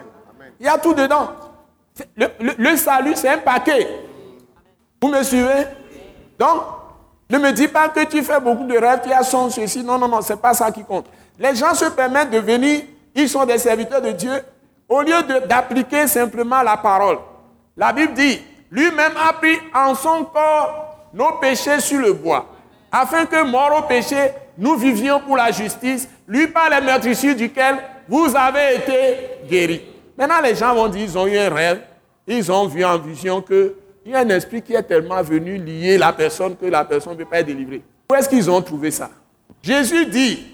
Il 0.58 0.64
y 0.64 0.68
a 0.70 0.78
tout 0.78 0.94
dedans. 0.94 1.32
C'est- 1.94 2.08
Le, 2.16 2.28
le- 2.40 2.54
le 2.56 2.76
salut, 2.78 3.12
c'est 3.14 3.28
un 3.28 3.38
paquet. 3.38 3.86
Vous 5.02 5.08
me 5.08 5.22
suivez? 5.22 5.66
Donc, 6.38 6.62
ne 7.28 7.36
me 7.36 7.52
dis 7.52 7.68
pas 7.68 7.90
que 7.90 8.04
tu 8.06 8.22
fais 8.22 8.40
beaucoup 8.40 8.64
de 8.64 8.78
rêves, 8.78 9.00
tu 9.04 9.12
as 9.12 9.22
son 9.22 9.50
ceci. 9.50 9.84
Non, 9.84 9.98
non, 9.98 10.08
non, 10.08 10.22
c'est 10.22 10.40
pas 10.40 10.54
ça 10.54 10.70
qui 10.72 10.82
compte. 10.82 11.04
Les 11.38 11.54
gens 11.54 11.74
se 11.74 11.84
permettent 11.90 12.30
de 12.30 12.38
venir, 12.38 12.82
ils 13.14 13.28
sont 13.28 13.44
des 13.44 13.58
serviteurs 13.58 14.00
de 14.00 14.12
Dieu, 14.12 14.32
au 14.92 15.00
lieu 15.00 15.22
d'appliquer 15.48 16.06
simplement 16.06 16.62
la 16.62 16.76
parole. 16.76 17.18
La 17.76 17.92
Bible 17.92 18.12
dit, 18.12 18.42
lui-même 18.70 19.12
a 19.16 19.32
pris 19.32 19.58
en 19.74 19.94
son 19.94 20.24
corps 20.24 21.08
nos 21.14 21.32
péchés 21.40 21.80
sur 21.80 21.98
le 21.98 22.12
bois, 22.12 22.46
afin 22.90 23.24
que, 23.24 23.42
mort 23.42 23.70
au 23.78 23.82
péché, 23.82 24.32
nous 24.58 24.76
vivions 24.76 25.20
pour 25.20 25.38
la 25.38 25.50
justice, 25.50 26.06
lui 26.28 26.46
par 26.46 26.68
les 26.68 26.84
meurtrissures 26.84 27.34
duquel 27.34 27.76
vous 28.06 28.36
avez 28.36 28.76
été 28.76 29.48
guéris. 29.48 29.82
Maintenant, 30.16 30.42
les 30.42 30.54
gens 30.54 30.74
vont 30.74 30.88
dire, 30.88 31.02
ils 31.02 31.16
ont 31.18 31.26
eu 31.26 31.38
un 31.38 31.48
rêve, 31.48 31.80
ils 32.26 32.52
ont 32.52 32.66
vu 32.66 32.84
en 32.84 32.98
vision 32.98 33.40
que 33.40 33.74
il 34.04 34.12
y 34.12 34.14
a 34.14 34.18
un 34.18 34.28
esprit 34.30 34.60
qui 34.60 34.74
est 34.74 34.82
tellement 34.82 35.22
venu 35.22 35.56
lier 35.56 35.96
la 35.96 36.12
personne 36.12 36.56
que 36.56 36.66
la 36.66 36.84
personne 36.84 37.12
ne 37.12 37.18
peut 37.18 37.24
pas 37.24 37.38
être 37.38 37.46
délivrée. 37.46 37.82
Où 38.10 38.14
est-ce 38.14 38.28
qu'ils 38.28 38.50
ont 38.50 38.60
trouvé 38.60 38.90
ça? 38.90 39.08
Jésus 39.62 40.06
dit, 40.06 40.44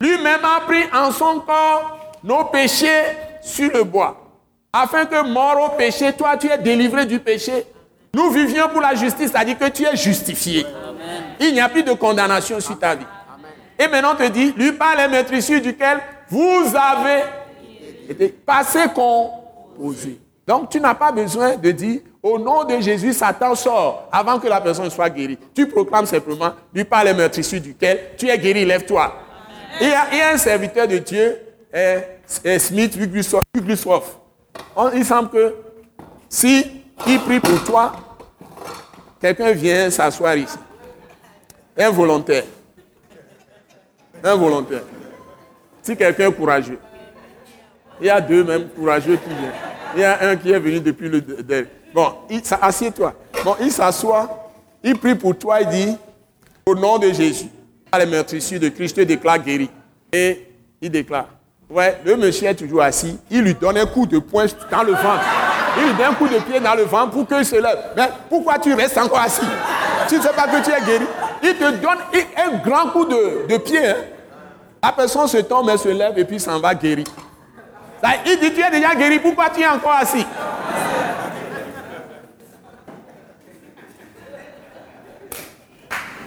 lui-même 0.00 0.44
a 0.44 0.60
pris 0.66 0.84
en 0.92 1.12
son 1.12 1.40
corps 1.40 2.14
nos 2.24 2.44
péchés 2.46 3.04
sur 3.46 3.70
le 3.72 3.84
bois, 3.84 4.16
afin 4.72 5.04
que 5.04 5.22
mort 5.22 5.56
au 5.72 5.76
péché, 5.76 6.12
toi 6.12 6.36
tu 6.36 6.48
es 6.48 6.58
délivré 6.58 7.06
du 7.06 7.20
péché. 7.20 7.64
Nous 8.12 8.30
vivions 8.30 8.68
pour 8.68 8.80
la 8.80 8.94
justice, 8.94 9.30
c'est-à-dire 9.30 9.56
que 9.56 9.68
tu 9.68 9.84
es 9.84 9.96
justifié. 9.96 10.66
Il 11.38 11.52
n'y 11.52 11.60
a 11.60 11.68
plus 11.68 11.84
de 11.84 11.92
condamnation 11.92 12.58
sur 12.58 12.76
ta 12.78 12.96
vie. 12.96 13.06
Et 13.78 13.86
maintenant 13.86 14.14
on 14.14 14.16
te 14.16 14.28
dit, 14.28 14.52
lui 14.56 14.72
par 14.72 14.96
les 14.96 15.06
maîtrissures 15.06 15.60
duquel 15.60 15.98
vous 16.28 16.64
avez 16.74 17.22
été 18.08 18.28
passé 18.28 18.80
composé. 18.92 20.18
Donc 20.44 20.70
tu 20.70 20.80
n'as 20.80 20.94
pas 20.94 21.12
besoin 21.12 21.56
de 21.56 21.70
dire, 21.70 22.00
au 22.20 22.38
nom 22.38 22.64
de 22.64 22.80
Jésus, 22.80 23.12
Satan 23.12 23.54
sort 23.54 24.08
avant 24.10 24.40
que 24.40 24.48
la 24.48 24.60
personne 24.60 24.90
soit 24.90 25.10
guérie. 25.10 25.38
Tu 25.54 25.68
proclames 25.68 26.06
simplement, 26.06 26.50
lui 26.74 26.84
par 26.84 27.04
les 27.04 27.14
meurtrissures 27.14 27.60
duquel 27.60 28.10
tu 28.18 28.28
es 28.28 28.38
guéri, 28.38 28.64
lève-toi. 28.64 29.14
Il 29.80 29.88
y, 29.88 29.92
a, 29.92 30.06
il 30.10 30.18
y 30.18 30.20
a 30.20 30.30
un 30.30 30.36
serviteur 30.36 30.88
de 30.88 30.98
Dieu, 30.98 31.38
euh, 31.74 32.00
euh, 32.46 32.58
Smith 32.58 32.96
Wigglesworth. 32.96 34.18
Il 34.94 35.04
semble 35.04 35.30
que 35.30 35.54
si 36.28 36.66
il 37.06 37.20
prie 37.20 37.40
pour 37.40 37.62
toi, 37.64 37.92
quelqu'un 39.20 39.52
vient 39.52 39.90
s'asseoir 39.90 40.36
ici. 40.36 40.56
Un 41.78 41.90
volontaire. 41.90 42.44
Un 44.24 44.34
volontaire. 44.34 44.82
Si 45.82 45.96
quelqu'un 45.96 46.30
courageux. 46.32 46.78
Il 48.00 48.06
y 48.06 48.10
a 48.10 48.20
deux 48.20 48.44
même 48.44 48.68
courageux 48.68 49.16
qui 49.16 49.28
viennent. 49.28 49.52
Il 49.94 50.00
y 50.00 50.04
a 50.04 50.28
un 50.28 50.36
qui 50.36 50.50
est 50.50 50.58
venu 50.58 50.80
depuis 50.80 51.08
le... 51.08 51.20
de- 51.20 51.42
de- 51.42 51.66
Bon, 51.94 52.12
assieds-toi. 52.60 53.14
Bon, 53.44 53.56
il 53.60 53.72
s'assoit, 53.72 54.50
il 54.82 54.98
prie 54.98 55.14
pour 55.14 55.38
toi, 55.38 55.60
il 55.62 55.68
dit, 55.68 55.96
au 56.66 56.74
nom 56.74 56.98
de 56.98 57.10
Jésus, 57.10 57.46
par 57.90 58.00
les 58.00 58.06
meurtrissures 58.06 58.60
de 58.60 58.68
Christ, 58.68 58.96
je 58.96 59.02
te 59.02 59.06
déclare 59.06 59.38
guéri. 59.38 59.70
Et 60.12 60.46
il 60.82 60.90
déclare. 60.90 61.28
Ouais, 61.68 61.98
le 62.04 62.16
monsieur 62.16 62.46
est 62.48 62.54
toujours 62.54 62.82
assis, 62.82 63.18
il 63.28 63.42
lui 63.42 63.54
donne 63.54 63.76
un 63.76 63.86
coup 63.86 64.06
de 64.06 64.18
poing 64.20 64.46
dans 64.70 64.82
le 64.84 64.92
ventre. 64.92 65.24
Il 65.76 65.82
lui 65.84 65.92
donne 65.94 66.06
un 66.06 66.14
coup 66.14 66.28
de 66.28 66.38
pied 66.38 66.60
dans 66.60 66.74
le 66.74 66.84
ventre 66.84 67.10
pour 67.10 67.26
qu'il 67.26 67.44
se 67.44 67.56
lève. 67.56 67.78
Mais 67.96 68.08
pourquoi 68.28 68.58
tu 68.58 68.72
restes 68.72 68.96
encore 68.98 69.18
assis? 69.18 69.40
Tu 70.08 70.16
ne 70.16 70.22
sais 70.22 70.32
pas 70.32 70.46
que 70.46 70.64
tu 70.64 70.70
es 70.70 70.80
guéri. 70.86 71.04
Il 71.42 71.54
te 71.56 71.70
donne 71.72 71.98
un 72.36 72.56
grand 72.58 72.90
coup 72.90 73.04
de, 73.04 73.56
pied. 73.58 73.84
hein. 73.84 73.96
La 74.82 74.92
personne 74.92 75.26
se 75.26 75.38
tombe, 75.38 75.68
elle 75.68 75.78
se 75.78 75.88
lève 75.88 76.16
et 76.16 76.24
puis 76.24 76.38
s'en 76.38 76.60
va 76.60 76.72
guéri. 76.74 77.02
Il 78.24 78.38
dit, 78.38 78.52
tu 78.52 78.60
es 78.62 78.70
déjà 78.70 78.94
guéri, 78.94 79.18
pourquoi 79.18 79.50
tu 79.50 79.60
es 79.62 79.66
encore 79.66 79.96
assis? 80.00 80.24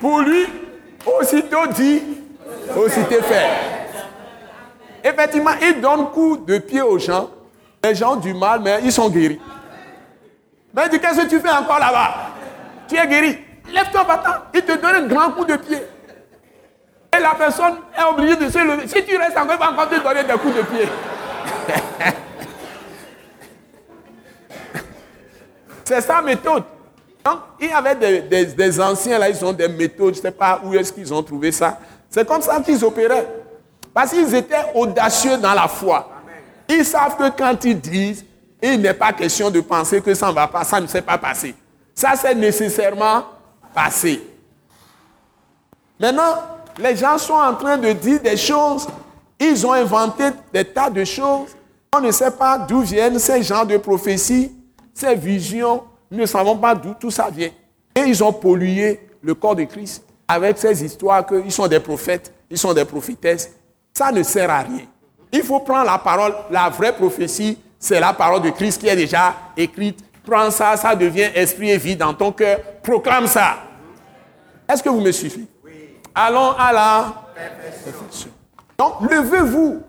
Pour 0.02 0.20
lui, 0.20 0.46
aussitôt 1.06 1.68
dit, 1.76 2.02
aussitôt 2.76 3.22
fait. 3.22 3.79
Effectivement, 5.04 5.52
il 5.62 5.80
donne 5.82 6.10
coup 6.12 6.38
de 6.38 6.58
pied 6.60 6.82
aux 6.82 7.00
gens. 7.00 7.30
Les 7.84 7.96
gens 7.96 8.14
ont 8.14 8.18
du 8.18 8.34
mal, 8.34 8.60
mais 8.62 8.80
ils 8.84 8.92
sont 8.92 9.10
guéris. 9.10 9.40
Mais 10.74 10.84
il 10.86 10.90
dit, 10.90 11.00
qu'est-ce 11.00 11.22
que 11.22 11.28
tu 11.30 11.40
fais 11.40 11.50
encore 11.50 11.80
là-bas? 11.80 12.16
Tu 12.88 12.96
es 12.98 13.08
guéri. 13.08 13.38
Lève-toi, 13.74 14.04
va-t'en. 14.04 14.32
Il 14.54 14.62
te 14.62 14.74
donne 14.78 14.96
un 14.96 15.08
grand 15.08 15.32
coup 15.32 15.46
de 15.46 15.56
pied. 15.56 15.78
Et 17.16 17.20
la 17.22 17.34
personne 17.36 17.76
est 17.98 18.04
obligée 18.04 18.36
de 18.36 18.50
se 18.50 18.58
lever. 18.60 18.88
Si 18.88 19.04
tu 19.04 19.18
restes 19.18 19.38
encore, 19.38 19.56
il 19.56 19.60
va 19.60 19.72
encore 19.72 19.90
te 19.90 19.96
donner 20.04 20.24
des 20.24 20.34
coups 20.34 20.56
de 20.56 20.62
pied. 20.62 20.88
C'est 25.86 26.02
sa 26.02 26.22
méthode. 26.22 26.64
Donc, 27.26 27.40
il 27.60 27.68
y 27.68 27.72
avait 27.72 27.96
des, 27.96 28.22
des- 28.22 28.46
des 28.46 28.80
anciens 28.82 29.18
là, 29.20 29.30
ils 29.30 29.44
ont 29.44 29.54
des 29.54 29.68
méthodes, 29.68 30.14
je 30.14 30.20
ne 30.20 30.24
sais 30.24 30.32
pas 30.32 30.62
où 30.64 30.74
est-ce 30.74 30.94
qu'ils 30.94 31.14
ont 31.14 31.24
trouvé 31.24 31.52
ça. 31.52 31.80
C'est 32.10 32.28
comme 32.28 32.42
ça 32.42 32.60
qu'ils 32.62 32.84
opéraient. 32.86 33.28
Parce 34.00 34.12
qu'ils 34.12 34.34
étaient 34.34 34.64
audacieux 34.76 35.38
dans 35.40 35.54
la 35.54 35.68
foi. 35.68 36.10
Ils 36.70 36.86
savent 36.86 37.18
que 37.18 37.38
quand 37.38 37.66
ils 37.66 37.78
disent, 37.78 38.24
il 38.64 38.80
n'est 38.80 38.94
pas 38.94 39.12
question 39.12 39.52
de 39.52 39.60
penser 39.60 40.00
que 40.00 40.14
ça 40.14 40.30
ne 40.30 40.32
va 40.32 40.48
pas, 40.48 40.64
ça 40.64 40.80
ne 40.80 40.88
s'est 40.88 41.02
pas 41.02 41.18
passé. 41.18 41.54
Ça, 41.94 42.14
c'est 42.16 42.34
nécessairement 42.34 43.26
passé. 43.76 44.26
Maintenant, 46.00 46.36
les 46.78 46.96
gens 46.96 47.18
sont 47.18 47.34
en 47.34 47.54
train 47.56 47.78
de 47.78 47.92
dire 47.92 48.22
des 48.22 48.38
choses. 48.38 48.88
Ils 49.38 49.68
ont 49.68 49.74
inventé 49.74 50.30
des 50.54 50.64
tas 50.64 50.90
de 50.90 51.04
choses. 51.04 51.50
On 51.94 52.00
ne 52.00 52.12
sait 52.12 52.32
pas 52.32 52.58
d'où 52.58 52.80
viennent 52.80 53.20
ces 53.20 53.44
genres 53.44 53.66
de 53.66 53.76
prophéties, 53.76 54.50
ces 54.94 55.16
visions. 55.16 55.84
Nous 56.10 56.20
ne 56.20 56.26
savons 56.26 56.56
pas 56.56 56.74
d'où 56.74 56.94
tout 56.94 57.12
ça 57.12 57.30
vient. 57.30 57.52
Et 57.94 58.00
ils 58.00 58.24
ont 58.24 58.32
pollué 58.32 59.10
le 59.22 59.34
corps 59.34 59.58
de 59.58 59.66
Christ 59.66 60.06
avec 60.26 60.58
ces 60.58 60.86
histoires 60.86 61.26
qu'ils 61.26 61.52
sont 61.52 61.68
des 61.68 61.82
prophètes, 61.82 62.34
ils 62.50 62.58
sont 62.58 62.74
des 62.74 62.86
prophétesses. 62.86 63.59
Ça 63.94 64.12
ne 64.12 64.24
sert 64.24 64.50
à 64.50 64.60
rien. 64.60 64.86
Il 65.32 65.44
faut 65.44 65.60
prendre 65.60 65.86
la 65.86 65.98
parole, 65.98 66.34
la 66.50 66.70
vraie 66.70 66.94
prophétie, 66.94 67.58
c'est 67.78 68.00
la 68.00 68.14
parole 68.14 68.42
de 68.42 68.50
Christ 68.50 68.82
qui 68.82 68.88
est 68.88 68.96
déjà 68.96 69.34
écrite. 69.56 70.04
Prends 70.26 70.52
ça, 70.52 70.76
ça 70.78 70.96
devient 70.96 71.30
esprit 71.34 71.72
et 71.72 71.78
vie 71.78 71.96
dans 71.96 72.14
ton 72.14 72.32
cœur. 72.32 72.60
Proclame 72.84 73.28
ça. 73.28 73.58
Est-ce 74.68 74.84
que 74.84 74.90
vous 74.90 75.02
me 75.02 75.12
suivez? 75.12 75.48
Allons 76.14 76.52
à 76.52 76.74
la 76.74 77.14
perfection. 77.84 78.30
Donc, 78.78 79.10
levez-vous. 79.10 79.82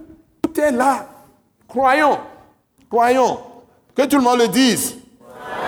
Tout 0.42 0.60
est 0.60 0.70
là. 0.70 1.06
Croyons. 1.66 2.18
Croyons. 2.88 3.40
Que 3.94 4.06
tout 4.06 4.16
le 4.16 4.22
monde 4.22 4.38
le 4.38 4.48
dise. 4.48 4.96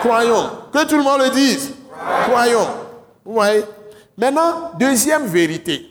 Croyons. 0.01 0.51
Que 0.73 0.87
tout 0.87 0.97
le 0.97 1.03
monde 1.03 1.21
le 1.21 1.31
dise. 1.31 1.75
Croyons. 2.25 2.69
Vous 3.25 3.35
voyez? 3.35 3.65
Maintenant, 4.17 4.73
deuxième 4.79 5.27
vérité. 5.27 5.91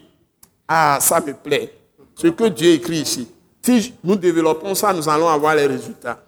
Ah, 0.66 0.98
ça 1.00 1.20
me 1.20 1.34
plaît. 1.34 1.72
Ce 2.22 2.28
que 2.28 2.44
Dieu 2.44 2.70
écrit 2.74 2.98
ici. 2.98 3.26
Si 3.62 3.94
nous 4.04 4.14
développons 4.14 4.76
ça, 4.76 4.92
nous 4.92 5.08
allons 5.08 5.28
avoir 5.28 5.56
les 5.56 5.66
résultats. 5.66 6.22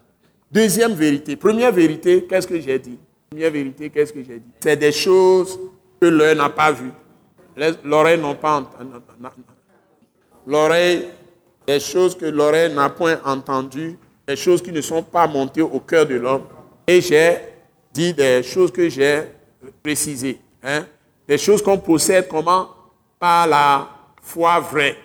Deuxième 0.51 0.93
vérité. 0.93 1.37
Première 1.37 1.71
vérité, 1.71 2.27
qu'est-ce 2.29 2.49
que 2.49 2.61
j'ai 2.61 2.81
dit? 2.81 2.99
Première 3.31 3.53
vérité, 3.53 3.91
qu'est-ce 3.91 4.13
que 4.13 4.25
j'ai 4.25 4.41
dit? 4.41 4.51
C'est 4.59 4.77
des 4.77 4.91
choses 4.91 5.57
que 6.01 6.07
l'œil 6.07 6.37
n'a 6.37 6.49
pas 6.49 6.73
vues. 6.73 6.91
L'oreille 7.85 8.21
n'a 8.21 8.35
pas 8.35 8.57
entendu. 8.57 8.91
L'oreille, 10.45 11.07
des 11.65 11.79
choses 11.79 12.17
que 12.17 12.27
l'oreille 12.27 12.75
n'a 12.75 12.91
point 12.91 13.21
entendues, 13.25 13.97
des 14.27 14.35
choses 14.35 14.61
qui 14.61 14.73
ne 14.73 14.81
sont 14.81 15.05
pas 15.05 15.29
montées 15.29 15.63
au 15.63 15.79
cœur 15.79 16.07
de 16.07 16.17
l'homme. 16.17 16.43
Et 16.89 17.01
j'ai 17.01 17.37
dit 17.93 18.13
des 18.13 18.43
choses 18.43 18.73
que 18.73 18.89
j'ai 18.89 19.23
précisées. 19.81 20.41
Hein? 20.61 20.87
Des 21.29 21.39
choses 21.39 21.63
qu'on 21.63 21.79
possède 21.79 22.27
comment? 22.27 22.69
Par 23.17 23.47
la 23.47 23.89
foi 24.21 24.59
vraie. 24.59 24.97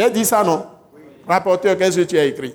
J'ai 0.00 0.10
dit 0.10 0.24
ça, 0.24 0.42
non? 0.42 0.66
Rapporteur, 1.28 1.76
qu'est-ce 1.76 2.00
que 2.00 2.06
tu 2.06 2.18
as 2.18 2.24
écrit? 2.24 2.54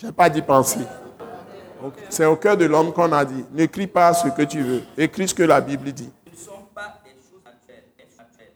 Je 0.00 0.06
n'ai 0.06 0.12
pas 0.12 0.30
dit 0.30 0.40
penser. 0.40 0.86
C'est 2.08 2.24
au 2.24 2.36
cœur 2.36 2.56
de 2.56 2.64
l'homme 2.64 2.94
qu'on 2.94 3.12
a 3.12 3.26
dit. 3.26 3.44
N'écris 3.50 3.86
pas 3.86 4.14
ce 4.14 4.28
que 4.28 4.40
tu 4.44 4.62
veux. 4.62 4.84
Écris 4.96 5.28
ce 5.28 5.34
que 5.34 5.42
la 5.42 5.60
Bible 5.60 5.92
dit. 5.92 6.10
Ne 6.26 6.34
sont 6.34 6.62
pas 6.74 6.98
des 7.04 7.10
choses 7.10 7.42
actuelles. 7.44 7.84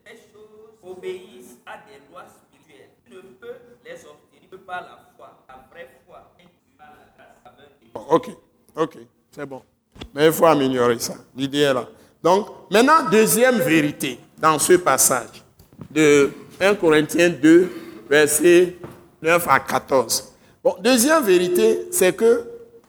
Ces 0.06 0.32
choses 0.32 0.70
obéissent 0.82 1.58
à 1.66 1.76
des 1.76 2.00
lois 2.10 2.24
spirituelles. 2.24 2.88
Tu 3.04 3.16
ne 3.16 3.20
peux 3.20 3.54
les 3.84 4.06
obtenir 4.06 4.48
que 4.50 4.56
par 4.56 4.80
la 4.80 4.98
foi, 5.14 5.44
la 5.46 5.66
vraie 5.70 5.90
foi, 6.06 6.32
et 6.40 6.46
par 6.78 6.88
la 6.88 7.12
grâce. 7.14 8.08
Ok, 8.08 8.30
ok, 8.76 8.98
c'est 9.30 9.44
bon. 9.44 9.62
Mais 10.14 10.26
il 10.26 10.32
faut 10.32 10.46
améliorer 10.46 10.98
ça. 10.98 11.14
L'idée 11.36 11.60
est 11.60 11.74
là. 11.74 11.88
Donc, 12.22 12.46
maintenant, 12.70 13.08
deuxième 13.10 13.58
vérité 13.58 14.18
dans 14.38 14.58
ce 14.58 14.74
passage 14.74 15.42
de 15.90 16.30
1 16.60 16.74
Corinthiens 16.74 17.30
2, 17.30 17.70
versets 18.08 18.76
9 19.20 19.46
à 19.48 19.60
14. 19.60 20.32
Bon, 20.62 20.76
deuxième 20.80 21.24
vérité, 21.24 21.88
c'est 21.90 22.14
que 22.14 22.44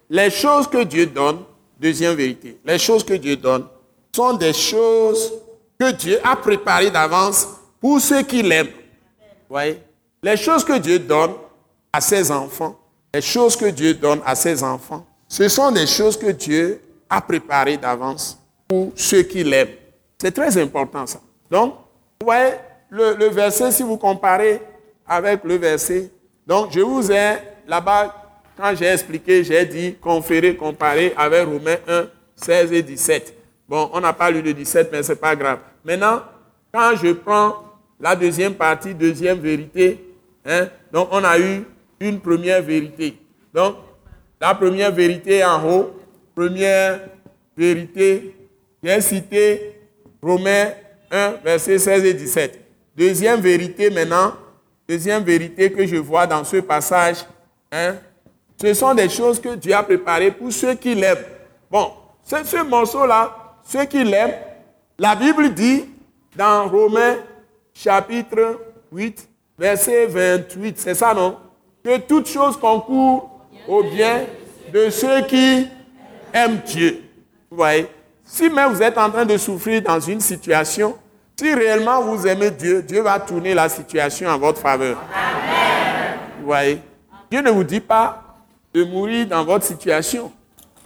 les 0.10 0.30
choses 0.30 0.68
que 0.68 0.84
Dieu 0.84 1.08
donne, 1.08 1.40
deuxième 1.80 2.16
vérité, 2.16 2.60
les 2.66 2.78
choses 2.78 3.04
que 3.04 3.14
Dieu 3.14 3.36
donne 3.36 3.66
sont 4.16 4.34
des 4.34 4.54
choses 4.54 5.34
que 5.80 5.92
Dieu 5.92 6.20
a 6.24 6.36
préparées 6.36 6.92
d'avance 6.92 7.48
pour 7.82 8.00
ceux 8.00 8.22
qui 8.22 8.44
l'aiment. 8.44 8.70
Voyez? 9.50 9.80
Les 10.22 10.38
choses 10.38 10.64
que 10.64 10.78
Dieu 10.78 11.00
donne 11.00 11.32
à 11.92 12.00
ses 12.00 12.32
enfants, 12.32 12.80
les 13.14 13.22
choses 13.22 13.56
que 13.56 13.66
Dieu 13.66 13.94
donne 13.94 14.22
à 14.26 14.36
ses 14.36 14.64
enfants, 14.64 15.06
ce 15.28 15.50
sont 15.50 15.72
des 15.72 15.88
choses 15.88 16.18
que 16.18 16.32
Dieu 16.32 16.80
a 17.10 17.22
préparées 17.22 17.78
d'avance 17.78 18.40
pour 18.68 18.92
ceux 18.96 19.24
qui 19.24 19.44
l'aiment. 19.44 19.70
C'est 20.18 20.32
très 20.32 20.58
important 20.58 21.06
ça. 21.06 21.20
Donc, 21.50 21.76
vous 22.20 22.26
voyez, 22.26 22.54
le, 22.90 23.16
le 23.16 23.28
verset, 23.28 23.72
si 23.72 23.84
vous 23.84 23.98
comparez 23.98 24.62
avec 25.06 25.44
le 25.44 25.56
verset, 25.56 26.12
donc 26.46 26.72
je 26.72 26.80
vous 26.80 27.12
ai 27.12 27.38
là-bas 27.68 28.24
quand 28.56 28.76
j'ai 28.76 28.86
expliqué, 28.86 29.44
j'ai 29.44 29.66
dit 29.66 29.96
conférer, 29.96 30.56
comparer 30.56 31.14
avec 31.18 31.46
Romains 31.48 31.78
1, 31.88 32.06
16 32.36 32.72
et 32.74 32.84
17. 32.84 33.34
Bon, 33.68 33.90
on 33.94 34.00
n'a 34.00 34.14
pas 34.14 34.30
lu 34.30 34.42
le 34.42 34.54
17, 34.54 34.90
mais 34.92 35.02
ce 35.04 35.14
n'est 35.14 35.18
pas 35.18 35.36
grave. 35.36 35.60
Maintenant, 35.84 36.22
quand 36.72 36.96
je 37.02 37.14
prends 37.14 37.64
la 38.00 38.16
deuxième 38.16 38.54
partie, 38.54 38.94
deuxième 38.94 39.40
vérité, 39.40 40.04
hein, 40.46 40.68
donc 40.92 41.10
on 41.12 41.24
a 41.24 41.40
eu 41.40 41.64
une 42.00 42.20
première 42.20 42.62
vérité. 42.62 43.18
Donc, 43.54 43.76
la 44.40 44.54
première 44.54 44.92
vérité 44.92 45.44
en 45.44 45.68
haut, 45.68 45.92
première 46.36 47.02
vérité, 47.56 48.36
j'ai 48.82 49.02
cité 49.02 49.80
Romains 50.22 50.72
1, 51.12 51.32
verset 51.44 51.80
16 51.80 52.06
et 52.06 52.14
17. 52.14 52.60
Deuxième 52.96 53.40
vérité 53.40 53.90
maintenant, 53.90 54.34
deuxième 54.88 55.24
vérité 55.24 55.72
que 55.72 55.86
je 55.86 55.96
vois 55.98 56.28
dans 56.28 56.44
ce 56.44 56.58
passage, 56.58 57.18
hein, 57.72 57.96
ce 58.62 58.74
sont 58.74 58.94
des 58.94 59.10
choses 59.10 59.40
que 59.40 59.56
Dieu 59.56 59.74
a 59.74 59.84
préparées 59.84 60.32
pour 60.32 60.52
ceux 60.52 60.76
qui 60.76 60.96
l'aiment. 60.96 61.26
Bon, 61.70 61.92
ce, 62.24 62.44
ce 62.44 62.64
morceau-là, 62.64 63.58
ceux 63.64 63.86
qui 63.86 64.04
l'aiment, 64.04 64.36
la 64.98 65.16
Bible 65.16 65.54
dit 65.54 65.86
dans 66.36 66.68
Romains 66.70 67.18
chapitre 67.74 68.60
8, 68.92 69.28
verset 69.58 70.06
28, 70.08 70.80
c'est 70.80 70.96
ça 70.96 71.14
non? 71.14 71.38
Que 71.84 71.98
toute 71.98 72.28
chose 72.28 72.58
concourt 72.58 73.42
au 73.68 73.84
bien 73.84 74.26
de 74.72 74.90
ceux 74.90 75.22
qui 75.26 75.68
aiment 76.34 76.60
Dieu. 76.66 77.02
Vous 77.50 77.58
voyez 77.58 77.88
Si 78.24 78.50
même 78.50 78.74
vous 78.74 78.82
êtes 78.82 78.98
en 78.98 79.10
train 79.10 79.26
de 79.26 79.38
souffrir 79.38 79.82
dans 79.82 80.00
une 80.00 80.20
situation, 80.20 80.96
si 81.40 81.54
réellement 81.54 82.02
vous 82.02 82.26
aimez 82.28 82.52
Dieu, 82.52 82.82
Dieu 82.82 83.02
va 83.02 83.20
tourner 83.20 83.54
la 83.54 83.70
situation 83.70 84.30
en 84.30 84.38
votre 84.38 84.60
faveur. 84.60 84.98
Amen. 85.14 86.18
Vous 86.40 86.46
voyez 86.46 86.80
Dieu 87.30 87.42
ne 87.42 87.50
vous 87.50 87.64
dit 87.64 87.80
pas 87.80 88.22
de 88.74 88.84
mourir 88.84 89.28
dans 89.28 89.44
votre 89.44 89.66
situation. 89.66 90.32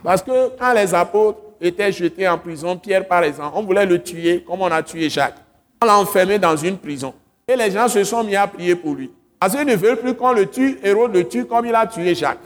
Parce 0.03 0.21
que 0.21 0.49
quand 0.57 0.73
les 0.73 0.93
apôtres 0.93 1.39
étaient 1.59 1.91
jetés 1.91 2.27
en 2.27 2.37
prison, 2.37 2.77
Pierre 2.77 3.07
par 3.07 3.23
exemple, 3.23 3.51
on 3.55 3.63
voulait 3.63 3.85
le 3.85 4.01
tuer 4.01 4.43
comme 4.47 4.61
on 4.61 4.71
a 4.71 4.83
tué 4.83 5.09
Jacques. 5.09 5.37
On 5.81 5.85
l'a 5.85 5.97
enfermé 5.97 6.39
dans 6.39 6.55
une 6.55 6.77
prison. 6.77 7.13
Et 7.47 7.55
les 7.55 7.71
gens 7.71 7.87
se 7.87 8.03
sont 8.03 8.23
mis 8.23 8.35
à 8.35 8.47
prier 8.47 8.75
pour 8.75 8.93
lui. 8.95 9.11
Parce 9.39 9.55
qu'ils 9.55 9.65
ne 9.65 9.75
veulent 9.75 9.99
plus 9.99 10.13
qu'on 10.15 10.33
le 10.33 10.47
tue, 10.47 10.79
Hérode 10.83 11.13
le 11.13 11.27
tue 11.27 11.45
comme 11.45 11.65
il 11.65 11.75
a 11.75 11.85
tué 11.85 12.15
Jacques. 12.15 12.39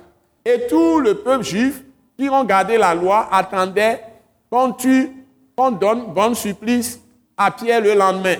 Et 0.45 0.67
tout 0.67 0.99
le 0.99 1.15
peuple 1.15 1.43
juif 1.43 1.83
qui 2.22 2.30
ont 2.30 2.43
gardé 2.43 2.78
la 2.78 2.93
loi 2.93 3.28
attendait 3.32 4.00
qu'on 4.47 4.74
tue, 4.74 5.09
qu'on 5.55 5.71
donne 5.71 6.13
bon 6.13 6.36
supplice 6.36 7.00
à 7.36 7.50
Pierre 7.50 7.82
le 7.82 7.95
lendemain. 7.95 8.36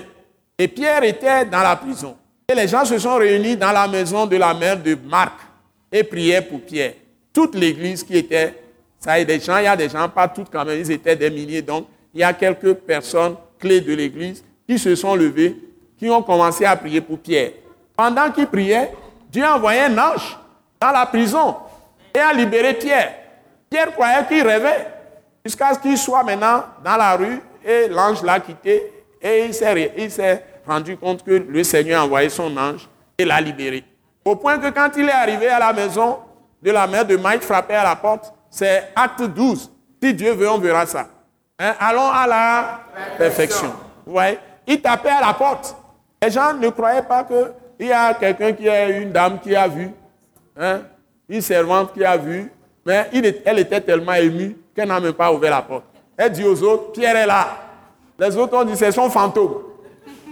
Et 0.56 0.68
Pierre 0.68 1.02
était 1.02 1.44
dans 1.46 1.62
la 1.62 1.74
prison. 1.74 2.16
Et 2.48 2.54
les 2.54 2.68
gens 2.68 2.84
se 2.84 2.96
sont 2.96 3.16
réunis 3.16 3.56
dans 3.56 3.72
la 3.72 3.88
maison 3.88 4.26
de 4.26 4.36
la 4.36 4.54
mère 4.54 4.80
de 4.80 4.96
Marc 5.04 5.32
et 5.90 6.04
priait 6.04 6.42
pour 6.42 6.60
Pierre. 6.60 6.92
Toute 7.32 7.56
l'église 7.56 8.04
qui 8.04 8.16
était, 8.16 8.54
ça 9.00 9.18
y 9.18 9.22
est, 9.22 9.24
des 9.24 9.40
gens, 9.40 9.58
il 9.58 9.64
y 9.64 9.66
a 9.66 9.74
des 9.74 9.88
gens, 9.88 10.08
pas 10.08 10.28
toutes 10.28 10.48
quand 10.48 10.64
même, 10.64 10.78
ils 10.78 10.92
étaient 10.92 11.16
des 11.16 11.30
milliers, 11.30 11.62
donc 11.62 11.88
il 12.14 12.20
y 12.20 12.22
a 12.22 12.32
quelques 12.32 12.74
personnes 12.74 13.34
clés 13.58 13.80
de 13.80 13.94
l'église 13.94 14.44
qui 14.68 14.78
se 14.78 14.94
sont 14.94 15.16
levées, 15.16 15.56
qui 15.98 16.08
ont 16.08 16.22
commencé 16.22 16.64
à 16.64 16.76
prier 16.76 17.00
pour 17.00 17.18
Pierre. 17.18 17.50
Pendant 17.96 18.30
qu'ils 18.30 18.46
priaient, 18.46 18.92
Dieu 19.28 19.42
a 19.42 19.56
envoyé 19.56 19.80
un 19.80 19.98
ange 19.98 20.38
dans 20.80 20.92
la 20.92 21.04
prison 21.06 21.56
et 22.14 22.20
a 22.20 22.32
libéré 22.32 22.74
Pierre. 22.74 23.21
Pierre 23.72 23.90
croyait 23.92 24.26
qu'il 24.26 24.46
rêvait 24.46 24.86
jusqu'à 25.42 25.72
ce 25.72 25.78
qu'il 25.78 25.96
soit 25.96 26.22
maintenant 26.22 26.62
dans 26.84 26.96
la 26.96 27.16
rue 27.16 27.40
et 27.64 27.88
l'ange 27.88 28.22
l'a 28.22 28.38
quitté 28.38 28.92
et 29.22 29.46
il 29.46 29.54
s'est 29.54 30.44
rendu 30.66 30.98
compte 30.98 31.24
que 31.24 31.30
le 31.30 31.64
Seigneur 31.64 32.02
a 32.02 32.04
envoyé 32.04 32.28
son 32.28 32.54
ange 32.54 32.86
et 33.16 33.24
l'a 33.24 33.40
libéré. 33.40 33.82
Au 34.26 34.36
point 34.36 34.58
que 34.58 34.68
quand 34.68 34.90
il 34.98 35.08
est 35.08 35.12
arrivé 35.12 35.48
à 35.48 35.58
la 35.58 35.72
maison 35.72 36.18
de 36.60 36.70
la 36.70 36.86
mère 36.86 37.06
de 37.06 37.16
Mike, 37.16 37.42
frappé 37.42 37.72
à 37.74 37.82
la 37.82 37.96
porte, 37.96 38.34
c'est 38.50 38.90
acte 38.94 39.22
12. 39.22 39.72
Si 40.02 40.12
Dieu 40.12 40.32
veut, 40.34 40.50
on 40.50 40.58
verra 40.58 40.84
ça. 40.84 41.08
Hein? 41.58 41.72
Allons 41.80 42.10
à 42.10 42.26
la 42.26 42.80
perfection. 43.16 43.72
Vous 44.04 44.12
voyez 44.12 44.38
Il 44.66 44.82
tapait 44.82 45.08
à 45.08 45.20
la 45.22 45.32
porte. 45.32 45.74
Les 46.20 46.30
gens 46.30 46.52
ne 46.52 46.68
croyaient 46.68 47.02
pas 47.02 47.24
qu'il 47.24 47.86
y 47.86 47.92
a 47.92 48.12
quelqu'un 48.12 48.52
qui 48.52 48.68
a 48.68 48.90
une 48.90 49.12
dame 49.12 49.40
qui 49.40 49.56
a 49.56 49.66
vu, 49.66 49.90
hein? 50.58 50.82
une 51.26 51.40
servante 51.40 51.94
qui 51.94 52.04
a 52.04 52.18
vu, 52.18 52.52
mais 52.84 53.08
elle 53.44 53.58
était 53.58 53.80
tellement 53.80 54.14
émue 54.14 54.56
qu'elle 54.74 54.88
n'a 54.88 55.00
même 55.00 55.12
pas 55.12 55.32
ouvert 55.32 55.50
la 55.50 55.62
porte. 55.62 55.84
Elle 56.16 56.32
dit 56.32 56.44
aux 56.44 56.62
autres, 56.62 56.92
Pierre 56.92 57.16
est 57.16 57.26
là. 57.26 57.48
Les 58.18 58.36
autres 58.36 58.56
ont 58.56 58.64
dit, 58.64 58.76
c'est 58.76 58.92
son 58.92 59.08
fantôme. 59.10 59.54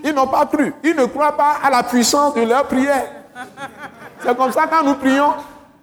Ils 0.05 0.13
n'ont 0.13 0.27
pas 0.27 0.47
cru. 0.47 0.75
Ils 0.83 0.97
ne 0.97 1.05
croient 1.07 1.37
pas 1.37 1.57
à 1.63 1.71
la 1.71 1.83
puissance 1.83 2.35
de 2.35 2.43
leur 2.43 2.65
prière. 2.65 3.05
C'est 4.21 4.37
comme 4.37 4.53
ça 4.53 4.67
quand 4.71 4.85
nous 4.85 4.95
prions, 4.95 5.33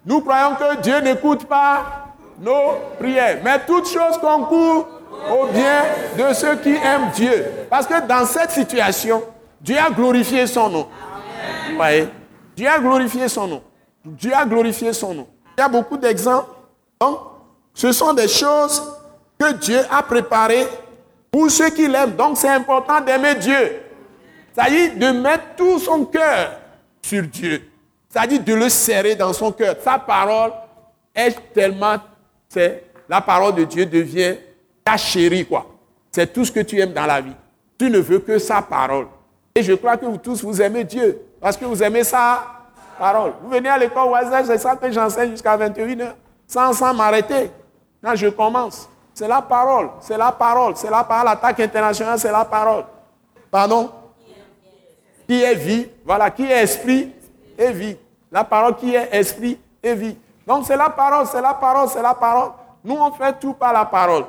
nous 0.06 0.22
croyons 0.22 0.56
que 0.56 0.81
Dieu 0.81 0.99
n'écoute 0.99 1.45
pas 1.45 2.14
nos 2.39 2.76
prières. 2.99 3.39
Mais 3.44 3.60
toute 3.65 3.88
chose 3.88 4.18
concourt 4.19 4.88
au 5.31 5.48
bien 5.48 5.84
de 6.18 6.34
ceux 6.34 6.56
qui 6.57 6.76
aiment 6.76 7.10
Dieu. 7.14 7.45
Parce 7.69 7.88
que 7.88 8.06
dans 8.07 8.26
cette 8.26 8.52
situation, 8.52 9.23
Dieu 9.60 9.77
a 9.77 9.89
glorifié 9.89 10.45
son 10.48 10.69
nom. 10.69 10.88
Vous 11.69 11.76
voyez? 11.76 12.07
Dieu 12.56 12.68
a 12.68 12.80
glorifié 12.80 13.27
son 13.27 13.48
nom. 13.48 13.61
Dieu 14.06 14.31
a 14.34 14.45
glorifié 14.45 14.94
son 14.94 15.14
nom. 15.14 15.27
Il 15.57 15.61
y 15.61 15.64
a 15.64 15.68
beaucoup 15.68 15.98
d'exemples. 15.98 16.49
Donc, 16.99 17.19
ce 17.74 17.91
sont 17.91 18.14
des 18.14 18.28
choses 18.28 18.82
que 19.38 19.53
Dieu 19.53 19.80
a 19.91 20.02
préparées 20.02 20.68
pour 21.32 21.52
ceux 21.52 21.69
qui 21.69 21.88
l'aiment. 21.88 22.15
Donc 22.15 22.38
c'est 22.38 22.49
important 22.49 23.02
d'aimer 23.02 23.36
Dieu. 23.36 23.82
C'est-à-dire 24.53 24.95
de 24.95 25.19
mettre 25.19 25.44
tout 25.56 25.78
son 25.80 26.06
cœur 26.06 26.53
sur 27.02 27.24
Dieu. 27.24 27.61
C'est-à-dire 28.10 28.44
de 28.44 28.53
le 28.53 28.69
serrer 28.69 29.15
dans 29.15 29.34
son 29.34 29.52
cœur. 29.52 29.76
Sa 29.84 29.99
parole 29.99 30.52
est 31.14 31.36
tellement... 31.53 31.98
C'est, 32.49 32.86
la 33.07 33.22
parole 33.22 33.53
de 33.56 33.65
Dieu 33.65 33.86
devient 33.86 34.36
ta 34.84 34.98
chérie, 34.98 35.45
quoi. 35.45 35.68
C'est 36.11 36.34
tout 36.34 36.45
ce 36.45 36.52
que 36.52 36.61
tu 36.61 36.80
aimes 36.80 36.94
dans 36.94 37.06
la 37.06 37.22
vie. 37.22 37.36
Tu 37.78 37.90
ne 37.90 37.99
veux 37.99 38.19
que 38.19 38.40
sa 38.40 38.61
parole. 38.61 39.07
Et 39.53 39.61
je 39.61 39.74
crois 39.74 39.98
que 39.98 40.06
vous 40.06 40.18
tous, 40.18 40.44
vous 40.44 40.61
aimez 40.61 40.84
Dieu. 40.84 41.22
Parce 41.40 41.56
que 41.56 41.65
vous 41.65 41.84
aimez 41.84 42.03
sa 42.03 42.44
parole. 42.98 43.34
Vous 43.44 43.49
venez 43.49 43.69
à 43.69 43.78
l'école 43.78 44.15
hasard, 44.15 44.44
c'est 44.45 44.57
ça 44.57 44.76
que 44.76 44.91
j'enseigne 44.91 45.32
jusqu'à 45.32 45.56
21h. 45.56 46.14
Sans, 46.48 46.74
sans 46.74 46.94
m'arrêter. 46.94 47.52
Quand 48.03 48.15
je 48.15 48.28
commence. 48.28 48.90
C'est 49.14 49.28
la 49.28 49.41
parole. 49.41 49.90
C'est 49.99 50.18
la 50.18 50.32
parole. 50.32 50.74
C'est 50.76 50.90
la 50.90 51.03
parole. 51.03 51.26
L'attaque 51.26 51.60
internationale, 51.60 52.19
c'est 52.19 52.32
la 52.32 52.45
parole. 52.45 52.86
Pardon? 53.52 53.91
Qui 55.28 55.44
est 55.44 55.56
vie? 55.56 55.88
Voilà. 56.06 56.30
Qui 56.30 56.45
est 56.45 56.64
esprit 56.64 57.11
et 57.57 57.72
vie. 57.72 57.98
La 58.32 58.44
parole 58.44 58.76
qui 58.76 58.95
est 58.95 59.10
esprit 59.11 59.60
et 59.84 59.94
vie. 59.94 60.18
Donc 60.45 60.65
c'est 60.65 60.78
la 60.78 60.90
parole, 60.90 61.28
c'est 61.28 61.41
la 61.41 61.53
parole, 61.53 61.90
c'est 61.90 62.02
la 62.02 62.14
parole. 62.14 62.52
Nous, 62.84 62.95
on 62.95 63.11
fait 63.11 63.38
tout 63.38 63.53
par 63.53 63.74
la 63.74 63.84
parole. 63.84 64.26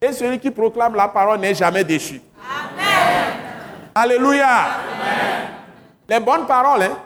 Et 0.00 0.12
celui 0.12 0.38
qui 0.40 0.50
proclame 0.50 0.94
la 0.96 1.06
parole 1.06 1.38
n'est 1.38 1.54
jamais 1.54 1.84
déchu. 1.84 2.20
Amen. 2.40 3.34
Alléluia. 3.94 4.48
Les 6.08 6.18
bonnes 6.18 6.46
paroles, 6.46 6.82
hein, 6.82 6.96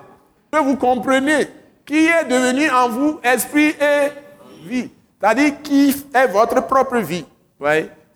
que 0.51 0.59
vous 0.59 0.77
comprenez 0.77 1.49
qui 1.85 2.07
est 2.07 2.25
devenu 2.25 2.71
en 2.71 2.89
vous 2.89 3.21
esprit 3.23 3.69
et 3.69 4.09
vie. 4.65 4.91
C'est-à-dire 5.21 5.63
qui 5.63 5.95
est 6.15 6.27
votre 6.27 6.67
propre 6.67 6.99
vie. 6.99 7.25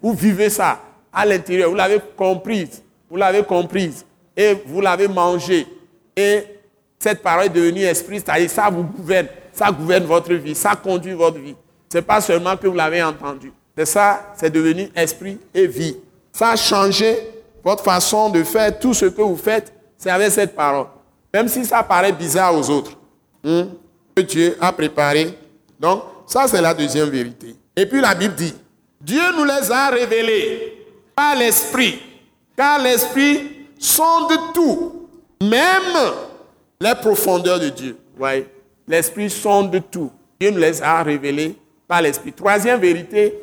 Vous 0.01 0.13
vivez 0.13 0.51
ça 0.51 0.81
à 1.13 1.25
l'intérieur. 1.25 1.71
Vous 1.71 1.77
l'avez 1.77 2.01
comprise. 2.17 2.83
Vous 3.11 3.17
l'avez 3.17 3.43
comprise. 3.43 4.05
Et 4.37 4.55
vous 4.67 4.81
l'avez 4.81 5.09
mangé. 5.09 5.67
Et 6.17 6.45
cette 6.99 7.23
parole 7.23 7.47
est 7.47 7.51
devenue 7.51 7.83
esprit. 7.83 8.21
C'est-à-dire 8.21 8.51
ça 8.51 8.69
vous 8.71 8.83
gouverne. 8.83 9.29
Ça 9.53 9.71
gouverne 9.71 10.05
votre 10.05 10.33
vie. 10.35 10.55
Ça 10.55 10.77
conduit 10.77 11.15
votre 11.15 11.39
vie. 11.39 11.57
Ce 11.91 11.99
n'est 11.99 12.03
pas 12.03 12.21
seulement 12.21 12.57
que 12.57 12.67
vous 12.67 12.75
l'avez 12.75 13.03
entendu. 13.03 13.53
C'est 13.77 13.87
ça, 13.87 14.33
c'est 14.37 14.51
devenu 14.51 14.91
esprit 14.95 15.39
et 15.55 15.67
vie. 15.67 15.97
Ça 16.33 16.51
a 16.51 16.57
changé 16.57 17.17
votre 17.65 17.83
façon 17.83 18.29
de 18.29 18.43
faire. 18.43 18.79
Tout 18.79 18.93
ce 18.93 19.07
que 19.07 19.23
vous 19.23 19.37
faites, 19.37 19.73
c'est 19.97 20.11
avec 20.11 20.31
cette 20.31 20.55
parole. 20.55 20.87
Même 21.33 21.49
si 21.49 21.65
ça 21.65 21.83
paraît 21.83 22.13
bizarre 22.13 22.55
aux 22.55 22.69
autres. 22.71 22.93
Hmm, 23.43 23.63
que 24.15 24.23
Dieu 24.23 24.57
a 24.61 24.73
préparé. 24.73 25.39
Donc, 25.79 26.03
ça, 26.29 26.47
c'est 26.47 26.61
la 26.61 26.75
deuxième 26.75 27.09
vérité. 27.09 27.57
Et 27.75 27.87
puis 27.87 28.03
la 28.03 28.15
Bible 28.15 28.35
dit, 28.35 28.55
Dieu 29.01 29.23
nous 29.35 29.45
les 29.45 29.73
a 29.73 29.89
révélés 29.89 30.87
par 31.17 31.35
l'Esprit, 31.35 31.99
car 32.55 32.79
l'Esprit 32.81 33.67
sonde 33.79 34.53
tout, 34.53 35.09
même 35.41 36.13
les 36.81 36.95
profondeurs 36.97 37.59
de 37.59 37.71
Dieu. 37.71 37.97
Ouais. 38.19 38.47
L'Esprit 38.87 39.31
sonde 39.31 39.81
tout. 39.91 40.13
Dieu 40.39 40.51
nous 40.51 40.59
les 40.59 40.83
a 40.83 41.03
révélés 41.03 41.57
par 41.87 42.03
l'Esprit. 42.03 42.33
Troisième 42.33 42.79
vérité, 42.79 43.35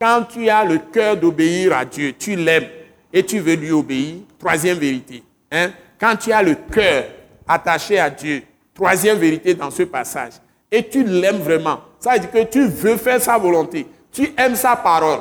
quand 0.00 0.24
tu 0.24 0.48
as 0.48 0.64
le 0.64 0.78
cœur 0.92 1.16
d'obéir 1.16 1.76
à 1.76 1.84
Dieu, 1.84 2.12
tu 2.18 2.34
l'aimes 2.34 2.68
et 3.12 3.24
tu 3.24 3.38
veux 3.38 3.54
lui 3.54 3.70
obéir. 3.70 4.16
Troisième 4.38 4.78
vérité. 4.78 5.22
Hein? 5.52 5.70
Quand 6.00 6.16
tu 6.16 6.32
as 6.32 6.42
le 6.42 6.56
cœur 6.56 7.04
attaché 7.46 8.00
à 8.00 8.10
Dieu, 8.10 8.42
troisième 8.74 9.18
vérité 9.18 9.54
dans 9.54 9.70
ce 9.70 9.84
passage, 9.84 10.32
et 10.72 10.88
tu 10.88 11.04
l'aimes 11.04 11.40
vraiment, 11.42 11.80
ça 12.00 12.14
veut 12.14 12.20
dire 12.20 12.30
que 12.32 12.44
tu 12.44 12.66
veux 12.66 12.96
faire 12.96 13.20
sa 13.20 13.38
volonté, 13.38 13.86
tu 14.10 14.32
aimes 14.36 14.56
sa 14.56 14.74
parole, 14.74 15.20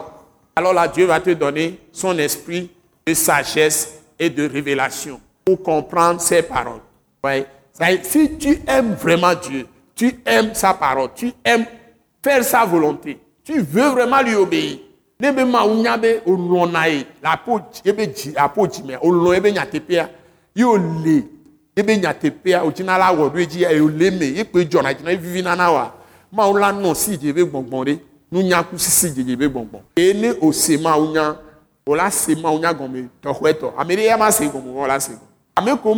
alors 0.55 0.73
là, 0.73 0.87
Dieu 0.87 1.05
va 1.05 1.19
te 1.19 1.29
donner 1.31 1.79
son 1.91 2.17
esprit 2.17 2.69
de 3.05 3.13
sagesse 3.13 3.99
et 4.17 4.29
de 4.29 4.47
révélation 4.47 5.19
pour 5.45 5.61
comprendre 5.61 6.21
ses 6.21 6.41
paroles. 6.41 6.81
Ouais. 7.23 7.45
Si 8.03 8.37
tu 8.37 8.61
aimes 8.67 8.93
vraiment 8.93 9.33
Dieu, 9.33 9.65
tu 9.95 10.19
aimes 10.25 10.53
sa 10.53 10.73
parole, 10.73 11.09
tu 11.15 11.31
aimes 11.43 11.65
faire 12.23 12.43
sa 12.43 12.65
volonté, 12.65 13.19
tu 13.43 13.59
veux 13.61 13.89
vraiment 13.89 14.21
lui 14.21 14.35
obéir. 14.35 14.77
Ebe 21.75 21.97
nyateƒea 21.97 22.63
wodzina 22.63 22.97
la 22.97 23.11
nana 25.43 25.71
wa. 25.71 25.93
Mawu 26.31 26.57
la 26.57 26.95
si 26.95 27.17
dze 27.17 27.33
be 27.33 27.43
gbɔngbɔn 27.43 27.85
ɖe 27.85 27.99
nunyaku 28.31 28.77
sisi 28.79 29.09
dze 29.11 29.23
dze 29.23 29.35
be 29.35 29.47
gbɔngbɔn 29.47 29.81
eye 29.95 30.13
ne 30.13 30.31
o 30.41 30.51
se 30.51 30.77
ma 30.77 30.95
wunya 30.95 31.35
gɔme 32.73 33.07
tɔxɔetɔ 33.21 33.73
ame 33.77 33.95
ɖe 33.95 34.03
ya 34.05 34.17
ma 34.17 34.31
se 34.31 34.45
se 34.99 35.11
ame 35.55 35.77
ko 35.77 35.93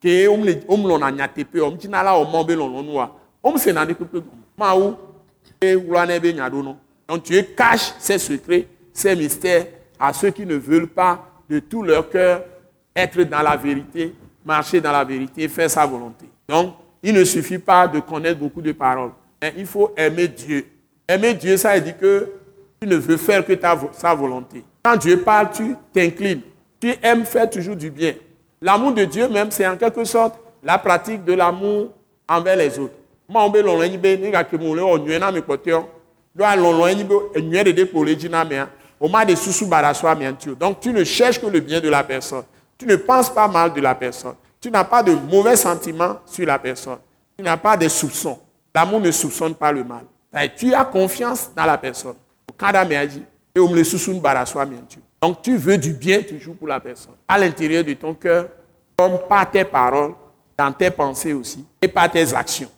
ke 0.00 0.26
la 0.28 0.78
be 2.44 2.54
na 3.72 3.84
ɖe 3.84 3.94
kpekpe 3.94 4.18
gɔme 4.18 4.42
mawu 4.56 4.96
donc 7.08 7.22
Dieu 7.24 7.42
cache 7.56 7.92
ses 7.98 8.18
secrets, 8.18 8.66
ses 8.92 9.14
mystères 9.14 9.66
à 9.98 10.12
ceux 10.12 10.30
qui 10.30 10.44
ne 10.44 10.56
veulent 10.56 10.88
pas 10.88 11.24
de 11.48 11.60
tout 11.60 11.82
leur 11.82 12.10
cœur 12.10 12.42
être 12.94 13.22
dans 13.22 13.42
la 13.42 13.56
vérité, 13.56 14.14
marcher 14.46 14.80
dans 14.80 14.92
la 14.92 15.04
vérité, 15.04 15.46
faire 15.48 15.70
sa 15.70 15.84
volonté. 15.84 16.26
Donc, 16.48 16.74
il 17.02 17.12
ne 17.14 17.24
suffit 17.24 17.58
pas 17.58 17.86
de 17.86 18.00
connaître 18.00 18.38
beaucoup 18.38 18.62
de 18.62 18.72
paroles. 18.72 19.10
Il 19.56 19.66
faut 19.66 19.92
aimer 19.96 20.28
Dieu. 20.28 20.66
Aimer 21.06 21.34
Dieu, 21.34 21.56
ça 21.56 21.74
veut 21.74 21.82
dire 21.82 21.98
que 21.98 22.28
tu 22.80 22.88
ne 22.88 22.96
veux 22.96 23.16
faire 23.18 23.44
que 23.44 23.52
ta, 23.52 23.78
sa 23.92 24.14
volonté. 24.14 24.64
Quand 24.82 24.96
Dieu 24.96 25.20
parle, 25.20 25.50
tu 25.52 25.74
t'inclines. 25.92 26.40
Tu 26.80 26.94
aimes 27.02 27.24
faire 27.24 27.50
toujours 27.50 27.76
du 27.76 27.90
bien. 27.90 28.14
L'amour 28.62 28.92
de 28.92 29.04
Dieu 29.04 29.28
même, 29.28 29.50
c'est 29.50 29.66
en 29.66 29.76
quelque 29.76 30.04
sorte 30.04 30.38
la 30.62 30.78
pratique 30.78 31.24
de 31.24 31.34
l'amour 31.34 31.92
envers 32.28 32.56
les 32.56 32.78
autres 32.78 32.94
ma 33.28 33.48
be 33.48 33.58
lɔlɔ 33.62 33.82
anyi 33.84 33.98
be 33.98 34.16
ne 34.20 34.30
gake 34.30 34.52
mo 34.58 34.74
le 34.74 34.82
wɔ 34.82 34.98
nyuie 35.00 35.18
na 35.18 35.32
mi 35.32 35.40
kpɔtɔe 35.42 35.84
do 36.34 36.44
a 36.44 36.56
lɔlɔ 36.56 36.90
anyi 36.90 37.04
be 37.04 37.14
enyuie 37.34 37.64
de 37.64 37.72
de 37.72 37.84
kpo 37.86 38.04
le 38.04 38.14
dzi 38.14 38.28
na 38.28 38.44
mea 38.44 38.68
o 39.00 39.08
ma 39.08 39.24
de 39.24 39.34
susu 39.34 39.66
ba 39.66 39.82
da 39.82 39.92
so 39.92 40.06
amea 40.06 40.30
ŋuti 40.32 40.50
o 40.50 40.54
donc 40.54 40.80
tu 40.80 40.92
ne 40.92 41.02
cherches 41.04 41.38
que 41.40 41.46
le 41.46 41.60
bien 41.60 41.80
de 41.80 41.88
la 41.88 42.04
personne 42.04 42.44
tu 42.78 42.86
ne 42.86 42.96
penses 42.96 43.30
pas 43.32 43.48
mal 43.48 43.72
de 43.72 43.80
la 43.80 43.94
personne. 43.94 44.34
Tu 44.60 44.70
n'as 44.70 44.84
pas 44.84 45.02
de 45.02 45.12
mauvais 45.12 45.56
sentiments 45.56 46.18
sur 46.26 46.46
la 46.46 46.58
personne. 46.58 46.98
Tu 47.36 47.44
n'as 47.44 47.56
pas 47.56 47.76
de 47.76 47.88
soupçons. 47.88 48.38
L'amour 48.74 49.00
ne 49.00 49.10
soupçonne 49.10 49.54
pas 49.54 49.72
le 49.72 49.84
mal. 49.84 50.04
Tu 50.56 50.74
as 50.74 50.84
confiance 50.84 51.50
dans 51.54 51.64
la 51.64 51.78
personne. 51.78 52.16
Donc 55.22 55.42
tu 55.42 55.56
veux 55.56 55.78
du 55.78 55.92
bien 55.92 56.22
toujours 56.22 56.56
pour 56.56 56.68
la 56.68 56.80
personne. 56.80 57.14
À 57.26 57.38
l'intérieur 57.38 57.84
de 57.84 57.94
ton 57.94 58.14
cœur 58.14 58.48
comme 58.96 59.18
par 59.28 59.50
tes 59.50 59.64
paroles 59.64 60.14
dans 60.58 60.72
tes 60.72 60.90
pensées 60.90 61.32
aussi 61.32 61.64
et 61.80 61.88
par 61.88 62.10
tes 62.10 62.34
actions. 62.34 62.70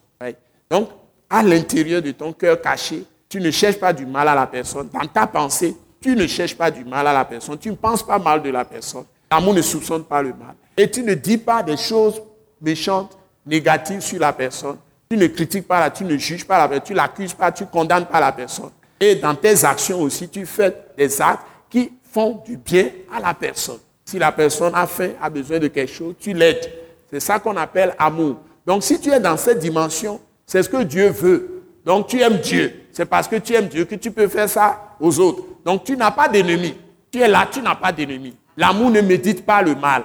Donc, 0.71 0.91
à 1.31 1.43
l'intérieur 1.43 2.03
de 2.03 2.11
ton 2.11 2.33
cœur 2.33 2.61
caché, 2.61 3.05
tu 3.29 3.41
ne 3.41 3.51
cherches 3.51 3.79
pas 3.79 3.93
du 3.93 4.05
mal 4.05 4.29
à 4.29 4.35
la 4.35 4.47
personne. 4.47 4.89
Dans 4.93 5.07
ta 5.07 5.27
pensée, 5.27 5.77
tu 6.01 6.15
ne 6.15 6.27
cherches 6.27 6.57
pas 6.57 6.71
du 6.71 6.85
mal 6.85 7.07
à 7.07 7.13
la 7.13 7.25
personne. 7.25 7.59
Tu 7.59 7.71
ne 7.71 7.75
penses 7.75 8.03
pas 8.03 8.19
mal 8.19 8.43
de 8.43 8.51
la 8.51 8.65
personne. 8.65 9.05
L'amour 9.31 9.55
ne 9.55 9.63
soupçonne 9.63 10.05
pas 10.05 10.23
le 10.23 10.31
mal. 10.31 10.55
Et 10.77 10.91
tu 10.91 11.03
ne 11.03 11.15
dis 11.15 11.39
pas 11.39 11.63
des 11.63 11.77
choses 11.77 12.23
méchantes, 12.61 13.19
négatives 13.45 14.01
sur 14.01 14.19
la 14.19 14.33
personne. 14.33 14.77
Tu 15.11 15.17
ne 15.17 15.27
critiques 15.27 15.67
pas, 15.67 15.91
tu 15.91 16.05
ne 16.05 16.17
juges 16.17 16.47
pas 16.47 16.59
la 16.59 16.69
personne, 16.69 16.87
tu 16.87 16.95
l'accuses 16.95 17.35
pas, 17.35 17.51
tu 17.51 17.67
condamnes 17.67 18.07
pas 18.07 18.21
la 18.21 18.33
personne. 18.33 18.71
Et 19.01 19.15
dans 19.15 19.35
tes 19.35 19.65
actions 19.65 20.01
aussi, 20.03 20.29
tu 20.29 20.45
fais 20.45 20.75
des 20.97 21.21
actes 21.21 21.43
qui 21.71 21.93
font 22.13 22.43
du 22.45 22.57
bien 22.57 22.91
à 23.15 23.21
la 23.21 23.35
personne. 23.35 23.79
Si 24.05 24.19
la 24.19 24.33
personne 24.33 24.75
a 24.75 24.87
faim, 24.87 25.11
a 25.21 25.29
besoin 25.29 25.59
de 25.59 25.69
quelque 25.69 25.93
chose, 25.93 26.15
tu 26.19 26.33
l'aides. 26.33 26.73
C'est 27.11 27.21
ça 27.21 27.39
qu'on 27.39 27.57
appelle 27.57 27.95
amour. 27.99 28.37
Donc 28.67 28.83
si 28.83 29.01
tu 29.01 29.11
es 29.11 29.21
dans 29.21 29.37
cette 29.37 29.59
dimension, 29.59 30.21
c'est 30.47 30.63
ce 30.63 30.69
que 30.69 30.83
Dieu 30.83 31.09
veut. 31.09 31.63
Donc 31.85 32.07
tu 32.07 32.21
aimes 32.21 32.39
Dieu. 32.39 32.87
C'est 32.93 33.07
parce 33.07 33.29
que 33.29 33.37
tu 33.37 33.55
aimes 33.55 33.69
Dieu 33.69 33.85
que 33.85 33.95
tu 33.95 34.11
peux 34.11 34.29
faire 34.29 34.49
ça 34.49 34.95
aux 35.01 35.19
autres. 35.21 35.43
Donc 35.65 35.85
tu 35.85 35.97
n'as 35.97 36.11
pas 36.11 36.29
d'ennemi. 36.29 36.75
Tu 37.11 37.21
es 37.21 37.29
là, 37.29 37.49
tu 37.51 37.63
n'as 37.63 37.75
pas 37.77 37.93
d'ennemi. 37.93 38.35
L'amour 38.59 38.91
ne 38.91 39.01
médite 39.01 39.47
pas 39.47 39.63
le 39.63 39.77
mal. 39.77 40.03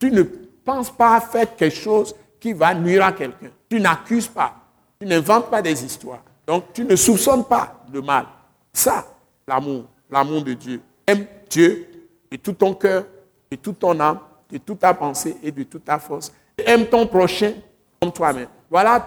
Tu 0.00 0.10
ne 0.10 0.24
penses 0.24 0.90
pas 0.90 1.20
faire 1.20 1.54
quelque 1.54 1.74
chose 1.74 2.12
qui 2.40 2.52
va 2.52 2.74
nuire 2.74 3.04
à 3.04 3.12
quelqu'un. 3.12 3.50
Tu 3.70 3.80
n'accuses 3.80 4.26
pas. 4.26 4.56
Tu 5.00 5.06
n'inventes 5.06 5.48
pas 5.48 5.62
des 5.62 5.84
histoires. 5.84 6.22
Donc 6.44 6.72
tu 6.72 6.84
ne 6.84 6.96
soupçonnes 6.96 7.44
pas 7.44 7.84
le 7.92 8.02
mal. 8.02 8.26
Ça, 8.72 9.06
l'amour, 9.46 9.84
l'amour 10.10 10.42
de 10.42 10.54
Dieu. 10.54 10.80
Aime 11.06 11.26
Dieu 11.48 11.86
de 12.28 12.36
tout 12.38 12.54
ton 12.54 12.74
cœur, 12.74 13.04
de 13.48 13.56
toute 13.56 13.78
ton 13.78 13.98
âme, 14.00 14.18
de 14.50 14.58
toute 14.58 14.80
ta 14.80 14.92
pensée 14.92 15.36
et 15.40 15.52
de 15.52 15.62
toute 15.62 15.84
ta 15.84 16.00
force. 16.00 16.32
Aime 16.58 16.86
ton 16.86 17.06
prochain 17.06 17.52
comme 18.00 18.12
toi-même. 18.12 18.48
Voilà 18.68 19.06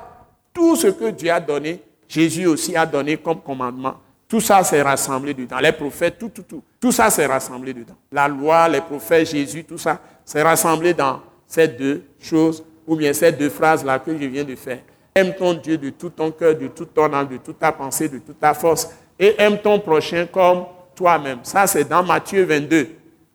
tout 0.53 0.77
ce 0.77 0.87
que 0.87 1.09
Dieu 1.09 1.31
a 1.31 1.41
donné, 1.41 1.83
Jésus 2.07 2.45
aussi 2.45 2.77
a 2.77 2.85
donné 2.85 3.17
comme 3.17 3.41
commandement. 3.41 3.95
Tout 4.35 4.41
ça 4.41 4.61
s'est 4.65 4.81
rassemblé 4.81 5.33
dedans. 5.33 5.59
Les 5.61 5.71
prophètes, 5.71 6.17
tout, 6.19 6.27
tout, 6.27 6.41
tout. 6.41 6.61
Tout 6.77 6.91
ça 6.91 7.09
s'est 7.09 7.25
rassemblé 7.25 7.73
dedans. 7.73 7.95
La 8.11 8.27
loi, 8.27 8.67
les 8.67 8.81
prophètes, 8.81 9.29
Jésus, 9.29 9.63
tout 9.63 9.77
ça 9.77 9.97
s'est 10.25 10.41
rassemblé 10.41 10.93
dans 10.93 11.21
ces 11.47 11.69
deux 11.69 12.03
choses, 12.19 12.61
ou 12.85 12.97
bien 12.97 13.13
ces 13.13 13.31
deux 13.31 13.49
phrases-là 13.49 13.97
que 13.97 14.11
je 14.11 14.25
viens 14.25 14.43
de 14.43 14.53
faire. 14.57 14.79
Aime 15.15 15.33
ton 15.35 15.53
Dieu 15.53 15.77
de 15.77 15.89
tout 15.91 16.09
ton 16.09 16.31
cœur, 16.31 16.53
de 16.53 16.67
tout 16.67 16.83
ton 16.83 17.13
âme, 17.13 17.29
de 17.29 17.37
toute 17.37 17.57
ta 17.57 17.71
pensée, 17.71 18.09
de 18.09 18.17
toute 18.17 18.37
ta 18.37 18.53
force, 18.53 18.89
et 19.17 19.35
aime 19.37 19.57
ton 19.57 19.79
prochain 19.79 20.27
comme 20.29 20.65
toi-même. 20.93 21.39
Ça, 21.43 21.65
c'est 21.65 21.85
dans 21.85 22.03
Matthieu 22.03 22.43
22. 22.43 22.89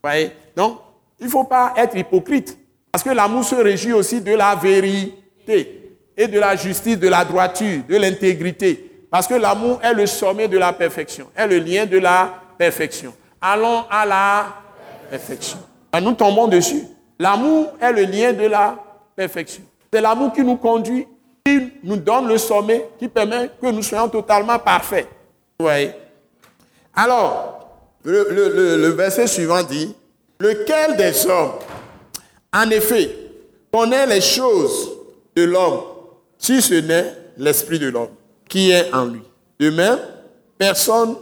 Voyez? 0.05 0.33
Donc, 0.55 0.81
il 1.19 1.25
ne 1.25 1.31
faut 1.31 1.45
pas 1.45 1.73
être 1.79 1.97
hypocrite. 1.97 2.59
Parce 2.93 3.03
que 3.03 3.09
l'amour 3.09 3.43
se 3.43 3.55
réjouit 3.55 3.95
aussi 3.95 4.21
de 4.21 4.35
la 4.35 4.55
vérité 4.55 5.97
et 6.15 6.29
de 6.29 6.39
la 6.39 6.57
justice, 6.57 6.99
de 6.99 7.09
la 7.09 7.25
droiture, 7.25 7.85
de 7.89 7.97
l'intégrité. 7.97 8.90
Parce 9.11 9.27
que 9.27 9.35
l'amour 9.35 9.81
est 9.83 9.93
le 9.93 10.07
sommet 10.07 10.47
de 10.47 10.57
la 10.57 10.73
perfection, 10.73 11.29
est 11.35 11.47
le 11.47 11.59
lien 11.59 11.85
de 11.85 11.99
la 11.99 12.33
perfection. 12.57 13.13
Allons 13.41 13.85
à 13.91 14.07
la 14.07 14.47
perfection. 15.11 15.59
Nous 16.01 16.13
tombons 16.13 16.47
dessus. 16.47 16.85
L'amour 17.19 17.73
est 17.81 17.93
le 17.93 18.03
lien 18.03 18.33
de 18.33 18.47
la 18.47 18.79
perfection. 19.17 19.65
C'est 19.93 20.01
l'amour 20.01 20.33
qui 20.33 20.43
nous 20.43 20.57
conduit, 20.57 21.07
qui 21.45 21.73
nous 21.83 21.97
donne 21.97 22.29
le 22.29 22.39
sommet, 22.39 22.87
qui 22.99 23.09
permet 23.09 23.51
que 23.61 23.67
nous 23.67 23.83
soyons 23.83 24.09
totalement 24.09 24.59
parfaits. 24.59 25.09
Vous 25.59 25.67
voyez? 25.67 25.91
Alors, 26.95 27.69
le, 28.05 28.89
verset 28.89 29.27
suivant 29.27 29.63
dit, 29.63 29.95
lequel 30.39 30.97
des 30.97 31.27
hommes, 31.27 31.53
en 32.55 32.71
effet, 32.71 33.15
connaît 33.73 34.07
les 34.07 34.21
choses 34.21 34.91
de 35.35 35.45
l'homme, 35.45 35.81
si 36.39 36.63
ce 36.63 36.75
n'est 36.75 37.13
l'esprit 37.37 37.79
de 37.79 37.89
l'homme? 37.89 38.09
Qui 38.51 38.73
est 38.73 38.93
en 38.93 39.07
lui. 39.07 39.23
De 39.59 39.71
même, 39.71 39.99
personne 40.59 41.17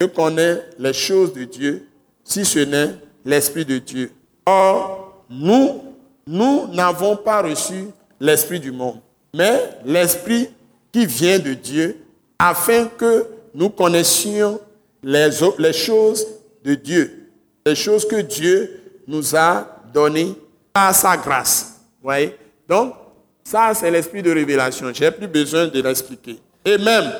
ne 0.00 0.06
connaît 0.06 0.62
les 0.78 0.92
choses 0.92 1.32
de 1.32 1.42
Dieu, 1.42 1.88
si 2.22 2.44
ce 2.44 2.60
n'est 2.60 2.94
l'esprit 3.24 3.64
de 3.64 3.78
Dieu. 3.78 4.12
Or, 4.46 5.24
nous, 5.28 5.82
nous 6.26 6.68
n'avons 6.68 7.16
pas 7.16 7.42
reçu 7.42 7.86
l'esprit 8.20 8.60
du 8.60 8.70
monde, 8.70 9.00
mais 9.34 9.60
l'esprit 9.84 10.50
qui 10.92 11.06
vient 11.06 11.38
de 11.38 11.54
Dieu, 11.54 11.96
afin 12.38 12.86
que 12.86 13.26
nous 13.54 13.70
connaissions 13.70 14.60
les, 15.02 15.30
choses 15.72 16.26
de 16.62 16.74
Dieu, 16.74 17.30
les 17.64 17.74
choses 17.74 18.06
que 18.06 18.20
Dieu 18.20 18.80
nous 19.06 19.34
a 19.34 19.66
données 19.92 20.34
par 20.72 20.94
sa 20.94 21.16
grâce. 21.16 21.80
Voyez? 22.02 22.36
Donc, 22.68 22.94
ça, 23.42 23.72
c'est 23.74 23.90
l'esprit 23.90 24.22
de 24.22 24.32
révélation. 24.32 24.90
J'ai 24.92 25.10
plus 25.10 25.28
besoin 25.28 25.66
de 25.66 25.80
l'expliquer. 25.80 26.38
Et 26.64 26.78
même, 26.78 27.12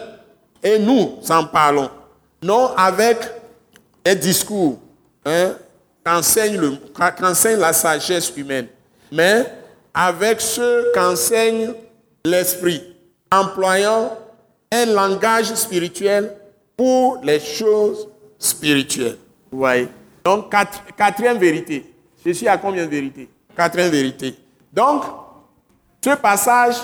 et 0.62 0.78
nous 0.78 1.18
en 1.28 1.44
parlons, 1.46 1.90
non 2.42 2.70
avec 2.76 3.18
un 4.06 4.14
discours 4.14 4.78
hein, 5.24 5.54
qu'enseigne 6.04 6.58
la 7.58 7.72
sagesse 7.72 8.32
humaine, 8.36 8.68
mais 9.12 9.44
avec 9.92 10.40
ce 10.40 10.92
qu'enseigne 10.92 11.72
l'esprit, 12.24 12.82
employant 13.30 14.16
un 14.72 14.86
langage 14.86 15.54
spirituel 15.54 16.34
pour 16.76 17.20
les 17.22 17.40
choses 17.40 18.08
spirituelles. 18.38 19.18
Vous 19.50 19.58
voyez 19.58 19.88
Donc, 20.24 20.52
quatrième 20.96 21.38
vérité. 21.38 21.94
Je 22.24 22.32
suis 22.32 22.48
à 22.48 22.56
combien 22.56 22.84
de 22.84 22.90
vérités? 22.90 23.28
Quatrième 23.56 23.90
vérité. 23.90 24.34
Donc, 24.72 25.04
ce 26.02 26.10
passage, 26.16 26.76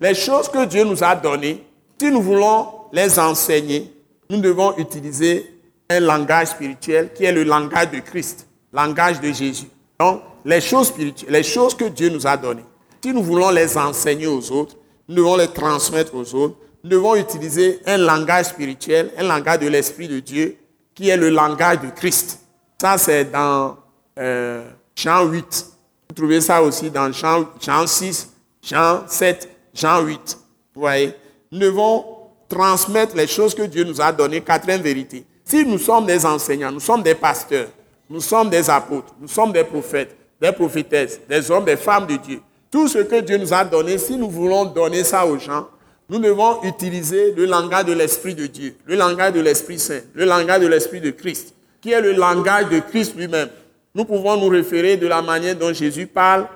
les 0.00 0.14
choses 0.14 0.48
que 0.48 0.64
Dieu 0.64 0.84
nous 0.84 1.02
a 1.04 1.14
données, 1.14 1.62
si 2.00 2.10
nous 2.10 2.22
voulons 2.22 2.66
les 2.92 3.18
enseigner, 3.18 3.92
nous 4.30 4.40
devons 4.40 4.76
utiliser 4.78 5.50
un 5.88 6.00
langage 6.00 6.48
spirituel 6.48 7.12
qui 7.14 7.24
est 7.24 7.32
le 7.32 7.44
langage 7.44 7.90
de 7.90 8.00
Christ, 8.00 8.46
langage 8.72 9.20
de 9.20 9.32
Jésus. 9.32 9.68
Donc, 9.98 10.22
les 10.44 10.60
choses 10.60 10.88
spirituelles, 10.88 11.32
les 11.32 11.42
choses 11.42 11.74
que 11.74 11.84
Dieu 11.84 12.08
nous 12.08 12.26
a 12.26 12.36
données, 12.36 12.64
si 13.02 13.12
nous 13.12 13.22
voulons 13.22 13.50
les 13.50 13.76
enseigner 13.76 14.26
aux 14.26 14.50
autres, 14.50 14.76
nous 15.08 15.16
devons 15.16 15.36
les 15.36 15.48
transmettre 15.48 16.14
aux 16.14 16.34
autres, 16.34 16.56
nous 16.82 16.90
devons 16.90 17.14
utiliser 17.14 17.80
un 17.86 17.98
langage 17.98 18.46
spirituel, 18.46 19.10
un 19.18 19.24
langage 19.24 19.60
de 19.60 19.68
l'Esprit 19.68 20.08
de 20.08 20.20
Dieu, 20.20 20.56
qui 20.94 21.08
est 21.08 21.16
le 21.16 21.30
langage 21.30 21.80
de 21.80 21.90
Christ. 21.90 22.40
Ça, 22.80 22.98
c'est 22.98 23.24
dans 23.24 23.76
euh, 24.18 24.68
Jean 24.94 25.24
8. 25.26 25.66
Vous 26.08 26.14
trouvez 26.14 26.40
ça 26.40 26.62
aussi 26.62 26.90
dans 26.90 27.10
Jean, 27.12 27.46
Jean 27.60 27.86
6, 27.86 28.32
Jean 28.62 29.02
7, 29.06 29.48
Jean 29.74 30.02
8. 30.02 30.38
Vous 30.74 30.80
voyez? 30.80 31.14
Nous 31.54 31.60
devons 31.60 32.04
transmettre 32.48 33.14
les 33.14 33.28
choses 33.28 33.54
que 33.54 33.62
Dieu 33.62 33.84
nous 33.84 34.00
a 34.00 34.10
données, 34.10 34.40
quatrième 34.40 34.82
vérité. 34.82 35.24
Si 35.44 35.64
nous 35.64 35.78
sommes 35.78 36.04
des 36.04 36.26
enseignants, 36.26 36.72
nous 36.72 36.80
sommes 36.80 37.04
des 37.04 37.14
pasteurs, 37.14 37.68
nous 38.10 38.20
sommes 38.20 38.50
des 38.50 38.68
apôtres, 38.68 39.14
nous 39.20 39.28
sommes 39.28 39.52
des 39.52 39.62
prophètes, 39.62 40.16
des 40.40 40.50
prophétesses, 40.50 41.20
des 41.28 41.48
hommes, 41.52 41.64
des 41.64 41.76
femmes 41.76 42.08
de 42.08 42.16
Dieu. 42.16 42.40
Tout 42.72 42.88
ce 42.88 42.98
que 42.98 43.20
Dieu 43.20 43.36
nous 43.36 43.54
a 43.54 43.64
donné, 43.64 43.98
si 43.98 44.16
nous 44.16 44.28
voulons 44.28 44.64
donner 44.64 45.04
ça 45.04 45.24
aux 45.24 45.38
gens, 45.38 45.68
nous 46.08 46.18
devons 46.18 46.60
utiliser 46.64 47.30
le 47.36 47.44
langage 47.44 47.84
de 47.84 47.92
l'Esprit 47.92 48.34
de 48.34 48.46
Dieu, 48.46 48.74
le 48.84 48.96
langage 48.96 49.34
de 49.34 49.40
l'Esprit 49.40 49.78
Saint, 49.78 50.00
le 50.12 50.24
langage 50.24 50.60
de 50.60 50.66
l'Esprit 50.66 51.00
de 51.00 51.12
Christ, 51.12 51.54
qui 51.80 51.92
est 51.92 52.00
le 52.00 52.14
langage 52.14 52.68
de 52.68 52.80
Christ 52.80 53.14
lui-même. 53.16 53.48
Nous 53.94 54.04
pouvons 54.04 54.36
nous 54.36 54.48
référer 54.48 54.96
de 54.96 55.06
la 55.06 55.22
manière 55.22 55.54
dont 55.54 55.72
Jésus 55.72 56.08
parle 56.08 56.48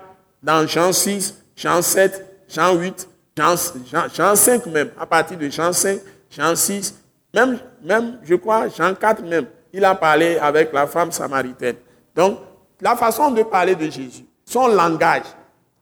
dans 0.42 0.66
Jean 0.66 0.92
6, 0.92 1.36
Jean 1.54 1.82
7, 1.82 2.26
Jean 2.48 2.74
8, 2.74 3.08
Jean, 3.38 4.36
5 4.36 4.66
même, 4.66 4.90
à 4.98 5.06
partir 5.06 5.38
de 5.38 5.48
Jean 5.48 5.72
5, 5.72 6.00
Jean 6.30 6.56
6, 6.56 6.94
même, 7.34 7.58
même, 7.82 8.18
je 8.24 8.34
crois, 8.34 8.68
Jean 8.68 8.94
4 8.94 9.22
même, 9.22 9.46
il 9.72 9.84
a 9.84 9.94
parlé 9.94 10.38
avec 10.38 10.72
la 10.72 10.86
femme 10.86 11.12
samaritaine. 11.12 11.76
Donc, 12.14 12.38
la 12.80 12.96
façon 12.96 13.30
de 13.30 13.42
parler 13.42 13.74
de 13.74 13.84
Jésus, 13.84 14.24
son 14.44 14.68
langage, 14.68 15.24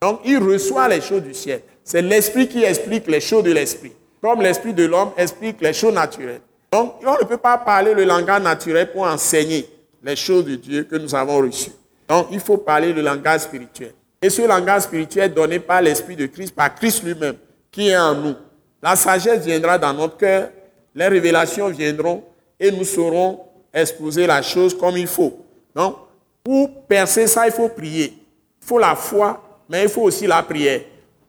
donc 0.01 0.21
il 0.25 0.39
reçoit 0.39 0.89
les 0.89 1.01
choses 1.01 1.23
du 1.23 1.35
ciel. 1.35 1.63
C'est 1.83 2.03
l'esprit 2.03 2.49
qui 2.49 2.65
explique 2.65 3.07
les 3.07 3.21
choses 3.21 3.45
de 3.45 3.53
l'esprit, 3.53 3.93
comme 4.21 4.43
l'esprit 4.43 4.75
de 4.75 4.85
l'homme 4.85 5.13
explique 5.17 5.61
les 5.61 5.73
choses 5.73 5.95
naturelles. 5.95 6.41
Donc, 6.71 6.97
on 7.07 7.13
ne 7.13 7.25
peut 7.25 7.37
pas 7.37 7.59
parler 7.59 7.95
le 7.95 8.05
langage 8.05 8.43
naturel 8.43 8.91
pour 8.91 9.03
enseigner 9.05 9.69
les 10.03 10.17
choses 10.17 10.45
de 10.45 10.57
Dieu 10.57 10.85
que 10.85 10.97
nous 10.97 11.15
avons 11.15 11.39
reçues. 11.39 11.73
Donc, 12.09 12.29
il 12.31 12.41
faut 12.41 12.57
parler 12.57 12.93
le 12.93 13.03
langage 13.03 13.43
spirituel. 13.43 13.93
Et 14.21 14.31
ce 14.31 14.43
langage 14.43 14.83
spirituel 14.83 15.33
donné 15.33 15.61
par 15.61 15.83
l'Esprit 15.83 16.17
de 16.17 16.27
Christ, 16.27 16.55
par 16.55 16.75
Christ 16.75 17.05
lui-même, 17.05 17.37
qui 17.77 17.91
est 17.91 17.97
en 17.99 18.15
nous. 18.15 18.35
La 18.83 18.97
sagesse 18.97 19.45
viendra 19.45 19.77
dans 19.77 19.93
notre 19.93 20.17
cœur, 20.17 20.49
les 20.95 21.09
révélations 21.09 21.69
viendront 21.69 22.25
et 22.59 22.71
nous 22.71 22.85
saurons 22.85 23.41
exposer 23.71 24.27
la 24.27 24.41
chose 24.41 24.75
comme 24.75 24.97
il 24.97 25.07
faut. 25.07 25.45
Donc, 25.75 25.97
pour 26.43 26.85
percer 26.87 27.27
ça, 27.27 27.47
il 27.47 27.53
faut 27.53 27.69
prier. 27.69 28.15
Il 28.63 28.67
faut 28.67 28.79
la 28.79 28.97
foi, 28.97 29.43
mais 29.69 29.83
il 29.83 29.91
faut 29.91 30.05
aussi 30.05 30.27
la 30.27 30.43
prière. 30.43 30.81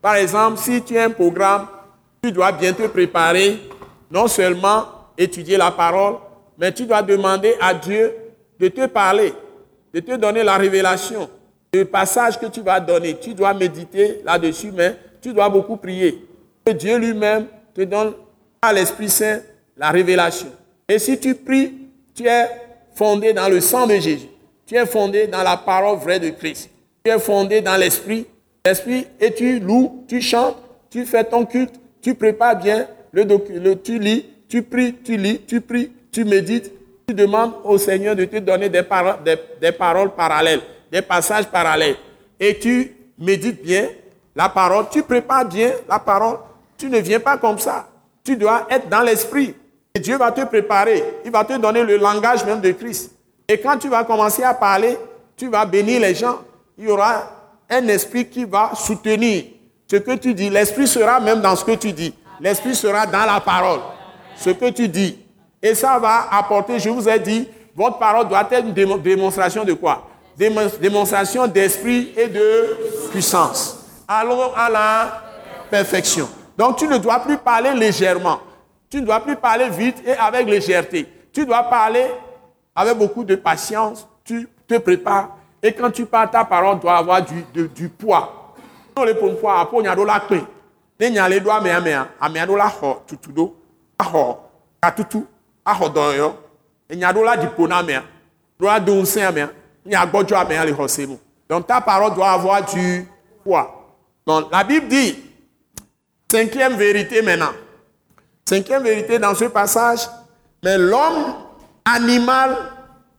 Par 0.02 0.16
exemple, 0.16 0.58
si 0.58 0.82
tu 0.82 0.98
as 0.98 1.04
un 1.04 1.10
programme, 1.10 1.68
tu 2.24 2.32
dois 2.32 2.54
bien 2.54 2.72
te 2.72 2.88
préparer, 2.88 3.60
non 4.10 4.30
seulement 4.30 4.86
étudier 5.18 5.58
la 5.58 5.72
parole, 5.72 6.16
mais 6.58 6.72
tu 6.72 6.86
dois 6.86 7.02
demander 7.02 7.56
à 7.60 7.74
Dieu 7.74 8.14
de 8.58 8.70
te 8.70 8.86
parler, 8.86 9.34
de 9.94 10.00
te 10.00 10.16
donner 10.16 10.46
la 10.46 10.56
révélation. 10.56 11.30
Le 11.74 11.84
passage 11.84 12.40
que 12.40 12.46
tu 12.46 12.62
vas 12.62 12.80
donner, 12.80 13.18
tu 13.20 13.34
dois 13.34 13.54
méditer 13.54 14.22
là-dessus, 14.24 14.72
mais 14.72 14.96
tu 15.22 15.34
dois 15.34 15.50
beaucoup 15.50 15.76
prier. 15.76 16.27
Dieu 16.72 16.98
lui-même 16.98 17.48
te 17.74 17.82
donne 17.82 18.14
à 18.62 18.74
l'Esprit 18.74 19.10
Saint 19.10 19.40
la 19.78 19.90
révélation. 19.92 20.48
Et 20.88 21.00
si 21.00 21.20
tu 21.20 21.36
pries, 21.36 21.74
tu 22.16 22.26
es 22.26 22.48
fondé 22.96 23.34
dans 23.34 23.50
le 23.50 23.62
sang 23.62 23.86
de 23.86 23.96
Jésus. 23.96 24.28
Tu 24.66 24.76
es 24.76 24.86
fondé 24.86 25.28
dans 25.28 25.44
la 25.44 25.58
parole 25.58 25.98
vraie 25.98 26.20
de 26.20 26.30
Christ. 26.30 26.70
Tu 27.04 27.12
es 27.12 27.20
fondé 27.20 27.62
dans 27.62 27.78
l'Esprit. 27.78 28.26
L'Esprit, 28.66 29.08
et 29.20 29.34
tu 29.34 29.60
loues, 29.60 30.04
tu 30.08 30.22
chantes, 30.22 30.58
tu 30.90 31.06
fais 31.06 31.24
ton 31.24 31.46
culte, 31.46 31.76
tu 32.02 32.16
prépares 32.16 32.58
bien 32.58 32.88
le, 33.12 33.24
le 33.24 33.76
tu 33.82 33.98
lis, 33.98 34.26
tu 34.50 34.62
pries, 34.62 34.94
tu 35.04 35.16
lis, 35.16 35.40
tu 35.48 35.62
pries, 35.62 35.92
tu 36.12 36.26
médites, 36.26 36.72
tu 37.08 37.14
demandes 37.14 37.54
au 37.64 37.78
Seigneur 37.78 38.16
de 38.16 38.26
te 38.26 38.38
donner 38.38 38.68
des, 38.68 38.84
des 39.62 39.72
paroles 39.72 40.14
parallèles 40.16 40.62
des 40.92 41.02
passages 41.02 41.46
parallèles 41.46 41.96
et 42.40 42.58
tu 42.58 42.96
médites 43.18 43.62
bien 43.62 43.88
la 44.36 44.50
parole, 44.50 44.86
tu 44.92 45.04
prépares 45.04 45.46
bien 45.46 45.72
la 45.90 46.00
parole, 46.00 46.38
tu 46.78 46.90
ne 46.90 47.00
viens 47.00 47.20
pas 47.20 47.38
comme 47.38 47.60
ça. 47.60 47.88
Tu 48.24 48.36
dois 48.36 48.68
être 48.70 48.90
dans 48.90 49.02
l'esprit. 49.02 49.56
Et 49.96 50.00
Dieu 50.00 50.18
va 50.18 50.32
te 50.32 50.42
préparer. 50.46 51.04
Il 51.26 51.32
va 51.32 51.44
te 51.44 51.58
donner 51.58 51.84
le 51.84 51.98
langage 51.98 52.46
même 52.46 52.62
de 52.62 52.72
Christ. 52.72 53.12
Et 53.48 53.60
quand 53.60 53.78
tu 53.78 53.90
vas 53.90 54.04
commencer 54.04 54.44
à 54.44 54.54
parler, 54.54 54.98
tu 55.36 55.50
vas 55.50 55.66
bénir 55.66 56.02
les 56.02 56.14
gens. 56.14 56.40
Il 56.78 56.86
y 56.86 56.88
aura 56.90 57.32
un 57.70 57.88
esprit 57.88 58.28
qui 58.28 58.46
va 58.46 58.72
soutenir 58.76 59.46
ce 59.90 59.96
que 59.98 60.16
tu 60.16 60.34
dis. 60.34 60.50
L'esprit 60.50 60.88
sera 60.88 61.20
même 61.20 61.42
dans 61.42 61.56
ce 61.56 61.64
que 61.64 61.72
tu 61.72 61.92
dis. 61.94 62.14
L'esprit 62.40 62.76
sera 62.76 63.06
dans 63.06 63.26
la 63.26 63.40
parole. 63.40 63.80
Ce 64.36 64.50
que 64.52 64.70
tu 64.70 64.88
dis. 64.88 65.18
Et 65.62 65.74
ça 65.74 65.98
va 65.98 66.28
apporter, 66.32 66.78
je 66.78 66.90
vous 66.90 67.10
ai 67.10 67.18
dit, 67.18 67.48
votre 67.76 67.98
parole 67.98 68.28
doit 68.28 68.48
être 68.52 68.66
une 68.66 69.00
démonstration 69.02 69.64
de 69.64 69.74
quoi? 69.74 70.08
Démonstration 70.38 71.48
d'esprit 71.48 72.14
et 72.16 72.28
de 72.28 73.10
puissance. 73.12 73.80
Allons 74.08 74.54
à 74.56 74.70
la 74.70 75.24
perfection. 75.72 76.30
Donc 76.58 76.78
tu 76.78 76.88
ne 76.88 76.98
dois 76.98 77.20
plus 77.20 77.38
parler 77.38 77.74
légèrement. 77.74 78.40
Tu 78.90 79.02
ne 79.02 79.06
dois 79.06 79.20
plus 79.20 79.36
parler 79.36 79.70
vite 79.70 80.02
et 80.06 80.14
avec 80.14 80.48
légèreté. 80.48 81.08
Tu 81.32 81.46
dois 81.46 81.64
parler 81.64 82.06
avec 82.76 82.98
beaucoup 82.98 83.24
de 83.24 83.36
patience. 83.36 84.08
Tu 84.24 84.50
te 84.68 84.78
prépares. 84.78 85.38
Et 85.62 85.74
quand 85.74 85.92
tu 85.92 86.06
parles, 86.06 86.32
ta 86.32 86.46
parole 86.46 86.80
doit 86.80 86.98
avoir 86.98 87.22
du, 87.22 87.90
poids. 87.90 88.54
Donc 101.50 101.68
ta 101.68 101.82
parole 101.82 102.14
doit 102.14 102.32
avoir 102.32 102.66
du 102.66 103.08
poids 103.44 103.74
donc 104.26 104.52
la 104.52 104.64
bible 104.64 104.88
dit 104.88 105.27
cinquième 106.32 106.76
vérité 106.76 107.22
maintenant 107.22 107.54
cinquième 108.48 108.84
vérité 108.84 109.20
dans 109.20 109.36
ce 109.36 109.46
passage 109.46 110.08
mais 110.64 110.78
l'homme 110.78 111.36
animal 111.86 112.58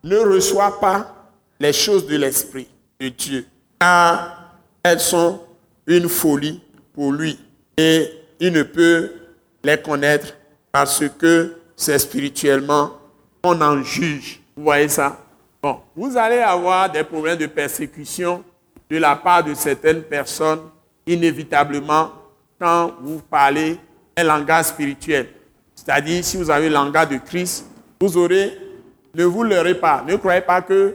ne 0.05 0.19
reçoit 0.19 0.79
pas 0.81 1.15
les 1.61 1.73
choses 1.73 2.07
de 2.07 2.17
l'esprit 2.17 2.69
de 3.01 3.09
Dieu 3.09 3.47
car 3.81 4.55
elles 4.83 5.01
sont 5.01 5.41
une 5.87 6.09
folie 6.09 6.63
pour 6.93 7.13
lui 7.13 7.39
et 7.77 8.11
il 8.41 8.53
ne 8.53 8.63
peut 8.63 9.13
les 9.65 9.81
connaître 9.81 10.35
parce 10.71 11.03
que 11.19 11.57
c'est 11.77 11.99
spirituellement 11.99 12.99
on 13.43 13.61
en 13.61 13.83
juge. 13.83 14.41
Vous 14.57 14.65
voyez 14.65 14.89
ça? 14.89 15.17
Bon, 15.63 15.81
vous 15.97 16.17
allez 16.17 16.39
avoir 16.39 16.91
des 16.91 17.05
problèmes 17.05 17.39
de 17.39 17.47
persécution 17.47 18.45
de 18.91 18.97
la 18.97 19.17
part 19.17 19.45
de 19.45 19.55
certaines 19.55 20.03
personnes, 20.03 20.63
inévitablement, 21.07 22.13
quand 22.59 22.93
vous 23.01 23.21
parlez 23.21 23.79
un 24.17 24.25
langage 24.25 24.67
spirituel. 24.67 25.29
C'est-à-dire, 25.75 26.25
si 26.25 26.37
vous 26.37 26.51
avez 26.51 26.69
le 26.69 26.75
langage 26.75 27.09
de 27.09 27.19
Christ, 27.19 27.67
vous 28.01 28.17
aurez, 28.17 28.53
ne 29.15 29.25
vous 29.25 29.43
leurrez 29.43 29.75
pas, 29.75 30.05
ne 30.07 30.17
croyez 30.17 30.41
pas 30.41 30.61
que 30.61 30.95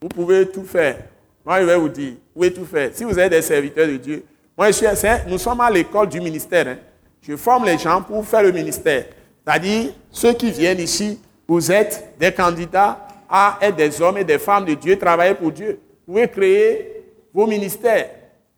vous 0.00 0.08
pouvez 0.08 0.48
tout 0.48 0.64
faire. 0.64 0.98
Moi, 1.44 1.60
je 1.60 1.66
vais 1.66 1.76
vous 1.76 1.88
dire, 1.88 2.12
vous 2.12 2.34
pouvez 2.34 2.52
tout 2.52 2.64
faire. 2.64 2.90
Si 2.92 3.04
vous 3.04 3.18
êtes 3.18 3.30
des 3.30 3.42
serviteurs 3.42 3.86
de 3.86 3.96
Dieu, 3.96 4.24
moi, 4.56 4.68
je 4.68 4.72
suis, 4.72 4.86
nous 5.28 5.38
sommes 5.38 5.60
à 5.60 5.70
l'école 5.70 6.08
du 6.08 6.20
ministère. 6.20 6.66
Hein. 6.68 6.76
Je 7.20 7.36
forme 7.36 7.64
les 7.64 7.78
gens 7.78 8.00
pour 8.02 8.24
faire 8.24 8.42
le 8.42 8.52
ministère. 8.52 9.04
C'est-à-dire, 9.44 9.92
ceux 10.10 10.32
qui 10.32 10.50
viennent 10.50 10.80
ici, 10.80 11.20
vous 11.46 11.70
êtes 11.70 12.14
des 12.18 12.32
candidats 12.32 13.06
à 13.28 13.58
être 13.60 13.76
des 13.76 14.00
hommes 14.00 14.18
et 14.18 14.24
des 14.24 14.38
femmes 14.38 14.64
de 14.64 14.74
Dieu, 14.74 14.98
travailler 14.98 15.34
pour 15.34 15.50
Dieu. 15.52 15.80
Vous 16.06 16.14
pouvez 16.14 16.28
créer 16.28 17.04
vos 17.34 17.46
ministères. 17.46 18.10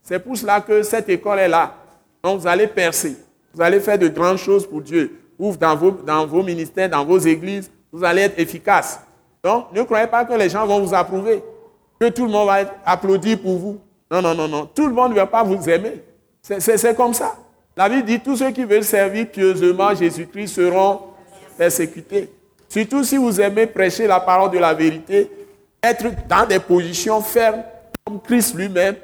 C'est 0.03 0.19
pour 0.19 0.37
cela 0.37 0.61
que 0.61 0.83
cette 0.83 1.09
école 1.09 1.39
est 1.39 1.49
là. 1.49 1.75
Donc, 2.23 2.41
vous 2.41 2.47
allez 2.47 2.67
percer. 2.67 3.17
Vous 3.53 3.63
allez 3.63 3.81
faire 3.81 3.99
de 3.99 4.09
grandes 4.09 4.39
choses 4.39 4.67
pour 4.67 4.81
Dieu. 4.81 5.19
Ou 5.39 5.57
dans 5.57 5.77
vos, 5.77 5.91
dans 5.91 6.27
vos 6.27 6.43
ministères, 6.43 6.89
dans 6.89 7.05
vos 7.05 7.19
églises, 7.19 7.71
vous 7.93 8.05
allez 8.05 8.23
être 8.23 8.39
efficace. 8.39 9.01
Donc, 9.43 9.73
ne 9.73 9.83
croyez 9.83 10.07
pas 10.07 10.25
que 10.25 10.35
les 10.35 10.49
gens 10.49 10.67
vont 10.67 10.81
vous 10.81 10.95
approuver, 10.95 11.43
que 11.99 12.09
tout 12.09 12.27
le 12.27 12.33
monde 12.33 12.49
va 12.49 12.59
applaudir 12.85 13.41
pour 13.41 13.57
vous. 13.57 13.81
Non, 14.11 14.21
non, 14.21 14.35
non, 14.35 14.49
non. 14.49 14.69
Tout 14.75 14.87
le 14.87 14.93
monde 14.93 15.11
ne 15.11 15.17
va 15.17 15.27
pas 15.27 15.43
vous 15.43 15.69
aimer. 15.69 16.03
C'est 16.43 16.97
comme 16.97 17.15
ça. 17.15 17.37
La 17.77 17.89
Bible 17.89 18.05
dit 18.05 18.21
tous 18.21 18.37
ceux 18.37 18.51
qui 18.51 18.65
veulent 18.65 18.85
servir 18.85 19.31
pieusement 19.31 19.95
Jésus-Christ 19.95 20.49
seront 20.49 21.01
persécutés. 21.57 22.33
Surtout 22.69 23.05
si 23.05 23.17
vous 23.17 23.41
aimez 23.41 23.67
prêcher 23.67 24.07
la 24.07 24.21
parole 24.21 24.51
de 24.51 24.59
la 24.59 24.75
vérité, 24.75 25.31
être 25.83 26.07
dans 26.29 26.47
des 26.47 26.59
positions 26.59 27.21
fermes, 27.21 27.63
comme 28.05 28.21
Christ 28.21 28.55
lui-même, 28.55 28.97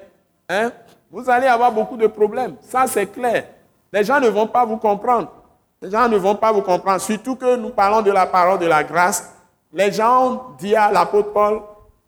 hein, 0.48 0.72
vous 1.14 1.30
allez 1.30 1.46
avoir 1.46 1.70
beaucoup 1.70 1.96
de 1.96 2.08
problèmes. 2.08 2.56
Ça, 2.60 2.86
c'est 2.88 3.06
clair. 3.06 3.44
Les 3.92 4.02
gens 4.02 4.18
ne 4.18 4.28
vont 4.28 4.48
pas 4.48 4.64
vous 4.64 4.78
comprendre. 4.78 5.30
Les 5.80 5.88
gens 5.88 6.08
ne 6.08 6.16
vont 6.16 6.34
pas 6.34 6.50
vous 6.50 6.62
comprendre. 6.62 7.00
Surtout 7.00 7.36
que 7.36 7.54
nous 7.54 7.70
parlons 7.70 8.02
de 8.02 8.10
la 8.10 8.26
parole 8.26 8.58
de 8.58 8.66
la 8.66 8.82
grâce. 8.82 9.32
Les 9.72 9.92
gens 9.92 10.56
disent 10.58 10.74
à 10.74 10.90
l'apôtre 10.90 11.32
Paul 11.32 11.60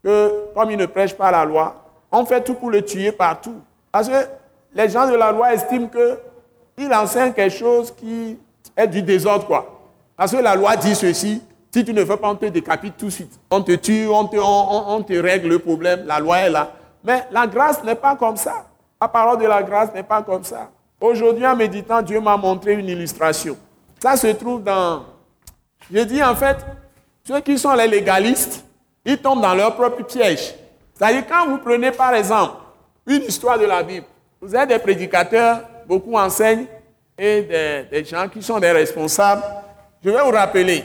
que, 0.03 0.47
comme 0.53 0.73
il 0.73 0.77
ne 0.77 0.87
prêche 0.87 1.15
pas 1.15 1.31
la 1.31 1.45
loi, 1.45 1.77
on 2.11 2.27
fait 2.27 2.43
tout 2.43 2.55
pour 2.55 2.69
le 2.69 2.83
tuer 2.83 3.13
partout. 3.13 3.55
Parce 3.93 4.09
que 4.09 4.27
les 4.75 4.89
gens 4.89 5.09
de 5.09 5.15
la 5.15 5.31
loi 5.31 5.55
estiment 5.55 5.89
qu'il 6.77 6.93
enseigne 6.93 7.33
quelque 7.33 7.57
chose 7.57 7.95
qui 7.95 8.37
est 8.77 8.89
du 8.89 9.03
désordre, 9.03 9.47
quoi. 9.47 9.83
Parce 10.17 10.33
que 10.33 10.39
la 10.39 10.57
loi 10.57 10.75
dit 10.75 10.97
ceci, 10.97 11.41
si 11.73 11.85
tu 11.85 11.93
ne 11.93 12.05
fais 12.05 12.17
pas, 12.17 12.31
on 12.31 12.35
te 12.35 12.47
décapite 12.47 12.97
tout 12.97 13.07
de 13.07 13.11
suite. 13.11 13.39
On 13.53 13.63
te 13.63 13.71
tue, 13.77 14.09
on 14.09 14.25
te, 14.27 15.15
règle 15.21 15.47
le 15.47 15.59
problème, 15.61 16.07
la 16.07 16.19
loi 16.19 16.39
est 16.39 16.51
là. 16.51 16.73
Mais 17.05 17.25
la 17.31 17.47
grâce 17.47 17.85
n'est 17.85 17.95
pas 17.95 18.17
comme 18.17 18.37
ça. 18.37 18.65
La 19.01 19.09
parole 19.09 19.39
de 19.39 19.47
la 19.47 19.63
grâce 19.63 19.93
n'est 19.93 20.03
pas 20.03 20.23
comme 20.23 20.45
ça. 20.45 20.71
Aujourd'hui, 21.01 21.47
en 21.47 21.55
méditant, 21.55 22.01
Dieu 22.03 22.21
m'a 22.21 22.37
montré 22.37 22.75
une 22.75 22.89
illustration. 22.89 23.57
Ça 24.03 24.17
se 24.17 24.29
trouve 24.29 24.63
dans... 24.63 25.05
Je 25.93 26.01
dis 26.01 26.23
en 26.23 26.35
fait, 26.35 26.57
ceux 27.25 27.41
qui 27.41 27.59
sont 27.59 27.75
les 27.75 27.87
légalistes, 27.87 28.65
ils 29.05 29.19
tombent 29.19 29.43
dans 29.43 29.55
leur 29.55 29.75
propre 29.75 30.03
piège. 30.03 30.55
C'est-à-dire 30.95 31.25
quand 31.29 31.47
vous 31.49 31.59
prenez 31.59 31.93
par 31.93 32.15
exemple 32.15 32.57
une 33.07 33.23
histoire 33.23 33.59
de 33.59 33.67
la 33.67 33.83
Bible, 33.83 34.07
vous 34.41 34.55
êtes 34.57 34.69
des 34.69 34.79
prédicateurs, 34.79 35.61
beaucoup 35.87 36.17
enseignent, 36.17 36.67
et 37.19 37.87
des 37.91 38.05
gens 38.05 38.29
qui 38.29 38.43
sont 38.43 38.59
des 38.59 38.73
responsables 38.73 39.43
je 40.07 40.11
vais 40.11 40.23
vous 40.23 40.31
rappeler, 40.31 40.85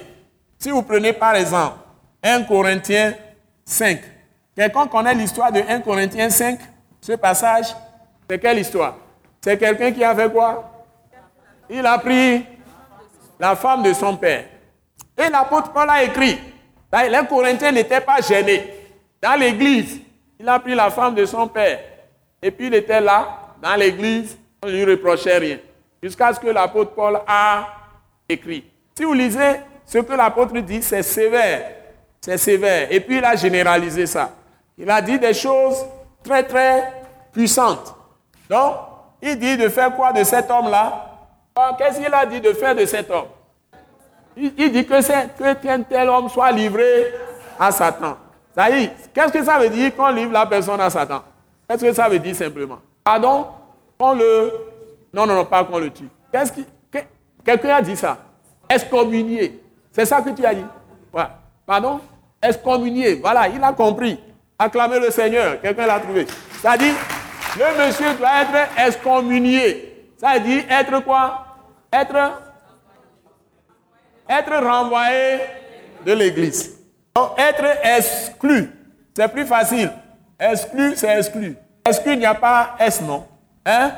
si 0.58 0.72
vous 0.72 0.82
prenez 0.82 1.14
par 1.14 1.36
exemple 1.36 1.76
1 2.24 2.42
Corinthiens 2.44 3.14
5, 3.64 4.00
quelqu'un 4.56 4.88
connaît 4.88 5.14
l'histoire 5.14 5.52
de 5.52 5.60
1 5.60 5.82
Corinthiens 5.82 6.32
5, 6.32 6.60
ce 7.00 7.12
passage, 7.14 7.68
c'est 8.32 8.40
quelle 8.40 8.60
histoire? 8.60 8.96
C'est 9.42 9.58
quelqu'un 9.58 9.92
qui 9.92 10.02
a 10.06 10.16
fait 10.16 10.32
quoi? 10.32 10.86
Il 11.70 11.86
a 11.86 11.98
pris 11.98 12.46
la 13.38 13.58
femme 13.58 13.84
de 13.84 13.92
son 13.92 14.16
père. 14.16 14.46
Et 15.18 15.28
l'apôtre 15.28 15.74
Paul 15.74 15.90
a 15.90 16.02
écrit, 16.02 16.40
les 16.94 17.28
Corinthiens 17.28 17.74
n'étaient 17.74 18.00
pas 18.00 18.22
gênés. 18.22 18.74
Dans 19.22 19.38
l'église, 19.38 20.00
il 20.40 20.48
a 20.48 20.58
pris 20.60 20.74
la 20.74 20.90
femme 20.90 21.14
de 21.14 21.26
son 21.26 21.46
père. 21.50 21.82
Et 22.42 22.52
puis 22.52 22.68
il 22.68 22.74
était 22.74 23.02
là, 23.02 23.38
dans 23.62 23.76
l'église, 23.76 24.38
on 24.64 24.68
ne 24.68 24.72
lui 24.72 24.86
reprochait 24.86 25.38
rien. 25.38 25.58
Jusqu'à 26.02 26.34
ce 26.34 26.40
que 26.40 26.48
l'apôtre 26.48 26.92
Paul 26.92 27.20
a 27.28 27.68
écrit. 28.30 28.64
Si 28.98 29.04
vous 29.04 29.14
lisez 29.14 29.60
ce 29.86 29.98
que 29.98 30.14
l'apôtre 30.14 30.58
dit, 30.60 30.82
c'est 30.82 31.04
sévère. 31.04 31.70
C'est 32.22 32.38
sévère. 32.38 32.88
Et 32.94 33.02
puis 33.02 33.18
il 33.18 33.26
a 33.26 33.36
généralisé 33.36 34.06
ça. 34.06 34.32
Il 34.78 34.90
a 34.90 35.02
dit 35.02 35.20
des 35.20 35.34
choses 35.34 35.86
très 36.24 36.44
très 36.44 36.94
puissantes. 37.34 37.98
Donc, 38.52 38.76
il 39.22 39.40
dit 39.40 39.56
de 39.56 39.70
faire 39.70 39.96
quoi 39.96 40.12
de 40.12 40.26
cet 40.26 40.52
homme-là? 40.52 41.08
Qu'est-ce 41.78 42.02
qu'il 42.02 42.14
a 42.14 42.26
dit 42.26 42.42
de 42.42 42.52
faire 42.52 42.76
de 42.76 42.86
cet 42.86 43.10
homme? 43.10 43.28
Il, 44.36 44.54
dit 44.54 44.86
que 44.86 45.00
que 45.38 45.84
tel 45.84 46.10
homme 46.10 46.28
soit 46.28 46.52
livré 46.52 47.14
à 47.58 47.72
Satan. 47.72 48.18
Ça 48.54 48.68
qu'est-ce 49.14 49.32
que 49.32 49.44
ça 49.46 49.58
veut 49.58 49.70
dire 49.70 49.96
qu'on 49.96 50.10
livre 50.10 50.34
la 50.34 50.46
personne 50.46 50.82
à 50.82 50.90
Satan? 50.90 51.22
Qu'est-ce 51.66 51.86
que 51.86 51.94
ça 51.94 52.10
veut 52.10 52.20
dire 52.20 52.36
simplement? 52.36 52.80
Pardon? 53.06 53.48
Qu'on 53.98 54.16
le... 54.16 54.52
Non, 55.14 55.26
non, 55.26 55.36
non, 55.36 55.46
pas 55.46 55.64
qu'on 55.64 55.80
le 55.80 55.90
tue. 55.90 56.10
Qu'est-ce 56.30 56.52
qui... 56.52 56.66
Quelqu'un 57.46 57.76
a 57.76 57.82
dit 57.82 57.96
ça? 57.96 58.18
Excommunié. 58.70 59.64
C'est 59.94 60.06
ça 60.06 60.22
que 60.22 60.30
tu 60.32 60.46
as 60.46 60.54
dit? 60.54 60.66
Voilà. 61.12 61.40
Pardon? 61.66 62.02
Excommunié. 62.44 63.16
Voilà, 63.16 63.48
il 63.48 63.64
a 63.64 63.72
compris. 63.72 64.20
Acclamer 64.60 65.00
le 65.00 65.10
Seigneur. 65.10 65.62
Quelqu'un 65.62 65.88
l'a 65.88 66.00
trouvé. 66.00 66.28
Ça 66.62 66.78
dit, 66.78 66.92
le 67.58 67.86
monsieur 67.86 68.14
doit 68.16 68.42
être 68.42 68.70
excommunié. 68.88 70.10
Ça 70.18 70.40
dit 70.40 70.62
être 70.70 71.04
quoi? 71.04 71.46
Être 71.92 72.42
être 74.32 74.64
renvoyé 74.64 75.40
de 76.06 76.14
l'église. 76.14 76.78
Donc, 77.16 77.32
être 77.38 77.66
exclu, 77.84 78.70
c'est 79.14 79.28
plus 79.28 79.46
facile. 79.46 79.92
Exclu, 80.40 80.94
c'est 80.96 81.18
exclu. 81.18 81.58
Exclu, 81.86 82.14
il 82.14 82.20
n'y 82.20 82.26
a 82.26 82.34
pas 82.36 82.76
S, 82.80 83.02
non 83.02 83.26
Hein? 83.66 83.92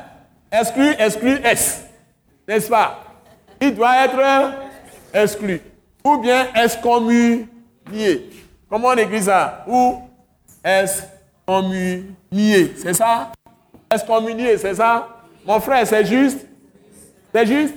Exclu, 0.50 0.94
exclu, 0.98 1.38
S. 1.44 1.84
N'est-ce 2.48 2.68
pas? 2.68 3.04
Il 3.60 3.74
doit 3.74 4.04
être 4.04 4.52
exclu. 5.12 5.60
Ou 6.04 6.18
bien 6.18 6.48
excommunié. 6.54 7.48
Comment 8.68 8.88
on 8.88 8.96
écrit 8.96 9.22
ça 9.22 9.64
Ou 9.66 10.02
excommunié. 10.64 12.04
C'est 12.76 12.94
ça? 12.94 13.30
Excommunié, 13.94 14.58
c'est 14.58 14.74
ça? 14.74 15.08
Mon 15.46 15.60
frère, 15.60 15.86
c'est 15.86 16.04
juste? 16.04 16.46
C'est 17.32 17.46
juste? 17.46 17.74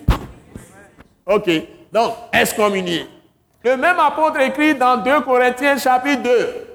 Ok. 1.25 1.49
Donc, 1.91 2.13
excommunié. 2.33 3.07
Le 3.63 3.77
même 3.77 3.99
apôtre 3.99 4.39
écrit 4.39 4.73
dans 4.75 4.97
2 4.97 5.21
Corinthiens 5.21 5.77
chapitre 5.77 6.23
2. 6.23 6.67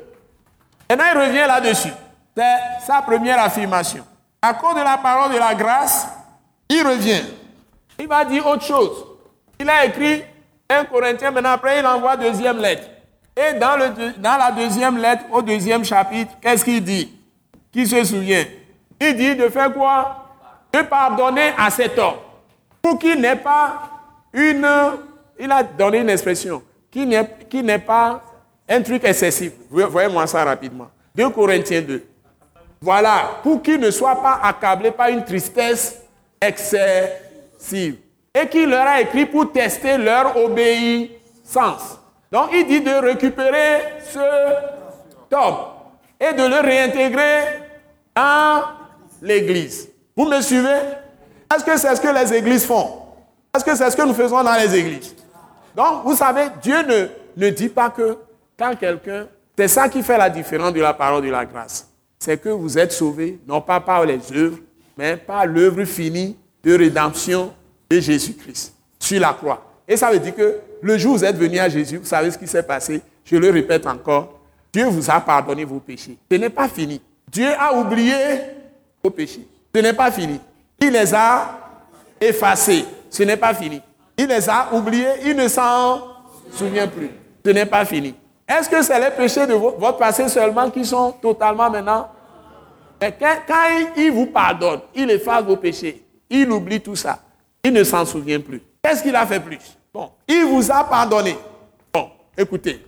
Maintenant, 0.91 1.05
il 1.13 1.19
revient 1.19 1.47
là-dessus. 1.47 1.93
C'est 2.37 2.87
sa 2.87 3.03
première 3.03 3.43
affirmation. 3.43 4.05
À 4.41 4.55
cause 4.55 4.75
de 4.75 4.81
la 4.81 4.99
parole 4.99 5.33
de 5.33 5.39
la 5.39 5.55
grâce, 5.55 6.07
il 6.69 6.87
revient. 6.87 7.23
Il 7.99 8.09
va 8.09 8.25
dire 8.25 8.47
autre 8.47 8.65
chose. 8.65 9.07
Il 9.59 9.69
a 9.69 9.85
écrit 9.85 10.23
1 10.69 10.85
Corinthiens, 10.85 11.31
maintenant 11.31 11.53
après 11.53 11.79
il 11.79 11.87
envoie 11.87 12.17
deuxième 12.17 12.59
lettre. 12.59 12.89
Et 13.37 13.59
dans, 13.59 13.77
le, 13.77 14.13
dans 14.19 14.37
la 14.37 14.51
deuxième 14.51 14.99
lettre, 14.99 15.25
au 15.31 15.41
deuxième 15.41 15.85
chapitre, 15.85 16.33
qu'est-ce 16.41 16.65
qu'il 16.65 16.83
dit? 16.83 17.13
Qui 17.73 17.87
se 17.87 18.05
souvient? 18.05 18.45
Il 19.05 19.17
dit 19.17 19.35
de 19.35 19.49
faire 19.49 19.73
quoi? 19.73 20.17
De 20.73 20.81
pardonner 20.83 21.53
à 21.59 21.71
cet 21.71 21.99
homme. 21.99 22.15
Pour 22.81 22.99
qu'il 23.01 23.21
n'ait 23.21 23.35
pas 23.35 23.83
une... 24.33 24.67
Il 25.41 25.51
a 25.51 25.65
donné 25.65 25.99
une 25.99 26.11
expression. 26.11 26.63
Qui 26.89 27.05
n'est 27.07 27.79
pas 27.79 28.23
un 28.69 28.81
truc 28.81 29.03
excessif. 29.03 29.53
Voyez-moi 29.69 30.27
ça 30.29 30.45
rapidement. 30.45 30.87
2 31.17 31.31
Corinthiens 31.31 31.83
2. 31.83 32.07
Voilà, 32.81 33.41
pour 33.43 33.61
qu'il 33.61 33.81
ne 33.81 33.91
soit 33.91 34.23
pas 34.23 34.39
accablé 34.43 34.93
par 34.93 35.09
une 35.09 35.25
tristesse 35.25 36.01
excessive 36.41 37.97
et 38.35 38.47
qui 38.49 38.65
leur 38.67 38.87
a 38.87 39.01
écrit 39.01 39.27
pour 39.27 39.51
tester 39.53 39.99
leur 39.99 40.37
obéissance. 40.37 41.99
Donc 42.31 42.51
il 42.53 42.67
dit 42.67 42.81
de 42.81 42.95
récupérer 42.95 44.01
ce 44.11 44.19
homme 45.35 45.57
et 46.19 46.33
de 46.33 46.43
le 46.43 46.61
réintégrer 46.61 47.41
dans 48.15 48.63
l'église. 49.23 49.89
Vous 50.17 50.27
me 50.27 50.41
suivez? 50.43 50.81
Est-ce 51.55 51.65
que 51.65 51.79
c'est 51.79 51.95
ce 51.95 52.01
que 52.01 52.09
les 52.09 52.35
églises 52.35 52.65
font? 52.67 53.03
Est-ce 53.55 53.65
que 53.65 53.75
c'est 53.75 53.91
ce 53.91 53.97
que 53.97 54.03
nous 54.03 54.15
faisons 54.15 54.43
dans 54.43 54.55
les 54.55 54.75
églises? 54.75 55.15
Donc, 55.75 56.05
vous 56.05 56.17
savez, 56.17 56.47
Dieu 56.63 56.77
ne, 57.37 57.51
dit 57.51 57.69
pas 57.69 57.91
que 57.91 58.19
quand 58.59 58.75
quelqu'un... 58.77 59.27
C'est 59.57 59.69
ça 59.69 59.89
qui 59.89 60.03
fait 60.03 60.19
la 60.19 60.29
différence 60.29 60.73
de 60.73 60.81
la 60.81 60.93
parole 60.93 61.23
de 61.23 61.31
la 61.31 61.45
grâce. 61.45 61.89
C'est 62.19 62.39
que 62.39 62.49
vous 62.49 62.79
êtes 62.79 62.93
sauvés, 62.93 63.39
non 63.47 63.61
pas 63.61 63.81
par 63.81 64.05
les 64.05 64.21
œuvres, 64.35 64.59
mais 64.97 65.17
par 65.17 65.47
l'œuvre 65.47 65.85
finie 65.85 66.37
de 66.65 66.77
rédemption 66.77 67.53
de 67.91 68.01
Jésus-Christ 68.01 68.75
sur 68.99 69.21
la 69.21 69.33
croix. 69.35 69.63
Et 69.87 69.97
ça 69.97 70.11
veut 70.11 70.19
dire 70.19 70.35
que 70.35 70.59
le 70.81 70.99
jour 70.99 71.15
où 71.15 71.19
vous 71.19 71.25
êtes 71.25 71.37
venu 71.37 71.59
à 71.59 71.69
Jésus, 71.69 71.99
vous 71.99 72.07
savez 72.07 72.31
ce 72.31 72.39
qui 72.39 72.47
s'est 72.47 72.63
passé? 72.63 73.03
Je 73.25 73.37
le 73.37 73.51
répète 73.51 73.87
encore. 73.87 74.41
Dieu 74.73 74.87
vous 74.87 75.11
a 75.11 75.21
pardonné 75.21 75.65
vos 75.65 75.81
péchés. 75.81 76.17
Ce 76.31 76.37
n'est 76.37 76.51
pas 76.51 76.69
fini. 76.69 77.01
Dieu 77.31 77.49
a 77.59 77.75
oublié 77.75 78.15
vos 79.03 79.11
péchés. 79.11 79.47
Ce 79.75 79.81
n'est 79.81 79.93
pas 79.93 80.11
fini. 80.11 80.41
Il 80.81 80.91
les 80.91 81.15
a 81.15 81.59
effacés. 82.21 82.85
Ce 83.11 83.23
n'est 83.23 83.37
pas 83.37 83.55
fini. 83.55 83.81
Il 84.17 84.27
les 84.27 84.49
a 84.49 84.69
oubliés. 84.73 85.15
Il 85.25 85.37
ne 85.37 85.49
s'en 85.49 86.03
souvient 86.53 86.89
plus. 86.89 87.11
Ce 87.45 87.51
n'est 87.51 87.67
pas 87.67 87.85
fini. 87.85 88.15
Est-ce 88.49 88.69
que 88.69 88.83
c'est 88.83 89.01
les 89.01 89.11
péchés 89.11 89.47
de 89.47 89.55
votre 89.55 89.99
passé 89.99 90.29
seulement 90.29 90.71
qui 90.71 90.85
sont 90.85 91.13
totalement 91.13 91.71
maintenant? 91.71 92.09
Mais 93.01 93.17
quand 93.19 93.93
il 93.97 94.13
vous 94.13 94.27
pardonne, 94.27 94.81
il 94.95 95.11
efface 95.11 95.43
vos 95.43 95.57
péchés. 95.57 96.05
Il 96.31 96.51
oublie 96.51 96.81
tout 96.81 96.97
ça. 96.97 97.19
Il 97.65 97.73
ne 97.73 97.83
s'en 97.85 98.05
souvient 98.05 98.41
plus. 98.41 98.63
Qu'est-ce 98.83 99.03
qu'il 99.03 99.17
a 99.17 99.27
fait 99.27 99.41
plus? 99.41 99.59
Bon, 99.93 100.11
il 100.29 100.45
vous 100.45 100.71
a 100.71 100.85
pardonné. 100.85 101.37
Bon, 101.93 102.11
écoutez, 102.37 102.85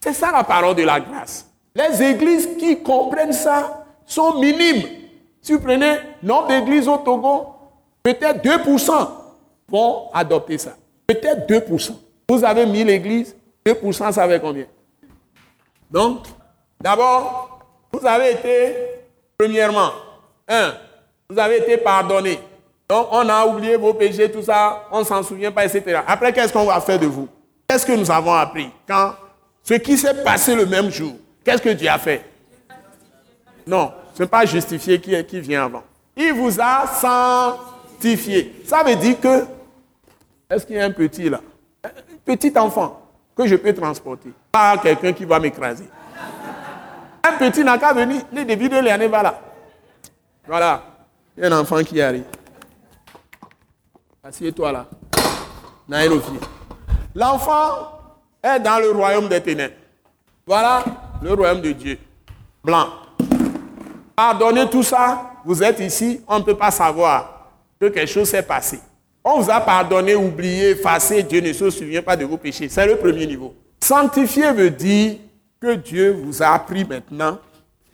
c'est 0.00 0.12
ça 0.12 0.30
la 0.30 0.44
parole 0.44 0.74
de 0.74 0.82
la 0.82 1.00
grâce. 1.00 1.46
Les 1.74 2.02
églises 2.02 2.48
qui 2.58 2.82
comprennent 2.82 3.32
ça 3.32 3.84
sont 4.06 4.38
minimes. 4.38 4.82
Si 5.46 5.52
vous 5.52 5.60
prenez 5.60 5.98
nombre 6.24 6.48
d'églises 6.48 6.88
au 6.88 6.96
Togo, 6.96 7.54
peut-être 8.02 8.42
2% 8.42 9.08
vont 9.68 10.10
adopter 10.12 10.58
ça. 10.58 10.72
Peut-être 11.06 11.48
2%. 11.48 11.92
Vous 12.28 12.44
avez 12.44 12.66
1000 12.66 12.90
églises, 12.90 13.36
2% 13.64 14.10
ça 14.10 14.26
fait 14.26 14.40
combien? 14.40 14.64
Donc, 15.88 16.24
d'abord, 16.80 17.60
vous 17.92 18.04
avez 18.04 18.32
été, 18.32 18.74
premièrement, 19.38 19.90
un, 20.48 20.74
vous 21.30 21.38
avez 21.38 21.58
été 21.58 21.76
pardonné. 21.76 22.40
Donc, 22.88 23.06
on 23.12 23.28
a 23.28 23.46
oublié 23.46 23.76
vos 23.76 23.94
péchés, 23.94 24.28
tout 24.28 24.42
ça, 24.42 24.88
on 24.90 24.98
ne 24.98 25.04
s'en 25.04 25.22
souvient 25.22 25.52
pas, 25.52 25.64
etc. 25.64 26.00
Après, 26.08 26.32
qu'est-ce 26.32 26.52
qu'on 26.52 26.64
va 26.64 26.80
faire 26.80 26.98
de 26.98 27.06
vous? 27.06 27.28
Qu'est-ce 27.68 27.86
que 27.86 27.92
nous 27.92 28.10
avons 28.10 28.34
appris 28.34 28.68
Quand 28.84 29.12
ce 29.62 29.74
qui 29.74 29.96
s'est 29.96 30.24
passé 30.24 30.56
le 30.56 30.66
même 30.66 30.90
jour, 30.90 31.12
qu'est-ce 31.44 31.62
que 31.62 31.68
Dieu 31.68 31.88
a 31.88 31.98
fait? 31.98 32.24
Non, 33.64 33.92
ce 34.16 34.22
n'est 34.22 34.28
pas 34.28 34.46
justifié 34.46 34.98
qui, 34.98 35.24
qui 35.26 35.40
vient 35.40 35.66
avant. 35.66 35.82
Il 36.16 36.32
vous 36.32 36.58
a 36.58 36.86
sanctifié. 36.86 38.62
Ça 38.64 38.82
veut 38.82 38.96
dire 38.96 39.20
que, 39.20 39.44
est-ce 40.48 40.64
qu'il 40.64 40.76
y 40.76 40.80
a 40.80 40.86
un 40.86 40.90
petit 40.90 41.28
là 41.28 41.42
Un 41.84 41.90
petit 42.24 42.58
enfant 42.58 43.02
que 43.36 43.46
je 43.46 43.56
peux 43.56 43.74
transporter, 43.74 44.30
pas 44.50 44.78
quelqu'un 44.78 45.12
qui 45.12 45.26
va 45.26 45.38
m'écraser. 45.38 45.84
Un 47.22 47.32
petit 47.32 47.62
n'a 47.62 47.76
qu'à 47.76 47.92
venir, 47.92 48.22
les 48.32 48.46
débuts 48.46 48.70
de 48.70 48.78
l'année, 48.78 49.06
voilà. 49.06 49.38
Voilà, 50.46 50.82
il 51.36 51.42
y 51.42 51.46
a 51.46 51.54
un 51.54 51.60
enfant 51.60 51.82
qui 51.82 52.00
arrive. 52.00 52.24
Assieds-toi 54.24 54.72
là. 54.72 54.86
L'enfant 57.14 58.00
est 58.42 58.60
dans 58.60 58.78
le 58.78 58.92
royaume 58.92 59.28
des 59.28 59.42
ténèbres. 59.42 59.74
Voilà 60.46 60.84
le 61.20 61.34
royaume 61.34 61.60
de 61.60 61.72
Dieu. 61.72 61.98
Blanc. 62.64 63.05
Pardonnez 64.16 64.66
tout 64.70 64.82
ça, 64.82 65.30
vous 65.44 65.62
êtes 65.62 65.78
ici, 65.78 66.22
on 66.26 66.38
ne 66.38 66.42
peut 66.42 66.56
pas 66.56 66.70
savoir 66.70 67.48
que 67.78 67.86
quelque 67.88 68.10
chose 68.10 68.30
s'est 68.30 68.42
passé. 68.42 68.80
On 69.22 69.40
vous 69.40 69.50
a 69.50 69.60
pardonné, 69.60 70.14
oublié, 70.14 70.70
effacé, 70.70 71.22
Dieu 71.22 71.42
ne 71.42 71.52
se 71.52 71.68
souvient 71.68 72.00
pas 72.00 72.16
de 72.16 72.24
vos 72.24 72.38
péchés. 72.38 72.70
C'est 72.70 72.86
le 72.86 72.96
premier 72.96 73.26
niveau. 73.26 73.54
Sanctifier 73.78 74.52
veut 74.52 74.70
dire 74.70 75.16
que 75.60 75.74
Dieu 75.74 76.12
vous 76.12 76.42
a 76.42 76.58
pris 76.58 76.86
maintenant. 76.86 77.36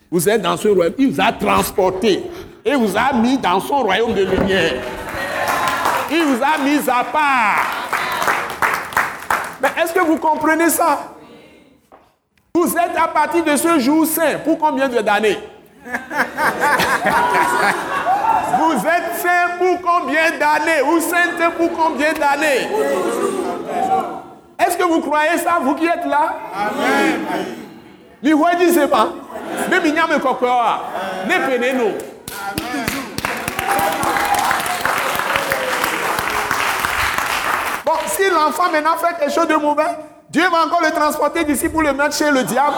Vous 0.09 0.29
êtes 0.29 0.41
dans 0.41 0.55
ce 0.55 0.69
royaume, 0.69 0.93
il 0.97 1.11
vous 1.11 1.19
a 1.19 1.33
transporté 1.33 2.23
et 2.63 2.73
vous 2.73 2.95
a 2.95 3.11
mis 3.13 3.37
dans 3.37 3.59
son 3.59 3.81
royaume 3.83 4.13
de 4.13 4.23
lumière. 4.23 4.81
Il 6.09 6.23
vous 6.23 6.41
a 6.41 6.57
mis 6.63 6.89
à 6.89 7.03
part. 7.03 7.65
Mais 9.61 9.69
est-ce 9.83 9.93
que 9.93 9.99
vous 9.99 10.17
comprenez 10.17 10.69
ça? 10.69 11.15
Vous 12.55 12.73
êtes 12.77 12.95
à 12.95 13.09
partir 13.09 13.43
de 13.43 13.57
ce 13.57 13.77
jour 13.79 14.05
saint. 14.05 14.37
Pour 14.45 14.57
combien 14.57 14.87
d'années? 14.87 15.37
Vous 18.57 18.73
êtes 18.73 19.15
saint 19.21 19.57
pour 19.57 19.81
combien 19.81 20.31
d'années? 20.31 20.81
Ou 20.85 20.99
sainte 20.99 21.53
pour 21.57 21.71
combien 21.73 22.13
d'années? 22.13 22.67
Est-ce 24.59 24.77
que 24.77 24.83
vous 24.83 25.01
croyez 25.01 25.37
ça, 25.39 25.57
vous 25.61 25.75
qui 25.75 25.85
êtes 25.85 26.05
là? 26.05 26.33
Amen. 26.55 27.25
c'est 28.71 28.87
pas. 28.87 29.09
Mais 31.27 31.39
nous. 31.73 31.91
Bon, 37.85 37.91
si 38.07 38.29
l'enfant 38.29 38.71
maintenant 38.71 38.95
fait 38.97 39.17
quelque 39.19 39.33
chose 39.33 39.47
de 39.47 39.55
mauvais, 39.55 39.83
Dieu 40.29 40.43
va 40.49 40.65
encore 40.65 40.81
le 40.81 40.91
transporter 40.91 41.43
d'ici 41.43 41.67
pour 41.67 41.81
le 41.81 41.91
mettre 41.93 42.15
chez 42.15 42.31
le 42.31 42.43
diable. 42.43 42.77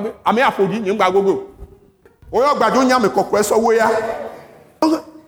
be, 0.00 0.12
ame 0.24 0.40
gbado 2.56 2.82
nya 2.82 2.98
me 2.98 3.08
coquoia 3.08 3.42
so 3.42 3.58
woya. 3.58 3.90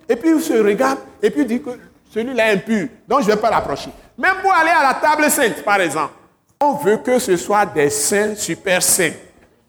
Et 0.08 0.16
puis 0.16 0.30
il 0.30 0.40
se 0.40 0.54
regarde, 0.54 0.98
et 1.22 1.30
puis 1.30 1.42
il 1.42 1.46
dit 1.46 1.60
que 1.60 1.70
celui-là 2.10 2.52
est 2.52 2.54
impur, 2.54 2.88
donc 3.06 3.20
je 3.20 3.26
ne 3.26 3.32
vais 3.32 3.40
pas 3.40 3.50
l'approcher. 3.50 3.90
Même 4.16 4.36
pour 4.42 4.52
aller 4.52 4.70
à 4.70 4.82
la 4.82 4.94
table 4.94 5.30
sainte, 5.30 5.62
par 5.62 5.80
exemple, 5.80 6.12
on 6.60 6.72
veut 6.72 6.96
que 6.96 7.18
ce 7.18 7.36
soit 7.36 7.66
des 7.66 7.90
saints 7.90 8.34
super 8.34 8.82
saints. 8.82 9.12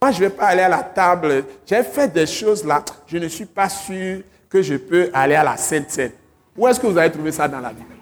Moi, 0.01 0.11
je 0.11 0.23
ne 0.23 0.29
vais 0.29 0.35
pas 0.35 0.45
aller 0.45 0.61
à 0.61 0.69
la 0.69 0.81
table. 0.81 1.43
J'ai 1.65 1.83
fait 1.83 2.07
des 2.07 2.25
choses 2.25 2.63
là. 2.63 2.81
Je 3.05 3.17
ne 3.17 3.27
suis 3.27 3.45
pas 3.45 3.67
sûr 3.67 4.21
que 4.49 4.61
je 4.61 4.75
peux 4.75 5.09
aller 5.13 5.35
à 5.35 5.43
la 5.43 5.57
Sainte 5.57 5.91
Seine. 5.91 6.11
Où 6.57 6.67
est-ce 6.67 6.79
que 6.79 6.87
vous 6.87 6.97
avez 6.97 7.11
trouvé 7.11 7.31
ça 7.31 7.47
dans 7.47 7.59
la 7.59 7.69
Bible? 7.69 7.98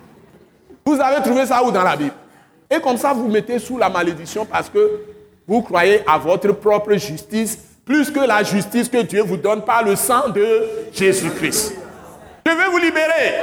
Vous 0.87 1.01
avez 1.01 1.21
trouvé 1.21 1.45
ça 1.45 1.61
où 1.61 1.69
dans 1.69 1.83
la 1.83 1.97
Bible? 1.97 2.13
Et 2.71 2.79
comme 2.79 2.95
ça, 2.95 3.11
vous 3.11 3.27
mettez 3.27 3.59
sous 3.59 3.77
la 3.77 3.89
malédiction 3.89 4.45
parce 4.45 4.69
que 4.69 5.01
vous 5.45 5.61
croyez 5.61 6.01
à 6.07 6.17
votre 6.17 6.53
propre 6.53 6.93
justice 6.93 7.57
plus 7.85 8.09
que 8.09 8.21
la 8.21 8.41
justice 8.41 8.87
que 8.87 9.01
Dieu 9.01 9.21
vous 9.21 9.35
donne 9.35 9.65
par 9.65 9.83
le 9.83 9.97
sang 9.97 10.29
de 10.29 10.63
Jésus-Christ. 10.93 11.75
Je 12.45 12.51
vais 12.53 12.67
vous 12.71 12.77
libérer. 12.77 13.33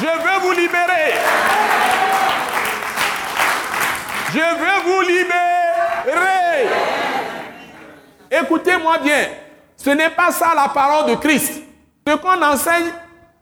Je 0.00 0.06
veux 0.06 0.40
vous 0.40 0.52
libérer. 0.52 1.12
Je 4.32 4.38
veux 4.38 4.82
vous 4.86 5.00
libérer. 5.02 6.68
Écoutez-moi 8.30 8.96
bien. 9.00 9.26
Ce 9.76 9.90
n'est 9.90 10.08
pas 10.08 10.32
ça 10.32 10.54
la 10.56 10.68
parole 10.68 11.10
de 11.10 11.16
Christ. 11.16 11.60
Ce 12.06 12.14
qu'on 12.14 12.42
enseigne, 12.42 12.90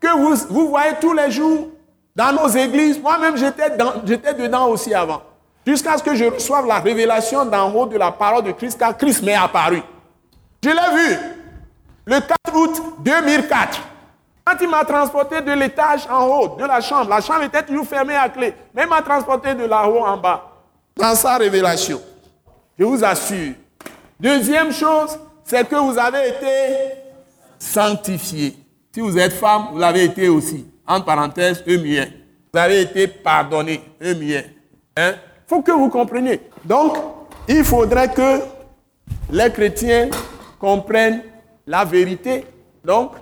que 0.03 0.17
vous, 0.17 0.35
vous 0.49 0.69
voyez 0.69 0.95
tous 0.99 1.13
les 1.13 1.31
jours 1.31 1.69
dans 2.15 2.33
nos 2.33 2.47
églises, 2.49 2.99
moi-même 2.99 3.37
j'étais 3.37 3.69
dedans 4.33 4.67
aussi 4.67 4.93
avant. 4.93 5.21
Jusqu'à 5.65 5.97
ce 5.97 6.03
que 6.03 6.13
je 6.13 6.25
reçoive 6.25 6.67
la 6.67 6.79
révélation 6.79 7.45
d'en 7.45 7.71
haut 7.73 7.85
de 7.85 7.97
la 7.97 8.11
parole 8.11 8.43
de 8.43 8.51
Christ, 8.51 8.77
car 8.77 8.95
Christ 8.97 9.23
m'est 9.23 9.33
apparu. 9.33 9.81
Je 10.61 10.69
l'ai 10.69 10.97
vu 10.97 11.17
le 12.05 12.19
4 12.19 12.37
août 12.53 12.83
2004. 12.99 13.79
Quand 14.45 14.57
il 14.61 14.69
m'a 14.69 14.83
transporté 14.83 15.41
de 15.41 15.51
l'étage 15.53 16.05
en 16.11 16.27
haut, 16.27 16.57
de 16.57 16.65
la 16.65 16.81
chambre, 16.81 17.09
la 17.09 17.21
chambre 17.21 17.43
était 17.43 17.63
toujours 17.63 17.87
fermée 17.87 18.15
à 18.15 18.27
clé, 18.27 18.53
mais 18.73 18.83
il 18.83 18.89
m'a 18.89 19.01
transporté 19.01 19.55
de 19.55 19.63
là-haut 19.63 20.05
en 20.05 20.17
bas 20.17 20.49
dans 20.97 21.15
sa 21.15 21.37
révélation. 21.37 22.01
Je 22.77 22.83
vous 22.83 23.03
assure. 23.03 23.53
Deuxième 24.19 24.71
chose, 24.73 25.17
c'est 25.45 25.67
que 25.67 25.75
vous 25.75 25.97
avez 25.97 26.27
été 26.27 26.93
sanctifié. 27.57 28.62
Si 28.93 29.01
vous 29.01 29.17
êtes 29.17 29.33
femme, 29.33 29.69
vous 29.71 29.79
l'avez 29.79 30.03
été 30.03 30.29
aussi. 30.29 30.67
Entre 30.87 31.05
parenthèses, 31.05 31.63
eux 31.67 31.79
miens. 31.79 32.05
Vous 32.53 32.59
avez 32.59 32.81
été 32.81 33.07
pardonné, 33.07 33.81
eux 34.03 34.13
miens. 34.13 34.43
Hein? 34.95 35.13
faut 35.47 35.63
que 35.63 35.71
vous 35.71 35.89
compreniez. 35.89 36.41
Donc, 36.63 36.95
il 37.47 37.63
faudrait 37.63 38.11
que 38.11 38.39
les 39.31 39.51
chrétiens 39.51 40.09
comprennent 40.59 41.23
la 41.65 41.83
vérité. 41.83 42.45
Donc, 42.85 43.13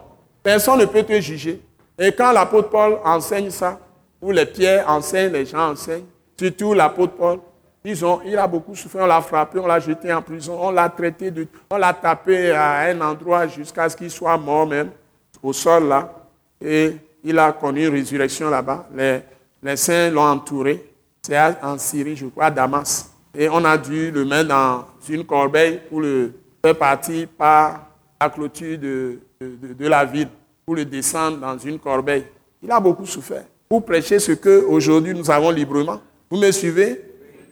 personne 0.44 0.80
ne 0.80 0.86
peut 0.86 1.04
te 1.04 1.20
juger. 1.22 1.62
Et 1.98 2.12
quand 2.12 2.34
l'apôtre 2.34 2.70
Paul 2.70 2.98
enseigne 3.06 3.50
ça, 3.50 3.80
ou 4.22 4.32
les 4.32 4.46
pierres 4.46 4.90
enseignent, 4.90 5.32
les 5.32 5.46
gens 5.46 5.72
enseignent, 5.72 6.06
surtout 6.38 6.74
l'apôtre 6.74 7.14
Paul, 7.14 7.40
ils 7.86 8.06
ont, 8.06 8.20
il 8.26 8.38
a 8.38 8.46
beaucoup 8.46 8.76
souffert, 8.76 9.04
on 9.04 9.08
l'a 9.08 9.22
frappé, 9.22 9.58
on 9.58 9.68
l'a 9.68 9.80
jeté 9.80 10.14
en 10.14 10.22
prison, 10.22 10.58
on 10.62 10.72
l'a 10.72 10.90
traité, 10.90 11.32
de, 11.32 11.48
on 11.70 11.78
l'a 11.78 11.94
tapé 11.94 12.52
à 12.52 12.82
un 12.82 13.02
endroit 13.02 13.48
jusqu'à 13.48 13.88
ce 13.88 13.96
qu'il 13.96 14.12
soit 14.12 14.38
mort 14.38 14.68
même, 14.68 14.92
au 15.42 15.54
sol 15.54 15.88
là. 15.88 16.14
Et 16.64 16.96
il 17.24 17.38
a 17.38 17.52
connu 17.52 17.86
une 17.88 17.94
résurrection 17.94 18.50
là-bas. 18.50 18.88
Les, 19.64 19.76
saints 19.76 20.10
l'ont 20.10 20.22
entouré. 20.24 20.84
C'est 21.22 21.38
en 21.62 21.78
Syrie, 21.78 22.16
je 22.16 22.26
crois, 22.28 22.46
à 22.46 22.52
Damas. 22.52 23.12
Et 23.34 23.48
on 23.48 23.64
a 23.64 23.78
dû 23.78 24.12
le 24.12 24.26
mettre 24.26 24.50
dans 24.50 24.86
une 25.08 25.26
corbeille 25.26 25.80
pour 25.90 26.02
le 26.02 26.34
faire 26.64 26.78
partir 26.78 27.28
par 27.38 27.88
la 28.20 28.30
clôture 28.30 28.78
de, 28.78 29.20
de, 29.40 29.88
la 29.88 30.04
ville, 30.06 30.30
pour 30.66 30.76
le 30.76 30.86
descendre 30.86 31.38
dans 31.38 31.58
une 31.58 31.80
corbeille. 31.80 32.26
Il 32.62 32.72
a 32.72 32.80
beaucoup 32.80 33.06
souffert. 33.06 33.44
Pour 33.70 33.86
prêcher 33.86 34.20
ce 34.20 34.34
que 34.34 34.66
aujourd'hui 34.66 35.14
nous 35.14 35.30
avons 35.30 35.50
librement. 35.50 36.02
Vous 36.30 36.38
me 36.38 36.52
suivez? 36.52 37.02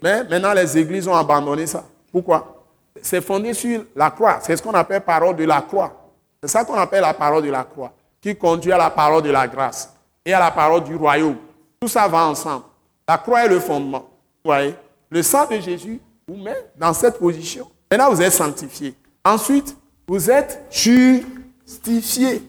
Mais 0.01 0.23
maintenant, 0.23 0.53
les 0.53 0.77
églises 0.77 1.07
ont 1.07 1.15
abandonné 1.15 1.65
ça. 1.67 1.83
Pourquoi? 2.11 2.65
C'est 3.01 3.21
fondé 3.21 3.53
sur 3.53 3.83
la 3.95 4.11
croix. 4.11 4.39
C'est 4.41 4.55
ce 4.55 4.61
qu'on 4.61 4.73
appelle 4.73 5.01
parole 5.01 5.35
de 5.35 5.43
la 5.43 5.61
croix. 5.61 5.98
C'est 6.41 6.49
ça 6.49 6.63
qu'on 6.63 6.75
appelle 6.75 7.01
la 7.01 7.13
parole 7.13 7.43
de 7.43 7.49
la 7.49 7.63
croix, 7.63 7.93
qui 8.21 8.35
conduit 8.35 8.71
à 8.71 8.77
la 8.77 8.89
parole 8.89 9.21
de 9.23 9.29
la 9.29 9.47
grâce 9.47 9.93
et 10.25 10.33
à 10.33 10.39
la 10.39 10.51
parole 10.51 10.83
du 10.83 10.95
royaume. 10.95 11.35
Tout 11.79 11.87
ça 11.87 12.07
va 12.07 12.25
ensemble. 12.25 12.63
La 13.07 13.17
croix 13.17 13.45
est 13.45 13.49
le 13.49 13.59
fondement. 13.59 14.09
Vous 14.43 14.51
voyez? 14.51 14.75
Le 15.09 15.23
sang 15.23 15.47
de 15.47 15.59
Jésus 15.59 15.99
vous 16.27 16.37
met 16.37 16.55
dans 16.77 16.93
cette 16.93 17.17
position. 17.17 17.69
Maintenant, 17.91 18.11
vous 18.11 18.21
êtes 18.21 18.33
sanctifié. 18.33 18.95
Ensuite, 19.25 19.75
vous 20.07 20.29
êtes 20.29 20.63
justifié. 20.69 22.43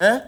Hein? 0.00 0.22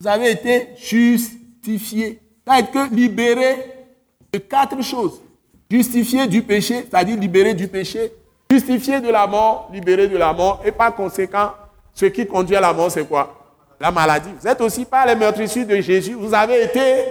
Vous 0.00 0.08
avez 0.08 0.32
été 0.32 0.68
justifié. 0.76 2.20
Ça 2.46 2.56
veut 2.56 2.62
dire 2.62 2.70
que 2.70 2.94
libéré 2.94 3.86
de 4.32 4.38
quatre 4.38 4.82
choses. 4.82 5.22
Justifié 5.70 6.26
du 6.26 6.42
péché, 6.42 6.86
c'est-à-dire 6.90 7.16
libéré 7.16 7.54
du 7.54 7.68
péché. 7.68 8.12
Justifié 8.50 9.00
de 9.00 9.08
la 9.10 9.26
mort, 9.26 9.68
libéré 9.72 10.08
de 10.08 10.16
la 10.16 10.32
mort. 10.32 10.60
Et 10.64 10.72
par 10.72 10.94
conséquent, 10.94 11.52
ce 11.98 12.06
qui 12.06 12.24
conduit 12.24 12.54
à 12.54 12.60
la 12.60 12.72
mort, 12.72 12.92
c'est 12.92 13.04
quoi? 13.04 13.34
La 13.80 13.90
maladie. 13.90 14.30
Vous 14.40 14.46
êtes 14.46 14.60
aussi 14.60 14.84
par 14.84 15.04
les 15.04 15.16
meurtrissures 15.16 15.66
de 15.66 15.80
Jésus. 15.80 16.14
Vous 16.14 16.32
avez 16.32 16.62
été 16.62 17.04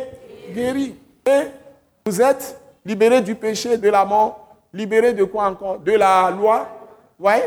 guéri. 0.54 0.96
Et 1.26 1.42
vous 2.06 2.22
êtes 2.22 2.58
libéré 2.86 3.20
du 3.20 3.36
péché, 3.36 3.78
de 3.78 3.90
la 3.90 4.06
mort, 4.06 4.48
libéré 4.72 5.12
de 5.12 5.26
quoi 5.26 5.48
encore? 5.48 5.80
De 5.80 5.92
la 5.92 6.32
loi. 6.32 6.70
Vous 7.20 7.24
voyez? 7.24 7.44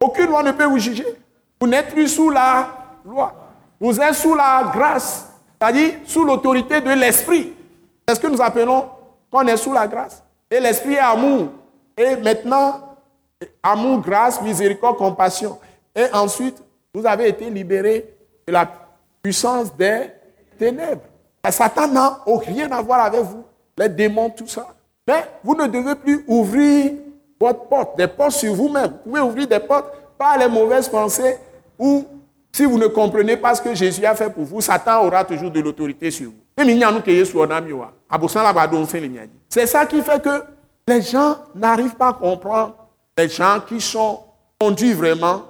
Aucune 0.00 0.26
loi 0.26 0.42
ne 0.42 0.50
peut 0.50 0.64
vous 0.64 0.80
juger. 0.80 1.06
Vous 1.60 1.68
n'êtes 1.68 1.90
plus 1.90 2.08
sous 2.08 2.30
la 2.30 2.66
loi. 3.04 3.32
Vous 3.78 4.00
êtes 4.00 4.14
sous 4.14 4.34
la 4.34 4.72
grâce, 4.74 5.28
c'est-à-dire 5.60 5.94
sous 6.04 6.24
l'autorité 6.24 6.80
de 6.80 6.90
l'esprit. 6.90 7.52
C'est 8.08 8.16
ce 8.16 8.20
que 8.20 8.26
nous 8.26 8.42
appelons 8.42 8.88
qu'on 9.30 9.46
est 9.46 9.56
sous 9.56 9.72
la 9.72 9.86
grâce. 9.86 10.24
Et 10.50 10.58
l'esprit 10.58 10.94
est 10.94 10.98
amour. 10.98 11.46
Et 11.96 12.16
maintenant, 12.16 12.96
amour, 13.62 14.00
grâce, 14.00 14.42
miséricorde, 14.42 14.96
compassion. 14.96 15.60
Et 15.94 16.06
ensuite, 16.12 16.60
vous 16.94 17.06
avez 17.06 17.28
été 17.28 17.48
libéré 17.48 18.14
de 18.46 18.52
la 18.52 18.70
puissance 19.22 19.74
des 19.76 20.10
ténèbres. 20.58 21.02
Satan 21.50 21.88
n'a 21.88 22.20
rien 22.26 22.70
à 22.70 22.82
voir 22.82 23.00
avec 23.06 23.22
vous 23.22 23.44
les 23.78 23.88
démons, 23.88 24.30
tout 24.30 24.46
ça. 24.46 24.66
Mais 25.06 25.24
vous 25.42 25.54
ne 25.54 25.66
devez 25.66 25.94
plus 25.94 26.24
ouvrir 26.28 26.92
votre 27.40 27.64
porte, 27.64 27.96
des 27.96 28.06
portes 28.06 28.32
sur 28.32 28.54
vous-même. 28.54 28.92
Vous 29.04 29.10
pouvez 29.10 29.20
ouvrir 29.20 29.46
des 29.48 29.58
portes 29.58 29.92
par 30.18 30.38
les 30.38 30.48
mauvaises 30.48 30.88
pensées 30.88 31.38
ou 31.78 32.04
si 32.52 32.64
vous 32.66 32.78
ne 32.78 32.86
comprenez 32.86 33.36
pas 33.38 33.54
ce 33.54 33.62
que 33.62 33.74
Jésus 33.74 34.04
a 34.04 34.14
fait 34.14 34.28
pour 34.30 34.44
vous, 34.44 34.60
Satan 34.60 35.06
aura 35.06 35.24
toujours 35.24 35.50
de 35.50 35.60
l'autorité 35.60 36.10
sur 36.10 36.30
vous. 36.30 36.36
C'est 39.48 39.66
ça 39.66 39.86
qui 39.86 40.02
fait 40.02 40.22
que 40.22 40.44
les 40.86 41.00
gens 41.00 41.36
n'arrivent 41.54 41.96
pas 41.96 42.08
à 42.08 42.12
comprendre 42.12 42.76
les 43.16 43.28
gens 43.28 43.60
qui 43.66 43.80
sont 43.80 44.20
conduits 44.60 44.92
vraiment, 44.92 45.42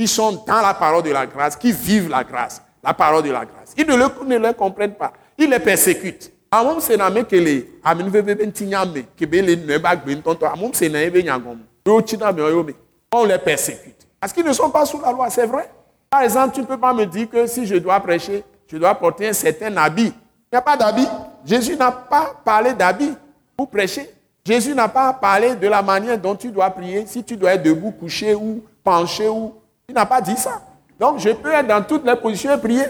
qui 0.00 0.08
sont 0.08 0.42
dans 0.46 0.62
la 0.62 0.72
parole 0.72 1.02
de 1.02 1.10
la 1.10 1.26
grâce, 1.26 1.56
qui 1.56 1.72
vivent 1.72 2.08
la 2.08 2.24
grâce, 2.24 2.62
la 2.82 2.94
parole 2.94 3.22
de 3.22 3.30
la 3.30 3.44
grâce. 3.44 3.74
Ils 3.76 3.86
ne 3.86 3.94
le, 3.94 4.06
ne 4.24 4.38
le 4.38 4.54
comprennent 4.54 4.94
pas. 4.94 5.12
Ils 5.36 5.50
les 5.50 5.58
persécutent. 5.58 6.32
On 13.12 13.24
les 13.26 13.38
persécute. 13.38 14.08
Parce 14.18 14.32
qu'ils 14.32 14.46
ne 14.46 14.54
sont 14.54 14.70
pas 14.70 14.86
sous 14.86 15.02
la 15.02 15.12
loi 15.12 15.28
c'est 15.28 15.44
vrai. 15.44 15.70
Par 16.08 16.22
exemple 16.22 16.54
tu 16.54 16.62
ne 16.62 16.66
peux 16.66 16.78
pas 16.78 16.94
me 16.94 17.04
dire 17.04 17.28
que 17.28 17.46
si 17.46 17.66
je 17.66 17.76
dois 17.76 18.00
prêcher 18.00 18.42
je 18.68 18.78
dois 18.78 18.94
porter 18.94 19.28
un 19.28 19.34
certain 19.34 19.76
habit. 19.76 20.14
Il 20.14 20.54
n'y 20.54 20.58
a 20.58 20.62
pas 20.62 20.78
d'habit. 20.78 21.08
Jésus 21.44 21.76
n'a 21.76 21.92
pas 21.92 22.32
parlé 22.42 22.72
d'habit 22.72 23.12
pour 23.54 23.68
prêcher. 23.68 24.08
Jésus 24.46 24.74
n'a 24.74 24.88
pas 24.88 25.12
parlé 25.12 25.56
de 25.56 25.68
la 25.68 25.82
manière 25.82 26.18
dont 26.18 26.34
tu 26.36 26.50
dois 26.50 26.70
prier 26.70 27.04
si 27.04 27.22
tu 27.22 27.36
dois 27.36 27.52
être 27.52 27.62
debout 27.62 27.90
couché 27.90 28.34
ou 28.34 28.64
penché 28.82 29.28
ou 29.28 29.59
il 29.90 29.94
n'a 29.94 30.06
pas 30.06 30.20
dit 30.20 30.36
ça 30.36 30.62
donc 30.98 31.18
je 31.18 31.30
peux 31.30 31.52
être 31.52 31.66
dans 31.66 31.82
toutes 31.82 32.06
les 32.06 32.16
positions 32.16 32.54
et 32.54 32.58
prier 32.58 32.86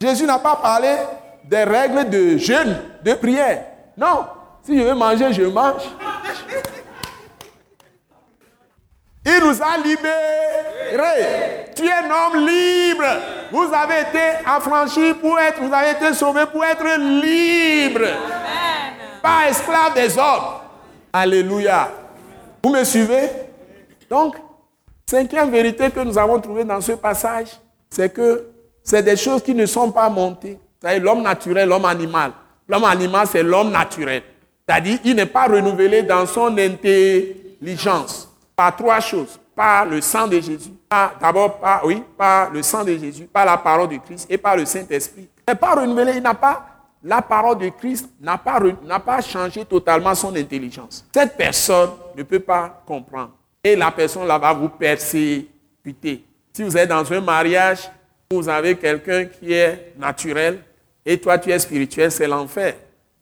Jésus 0.00 0.26
n'a 0.26 0.38
pas 0.38 0.56
parlé 0.56 0.96
des 1.44 1.64
règles 1.64 2.08
de 2.08 2.36
jeûne, 2.36 2.76
de 3.02 3.14
prière. 3.14 3.64
Non, 3.96 4.26
si 4.62 4.76
je 4.76 4.82
veux 4.82 4.94
manger, 4.94 5.32
je 5.32 5.42
mange. 5.44 5.82
Il 9.26 9.40
nous 9.40 9.62
a 9.62 9.78
libérés. 9.78 10.12
Tu 11.74 11.86
es 11.86 11.92
un 11.92 12.10
homme 12.10 12.46
libre. 12.46 13.04
Vous 13.50 13.72
avez 13.72 14.02
été 14.02 14.44
affranchi 14.44 15.14
pour 15.14 15.38
être, 15.38 15.62
vous 15.62 15.72
avez 15.72 15.92
été 15.92 16.12
sauvé 16.12 16.44
pour 16.46 16.62
être 16.64 16.84
libre. 16.98 18.06
Pas 19.22 19.48
esclave 19.48 19.94
des 19.94 20.18
hommes. 20.18 20.60
Alléluia. 21.12 21.88
Vous 22.62 22.70
me 22.70 22.84
suivez? 22.84 23.30
Donc, 24.10 24.36
cinquième 25.06 25.50
vérité 25.50 25.90
que 25.90 26.00
nous 26.00 26.16
avons 26.18 26.40
trouvée 26.40 26.64
dans 26.64 26.80
ce 26.80 26.92
passage, 26.92 27.48
c'est 27.90 28.12
que 28.12 28.48
c'est 28.82 29.02
des 29.02 29.16
choses 29.16 29.42
qui 29.42 29.54
ne 29.54 29.66
sont 29.66 29.90
pas 29.90 30.08
montées 30.08 30.58
l'homme 31.00 31.22
naturel, 31.22 31.68
l'homme 31.68 31.84
animal. 31.84 32.32
L'homme 32.68 32.84
animal, 32.84 33.26
c'est 33.26 33.42
l'homme 33.42 33.70
naturel. 33.70 34.22
C'est-à-dire, 34.66 34.98
il 35.04 35.16
n'est 35.16 35.26
pas 35.26 35.46
renouvelé 35.46 36.02
dans 36.02 36.26
son 36.26 36.56
intelligence 36.56 38.28
par 38.56 38.74
trois 38.76 39.00
choses. 39.00 39.38
Par 39.54 39.86
le 39.86 40.00
sang 40.00 40.26
de 40.26 40.40
Jésus. 40.40 40.72
D'abord, 41.20 41.60
par, 41.60 41.84
oui, 41.84 42.02
par 42.18 42.50
le 42.50 42.60
sang 42.62 42.82
de 42.82 42.96
Jésus, 42.96 43.24
par 43.24 43.44
la 43.44 43.56
parole 43.56 43.88
de 43.88 43.98
Christ 43.98 44.26
et 44.28 44.36
par 44.36 44.56
le 44.56 44.64
Saint-Esprit. 44.64 45.28
Il 45.46 45.52
n'est 45.52 45.54
pas 45.54 45.74
renouvelé, 45.74 46.14
il 46.16 46.22
n'a 46.22 46.34
pas, 46.34 46.66
la 47.04 47.22
parole 47.22 47.58
de 47.58 47.68
Christ 47.68 48.08
n'a 48.20 48.36
pas, 48.36 48.58
n'a 48.84 48.98
pas 48.98 49.20
changé 49.20 49.64
totalement 49.64 50.14
son 50.14 50.34
intelligence. 50.34 51.06
Cette 51.14 51.36
personne 51.36 51.90
ne 52.16 52.24
peut 52.24 52.40
pas 52.40 52.82
comprendre. 52.84 53.30
Et 53.64 53.74
la 53.74 53.90
personne 53.90 54.26
là 54.26 54.38
va 54.38 54.52
vous 54.52 54.68
persécuter. 54.68 56.22
Si 56.52 56.62
vous 56.62 56.76
êtes 56.76 56.88
dans 56.88 57.10
un 57.10 57.20
mariage, 57.20 57.90
vous 58.30 58.48
avez 58.48 58.76
quelqu'un 58.76 59.24
qui 59.24 59.52
est 59.52 59.94
naturel, 59.98 60.60
et 61.04 61.18
toi 61.18 61.38
tu 61.38 61.50
es 61.50 61.58
spirituel, 61.58 62.12
c'est 62.12 62.28
l'enfer. 62.28 62.74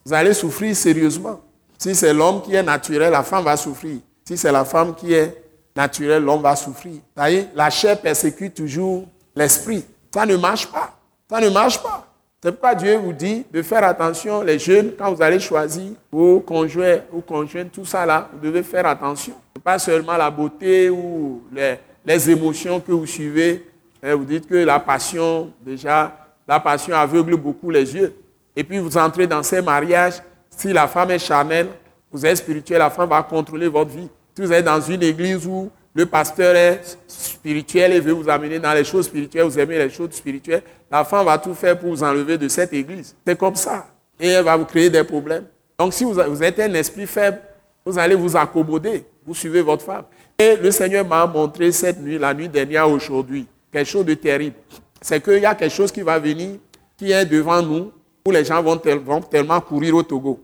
Vous 0.04 0.12
allez 0.12 0.34
souffrir 0.34 0.74
sérieusement. 0.74 1.40
Si 1.78 1.94
c'est 1.94 2.12
l'homme 2.12 2.42
qui 2.42 2.54
est 2.54 2.62
naturel, 2.62 3.12
la 3.12 3.22
femme 3.22 3.44
va 3.44 3.56
souffrir. 3.56 3.98
Si 4.24 4.36
c'est 4.36 4.52
la 4.52 4.64
femme 4.64 4.94
qui 4.94 5.12
est 5.12 5.42
naturelle, 5.74 6.22
l'homme 6.22 6.42
va 6.42 6.56
souffrir. 6.56 6.94
Vous 6.94 7.00
voyez, 7.16 7.46
la 7.54 7.70
chair 7.70 8.00
persécute 8.00 8.54
toujours 8.54 9.06
l'esprit. 9.34 9.84
Ça 10.12 10.26
ne 10.26 10.36
marche 10.36 10.66
pas. 10.66 10.96
Ça 11.30 11.40
ne 11.40 11.48
marche 11.48 11.82
pas. 11.82 12.06
C'est 12.42 12.50
pourquoi 12.50 12.74
Dieu 12.74 12.96
vous 12.96 13.12
dit 13.12 13.46
de 13.52 13.62
faire 13.62 13.84
attention, 13.84 14.42
les 14.42 14.58
jeunes, 14.58 14.92
quand 14.98 15.12
vous 15.12 15.22
allez 15.22 15.38
choisir 15.38 15.92
vos 16.10 16.40
conjoints 16.40 16.98
ou 17.12 17.20
conjointes, 17.20 17.70
tout 17.72 17.84
ça 17.84 18.04
là, 18.04 18.28
vous 18.32 18.40
devez 18.40 18.64
faire 18.64 18.86
attention. 18.86 19.34
Pas 19.64 19.78
seulement 19.78 20.16
la 20.16 20.30
beauté 20.30 20.90
ou 20.90 21.42
les, 21.52 22.30
émotions 22.30 22.80
que 22.80 22.92
vous 22.92 23.06
suivez. 23.06 23.64
Vous 24.02 24.24
dites 24.24 24.48
que 24.48 24.56
la 24.56 24.80
passion, 24.80 25.52
déjà, 25.60 26.16
la 26.48 26.58
passion 26.58 26.94
aveugle 26.96 27.36
beaucoup 27.36 27.70
les 27.70 27.94
yeux. 27.94 28.14
Et 28.56 28.64
puis 28.64 28.78
vous 28.78 28.96
entrez 28.98 29.26
dans 29.26 29.42
ces 29.42 29.62
mariages. 29.62 30.22
Si 30.50 30.72
la 30.72 30.88
femme 30.88 31.10
est 31.12 31.18
charnelle, 31.18 31.68
vous 32.10 32.26
êtes 32.26 32.36
spirituel, 32.36 32.78
la 32.78 32.90
femme 32.90 33.08
va 33.08 33.22
contrôler 33.22 33.68
votre 33.68 33.90
vie. 33.90 34.08
Si 34.34 34.42
vous 34.42 34.52
êtes 34.52 34.64
dans 34.64 34.80
une 34.80 35.02
église 35.02 35.46
où 35.46 35.70
le 35.94 36.06
pasteur 36.06 36.54
est 36.54 36.98
spirituel 37.06 37.92
et 37.92 38.00
veut 38.00 38.12
vous 38.12 38.28
amener 38.28 38.58
dans 38.58 38.72
les 38.72 38.84
choses 38.84 39.06
spirituelles, 39.06 39.44
vous 39.44 39.58
aimez 39.58 39.78
les 39.78 39.90
choses 39.90 40.12
spirituelles, 40.12 40.62
la 40.90 41.04
femme 41.04 41.24
va 41.24 41.38
tout 41.38 41.54
faire 41.54 41.78
pour 41.78 41.90
vous 41.90 42.02
enlever 42.02 42.36
de 42.36 42.48
cette 42.48 42.72
église. 42.72 43.14
C'est 43.26 43.38
comme 43.38 43.56
ça. 43.56 43.86
Et 44.18 44.28
elle 44.28 44.44
va 44.44 44.56
vous 44.56 44.64
créer 44.64 44.90
des 44.90 45.04
problèmes. 45.04 45.44
Donc 45.78 45.94
si 45.94 46.04
vous 46.04 46.42
êtes 46.42 46.60
un 46.60 46.74
esprit 46.74 47.06
faible, 47.06 47.40
vous 47.84 47.98
allez 47.98 48.14
vous 48.14 48.36
accommoder. 48.36 49.04
Vous 49.26 49.34
suivez 49.34 49.62
votre 49.62 49.84
femme. 49.84 50.04
Et 50.38 50.56
le 50.56 50.70
Seigneur 50.70 51.06
m'a 51.06 51.26
montré 51.26 51.70
cette 51.72 52.00
nuit, 52.00 52.18
la 52.18 52.34
nuit 52.34 52.48
dernière 52.48 52.90
aujourd'hui, 52.90 53.46
quelque 53.72 53.88
chose 53.88 54.04
de 54.04 54.14
terrible. 54.14 54.56
c'est 55.00 55.22
qu'il 55.22 55.40
y 55.40 55.46
a 55.46 55.54
quelque 55.54 55.74
chose 55.74 55.92
qui 55.92 56.02
va 56.02 56.18
venir, 56.18 56.58
qui 56.96 57.12
est 57.12 57.24
devant 57.24 57.62
nous, 57.62 57.92
où 58.26 58.30
les 58.30 58.44
gens 58.44 58.62
vont, 58.62 58.76
tellement 58.76 59.60
courir 59.60 59.96
au 59.96 60.02
Togo. 60.02 60.40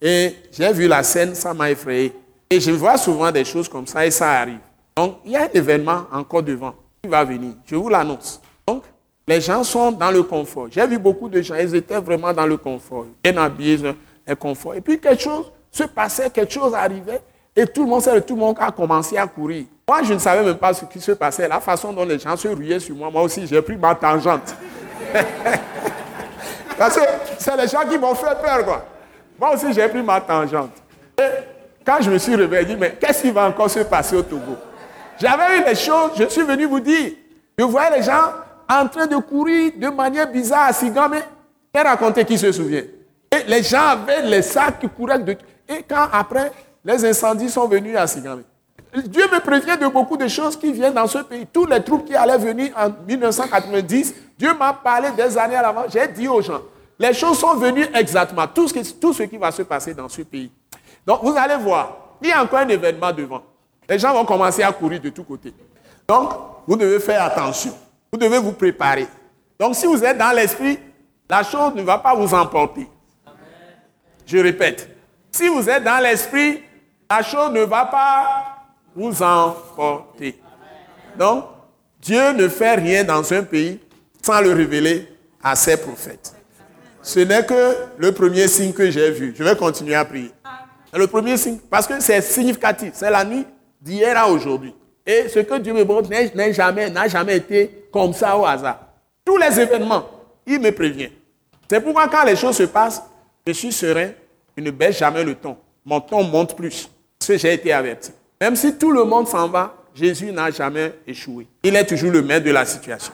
Et 0.00 0.34
j'ai 0.52 0.72
vu 0.72 0.86
la 0.86 1.02
scène, 1.02 1.34
ça 1.34 1.54
m'a 1.54 1.70
effrayé. 1.70 2.12
Et 2.50 2.60
je 2.60 2.70
vois 2.70 2.96
souvent 2.96 3.30
des 3.30 3.44
choses 3.44 3.68
comme 3.68 3.86
ça 3.86 4.04
et 4.04 4.10
ça 4.10 4.30
arrive. 4.32 4.58
Donc, 4.96 5.16
il 5.24 5.32
y 5.32 5.36
a 5.36 5.44
un 5.44 5.48
événement 5.52 6.04
encore 6.12 6.42
devant 6.42 6.74
qui 7.02 7.08
va 7.08 7.24
venir. 7.24 7.54
Je 7.64 7.74
vous 7.74 7.88
l'annonce. 7.88 8.40
Donc, 8.66 8.84
les 9.26 9.40
gens 9.40 9.64
sont 9.64 9.90
dans 9.92 10.10
le 10.10 10.22
confort. 10.22 10.68
J'ai 10.70 10.86
vu 10.86 10.98
beaucoup 10.98 11.28
de 11.28 11.40
gens, 11.40 11.54
ils 11.54 11.74
étaient 11.74 12.00
vraiment 12.00 12.32
dans 12.32 12.46
le 12.46 12.56
confort. 12.56 13.06
Bien 13.22 13.36
habillés, 13.36 13.78
le 14.26 14.34
confort. 14.34 14.74
Et 14.74 14.80
puis 14.80 15.00
quelque 15.00 15.22
chose 15.22 15.50
se 15.70 15.84
passait, 15.84 16.30
quelque 16.30 16.52
chose 16.52 16.74
arrivait, 16.74 17.20
et 17.56 17.66
tout 17.66 17.84
le 17.84 17.88
monde, 17.88 18.02
tout 18.26 18.34
le 18.34 18.40
monde 18.40 18.56
a 18.60 18.70
commencé 18.70 19.16
à 19.16 19.26
courir. 19.26 19.64
Moi, 19.86 20.02
je 20.02 20.14
ne 20.14 20.18
savais 20.18 20.42
même 20.42 20.56
pas 20.56 20.72
ce 20.74 20.84
qui 20.86 21.00
se 21.00 21.12
passait. 21.12 21.46
La 21.46 21.60
façon 21.60 21.92
dont 21.92 22.04
les 22.04 22.18
gens 22.18 22.36
se 22.36 22.48
ruaient 22.48 22.80
sur 22.80 22.96
moi, 22.96 23.10
moi 23.10 23.22
aussi, 23.22 23.46
j'ai 23.46 23.62
pris 23.62 23.76
ma 23.76 23.94
tangente. 23.94 24.54
Parce 26.78 26.96
que 26.96 27.02
c'est 27.38 27.56
les 27.56 27.68
gens 27.68 27.82
qui 27.88 27.98
m'ont 27.98 28.14
fait 28.14 28.36
peur, 28.42 28.64
quoi. 28.64 28.84
Moi 29.38 29.54
aussi, 29.54 29.72
j'ai 29.72 29.86
pris 29.88 30.02
ma 30.02 30.20
tangente. 30.20 30.72
Et 31.18 31.22
quand 31.84 31.98
je 32.00 32.10
me 32.10 32.18
suis 32.18 32.34
réveillé, 32.34 32.64
dit, 32.64 32.76
mais 32.76 32.96
qu'est-ce 33.00 33.22
qui 33.22 33.30
va 33.30 33.46
encore 33.46 33.70
se 33.70 33.80
passer 33.80 34.16
au 34.16 34.22
Togo? 34.22 34.56
J'avais 35.20 35.58
eu 35.58 35.64
les 35.64 35.74
choses, 35.76 36.12
je 36.16 36.24
suis 36.24 36.42
venu 36.42 36.64
vous 36.64 36.80
dire. 36.80 37.12
Je 37.56 37.64
voyais 37.64 37.98
les 37.98 38.02
gens 38.02 38.32
en 38.68 38.88
train 38.88 39.06
de 39.06 39.16
courir 39.16 39.72
de 39.76 39.88
manière 39.88 40.30
bizarre 40.30 40.68
à 40.68 40.72
Sigame. 40.72 41.14
Et 41.72 41.80
raconter 41.80 42.24
qui 42.24 42.38
se 42.38 42.50
souvient? 42.52 42.82
Et 43.30 43.42
les 43.48 43.62
gens 43.62 43.88
avaient 43.88 44.22
les 44.22 44.42
sacs 44.42 44.80
qui 44.80 44.88
couraient. 44.88 45.18
De... 45.18 45.32
Et 45.68 45.82
quand 45.88 46.08
après, 46.12 46.52
les 46.84 47.04
incendies 47.04 47.48
sont 47.48 47.66
venus 47.66 47.96
à 47.96 48.06
Sigame. 48.06 48.42
Dieu 49.06 49.24
me 49.32 49.40
prévient 49.40 49.76
de 49.80 49.88
beaucoup 49.88 50.16
de 50.16 50.28
choses 50.28 50.56
qui 50.56 50.72
viennent 50.72 50.94
dans 50.94 51.06
ce 51.06 51.18
pays. 51.18 51.46
Tous 51.52 51.66
les 51.66 51.82
troupes 51.82 52.04
qui 52.04 52.14
allaient 52.14 52.38
venir 52.38 52.72
en 52.76 52.90
1990, 53.06 54.14
Dieu 54.38 54.54
m'a 54.54 54.72
parlé 54.72 55.10
des 55.12 55.36
années 55.36 55.56
à 55.56 55.62
l'avant. 55.62 55.84
J'ai 55.88 56.06
dit 56.08 56.28
aux 56.28 56.40
gens, 56.40 56.62
les 56.98 57.12
choses 57.12 57.38
sont 57.38 57.54
venues 57.54 57.86
exactement, 57.94 58.46
tout 58.46 58.68
ce, 58.68 58.74
qui, 58.74 58.94
tout 58.94 59.12
ce 59.12 59.24
qui 59.24 59.36
va 59.36 59.50
se 59.50 59.62
passer 59.62 59.94
dans 59.94 60.08
ce 60.08 60.22
pays. 60.22 60.50
Donc 61.04 61.20
vous 61.22 61.34
allez 61.36 61.56
voir, 61.56 62.16
il 62.22 62.28
y 62.28 62.32
a 62.32 62.42
encore 62.42 62.60
un 62.60 62.68
événement 62.68 63.12
devant. 63.12 63.42
Les 63.88 63.98
gens 63.98 64.12
vont 64.12 64.24
commencer 64.24 64.62
à 64.62 64.72
courir 64.72 65.00
de 65.00 65.10
tous 65.10 65.24
côtés. 65.24 65.52
Donc, 66.06 66.32
vous 66.66 66.76
devez 66.76 67.00
faire 67.00 67.22
attention. 67.22 67.72
Vous 68.12 68.18
devez 68.18 68.38
vous 68.38 68.52
préparer. 68.52 69.06
Donc, 69.58 69.74
si 69.74 69.86
vous 69.86 70.02
êtes 70.02 70.16
dans 70.16 70.34
l'esprit, 70.34 70.78
la 71.28 71.42
chose 71.42 71.74
ne 71.74 71.82
va 71.82 71.98
pas 71.98 72.14
vous 72.14 72.32
emporter. 72.34 72.88
Je 74.26 74.38
répète, 74.38 74.88
si 75.30 75.48
vous 75.48 75.68
êtes 75.68 75.84
dans 75.84 76.02
l'esprit, 76.02 76.62
la 77.16 77.22
chose 77.22 77.52
ne 77.52 77.60
va 77.60 77.84
pas 77.84 78.56
vous 78.96 79.22
emporter. 79.22 80.40
Donc, 81.16 81.44
Dieu 82.00 82.32
ne 82.32 82.48
fait 82.48 82.74
rien 82.74 83.04
dans 83.04 83.32
un 83.32 83.42
pays 83.44 83.78
sans 84.20 84.40
le 84.40 84.52
révéler 84.52 85.06
à 85.42 85.54
ses 85.54 85.76
prophètes. 85.76 86.34
Ce 87.02 87.20
n'est 87.20 87.46
que 87.46 87.76
le 87.98 88.10
premier 88.12 88.48
signe 88.48 88.72
que 88.72 88.90
j'ai 88.90 89.10
vu. 89.12 89.32
Je 89.36 89.44
vais 89.44 89.54
continuer 89.54 89.94
à 89.94 90.04
prier. 90.04 90.32
Le 90.92 91.06
premier 91.06 91.36
signe, 91.36 91.58
parce 91.70 91.86
que 91.86 92.00
c'est 92.00 92.20
significatif, 92.20 92.90
c'est 92.94 93.10
la 93.10 93.24
nuit 93.24 93.46
d'hier 93.80 94.16
à 94.16 94.28
aujourd'hui. 94.28 94.74
Et 95.06 95.28
ce 95.28 95.40
que 95.40 95.58
Dieu 95.58 95.72
me 95.72 95.84
montre 95.84 96.08
n'a 96.10 96.52
jamais, 96.52 96.92
jamais 97.08 97.36
été 97.36 97.88
comme 97.92 98.12
ça 98.12 98.36
au 98.36 98.44
hasard. 98.44 98.80
Tous 99.24 99.36
les 99.36 99.60
événements, 99.60 100.04
il 100.46 100.58
me 100.60 100.70
prévient. 100.72 101.10
C'est 101.70 101.80
pourquoi 101.80 102.08
quand 102.08 102.24
les 102.24 102.36
choses 102.36 102.56
se 102.56 102.64
passent, 102.64 103.02
je 103.46 103.52
suis 103.52 103.72
serein, 103.72 104.10
je 104.56 104.62
ne 104.62 104.70
baisse 104.70 104.98
jamais 104.98 105.22
le 105.22 105.34
ton. 105.34 105.56
Mon 105.84 106.00
ton 106.00 106.22
monte 106.22 106.56
plus, 106.56 106.88
que 107.26 107.38
j'ai 107.38 107.54
été 107.54 107.72
averti. 107.72 108.12
Même 108.40 108.56
si 108.56 108.76
tout 108.76 108.90
le 108.90 109.04
monde 109.04 109.28
s'en 109.28 109.48
va, 109.48 109.74
Jésus 109.94 110.32
n'a 110.32 110.50
jamais 110.50 110.92
échoué. 111.06 111.46
Il 111.62 111.76
est 111.76 111.86
toujours 111.86 112.10
le 112.10 112.22
maître 112.22 112.44
de 112.44 112.50
la 112.50 112.64
situation. 112.64 113.12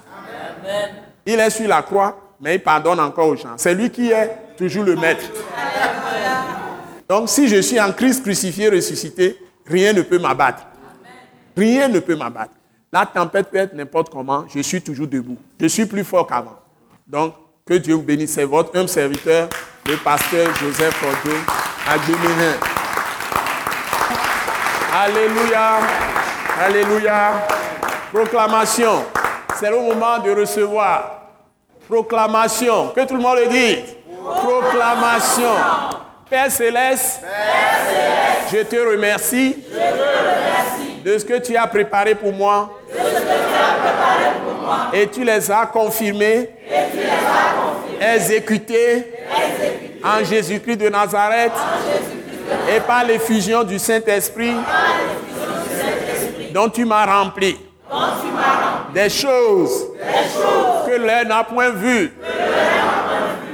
Il 1.27 1.39
est 1.39 1.51
sur 1.51 1.69
la 1.69 1.83
croix, 1.83 2.19
mais 2.41 2.57
il 2.57 2.63
pardonne 2.63 3.01
encore 3.01 3.29
aux 3.29 3.37
gens. 3.37 3.55
C'est 3.57 3.75
lui 3.75 3.91
qui 3.91 4.11
est 4.11 4.31
toujours 4.57 4.85
le 4.85 4.97
maître. 4.97 5.25
Donc 7.09 7.29
si 7.29 7.49
je 7.49 7.61
suis 7.61 7.81
en 7.81 7.93
Christ 7.93 8.23
crucifié, 8.23 8.69
ressuscité, 8.69 9.39
rien 9.67 9.93
ne 9.93 10.03
peut 10.03 10.19
m'abattre. 10.19 10.67
Rien 11.57 11.89
ne 11.89 11.99
peut 11.99 12.17
m'abattre. 12.17 12.53
La 12.93 13.07
tempête 13.07 13.51
peut 13.51 13.59
être 13.59 13.75
n'importe 13.75 14.11
comment, 14.11 14.47
je 14.53 14.61
suis 14.61 14.81
toujours 14.81 15.07
debout. 15.07 15.37
Je 15.61 15.67
suis 15.67 15.87
plus 15.87 16.03
fort 16.03 16.27
qu'avant. 16.27 16.57
Donc, 17.07 17.35
que 17.67 17.75
Dieu 17.75 17.95
vous 17.95 18.03
bénisse. 18.03 18.33
C'est 18.33 18.45
votre 18.45 18.77
homme 18.77 18.89
serviteur, 18.89 19.49
le 19.87 19.97
pasteur 19.97 20.53
Joseph 20.57 21.01
Cordier, 21.01 21.39
à 21.87 21.99
Alléluia. 25.03 25.79
Alléluia. 26.63 27.33
Proclamation. 28.13 29.05
C'est 29.59 29.71
le 29.71 29.81
moment 29.81 30.19
de 30.19 30.31
recevoir. 30.31 31.23
Proclamation. 31.89 32.89
Que 32.89 33.07
tout 33.07 33.17
le 33.17 33.23
monde 33.23 33.39
le 33.39 33.47
dise. 33.47 33.97
Proclamation. 34.23 35.55
Père 36.29 36.51
céleste, 36.51 37.23
je, 38.53 38.59
te 38.59 38.77
remercie 38.77 39.65
de 41.03 41.19
ce 41.19 41.25
que 41.25 41.39
tu 41.39 41.57
as 41.57 41.67
préparé 41.67 42.15
pour 42.15 42.33
moi. 42.33 42.79
Et 44.93 45.07
tu 45.09 45.25
les 45.25 45.51
as 45.51 45.67
confirmés, 45.67 46.51
exécutés, 48.01 49.15
en 50.05 50.23
Jésus-Christ 50.23 50.77
de 50.77 50.89
Nazareth 50.91 51.53
et 52.75 52.81
par 52.81 53.05
l'effusion 53.05 53.63
du 53.65 53.79
Saint-Esprit 53.79 54.55
dont 56.53 56.69
tu 56.69 56.85
m'as 56.85 57.07
rempli. 57.07 57.57
Des 58.93 59.09
choses 59.09 59.87
que 60.87 60.97
l'œil 60.97 61.27
n'a 61.27 61.45
point 61.45 61.71
vues, 61.71 62.13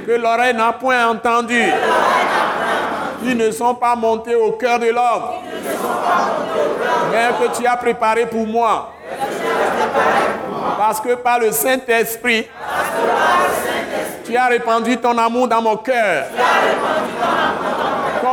que 0.05 0.11
l'oreille 0.11 0.55
n'a 0.55 0.73
point 0.73 1.07
entendues, 1.07 1.71
qui 3.23 3.35
ne 3.35 3.51
sont 3.51 3.75
pas 3.75 3.95
montées 3.95 4.35
au 4.35 4.53
cœur 4.53 4.79
de 4.79 4.87
l'homme, 4.87 5.23
mais 7.11 7.29
que 7.39 7.57
tu 7.57 7.67
as 7.67 7.77
préparé 7.77 8.25
pour 8.25 8.47
moi. 8.47 8.93
Parce 10.77 10.99
que 11.01 11.15
par 11.15 11.39
le 11.39 11.51
Saint-Esprit, 11.51 12.47
tu 14.25 14.35
as 14.35 14.47
répandu 14.47 14.97
ton 14.97 15.17
amour 15.17 15.47
dans 15.47 15.61
mon 15.61 15.77
cœur. 15.77 16.25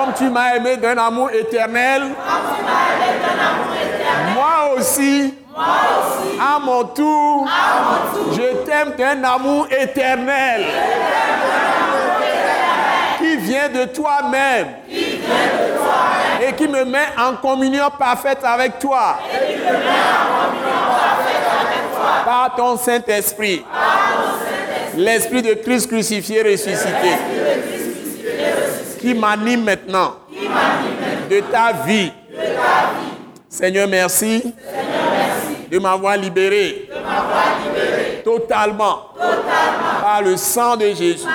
Comme 0.04 0.12
tu 0.12 0.28
m'as 0.28 0.56
aimé 0.56 0.76
d'un 0.76 0.98
amour 0.98 1.30
éternel, 1.30 2.02
moi 4.34 4.74
aussi, 4.76 5.32
à 5.56 6.58
mon 6.58 6.84
tour, 6.84 7.48
je 8.32 8.66
t'aime 8.66 8.92
d'un 8.98 9.24
amour 9.26 9.66
éternel 9.70 10.66
qui 13.16 13.36
vient 13.38 13.70
de 13.70 13.86
toi-même 13.86 14.66
et 16.46 16.52
qui 16.52 16.68
me 16.68 16.84
met 16.84 17.06
en 17.18 17.36
communion 17.36 17.88
parfaite 17.98 18.40
avec 18.44 18.78
toi 18.78 19.16
par 22.26 22.54
ton 22.54 22.76
Saint-Esprit, 22.76 23.64
l'Esprit 24.98 25.40
de 25.40 25.54
Christ 25.54 25.88
crucifié, 25.88 26.42
ressuscité 26.42 27.14
qui 29.04 29.12
m'anime 29.12 29.64
maintenant, 29.64 30.14
de 31.28 31.40
ta 31.52 31.72
vie. 31.84 32.10
Seigneur, 33.50 33.86
merci, 33.86 34.54
de 35.70 35.78
m'avoir 35.78 36.16
libéré, 36.16 36.88
totalement, 38.24 39.08
par 40.00 40.22
le 40.22 40.38
sang 40.38 40.76
de 40.76 40.86
Jésus, 40.86 41.28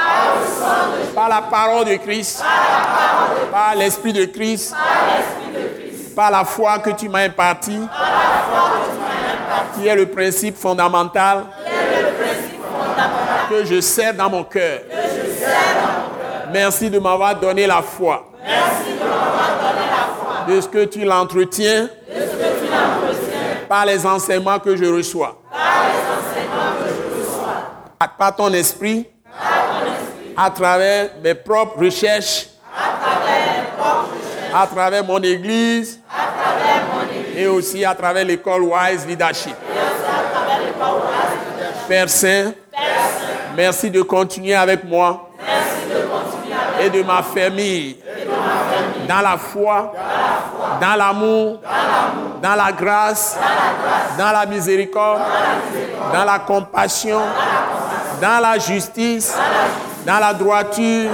par, 1.14 1.30
la 1.30 1.44
parole 1.44 1.86
de 1.86 1.96
Christ, 1.98 2.44
par 3.52 3.76
l'Esprit 3.76 4.14
de 4.14 4.26
Christ, 4.26 4.74
par 6.16 6.32
la 6.32 6.46
foi 6.46 6.80
que 6.80 6.90
tu 6.90 7.08
m'as 7.08 7.26
impartie, 7.26 7.82
qui 9.76 9.88
est 9.88 9.96
le 9.96 10.08
principe 10.08 10.58
fondamental 10.58 11.46
que 13.48 13.64
je 13.64 13.80
sers 13.80 14.16
dans 14.16 14.30
mon 14.30 14.44
cœur. 14.44 14.80
Merci 16.52 16.90
de 16.90 17.00
m'avoir 17.00 17.40
donné 17.40 17.68
la 17.68 17.82
foi. 17.82 18.26
Merci 18.44 18.94
de 18.94 19.00
m'avoir 19.00 19.58
donné 19.60 19.86
la 19.90 20.08
foi. 20.20 20.46
De 20.48 20.62
ce 20.62 20.68
que 20.68 20.86
tu 20.86 21.06
l'entretiens. 21.06 21.84
De 21.84 21.90
ce 22.22 22.32
que 22.32 22.60
tu 22.60 22.72
l'entretiens. 22.72 23.68
Par 23.68 23.86
les 23.86 24.06
enseignements 24.06 24.60
que 24.60 24.76
je 24.76 24.86
reçois. 24.86 25.42
Par 25.52 25.60
les 25.84 26.00
enseignements 26.18 26.74
que 26.80 26.90
je 26.90 27.20
reçois. 27.20 28.18
Par 28.18 28.36
ton 28.36 28.54
esprit. 28.54 29.06
Par 29.24 29.42
ton 29.42 29.86
esprit. 29.92 30.34
À 30.36 30.50
travers 30.50 31.10
mes 31.24 31.36
propres 31.36 31.84
recherches. 31.84 32.48
À 32.76 32.98
travers 33.00 33.38
mes 33.46 33.78
propres 33.78 34.16
recherches. 34.16 34.64
À 34.64 34.68
travers 34.68 35.04
mon 35.04 35.22
église. 35.22 36.00
À 36.10 36.32
travers 36.32 36.84
mon 36.94 37.04
église. 37.20 37.38
Et 37.38 37.48
aussi 37.48 37.86
à 37.86 37.94
travers 37.94 38.26
l'école 38.26 38.64
Wise 38.64 39.06
Leadership. 39.06 39.56
Et 39.56 39.78
aussi 39.78 40.08
à 40.08 40.24
travers 40.32 40.60
l'école 40.60 41.02
Wise 41.04 41.38
Leadership. 41.46 41.88
Père 41.88 42.10
Saint. 42.10 42.54
Père 42.72 42.82
Saint. 42.82 43.56
Merci 43.56 43.92
de 43.92 44.02
continuer 44.02 44.56
avec 44.56 44.84
moi 44.84 45.29
et 46.80 46.90
de 46.90 47.04
ma 47.04 47.22
famille, 47.22 47.98
dans 49.08 49.22
la 49.22 49.38
foi, 49.38 49.94
dans 50.80 50.96
l'amour, 50.96 51.60
dans 52.42 52.56
la 52.56 52.72
grâce, 52.72 53.38
dans 54.18 54.32
la 54.32 54.46
miséricorde, 54.46 55.22
dans 56.14 56.24
la 56.24 56.40
compassion, 56.40 57.20
dans 58.22 58.40
la 58.42 58.58
justice, 58.58 59.36
dans 60.06 60.20
la 60.20 60.34
droiture, 60.34 61.10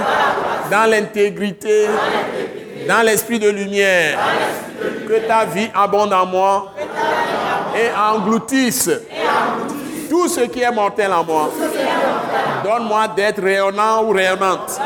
dans 0.70 0.88
l'intégrité, 0.90 1.88
dans 2.88 3.02
l'esprit 3.04 3.38
de 3.38 3.48
lumière. 3.48 4.18
Que 5.08 5.26
ta 5.26 5.44
vie 5.44 5.70
abonde 5.74 6.12
en 6.12 6.26
moi 6.26 6.72
et 7.76 7.88
engloutisse 7.96 8.90
tout 10.08 10.28
ce 10.28 10.40
qui 10.40 10.62
est 10.62 10.70
mortel 10.70 11.12
en 11.12 11.24
moi. 11.24 11.50
Donne-moi 12.64 13.08
d'être 13.08 13.42
rayonnant 13.42 14.02
ou 14.04 14.10
rayonnante, 14.10 14.80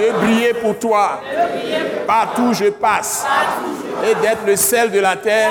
de 0.00 0.12
briller 0.12 0.54
pour 0.54 0.78
toi. 0.78 1.20
Partout 2.06 2.54
je 2.54 2.70
passe. 2.70 3.26
Et 4.04 4.14
d'être 4.14 4.46
le 4.46 4.56
sel 4.56 4.90
de 4.90 5.00
la 5.00 5.16
terre. 5.16 5.50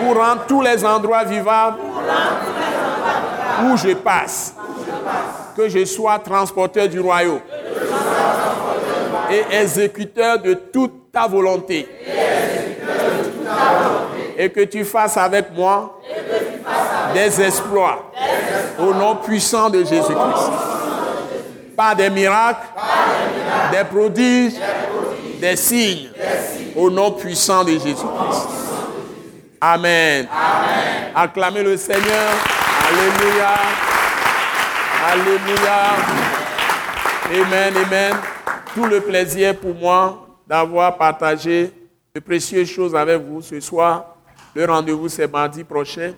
Pour 0.00 0.16
rendre 0.16 0.44
tous 0.46 0.62
les 0.62 0.84
endroits 0.84 1.24
vivables. 1.24 1.78
Où 3.64 3.76
je 3.76 3.94
passe. 3.94 4.54
Que 5.56 5.68
je 5.68 5.84
sois 5.84 6.18
transporteur 6.18 6.88
du 6.88 7.00
royaume. 7.00 7.40
Et 9.30 9.44
exécuteur 9.60 10.38
de 10.38 10.54
toute 10.54 11.12
ta 11.12 11.26
volonté. 11.26 11.88
Et 14.36 14.50
que 14.50 14.60
tu 14.60 14.84
fasses 14.84 15.16
avec 15.16 15.46
moi. 15.54 16.00
Des 17.12 17.42
exploits. 17.42 18.12
Au 18.78 18.94
nom 18.94 19.16
puissant 19.16 19.68
de 19.68 19.80
Jésus-Christ. 19.80 20.79
Pas 21.80 21.94
des 21.94 22.10
miracles, 22.10 22.66
des 23.72 23.84
prodiges, 23.84 24.52
des 25.40 25.56
signes 25.56 26.10
au 26.76 26.90
nom 26.90 27.10
puissant 27.12 27.64
de 27.64 27.70
Jésus-Christ. 27.70 28.48
Amen. 29.58 30.28
Acclamez 31.14 31.62
le 31.62 31.78
Seigneur. 31.78 32.32
Alléluia. 32.86 33.54
Alléluia. 35.10 35.80
Amen, 37.32 37.74
amen. 37.86 38.14
Tout 38.74 38.84
le 38.84 39.00
plaisir 39.00 39.56
pour 39.56 39.74
moi 39.74 40.26
d'avoir 40.46 40.98
partagé 40.98 41.72
de 42.14 42.20
précieuses 42.20 42.68
choses 42.68 42.94
avec 42.94 43.22
vous 43.22 43.40
ce 43.40 43.58
soir. 43.58 44.16
Le 44.54 44.66
rendez-vous, 44.66 45.08
c'est 45.08 45.32
mardi 45.32 45.64
prochain. 45.64 46.12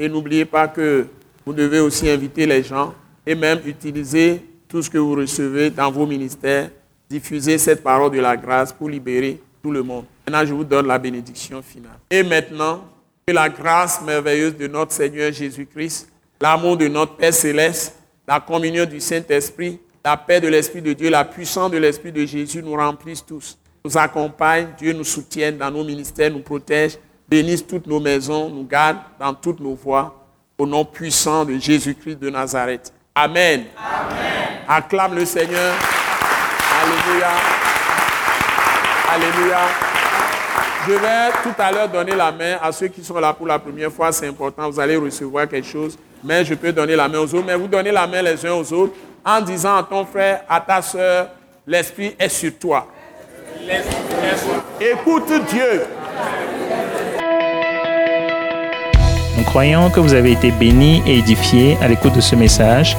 Et 0.00 0.08
n'oubliez 0.08 0.44
pas 0.44 0.66
que 0.66 1.06
vous 1.46 1.52
devez 1.52 1.78
aussi 1.78 2.10
inviter 2.10 2.46
les 2.46 2.64
gens 2.64 2.92
et 3.24 3.36
même 3.36 3.60
utiliser 3.64 4.42
tout 4.68 4.82
ce 4.82 4.90
que 4.90 4.98
vous 4.98 5.14
recevez 5.14 5.70
dans 5.70 5.90
vos 5.90 6.06
ministères, 6.06 6.70
diffuser 7.08 7.58
cette 7.58 7.82
parole 7.82 8.10
de 8.12 8.20
la 8.20 8.36
grâce 8.36 8.72
pour 8.72 8.88
libérer 8.88 9.40
tout 9.62 9.70
le 9.70 9.82
monde. 9.82 10.04
Maintenant, 10.26 10.46
je 10.46 10.52
vous 10.52 10.64
donne 10.64 10.86
la 10.86 10.98
bénédiction 10.98 11.62
finale. 11.62 11.98
Et 12.10 12.22
maintenant, 12.22 12.84
que 13.26 13.32
la 13.32 13.48
grâce 13.48 14.02
merveilleuse 14.02 14.56
de 14.56 14.66
notre 14.66 14.92
Seigneur 14.92 15.32
Jésus-Christ, 15.32 16.08
l'amour 16.40 16.76
de 16.76 16.88
notre 16.88 17.16
Père 17.16 17.34
céleste, 17.34 17.94
la 18.26 18.40
communion 18.40 18.84
du 18.84 19.00
Saint-Esprit, 19.00 19.80
la 20.04 20.16
paix 20.16 20.40
de 20.40 20.48
l'Esprit 20.48 20.82
de 20.82 20.92
Dieu, 20.92 21.10
la 21.10 21.24
puissance 21.24 21.70
de 21.70 21.78
l'Esprit 21.78 22.12
de 22.12 22.24
Jésus 22.24 22.62
nous 22.62 22.74
remplissent 22.74 23.24
tous, 23.24 23.58
nous 23.84 23.96
accompagne, 23.96 24.68
Dieu 24.78 24.92
nous 24.92 25.04
soutienne 25.04 25.58
dans 25.58 25.70
nos 25.70 25.84
ministères, 25.84 26.30
nous 26.30 26.40
protège, 26.40 26.98
bénisse 27.28 27.66
toutes 27.66 27.86
nos 27.86 28.00
maisons, 28.00 28.48
nous 28.48 28.64
garde 28.64 28.98
dans 29.18 29.34
toutes 29.34 29.60
nos 29.60 29.74
voies, 29.74 30.14
au 30.56 30.66
nom 30.66 30.84
puissant 30.84 31.44
de 31.44 31.58
Jésus-Christ 31.58 32.18
de 32.18 32.30
Nazareth. 32.30 32.92
Amen. 33.20 33.64
Amen. 33.76 34.60
Acclame 34.68 35.16
le 35.16 35.24
Seigneur. 35.24 35.74
Alléluia. 36.80 37.30
Alléluia. 39.12 39.58
Je 40.86 40.92
vais 40.92 41.32
tout 41.42 41.60
à 41.60 41.72
l'heure 41.72 41.88
donner 41.88 42.14
la 42.14 42.30
main 42.30 42.58
à 42.62 42.70
ceux 42.70 42.86
qui 42.86 43.02
sont 43.02 43.18
là 43.18 43.32
pour 43.32 43.48
la 43.48 43.58
première 43.58 43.90
fois. 43.90 44.12
C'est 44.12 44.28
important. 44.28 44.70
Vous 44.70 44.78
allez 44.78 44.96
recevoir 44.96 45.48
quelque 45.48 45.66
chose. 45.66 45.98
Mais 46.22 46.44
je 46.44 46.54
peux 46.54 46.72
donner 46.72 46.94
la 46.94 47.08
main 47.08 47.18
aux 47.18 47.34
autres. 47.34 47.44
Mais 47.44 47.56
vous 47.56 47.66
donnez 47.66 47.90
la 47.90 48.06
main 48.06 48.22
les 48.22 48.46
uns 48.46 48.52
aux 48.52 48.72
autres 48.72 48.94
en 49.24 49.40
disant 49.40 49.78
à 49.78 49.82
ton 49.82 50.04
frère, 50.04 50.42
à 50.48 50.60
ta 50.60 50.80
soeur, 50.80 51.30
l'Esprit 51.66 52.14
est 52.16 52.28
sur 52.28 52.56
toi. 52.56 52.86
Écoute 54.80 55.32
Dieu. 55.50 55.86
Croyons 59.48 59.88
que 59.88 59.98
vous 59.98 60.12
avez 60.12 60.32
été 60.32 60.50
bénis 60.50 61.02
et 61.06 61.20
édifiés 61.20 61.78
à 61.80 61.88
l'écoute 61.88 62.14
de 62.14 62.20
ce 62.20 62.36
message 62.36 62.98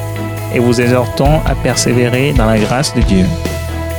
et 0.52 0.58
vous 0.58 0.80
exhortons 0.80 1.40
à 1.46 1.54
persévérer 1.54 2.32
dans 2.32 2.46
la 2.46 2.58
grâce 2.58 2.92
de 2.92 3.00
Dieu. 3.02 3.24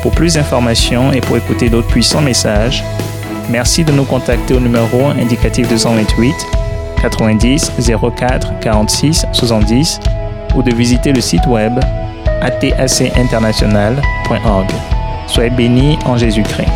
Pour 0.02 0.12
plus 0.12 0.34
d'informations 0.34 1.14
et 1.14 1.22
pour 1.22 1.38
écouter 1.38 1.70
d'autres 1.70 1.88
puissants 1.88 2.20
messages, 2.20 2.84
merci 3.50 3.86
de 3.86 3.94
nous 3.94 4.04
contacter 4.04 4.54
au 4.54 4.60
numéro 4.60 5.06
indicatif 5.06 5.70
228 5.70 6.36
90 7.02 7.72
04 8.18 8.60
46 8.60 9.28
70 9.32 10.02
ou 10.54 10.62
de 10.62 10.76
visiter 10.76 11.14
le 11.14 11.22
site 11.22 11.48
web 11.48 11.80
atacinternational.org. 12.42 14.68
Soyez 15.28 15.52
bénis 15.52 15.98
en 16.04 16.18
Jésus-Christ. 16.18 16.68